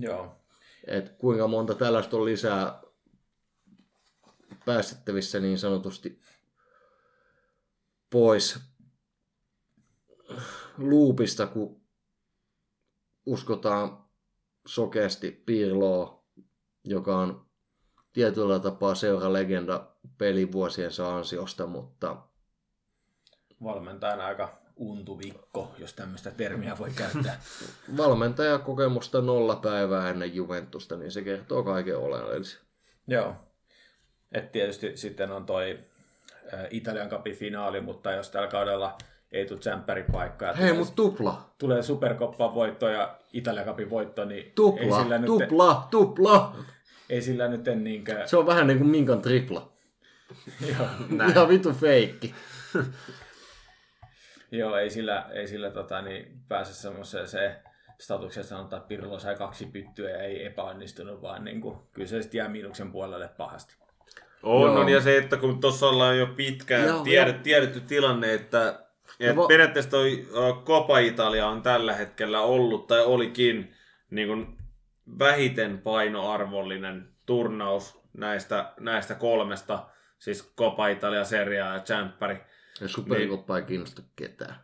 Joo. 0.00 0.36
Et 0.86 1.08
kuinka 1.18 1.46
monta 1.48 1.74
tällaista 1.74 2.16
on 2.16 2.24
lisää 2.24 2.80
päästettävissä 4.64 5.40
niin 5.40 5.58
sanotusti 5.58 6.20
pois 8.10 8.58
luupista, 10.78 11.46
kun 11.46 11.80
uskotaan 13.26 14.04
sokeasti 14.66 15.30
Pirloa, 15.46 16.24
joka 16.84 17.18
on 17.18 17.46
tietyllä 18.12 18.58
tapaa 18.58 18.94
seuralegenda 18.94 19.90
pelivuosiensa 20.18 21.16
ansiosta, 21.16 21.66
mutta 21.66 22.16
Valmentajana 23.62 24.26
aika 24.26 24.58
untuvikko, 24.76 25.74
jos 25.78 25.94
tämmöistä 25.94 26.30
termiä 26.30 26.78
voi 26.78 26.90
käyttää. 26.90 27.40
valmentajakokemusta 27.96 29.20
nolla 29.20 29.56
päivää 29.56 30.10
ennen 30.10 30.34
Juventusta, 30.34 30.96
niin 30.96 31.12
se 31.12 31.22
kertoo 31.22 31.62
kaiken 31.62 31.98
oleellisen. 31.98 32.60
Joo. 33.06 33.34
Et 34.32 34.52
tietysti 34.52 34.96
sitten 34.96 35.30
on 35.32 35.46
toi 35.46 35.78
ä, 36.54 36.66
Italian 36.70 37.08
Cupin 37.08 37.36
finaali, 37.36 37.80
mutta 37.80 38.12
jos 38.12 38.30
tällä 38.30 38.48
kaudella 38.48 38.98
ei 39.32 39.46
tule 39.46 39.58
tsemppäripaikkaa 39.58 40.52
Hei, 40.52 40.68
tulee, 40.68 40.84
mut 40.84 40.94
tupla! 40.96 41.50
tulee 41.58 41.82
Superkoppan 41.82 42.54
voitto 42.54 42.88
ja 42.88 43.18
Italian 43.32 43.66
Cupin 43.66 43.90
voitto, 43.90 44.24
niin 44.24 44.44
ei 44.44 44.52
Tupla, 44.54 45.02
sillä, 45.02 45.18
nyt, 45.18 45.26
tupla, 45.26 45.88
tupla! 45.90 46.56
ei 47.10 47.22
sillä 47.22 47.48
nyt 47.48 47.64
niinkö... 47.74 48.22
Se 48.26 48.36
on 48.36 48.46
vähän 48.46 48.66
niin 48.66 48.78
kuin 48.78 48.90
Minkan 48.90 49.22
tripla. 49.22 49.72
Joo, 50.68 50.86
Ihan 51.30 51.48
vitu 51.48 51.72
feikki. 51.72 52.34
joo, 54.50 54.76
ei 54.76 54.90
sillä, 54.90 55.26
ei 55.32 55.48
sillä 55.48 55.70
tota, 55.70 56.02
niin 56.02 56.40
pääse 56.48 56.74
semmoiseen 56.74 57.28
se 57.28 57.56
statukseen 58.00 58.46
sanotaan, 58.46 58.80
että 58.82 58.88
Pirlo 58.88 59.18
sai 59.18 59.34
kaksi 59.36 59.66
pyttyä 59.66 60.10
ja 60.10 60.22
ei 60.22 60.46
epäonnistunut, 60.46 61.22
vaan 61.22 61.44
niin 61.44 61.60
kuin, 61.60 61.78
kyllä 61.92 62.08
se 62.08 62.22
sitten 62.22 62.38
jää 62.38 62.48
miinuksen 62.48 62.92
puolelle 62.92 63.28
pahasti. 63.36 63.76
On, 64.42 64.70
Joo. 64.70 64.80
on, 64.80 64.88
ja 64.88 65.00
se, 65.00 65.16
että 65.18 65.36
kun 65.36 65.60
tuossa 65.60 65.88
ollaan 65.88 66.18
jo 66.18 66.26
pitkään 66.26 66.86
Joo, 66.88 67.02
tiedet, 67.02 67.34
joo. 67.34 67.42
tiedetty 67.42 67.80
tilanne, 67.80 68.34
että 68.34 68.84
et 69.20 69.36
va- 69.36 69.46
periaatteessa 69.46 69.90
toi 69.90 70.28
Copa 70.64 70.98
Italia 70.98 71.46
on 71.48 71.62
tällä 71.62 71.94
hetkellä 71.94 72.40
ollut 72.40 72.86
tai 72.86 73.04
olikin 73.04 73.74
niin 74.10 74.28
kuin 74.28 74.56
vähiten 75.18 75.78
painoarvollinen 75.78 77.08
turnaus 77.26 78.00
näistä, 78.12 78.72
näistä 78.80 79.14
kolmesta, 79.14 79.86
siis 80.18 80.52
Copa 80.58 80.88
Italia, 80.88 81.24
Serie 81.24 81.60
A 81.62 81.74
ja 81.74 81.80
Champpari. 81.80 82.36
Ja 82.80 82.88
superkoppa 82.88 83.56
ei 83.58 83.64
kiinnosta 83.64 84.02
ketään. 84.16 84.54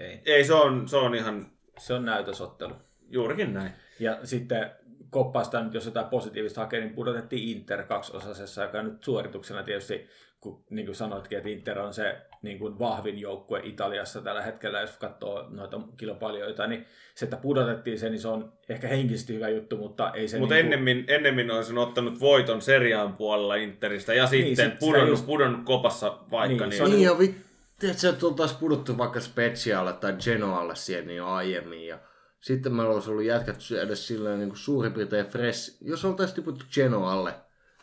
Ei. 0.00 0.22
Ei, 0.24 0.44
se 0.44 0.54
on, 0.54 0.88
se 0.88 0.96
on 0.96 1.14
ihan 1.14 1.46
Se 1.78 1.94
on 1.94 2.04
näytösottelu. 2.04 2.74
juurikin 3.08 3.54
näin. 3.54 3.72
Ja 4.00 4.18
sitten 4.26 4.70
koppasta 5.12 5.62
nyt, 5.62 5.74
jos 5.74 5.84
jotain 5.84 6.06
positiivista 6.06 6.60
hakee, 6.60 6.80
niin 6.80 6.94
pudotettiin 6.94 7.56
Inter 7.56 7.82
kaksosasessa, 7.82 8.62
joka 8.62 8.82
nyt 8.82 9.04
suorituksena 9.04 9.62
tietysti, 9.62 10.08
kun 10.40 10.64
niin 10.70 10.86
kuin 10.86 10.96
sanoitkin, 10.96 11.38
että 11.38 11.50
Inter 11.50 11.78
on 11.78 11.94
se 11.94 12.16
niin 12.42 12.58
kuin 12.58 12.78
vahvin 12.78 13.18
joukkue 13.18 13.60
Italiassa 13.64 14.20
tällä 14.20 14.42
hetkellä, 14.42 14.80
jos 14.80 14.96
katsoo 14.96 15.46
noita 15.50 15.80
kilpailijoita, 15.96 16.66
niin 16.66 16.86
se, 17.14 17.26
että 17.26 17.36
pudotettiin 17.36 17.98
se, 17.98 18.10
niin 18.10 18.20
se 18.20 18.28
on 18.28 18.52
ehkä 18.68 18.88
henkisesti 18.88 19.34
hyvä 19.34 19.48
juttu, 19.48 19.76
mutta 19.76 20.12
ei 20.12 20.28
se... 20.28 20.38
Mutta 20.38 20.54
niin 20.54 20.64
kuin, 20.64 20.72
ennemmin, 20.72 21.04
ennemmin 21.08 21.50
olisin 21.50 21.78
ottanut 21.78 22.20
voiton 22.20 22.62
seriaan 22.62 23.16
puolella 23.16 23.54
Interistä 23.54 24.14
ja 24.14 24.26
sitten 24.26 24.46
Niin, 24.46 24.56
sit 24.56 24.78
pudonnut, 24.78 25.10
just- 25.10 25.26
pudonnut 25.26 25.64
kopassa 25.64 26.18
vaikka. 26.30 26.66
Niin, 26.66 26.68
Niin, 26.68 26.78
se 26.78 26.84
on 26.84 26.90
Niin, 26.90 27.02
ja 27.02 27.18
vit... 27.18 27.36
Tiedätkö, 27.78 28.08
että 28.08 28.26
oltaisiin 28.26 28.60
pudottu 28.60 28.98
vaikka 28.98 29.20
Specialle 29.20 29.92
tai 29.92 30.12
Genoalle 30.24 30.76
siihen 30.76 31.06
niin 31.06 31.16
jo 31.16 31.26
aiemmin. 31.26 31.86
Ja 31.86 31.98
sitten 32.42 32.74
meillä 32.74 32.94
olisi 32.94 33.10
ollut 33.10 33.24
jätkät 33.24 33.56
edes 33.82 34.06
silleen 34.06 34.38
niin 34.38 34.48
kuin 34.48 34.58
suurin 34.58 34.92
piirtein 34.92 35.26
fresh. 35.26 35.76
Jos 35.80 36.04
oltaisiin 36.04 36.36
tiputtu 36.36 36.64
Genoalle, 36.74 37.34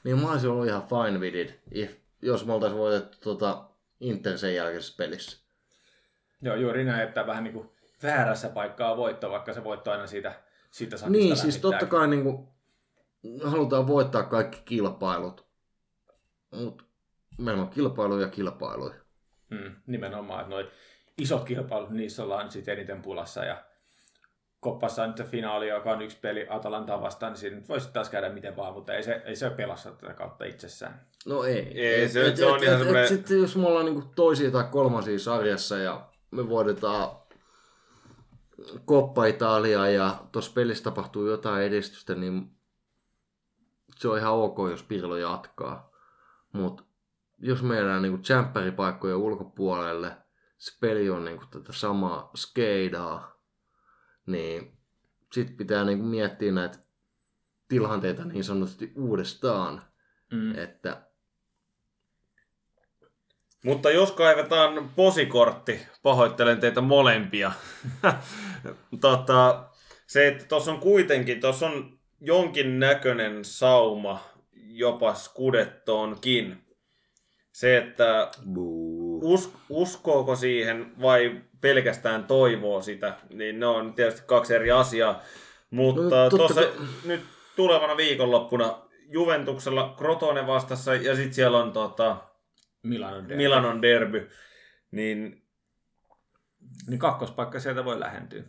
niin 0.04 0.20
mä 0.20 0.32
olisin 0.32 0.50
ollut 0.50 0.68
ihan 0.68 0.88
fine 0.88 1.20
with 1.20 1.36
it, 1.36 1.60
if, 1.72 1.92
jos 2.22 2.46
me 2.46 2.54
oltaisiin 2.54 2.80
voitettu 2.80 3.18
tota 3.22 3.70
Inter 4.00 4.38
sen 4.38 4.56
jälkeisessä 4.56 4.98
pelissä. 4.98 5.40
Joo, 6.42 6.56
juuri 6.56 6.84
näin, 6.84 7.08
että 7.08 7.28
vähän 7.28 7.44
niin 7.44 7.54
kuin 7.54 7.70
väärässä 8.04 8.50
paikkaa 8.50 8.98
voitto, 8.98 9.32
vaikka 9.32 9.54
se 9.54 9.64
voitto 9.64 9.92
aina 9.92 10.08
siitä, 10.08 10.34
siitä 10.72 10.98
sakista 10.98 11.18
Niin, 11.18 11.38
siis 11.38 11.58
totta 11.58 11.86
kai 11.86 12.08
niin 12.08 12.24
kuin, 12.24 12.48
halutaan 13.44 13.88
voittaa 13.88 14.24
kaikki 14.24 14.62
kilpailut, 14.66 15.46
mutta 16.52 16.84
meillä 17.38 17.62
on 17.62 17.70
kilpailuja 17.70 18.22
ja 18.22 18.32
kilpailuja. 18.32 18.96
Mm, 19.50 19.76
nimenomaan, 19.88 20.42
että 20.42 20.56
noi 20.56 20.72
isot 21.18 21.44
kilpailut, 21.44 21.90
niissä 21.90 22.24
ollaan 22.24 22.52
sitten 22.52 22.78
eniten 22.78 23.02
pulassa 23.02 23.46
ja 23.46 23.69
Koppassa 24.60 25.04
on 25.04 25.10
nyt 25.10 25.18
se 25.18 25.24
finaali, 25.24 25.68
joka 25.68 25.92
on 25.92 26.02
yksi 26.02 26.18
peli 26.22 26.46
Atalantaa 26.50 27.02
vastaan, 27.02 27.32
niin 27.32 27.40
siinä 27.40 27.56
nyt 27.56 27.70
voisi 27.70 27.90
taas 27.94 28.10
käydä 28.10 28.30
miten 28.30 28.56
vaan, 28.56 28.74
mutta 28.74 28.94
ei 28.94 29.04
se, 29.04 29.22
ei 29.26 29.36
se 29.36 29.50
pelasta 29.50 29.92
tätä 29.92 30.14
kautta 30.14 30.46
itsessään. 30.46 31.06
No 31.26 31.44
ei. 31.44 31.82
Ei, 31.86 32.10
se- 32.10 32.36
se 32.36 32.46
on 32.46 32.64
ihan 32.64 32.78
semmoinen- 32.78 33.08
Sitten 33.08 33.42
jos 33.42 33.56
me 33.56 33.68
ollaan 33.68 33.86
niinku 33.86 34.04
toisia 34.16 34.52
tai 34.52 34.64
kolmansia 34.72 35.20
sarjassa 35.20 35.78
ja 35.78 36.10
me 36.32 36.50
voidetaan 36.50 37.10
Koppa 38.86 39.26
Italia 39.26 39.90
ja 39.90 40.16
tuossa 40.32 40.52
pelissä 40.56 40.84
tapahtuu 40.84 41.28
jotain 41.28 41.64
edistystä, 41.64 42.16
niin 42.16 42.52
se 43.96 44.08
on 44.08 44.18
ihan 44.18 44.34
ok, 44.34 44.58
jos 44.70 44.84
Pirlo 44.84 45.18
jatkaa. 45.18 45.92
Mutta 46.54 46.84
jos 47.38 47.64
meidän 47.64 48.02
niinku 48.02 48.18
tsemppäripaikkojen 48.18 49.18
ulkopuolelle 49.18 50.12
se 50.58 50.78
peli 50.80 51.10
on 51.10 51.26
niinku 51.26 51.44
tätä 51.52 51.74
samaa 51.74 52.32
skeidaa, 52.36 53.39
niin 54.32 54.78
sitten 55.34 55.58
pitää 55.58 55.84
niinku 55.84 56.06
miettiä 56.06 56.52
näitä 56.52 56.78
tilanteita 57.68 58.26
niin 58.26 58.44
sanotusti 58.44 58.92
uudestaan, 58.96 59.82
Mm. 60.32 60.58
että 60.58 61.02
Mutta 63.66 63.90
jos 63.92 64.12
kaivetaan 64.12 64.92
posikortti, 64.96 65.80
pahoittelen 66.04 66.60
teitä 66.60 66.82
molempia. 66.82 67.52
tota, 69.02 69.70
se, 70.08 70.28
että 70.28 70.46
tuossa 70.46 70.72
on 70.72 70.80
kuitenkin, 70.80 71.42
tuossa 71.42 71.66
on 71.66 72.00
jonkin 72.22 72.80
näköinen 72.80 73.46
sauma 73.46 74.24
jopa 74.54 75.14
skudettoonkin. 75.14 76.66
Se, 77.52 77.78
että 77.78 78.32
Buu. 78.54 78.89
Us, 79.22 79.54
uskooko 79.70 80.36
siihen 80.36 80.92
vai 81.02 81.42
pelkästään 81.62 82.24
toivoo 82.24 82.82
sitä, 82.82 83.14
niin 83.34 83.60
ne 83.60 83.66
on 83.66 83.94
tietysti 83.94 84.22
kaksi 84.26 84.56
eri 84.56 84.72
asiaa. 84.72 85.22
Mutta 85.70 86.02
No, 86.24 86.30
tuossa 86.30 86.62
nyt 87.06 87.22
tulevana 87.56 87.98
viikonloppuna 87.98 88.82
Juventuksella 89.12 89.96
Crotone 89.98 90.48
vastassa 90.48 90.96
ja 90.96 91.16
sitten 91.16 91.34
siellä 91.34 91.58
on 91.58 91.72
tota, 91.72 92.18
Milanon 92.84 93.24
derby. 93.30 93.36
Milanon 93.36 93.82
derby, 93.82 94.30
niin 94.92 95.44
Niin 96.88 97.00
kakkospaikka 97.00 97.60
sieltä 97.60 97.86
voi 97.86 98.00
lähentyä. 98.00 98.44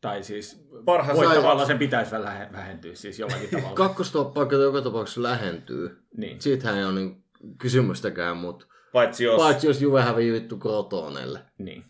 Tai 0.00 0.22
siis 0.22 0.68
Parhaassa 0.84 1.34
tapauksessa- 1.34 1.66
sen 1.66 1.78
pitäisi 1.78 2.10
vähentyä 2.52 2.94
siis 2.94 3.18
jollakin 3.18 3.50
tavalla. 3.50 3.74
Kakkostoppaikka 3.74 4.56
joka 4.56 4.82
tapauksessa 4.82 5.22
lähentyy. 5.22 6.02
niin. 6.16 6.40
Siitähän 6.42 6.78
ei 6.78 6.84
ole 6.84 6.92
niin 6.94 7.24
kysymystäkään, 7.58 8.36
mutta 8.36 8.66
paitsi 8.96 9.24
jos 9.24 9.36
paitsi 9.42 9.66
jos 9.66 9.80
Juve 9.82 10.02
hävii 10.02 10.32
vittu 10.32 10.58
Crotonelle. 10.58 11.38
niin. 11.58 11.84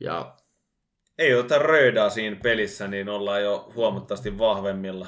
Ja 0.00 0.34
ei 1.18 1.34
ota 1.34 1.58
röödaa 1.58 2.10
siinä 2.10 2.36
pelissä, 2.42 2.88
niin 2.88 3.08
ollaan 3.08 3.42
jo 3.42 3.72
huomattavasti 3.74 4.38
vahvemmilla. 4.38 5.06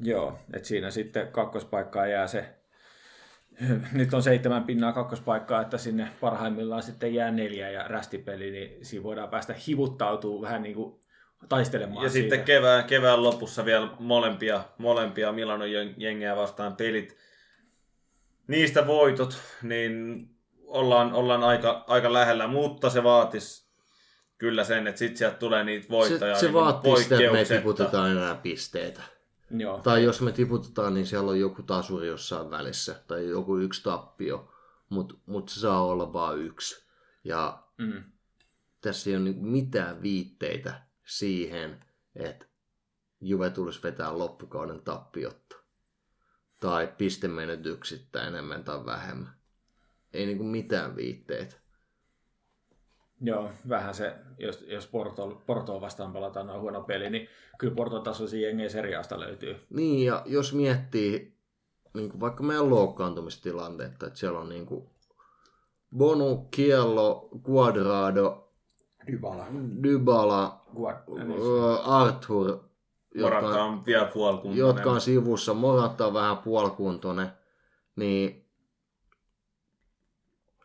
Joo, 0.00 0.38
että 0.52 0.68
siinä 0.68 0.90
sitten 0.90 1.28
kakkospaikkaan 1.28 2.10
jää 2.10 2.26
se, 2.26 2.44
nyt 3.92 4.14
on 4.14 4.22
seitsemän 4.22 4.64
pinnaa 4.64 4.92
kakkospaikkaa, 4.92 5.60
että 5.62 5.78
sinne 5.78 6.08
parhaimmillaan 6.20 6.82
sitten 6.82 7.14
jää 7.14 7.30
neljä 7.30 7.70
ja 7.70 7.88
rästipeli, 7.88 8.50
niin 8.50 8.84
siinä 8.86 9.02
voidaan 9.02 9.28
päästä 9.28 9.54
hivuttautuu 9.66 10.42
vähän 10.42 10.62
niin 10.62 10.74
kuin 10.74 11.00
taistelemaan 11.48 12.04
Ja 12.04 12.10
siitä. 12.10 12.22
sitten 12.22 12.44
kevään, 12.44 12.84
kevään 12.84 13.22
lopussa 13.22 13.64
vielä 13.64 13.88
molempia, 13.98 14.64
molempia 14.78 15.32
Milanon 15.32 15.68
jen- 15.68 15.94
jengejä 15.96 16.36
vastaan 16.36 16.76
pelit. 16.76 17.16
Niistä 18.46 18.86
voitot, 18.86 19.38
niin 19.62 20.28
ollaan, 20.66 21.12
ollaan 21.12 21.42
aika, 21.44 21.84
aika 21.86 22.12
lähellä, 22.12 22.46
mutta 22.46 22.90
se 22.90 23.02
vaatisi 23.02 23.66
kyllä 24.38 24.64
sen, 24.64 24.86
että 24.86 24.98
sitten 24.98 25.16
sieltä 25.18 25.36
tulee 25.36 25.64
niitä 25.64 25.88
voittajia. 25.90 26.34
se, 26.34 26.40
se 26.40 26.46
niin 26.46 26.54
vaatii 26.54 26.96
sitä, 27.02 27.02
että 27.02 27.16
me 27.16 27.22
ei 27.24 27.28
poikkeuksetta. 27.30 27.54
tiputeta 27.60 28.08
enää 28.08 28.34
pisteitä. 28.34 29.02
Joo, 29.50 29.78
Tai 29.78 30.04
jos 30.04 30.20
me 30.20 30.32
tiputetaan, 30.32 30.94
niin 30.94 31.06
siellä 31.06 31.30
on 31.30 31.40
joku 31.40 31.62
tasuri 31.62 32.06
jossain 32.06 32.50
välissä. 32.50 33.02
Tai 33.06 33.28
joku 33.28 33.58
yksi 33.58 33.82
tappio. 33.82 34.52
mutta 34.88 35.14
mut 35.26 35.48
se 35.48 35.60
saa 35.60 35.84
olla 35.84 36.12
vain 36.12 36.38
yksi. 36.38 36.86
Ja 37.24 37.62
Mm. 37.78 38.02
tässä 38.80 39.10
ei 39.10 39.16
ole 39.16 39.24
niinku 39.24 39.44
mitään 39.46 40.02
viitteitä 40.02 40.82
siihen, 41.06 41.84
että 42.16 42.46
Juve 43.20 43.50
tulisi 43.50 43.82
vetää 43.82 44.18
loppukauden 44.18 44.80
tappiotta. 44.80 45.56
Tai 46.60 46.92
pistemenetyksittä 46.98 48.26
enemmän 48.26 48.64
tai 48.64 48.86
vähemmän. 48.86 49.32
Ei 50.12 50.26
niinku 50.26 50.44
mitään 50.44 50.96
viitteitä. 50.96 51.56
Joo, 53.20 53.50
vähän 53.68 53.94
se, 53.94 54.14
jos, 54.38 54.64
jos 54.68 54.86
Porto, 54.86 55.42
Portoa 55.46 55.80
vastaan 55.80 56.12
pelataan 56.12 56.46
noin 56.46 56.60
huono 56.60 56.82
peli, 56.82 57.10
niin 57.10 57.28
kyllä 57.58 57.74
Porton 57.74 58.02
tasoisia 58.02 58.48
jengejä 58.48 58.68
seriasta 58.68 59.20
löytyy. 59.20 59.56
Niin, 59.70 60.06
ja 60.06 60.22
jos 60.26 60.54
miettii 60.54 61.36
niin 61.94 62.10
kuin 62.10 62.20
vaikka 62.20 62.42
meidän 62.42 62.70
loukkaantumistilanteetta, 62.70 64.06
että 64.06 64.18
siellä 64.18 64.38
on 64.38 64.48
niin 64.48 64.66
kuin 64.66 64.86
Bonu, 65.96 66.48
Kiello, 66.50 67.28
Quadrado, 67.50 68.46
Dybala. 69.06 69.46
Dybala, 69.82 70.64
Guard, 70.76 70.98
ö, 71.08 71.78
Arthur, 71.82 72.58
Morata 73.20 73.46
jotka, 73.46 73.64
on 73.64 73.86
vielä 73.86 74.04
puolikuntoinen. 74.04 74.58
jotka 74.58 74.90
on 74.90 75.00
sivussa, 75.00 75.54
Morata 75.54 76.06
on 76.06 76.14
vähän 76.14 76.38
puolikuntoinen, 76.38 77.30
niin 77.96 78.46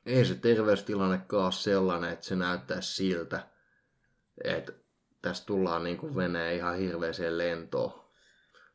ei 0.06 0.26
se 0.26 0.36
terveystilannekaan 0.36 1.44
ole 1.44 1.52
sellainen, 1.52 2.12
että 2.12 2.26
se 2.26 2.36
näyttäisi 2.36 2.96
siltä, 2.96 3.48
että 4.44 4.74
tästä 5.22 5.46
tullaan 5.46 5.84
niin 5.84 5.98
kuin 5.98 6.16
veneen 6.16 6.56
ihan 6.56 6.78
hirveeseen 6.78 7.38
lentoon. 7.38 8.02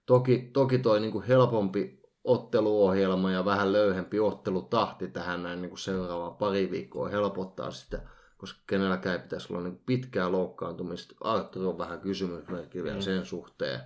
Toki, 0.07 0.51
toki 0.53 0.79
toi 0.79 1.01
niin 1.01 1.13
kuin 1.13 1.25
helpompi 1.25 2.01
otteluohjelma 2.25 3.31
ja 3.31 3.45
vähän 3.45 3.73
löyhempi 3.73 4.21
ottelutahti 4.21 5.09
tähän 5.09 5.43
näin 5.43 5.63
niin 5.63 5.71
kuin 5.71 5.79
seuraavaan 5.79 6.37
pari 6.37 6.71
viikkoa 6.71 7.09
helpottaa 7.09 7.71
sitä, 7.71 8.03
koska 8.37 8.61
kenelläkään 8.67 9.17
ei 9.17 9.23
pitäisi 9.23 9.53
olla 9.53 9.63
niin 9.63 9.81
pitkää 9.87 10.33
loukkaantumista. 10.33 11.15
Arthur 11.21 11.67
on 11.67 11.79
vähän 11.79 12.01
kysymysmerkki 12.01 12.83
vielä 12.83 12.97
Mm. 12.97 13.03
sen 13.03 13.25
suhteen. 13.27 13.81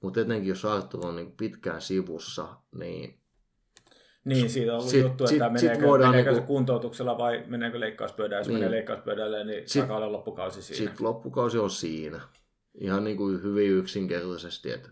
Mutta 0.00 0.20
etenkin 0.20 0.48
jos 0.48 0.64
Arthur 0.64 1.06
on 1.06 1.16
niin 1.16 1.32
pitkään 1.32 1.80
sivussa, 1.80 2.48
niin 2.74 3.18
Niin, 4.24 4.50
siitä 4.50 4.72
on 4.72 4.78
ollut 4.78 4.90
Sit- 4.90 5.02
juttu, 5.02 5.26
sit- 5.26 5.42
että 5.42 5.58
sit 5.58 5.68
meneekö, 5.68 5.86
voidaan 5.86 6.10
meneekö 6.10 6.30
niinku- 6.30 6.42
se 6.42 6.46
kuntoutuksella 6.46 7.18
vai 7.18 7.44
meneekö 7.46 7.80
leikkauspöydälle. 7.80 8.40
Jos 8.40 8.48
Niin. 8.48 8.56
menee 8.56 8.70
leikkauspöydälle, 8.70 9.44
niin 9.44 9.68
Sit- 9.68 9.82
alkaa 9.82 9.96
olla 9.96 10.12
loppukausi 10.12 10.62
siinä. 10.62 10.78
sitten 10.90 11.06
loppukausi 11.06 11.58
on 11.58 11.70
siinä. 11.70 12.20
Ihan 12.74 13.04
niin 13.04 13.16
kuin 13.16 13.42
hyvin 13.42 13.70
yksinkertaisesti, 13.70 14.70
että 14.72 14.88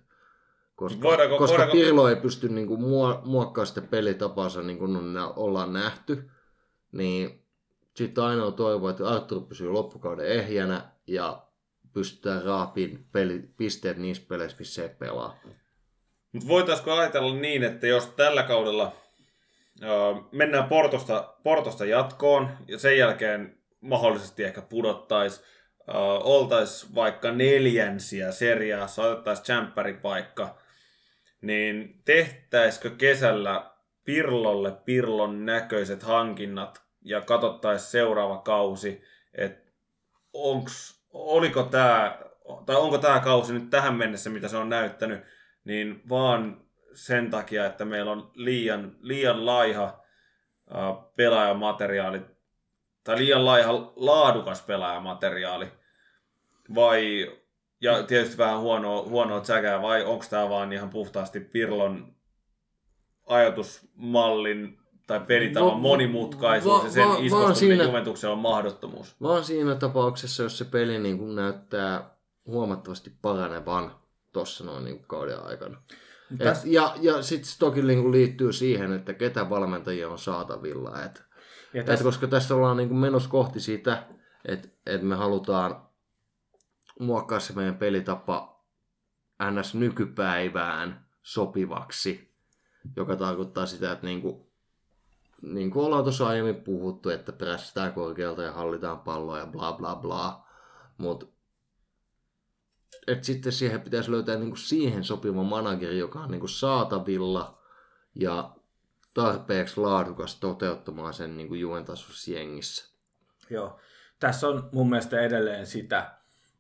koska, 0.75 1.03
Voidaanko- 1.09 1.39
koska 1.39 1.57
voidaanko- 1.57 1.73
Pirlo 1.73 2.09
ei 2.09 2.17
pysty 2.17 2.49
niin 2.49 2.67
kuin 2.67 2.81
muokkaamaan 3.25 3.67
sitä 3.67 3.81
pelitapansa 3.83 4.63
niin 4.63 4.79
kuin 4.79 4.97
on- 4.97 5.33
ollaan 5.37 5.73
nähty, 5.73 6.31
niin 6.93 7.42
sitten 7.97 8.25
ainoa 8.25 8.53
toivo, 8.53 8.89
että 8.89 9.09
Arthur 9.09 9.43
pysyy 9.47 9.69
loppukauden 9.71 10.27
ehjänä 10.27 10.91
ja 11.07 11.47
pystytään 11.93 12.43
raapin 12.43 13.07
peli, 13.13 13.43
pisteet 13.57 13.97
niissä 13.97 14.23
peleissä, 14.29 14.57
missä 14.59 14.83
se 14.83 14.89
pelaa. 14.89 15.41
Mutta 16.33 16.49
voitaisiko 16.49 16.93
ajatella 16.93 17.35
niin, 17.35 17.63
että 17.63 17.87
jos 17.87 18.07
tällä 18.07 18.43
kaudella 18.43 18.93
ö, 19.83 19.87
mennään 20.33 20.69
Portosta, 20.69 21.35
Portosta 21.43 21.85
jatkoon 21.85 22.51
ja 22.69 22.79
sen 22.79 22.99
jälkeen 22.99 23.59
mahdollisesti 23.81 24.45
ehkä 24.45 24.63
pudottaisi, 24.63 25.41
oltaisi 26.25 26.95
vaikka 26.95 27.31
neljänsiä 27.31 28.33
seriaassa, 28.33 29.03
otettaisiin 29.03 29.43
tsemppäripaikka, 29.43 30.59
niin 31.41 32.03
tehtäisikö 32.05 32.91
kesällä 32.91 33.71
Pirlolle 34.05 34.73
Pirlon 34.85 35.47
näköiset 35.47 36.03
hankinnat 36.03 36.83
ja 37.05 37.21
katsottaisiin 37.21 37.91
seuraava 37.91 38.39
kausi, 38.39 39.03
että 39.35 39.73
onks, 40.33 41.05
oliko 41.13 41.63
tämä, 41.63 42.19
tai 42.67 42.77
onko 42.77 42.99
tämä 42.99 43.21
kausi 43.21 43.53
nyt 43.53 43.71
tähän 43.71 43.95
mennessä, 43.95 44.31
mitä 44.31 44.49
se 44.49 44.57
on 44.57 44.69
näyttänyt, 44.69 45.25
niin 45.65 46.03
vaan 46.09 46.61
sen 46.95 47.31
takia, 47.31 47.67
että 47.67 47.85
meillä 47.85 48.13
on 48.13 48.31
liian, 48.35 48.97
liian 49.01 49.47
laiha 49.47 50.05
pelaajamateriaali, 51.17 52.21
tai 53.05 53.19
liian 53.19 53.45
laiha 53.45 53.93
laadukas 53.97 54.63
pelaajamateriaali, 54.63 55.69
vai, 56.75 57.33
ja 57.81 58.03
tietysti 58.03 58.39
vähän 58.39 58.61
huonoa, 58.61 59.03
huonoa 59.03 59.41
tsäkää, 59.41 59.83
vai 59.83 60.05
onko 60.05 60.25
tämä 60.31 60.49
vaan 60.49 60.73
ihan 60.73 60.91
puhtaasti 60.91 61.41
Pirlon 61.41 62.15
ajatusmallin 63.27 64.82
tai 65.19 65.27
pelitavan 65.27 65.73
Va- 65.73 65.79
monimutkaisuus 65.79 66.81
va- 66.83 66.87
ja 66.87 66.91
sen 66.93 67.09
va- 67.09 67.17
iskostuminen 67.21 67.55
siinä- 67.55 67.85
Juventuksen 67.85 68.31
on 68.31 68.39
mahdottomuus. 68.39 69.17
Vaan 69.23 69.45
siinä 69.45 69.75
tapauksessa, 69.75 70.43
jos 70.43 70.59
se 70.59 70.65
peli 70.65 70.99
niin 70.99 71.19
kuin 71.19 71.35
näyttää 71.35 72.11
huomattavasti 72.47 73.13
paranevan 73.23 73.97
tuossa 74.33 74.65
noin 74.65 74.85
niin 74.85 74.97
kuin 74.97 75.07
kauden 75.09 75.45
aikana. 75.45 75.83
Et, 76.33 76.39
Täs- 76.39 76.67
ja 76.67 76.95
ja 77.01 77.23
sitten 77.23 77.51
se 77.51 77.59
toki 77.59 77.83
niin 77.83 78.01
kuin 78.03 78.13
liittyy 78.13 78.53
siihen, 78.53 78.93
että 78.93 79.15
ketä 79.15 79.51
valmentajia 79.51 80.09
on 80.09 80.19
saatavilla. 80.19 81.03
Et, 81.05 81.23
Ja 81.75 81.81
et 81.81 81.87
tässä, 81.87 82.05
koska 82.05 82.27
tässä 82.27 82.55
ollaan 82.55 82.77
niin 82.77 82.89
kuin 82.89 82.99
menossa 82.99 83.31
kohti 83.31 83.61
sitä, 83.61 84.07
että 84.45 84.69
et 84.87 85.03
me 85.03 85.15
halutaan 85.15 85.83
muokkaa 87.01 87.41
se 87.41 87.53
meidän 87.53 87.75
pelitapa 87.77 88.65
ns. 89.51 89.75
nykypäivään 89.75 91.07
sopivaksi, 91.23 92.35
joka 92.97 93.17
tarkoittaa 93.17 93.67
sitä, 93.67 93.93
että 93.93 94.07
niin 94.07 94.23
kuin, 94.23 94.52
niin 95.43 95.71
kuin 95.71 95.87
ollaan 95.87 96.05
tuossa 96.05 96.29
aiemmin 96.29 96.63
puhuttu, 96.63 97.09
että 97.09 97.33
prässitään 97.33 97.93
korkealta 97.93 98.43
ja 98.43 98.53
hallitaan 98.53 99.01
palloa 99.01 99.39
ja 99.39 99.47
bla 99.47 99.73
bla 99.73 99.97
bla, 99.97 100.49
mutta 100.99 101.27
et 103.07 103.25
sitten 103.25 103.53
siihen 103.53 103.81
pitäisi 103.81 104.11
löytää 104.11 104.37
niin 104.37 104.49
kuin 104.49 104.59
siihen 104.59 105.05
sopiva 105.05 105.43
manageri, 105.43 105.99
joka 105.99 106.21
on 106.21 106.31
niin 106.31 106.41
kuin 106.41 106.51
saatavilla 106.51 107.59
ja 108.15 108.57
tarpeeksi 109.15 109.81
laadukas 109.81 110.41
toteuttamaan 110.41 111.15
sen 111.15 111.37
niin 111.37 111.49
kuin 111.49 111.61
Juventus 111.61 112.29
jengissä. 112.29 112.93
Joo. 113.51 113.81
Tässä 114.21 114.49
on 114.49 114.69
mun 114.73 114.91
mielestä 114.91 115.21
edelleen 115.21 115.67
sitä, 115.67 116.15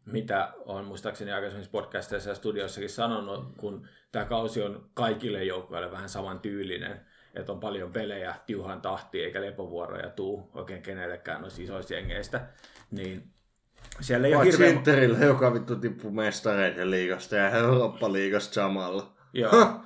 mitä 0.05 0.53
on 0.65 0.85
muistaakseni 0.85 1.33
aikaisemmissa 1.33 1.71
podcasteissa 1.71 2.31
ja 2.31 2.35
studiossakin 2.35 2.91
sanonut, 2.91 3.57
kun 3.57 3.89
tämä 4.13 4.25
kausi 4.25 4.63
on 4.63 4.91
kaikille 4.95 5.45
joukkueille 5.45 5.91
vähän 5.91 6.09
saman 6.09 6.41
tyylinen, 6.41 7.07
että 7.35 7.53
on 7.53 7.61
paljon 7.61 7.93
pelejä, 7.93 8.35
tiuhan 8.47 8.81
tahti 8.81 9.23
eikä 9.23 9.41
lepovuoroja 9.41 10.11
tuu 10.11 10.51
oikein 10.55 10.83
kenellekään 10.83 11.41
noista 11.41 11.63
isoista 11.63 11.95
jengeistä, 11.95 12.41
niin 12.91 13.33
siellä 14.01 14.27
ei 14.27 14.35
ole 14.35 14.43
Paitsi 14.43 14.59
hirveän... 14.59 14.79
Interillä, 14.79 15.19
joka 15.19 15.55
vittu 15.55 15.77
tippui 15.77 16.11
mestareiden 16.11 16.91
liigasta 16.91 17.37
ja 17.37 17.51
Eurooppa-liigasta 17.51 18.55
samalla. 18.55 19.13
Joo, 19.33 19.81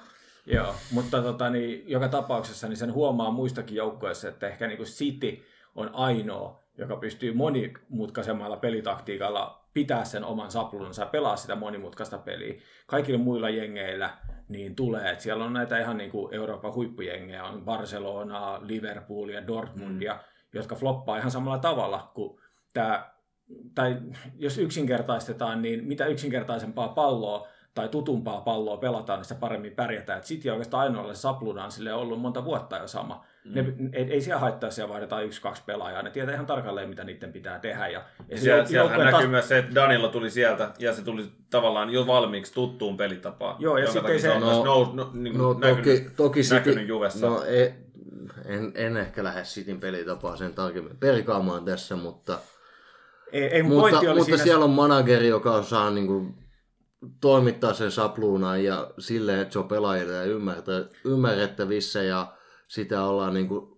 joo. 0.47 0.75
mutta 0.91 1.23
tota, 1.23 1.51
niin, 1.51 1.85
joka 1.87 2.09
tapauksessa 2.09 2.69
niin 2.69 2.77
sen 2.77 2.93
huomaa 2.93 3.31
muistakin 3.31 3.77
joukkueissa, 3.77 4.29
että 4.29 4.49
ehkä 4.49 4.67
niin 4.67 4.77
kuin 4.77 4.89
City 4.89 5.43
on 5.75 5.91
ainoa, 5.93 6.65
joka 6.79 6.97
pystyy 6.97 7.35
monimutkaisemmalla 7.35 8.57
pelitaktiikalla 8.57 9.67
pitää 9.73 10.05
sen 10.05 10.25
oman 10.25 10.51
saplunsa 10.51 11.03
ja 11.03 11.07
pelaa 11.07 11.37
sitä 11.37 11.55
monimutkaista 11.55 12.19
peliä. 12.19 12.55
Kaikilla 12.87 13.19
muilla 13.19 13.51
jengeillä 13.51 14.11
niin 14.49 14.77
tulee, 14.77 15.11
että 15.11 15.23
siellä 15.23 15.45
on 15.45 15.53
näitä 15.53 15.79
ihan 15.79 15.97
niin 15.97 16.11
kuin 16.11 16.35
Euroopan 16.35 16.75
huippujengejä, 16.75 17.45
on 17.45 17.65
Barcelona, 17.65 18.59
Liverpool 18.63 19.29
ja 19.29 19.47
Dortmundia, 19.47 20.15
mm. 20.15 20.21
jotka 20.53 20.75
floppaa 20.75 21.19
ihan 21.19 21.31
samalla 21.31 21.59
tavalla 21.59 22.11
kuin 22.15 22.41
tämä, 22.73 23.11
tai 23.75 23.97
jos 24.37 24.59
yksinkertaistetaan, 24.59 25.63
niin 25.63 25.85
mitä 25.85 26.07
yksinkertaisempaa 26.07 26.89
palloa 26.89 27.49
tai 27.77 27.89
tutumpaa 27.89 28.41
palloa 28.41 28.77
pelataan, 28.77 29.19
niin 29.19 29.25
sitä 29.25 29.41
paremmin 29.41 29.73
pärjätään. 29.73 30.23
On 30.47 30.51
oikeastaan 30.53 30.83
ainoalle 30.83 31.15
saplunaan 31.15 31.73
sille 31.73 31.93
ollut 31.93 32.21
monta 32.21 32.45
vuotta 32.45 32.77
jo 32.79 32.89
sama. 32.89 33.25
Mm. 33.45 33.55
Ne, 33.55 33.75
ei, 33.93 34.13
ei 34.13 34.21
siellä 34.21 34.41
haittaa, 34.41 34.67
jos 34.67 34.75
siellä 34.75 34.93
vaihdetaan 34.93 35.25
yksi, 35.25 35.43
kaksi 35.43 35.63
pelaajaa. 35.67 36.03
Ne 36.03 36.11
tietää 36.11 36.35
ihan 36.35 36.47
tarkalleen, 36.47 36.89
mitä 36.89 37.05
niiden 37.05 37.33
pitää 37.33 37.59
tehdä. 37.59 37.89
Ja, 37.89 38.03
ja 38.29 38.37
se 38.37 38.43
Siellä, 38.43 38.63
jouk- 38.63 38.67
siellähän 38.67 39.01
näkyy 39.13 39.29
myös 39.29 39.49
se, 39.49 39.59
että 39.59 39.75
Danilo 39.75 40.09
tuli 40.09 40.31
sieltä 40.31 40.71
ja 40.79 40.93
se 40.93 41.03
tuli 41.05 41.29
tavallaan 41.51 41.91
jo 41.91 42.07
valmiiksi 42.07 42.55
tuttuun 42.55 42.97
pelitapaan. 42.97 43.57
Joo, 43.59 43.79
ja 43.79 43.91
sitten 43.91 44.21
se- 44.21 44.31
on 44.31 44.41
No- 44.41 44.65
nous, 44.65 44.95
no, 44.95 45.11
niin 45.13 45.39
No 45.39 45.53
näkynyt, 45.53 45.85
toki, 45.85 46.15
toki 46.17 46.41
näkynyt 46.51 46.79
City, 46.79 46.89
Juvessa. 46.89 47.27
no 47.27 47.45
e, 47.45 47.75
en, 48.45 48.73
en 48.75 48.97
ehkä 48.97 49.25
lähde 49.25 49.43
Cityn 49.43 49.81
pelitapaa 49.81 50.37
sen 50.37 50.55
tarkemmin 50.55 50.97
perkaamaan 50.97 51.65
tässä, 51.65 51.97
mutta, 51.97 52.39
ei, 53.33 53.43
ei 53.45 53.63
mutta, 53.63 53.81
pointti 53.81 54.09
oli 54.09 54.15
mutta 54.19 54.25
siinä... 54.25 54.45
siellä 54.45 54.65
on 54.65 54.71
manageri, 54.71 55.29
joka 55.29 55.53
osaa 55.55 55.91
niin 55.91 56.07
kuin, 56.07 56.46
toimittaa 57.21 57.75
sen 57.75 57.91
sapluunan 57.91 58.65
ja 58.65 58.91
silleen, 58.99 59.41
että 59.41 59.53
se 59.53 59.59
on 59.59 59.69
pelaajille 59.69 60.27
ymmärtä, 60.27 60.73
ymmärrettävissä 61.05 62.03
ja 62.03 62.37
sitä 62.69 63.05
ollaan 63.05 63.35
niin 63.35 63.49
kuin, 63.49 63.77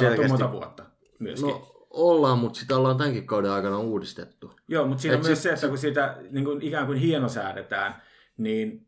Pelattu 0.00 0.28
monta 0.28 0.52
vuotta 0.52 0.84
myöskin. 1.18 1.48
No, 1.48 1.86
ollaan, 1.90 2.38
mutta 2.38 2.60
sitä 2.60 2.76
ollaan 2.76 2.96
tämänkin 2.96 3.26
kauden 3.26 3.50
aikana 3.50 3.78
uudistettu. 3.78 4.52
Joo, 4.68 4.86
mutta 4.86 5.02
siinä 5.02 5.14
et 5.14 5.20
on 5.20 5.26
myös 5.26 5.38
sit- 5.38 5.50
se, 5.50 5.54
että 5.54 5.68
kun 5.68 5.78
siitä 5.78 6.16
niin 6.30 6.44
kuin 6.44 6.62
ikään 6.62 6.86
kuin 6.86 6.98
hienosäädetään, 6.98 8.02
niin 8.36 8.86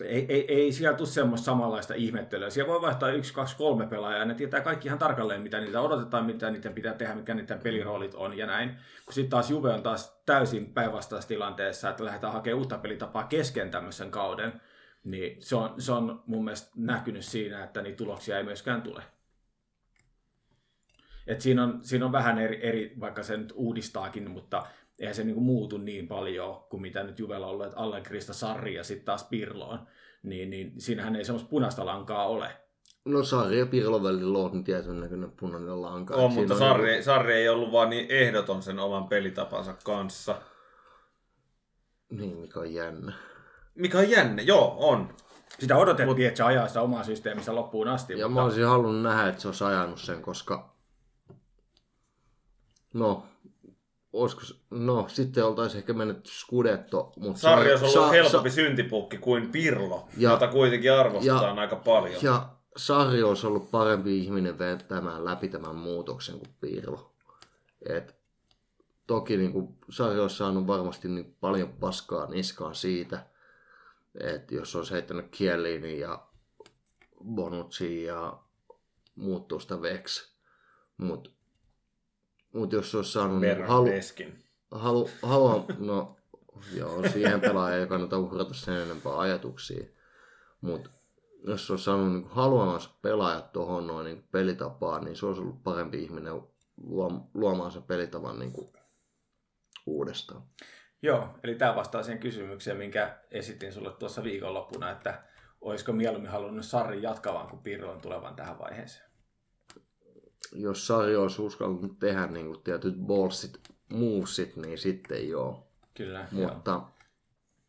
ei, 0.00 0.26
ei, 0.28 0.54
ei 0.54 0.72
siellä 0.72 0.96
tule 0.96 1.08
semmoista 1.08 1.44
samanlaista 1.44 1.94
ihmettelyä. 1.94 2.50
Siellä 2.50 2.72
voi 2.72 2.82
vaihtaa 2.82 3.10
yksi, 3.10 3.34
kaksi, 3.34 3.56
kolme 3.56 3.86
pelaajaa, 3.86 4.18
ja 4.18 4.24
ne 4.24 4.34
tietää 4.34 4.60
kaikki 4.60 4.88
ihan 4.88 4.98
tarkalleen, 4.98 5.42
mitä 5.42 5.60
niitä 5.60 5.80
odotetaan, 5.80 6.26
mitä 6.26 6.50
niiden 6.50 6.74
pitää 6.74 6.94
tehdä, 6.94 7.14
mitkä 7.14 7.34
niiden 7.34 7.58
peliroolit 7.58 8.14
on 8.14 8.38
ja 8.38 8.46
näin. 8.46 8.76
Kun 9.04 9.14
sitten 9.14 9.30
taas 9.30 9.50
Juve 9.50 9.70
on 9.70 9.82
taas 9.82 10.22
täysin 10.26 10.72
päinvastaisessa 10.72 11.28
tilanteessa, 11.28 11.90
että 11.90 12.04
lähdetään 12.04 12.32
hakemaan 12.32 12.58
uutta 12.58 12.78
pelitapaa 12.78 13.24
kesken 13.24 13.70
tämmöisen 13.70 14.10
kauden, 14.10 14.60
niin 15.04 15.42
se 15.42 15.56
on, 15.56 15.74
se 15.82 15.92
on 15.92 16.22
mun 16.26 16.44
mielestä 16.44 16.70
näkynyt 16.76 17.24
siinä, 17.24 17.64
että 17.64 17.82
niitä 17.82 17.96
tuloksia 17.96 18.38
ei 18.38 18.44
myöskään 18.44 18.82
tule. 18.82 19.02
Et 21.26 21.40
siinä, 21.40 21.64
on, 21.64 21.78
siinä 21.82 22.04
on 22.04 22.12
vähän 22.12 22.38
eri, 22.38 22.58
eri, 22.62 22.94
vaikka 23.00 23.22
se 23.22 23.36
nyt 23.36 23.52
uudistaakin, 23.56 24.30
mutta 24.30 24.66
eihän 24.98 25.14
se 25.14 25.24
niinku 25.24 25.40
muutu 25.40 25.78
niin 25.78 26.08
paljon 26.08 26.64
kuin 26.70 26.80
mitä 26.82 27.02
nyt 27.02 27.18
Juvella 27.18 27.46
on 27.46 27.52
ollut, 27.52 27.66
että 27.66 27.78
Allegrista 27.78 28.34
Sarri 28.34 28.74
ja 28.74 28.84
sitten 28.84 29.04
taas 29.04 29.24
Pirloon. 29.24 29.78
Niin, 30.22 30.50
niin 30.50 30.72
siinähän 30.78 31.16
ei 31.16 31.24
semmoista 31.24 31.48
punaista 31.48 31.86
lankaa 31.86 32.26
ole. 32.26 32.50
No 33.04 33.24
Sarri 33.24 33.58
ja 33.58 33.66
Pirlo 33.66 34.02
välillä 34.02 34.38
on 34.38 34.64
tietyn 34.64 35.00
näköinen 35.00 35.30
punainen 35.30 35.82
lanka. 35.82 36.14
On, 36.14 36.32
mutta 36.32 36.54
siinä 36.54 36.68
Sarri, 36.68 37.02
Sarri 37.02 37.34
ei 37.34 37.48
ollut 37.48 37.72
vaan 37.72 37.90
niin 37.90 38.06
ehdoton 38.08 38.62
sen 38.62 38.78
oman 38.78 39.08
pelitapansa 39.08 39.74
kanssa. 39.84 40.42
Niin, 42.10 42.36
mikä 42.36 42.60
on 42.60 42.74
jännä. 42.74 43.12
Mikä 43.74 43.98
on 43.98 44.10
jännä, 44.10 44.42
joo, 44.42 44.76
on. 44.78 45.14
Sitä 45.58 45.76
odotettiin, 45.76 46.28
että 46.28 46.36
se 46.36 46.42
ajaa 46.42 46.68
sitä 46.68 46.82
omaa 46.82 47.04
systeemissä 47.04 47.54
loppuun 47.54 47.88
asti. 47.88 48.12
Ja 48.12 48.28
mutta... 48.28 48.40
mä 48.40 48.44
olisin 48.44 48.66
halunnut 48.66 49.02
nähdä, 49.02 49.28
että 49.28 49.42
se 49.42 49.48
olisi 49.48 49.64
ajanut 49.64 50.00
sen, 50.00 50.22
koska... 50.22 50.76
No, 52.94 53.26
olisiko... 54.20 54.42
No, 54.70 55.04
sitten 55.08 55.44
oltaisiin 55.44 55.78
ehkä 55.78 55.92
mennyt 55.92 56.26
Scudetto, 56.26 57.12
mutta... 57.16 57.40
Sarri 57.40 57.70
olisi 57.70 57.84
ollut 57.84 57.94
Sa- 58.08 58.08
helpompi 58.10 58.50
syntipukki 58.50 59.18
kuin 59.18 59.52
Pirlo, 59.52 60.08
Ja- 60.16 60.30
jota 60.30 60.48
kuitenkin 60.48 60.92
arvostetaan 60.92 61.56
ja- 61.56 61.60
aika 61.60 61.76
paljon. 61.76 62.22
Ja 62.22 62.48
Sarri 62.76 63.22
olisi 63.22 63.46
ollut 63.46 63.70
parempi 63.70 64.18
ihminen 64.18 64.58
vetämään 64.58 65.24
läpi 65.24 65.48
tämän 65.48 65.76
muutoksen 65.76 66.38
kuin 66.38 66.54
Pirlo. 66.60 67.12
Et, 67.88 68.16
toki 69.06 69.36
niin 69.36 69.52
kuin, 69.52 69.78
Sarri 69.90 70.20
olisi 70.20 70.36
saanut 70.36 70.66
varmasti 70.66 71.08
niin 71.08 71.36
paljon 71.40 71.72
paskaa 71.72 72.26
niskaan 72.30 72.74
siitä, 72.74 73.26
että 74.20 74.54
jos 74.54 74.76
olisi 74.76 74.92
heittänyt 74.92 75.26
Kielini 75.30 75.98
ja 75.98 76.26
Bonucci 77.24 78.04
ja 78.04 78.38
muut 79.14 79.48
tuosta 79.48 79.82
Vex. 79.82 80.32
Mutta 80.96 81.30
mut 82.56 82.72
jos 82.72 82.94
olisi 82.94 83.12
saanut 83.12 83.40
niin 83.40 83.66
halu, 83.66 83.84
Bernardeskin. 83.84 84.44
halu, 84.70 85.10
halua, 85.22 85.64
no 85.78 86.16
joo, 86.74 87.08
siihen 87.12 87.40
pelaaja 87.40 87.76
ei 87.76 87.86
kannata 87.86 88.18
uhrata 88.18 88.54
sen 88.54 88.74
enempää 88.74 89.18
ajatuksia. 89.18 89.84
Mutta 90.60 90.90
jos 91.46 91.66
se 91.66 91.72
olisi 91.72 91.84
saanut 91.84 92.12
niin 92.12 92.28
haluamansa 92.28 92.90
pelaajat 93.02 93.52
tuohon 93.52 93.86
noin 93.86 94.04
niin 94.04 94.24
pelitapaan, 94.32 95.04
niin 95.04 95.16
se 95.16 95.26
olisi 95.26 95.40
ollut 95.40 95.62
parempi 95.62 96.02
ihminen 96.02 96.34
luom- 96.76 97.28
luomaan 97.34 97.70
sen 97.70 97.82
pelitavan 97.82 98.38
niin 98.38 98.52
kuin 98.52 98.68
uudestaan. 99.86 100.42
Joo, 101.02 101.28
eli 101.44 101.54
tämä 101.54 101.76
vastaa 101.76 102.02
siihen 102.02 102.20
kysymykseen, 102.20 102.76
minkä 102.76 103.18
esitin 103.30 103.72
sulle 103.72 103.92
tuossa 103.92 104.22
viikonloppuna, 104.22 104.90
että 104.90 105.22
olisiko 105.60 105.92
mieluummin 105.92 106.30
halunnut 106.30 106.64
Sarri 106.64 107.02
jatkavan 107.02 107.48
kuin 107.48 107.62
Pirloon 107.62 108.00
tulevan 108.00 108.36
tähän 108.36 108.58
vaiheeseen. 108.58 109.05
Jos 110.54 110.86
Sari 110.86 111.16
olisi 111.16 111.42
uskaltanut 111.42 111.98
tehdä 111.98 112.26
niin 112.26 112.46
kuin 112.46 112.62
tietyt 112.62 112.94
ballsit, 112.96 113.60
movesit, 113.92 114.56
niin 114.56 114.78
sitten 114.78 115.28
joo. 115.28 115.66
Kyllä, 115.94 116.26
joo. 116.32 116.50
Mutta 116.54 116.82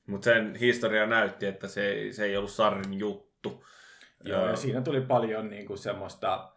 Mutta 0.08 0.26
sen 0.26 0.56
historia 0.56 1.06
näytti, 1.06 1.45
että 1.45 1.68
se, 1.68 1.90
ei- 1.90 2.14
se 2.14 2.26
ei 2.26 2.38
ollut 2.38 2.52
Sarrin 2.52 2.94
juttu. 2.94 3.64
Joo, 4.24 4.48
ja 4.48 4.56
siinä 4.56 4.82
tuli 4.82 5.02
paljon 5.02 5.49
niin 5.49 5.66
kuin 5.68 5.78
semmoista, 5.78 6.52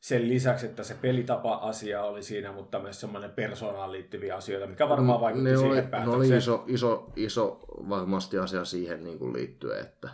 sen 0.00 0.28
lisäksi, 0.28 0.66
että 0.66 0.84
se 0.84 0.94
pelitapa-asia 0.94 2.02
oli 2.02 2.22
siinä, 2.22 2.52
mutta 2.52 2.78
myös 2.80 3.00
semmoinen 3.00 3.30
persoonaan 3.30 3.92
liittyviä 3.92 4.36
asioita, 4.36 4.66
mikä 4.66 4.88
varmaan 4.88 5.20
vaikutti 5.20 5.50
ne 5.50 5.56
siihen 5.56 5.70
oli, 5.72 5.80
ne 5.80 5.86
päätökseen. 5.88 6.16
oli 6.18 6.36
iso, 6.36 6.64
iso, 6.66 7.12
iso 7.16 7.60
varmasti 7.68 8.38
asia 8.38 8.64
siihen 8.64 9.04
niin 9.04 9.18
kuin 9.18 9.32
liittyen, 9.32 9.80
että 9.80 10.08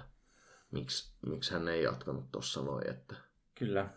miksi, 0.70 1.12
miksi 1.26 1.52
hän 1.52 1.68
ei 1.68 1.82
jatkanut 1.82 2.32
tuossa 2.32 2.62
noin. 2.62 2.90
Että, 2.90 3.14
Kyllä, 3.54 3.88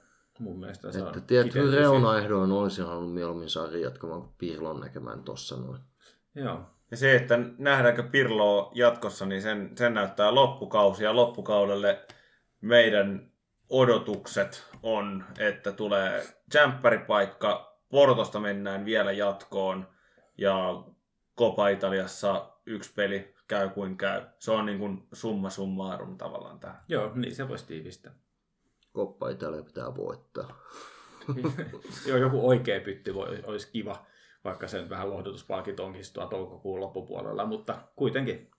mun 0.41 0.59
mielestä 0.59 0.91
se 0.91 0.99
että 0.99 1.11
on 1.19 1.23
tietty 1.23 1.49
kiteytys 1.49 1.75
reunaehdoin 1.75 2.51
olisin 2.51 2.85
halunnut 2.85 3.13
mieluummin 3.13 3.49
Sari 3.49 3.81
jatkamaan 3.81 4.21
kuin 4.21 4.33
Pirlon 4.37 4.79
näkemään 4.79 5.23
tuossa 5.23 5.57
noin. 5.57 5.81
Joo, 6.35 6.61
Ja 6.91 6.97
se, 6.97 7.15
että 7.15 7.39
nähdäänkö 7.57 8.03
Pirloa 8.03 8.71
jatkossa, 8.75 9.25
niin 9.25 9.41
sen, 9.41 9.71
sen 9.77 9.93
näyttää 9.93 10.35
loppukausi. 10.35 11.03
Ja 11.03 11.15
loppukaudelle 11.15 12.05
meidän 12.61 13.31
odotukset 13.69 14.69
on, 14.83 15.23
että 15.39 15.71
tulee 15.71 16.23
jämppäripaikka, 16.53 17.77
Portosta 17.89 18.39
mennään 18.39 18.85
vielä 18.85 19.11
jatkoon 19.11 19.87
ja 20.37 20.83
Copa 21.37 21.67
Italiassa 21.67 22.51
yksi 22.65 22.93
peli 22.93 23.33
käy 23.47 23.69
kuin 23.69 23.97
käy. 23.97 24.21
Se 24.39 24.51
on 24.51 24.65
niin 24.65 24.79
kuin 24.79 25.07
summa 25.13 25.49
summarum 25.49 26.17
tavallaan 26.17 26.59
tämä. 26.59 26.83
Joo 26.87 27.11
niin 27.15 27.35
se 27.35 27.47
voisi 27.47 27.67
tiivistää. 27.67 28.13
Koppa 28.93 29.29
Italia 29.29 29.63
pitää 29.63 29.95
voittaa. 29.95 30.61
Joo, 32.07 32.17
joku 32.17 32.47
oikea 32.47 32.81
pytti 32.81 33.13
voi, 33.13 33.39
olisi 33.43 33.71
kiva, 33.71 34.05
vaikka 34.43 34.67
sen 34.67 34.89
vähän 34.89 35.09
lohdutuspalkinto 35.09 35.85
onkin 35.85 36.03
toukokuun 36.13 36.79
loppupuolella, 36.79 37.45
mutta 37.45 37.87
kuitenkin 37.95 38.51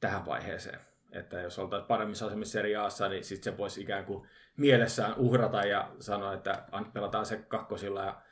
tähän 0.00 0.26
vaiheeseen. 0.26 0.80
Että 1.12 1.40
jos 1.40 1.58
oltaisiin 1.58 1.88
paremmissa 1.88 2.26
asemissa 2.26 2.52
Serie 2.52 2.76
A:ssa, 2.76 3.08
niin 3.08 3.24
sitten 3.24 3.52
se 3.52 3.58
voisi 3.58 3.80
ikään 3.80 4.04
kuin 4.04 4.28
mielessään 4.56 5.14
uhrata 5.16 5.64
ja 5.64 5.92
sanoa, 6.00 6.34
että 6.34 6.64
an- 6.72 6.92
pelataan 6.92 7.26
se 7.26 7.36
kakkosilla 7.36 8.04
ja 8.04 8.22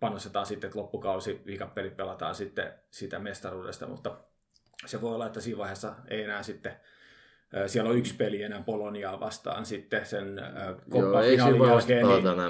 panostetaan 0.00 0.46
sitten, 0.46 0.68
että 0.68 0.78
loppukausi, 0.78 1.42
viikapelit 1.46 1.96
pelataan 1.96 2.34
sitten 2.34 2.74
siitä 2.90 3.18
mestaruudesta, 3.18 3.86
mutta 3.86 4.18
se 4.86 5.00
voi 5.00 5.14
olla, 5.14 5.26
että 5.26 5.40
siinä 5.40 5.58
vaiheessa 5.58 5.94
ei 6.08 6.22
enää 6.22 6.42
sitten 6.42 6.80
siellä 7.66 7.90
on 7.90 7.96
yksi 7.96 8.14
peli 8.14 8.42
enää 8.42 8.62
Poloniaa 8.62 9.20
vastaan 9.20 9.66
sitten 9.66 10.06
sen 10.06 10.36
Joo, 10.36 10.76
koppa 10.90 11.22
ei 11.22 11.38
siinä 11.40 11.66
jälkeen, 11.66 12.06
niin 12.06 12.26
enää 12.26 12.48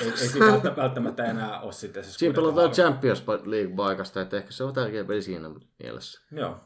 ei, 0.00 0.08
ei 0.08 0.28
siinä 0.28 0.46
välttä- 0.46 0.76
välttämättä 0.76 1.24
enää 1.24 1.60
ole 1.60 1.72
sitten 1.72 2.04
se 2.04 2.12
Siinä 2.12 2.34
pelataan. 2.34 2.70
Champions 2.70 3.24
League-paikasta, 3.44 4.20
että 4.20 4.36
ehkä 4.36 4.52
se 4.52 4.64
on 4.64 4.74
tärkeä 4.74 5.04
peli 5.04 5.22
siinä 5.22 5.50
mielessä. 5.78 6.20
Joo, 6.32 6.56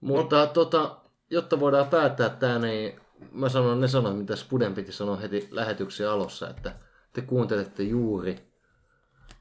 Mutta 0.00 0.46
tota, 0.46 0.96
jotta 1.30 1.60
voidaan 1.60 1.88
päättää 1.88 2.28
tämä, 2.28 2.58
niin 2.58 3.00
mä 3.32 3.48
sanon 3.48 3.80
ne 3.80 3.88
sanat, 3.88 4.18
mitä 4.18 4.36
Spuden 4.36 4.74
piti 4.74 4.92
sanoa 4.92 5.16
heti 5.16 5.48
lähetyksen 5.50 6.10
alussa, 6.10 6.48
että 6.50 6.72
te 7.12 7.20
kuuntelette 7.20 7.82
juuri 7.82 8.50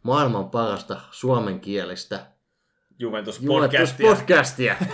maailman 0.03 0.49
parasta 0.49 1.01
suomenkielistä 1.11 2.25
Juventus 2.99 3.41
Juventus 3.41 3.93
podcastia. 3.93 4.15
podcastia. 4.15 4.75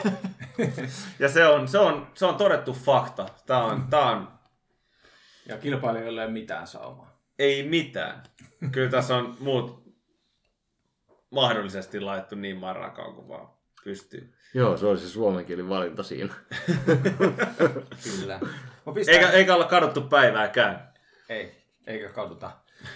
Ja 1.19 1.29
se 1.29 1.47
on, 1.47 1.67
se, 1.67 1.77
on, 1.79 2.07
se 2.13 2.25
on 2.25 2.35
todettu 2.35 2.73
fakta. 2.73 3.25
Tämä 3.45 3.63
on, 3.63 3.87
tämä 3.89 4.09
on 4.11 4.27
ja 5.45 5.57
kilpailijoille 5.57 6.21
ei 6.21 6.25
ole 6.25 6.33
mitään 6.33 6.67
saumaa. 6.67 7.19
ei 7.39 7.67
mitään. 7.67 8.23
Kyllä 8.71 8.89
tässä 8.89 9.15
on 9.15 9.37
muut 9.39 9.83
mahdollisesti 11.29 11.99
laittu 11.99 12.35
niin 12.35 12.57
marrakaan 12.57 13.15
kuin 13.15 13.27
vaan 13.27 13.49
pystyy. 13.83 14.33
Joo, 14.53 14.77
se 14.77 14.85
oli 14.85 14.97
se 14.97 15.09
suomen 15.09 15.45
kielen 15.45 15.69
valinta 15.69 16.03
siinä. 16.03 16.33
Kyllä. 18.03 18.39
Pistän... 18.93 19.15
Eikä, 19.15 19.29
eikä 19.29 19.55
olla 19.55 19.65
kadottu 19.65 20.01
päivääkään. 20.01 20.93
Ei, 21.29 21.63
eikä 21.87 22.09
kaduta. 22.09 22.51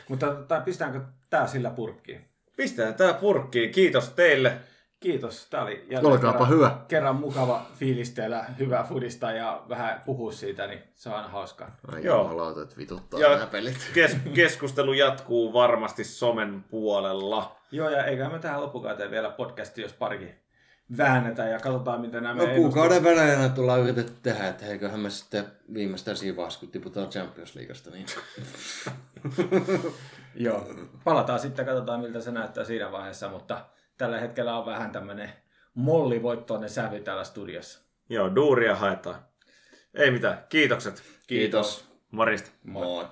Mutta 0.10 0.36
tai 0.36 0.62
pistäänkö 0.62 1.02
tää 1.30 1.48
sillä 1.48 1.70
purkkiin? 1.70 2.26
Pistetään 2.58 2.96
tää 2.96 3.14
purkkiin. 3.14 3.72
Kiitos 3.72 4.10
teille. 4.10 4.58
Kiitos. 5.00 5.48
Tää 5.50 5.64
oli 5.64 5.88
Olkaapa 6.04 6.32
kerran, 6.32 6.50
hyvä. 6.50 6.78
kerran 6.88 7.16
mukava 7.16 7.66
fiilistellä 7.76 8.46
hyvää 8.60 8.84
fudista 8.84 9.32
ja 9.32 9.64
vähän 9.70 10.02
puhua 10.06 10.32
siitä, 10.32 10.68
niin 10.68 10.80
se 10.96 11.10
on 11.10 11.16
aina 11.16 11.28
hauskaa. 11.28 11.76
Ai 11.94 12.04
Joo. 12.04 12.22
jumalauta, 12.22 12.62
että 12.62 12.78
vituttaa 12.78 13.20
Ja 13.20 13.30
nämä 13.30 13.46
pelit. 13.48 13.92
kes- 13.94 14.18
keskustelu 14.34 14.94
jatkuu 14.94 15.54
varmasti 15.54 16.04
somen 16.04 16.64
puolella. 16.70 17.56
Joo, 17.72 17.90
ja 17.90 18.06
eikä 18.06 18.30
me 18.30 18.40
tähän 18.40 18.62
loppukauteen 18.62 19.12
vielä 19.12 19.30
podcasti, 19.30 19.82
jos 19.82 19.94
parikin 19.94 20.36
väännetään 20.98 21.52
ja 21.52 21.60
katsotaan, 21.60 22.02
miten 22.02 22.24
nämä 22.24 22.44
No 22.46 22.56
kuukauden 22.56 23.04
venäjänä 23.04 23.50
tullaan 23.50 23.80
yritetty 23.80 24.14
tehdä, 24.24 24.48
että 24.48 24.66
eiköhän 24.66 25.00
me 25.00 25.10
sitten 25.10 25.46
viimeistään 25.74 26.18
siinä 26.18 26.36
vaiheessa, 26.38 26.60
kun 26.60 26.72
tiputaan 26.72 27.10
Champions 27.10 27.56
Leagueasta, 27.56 27.90
niin 27.90 28.06
Joo, 30.36 30.68
palataan 31.04 31.40
sitten, 31.40 31.66
katsotaan 31.66 32.00
miltä 32.00 32.22
se 32.22 32.32
näyttää 32.32 32.64
siinä 32.64 32.92
vaiheessa, 32.92 33.30
mutta 33.30 33.66
tällä 34.00 34.20
hetkellä 34.20 34.58
on 34.58 34.66
vähän 34.66 34.92
tämmöinen 34.92 35.34
mollivoittoinen 35.74 36.70
sävy 36.70 37.00
täällä 37.00 37.24
studiossa. 37.24 37.82
Joo, 38.10 38.36
duuria 38.36 38.76
haetaan. 38.76 39.26
Ei 39.94 40.12
mitään. 40.12 40.46
Kiitokset. 40.50 41.04
kiitos. 41.28 41.90
Morista. 42.12 42.52
Moi. 42.64 43.08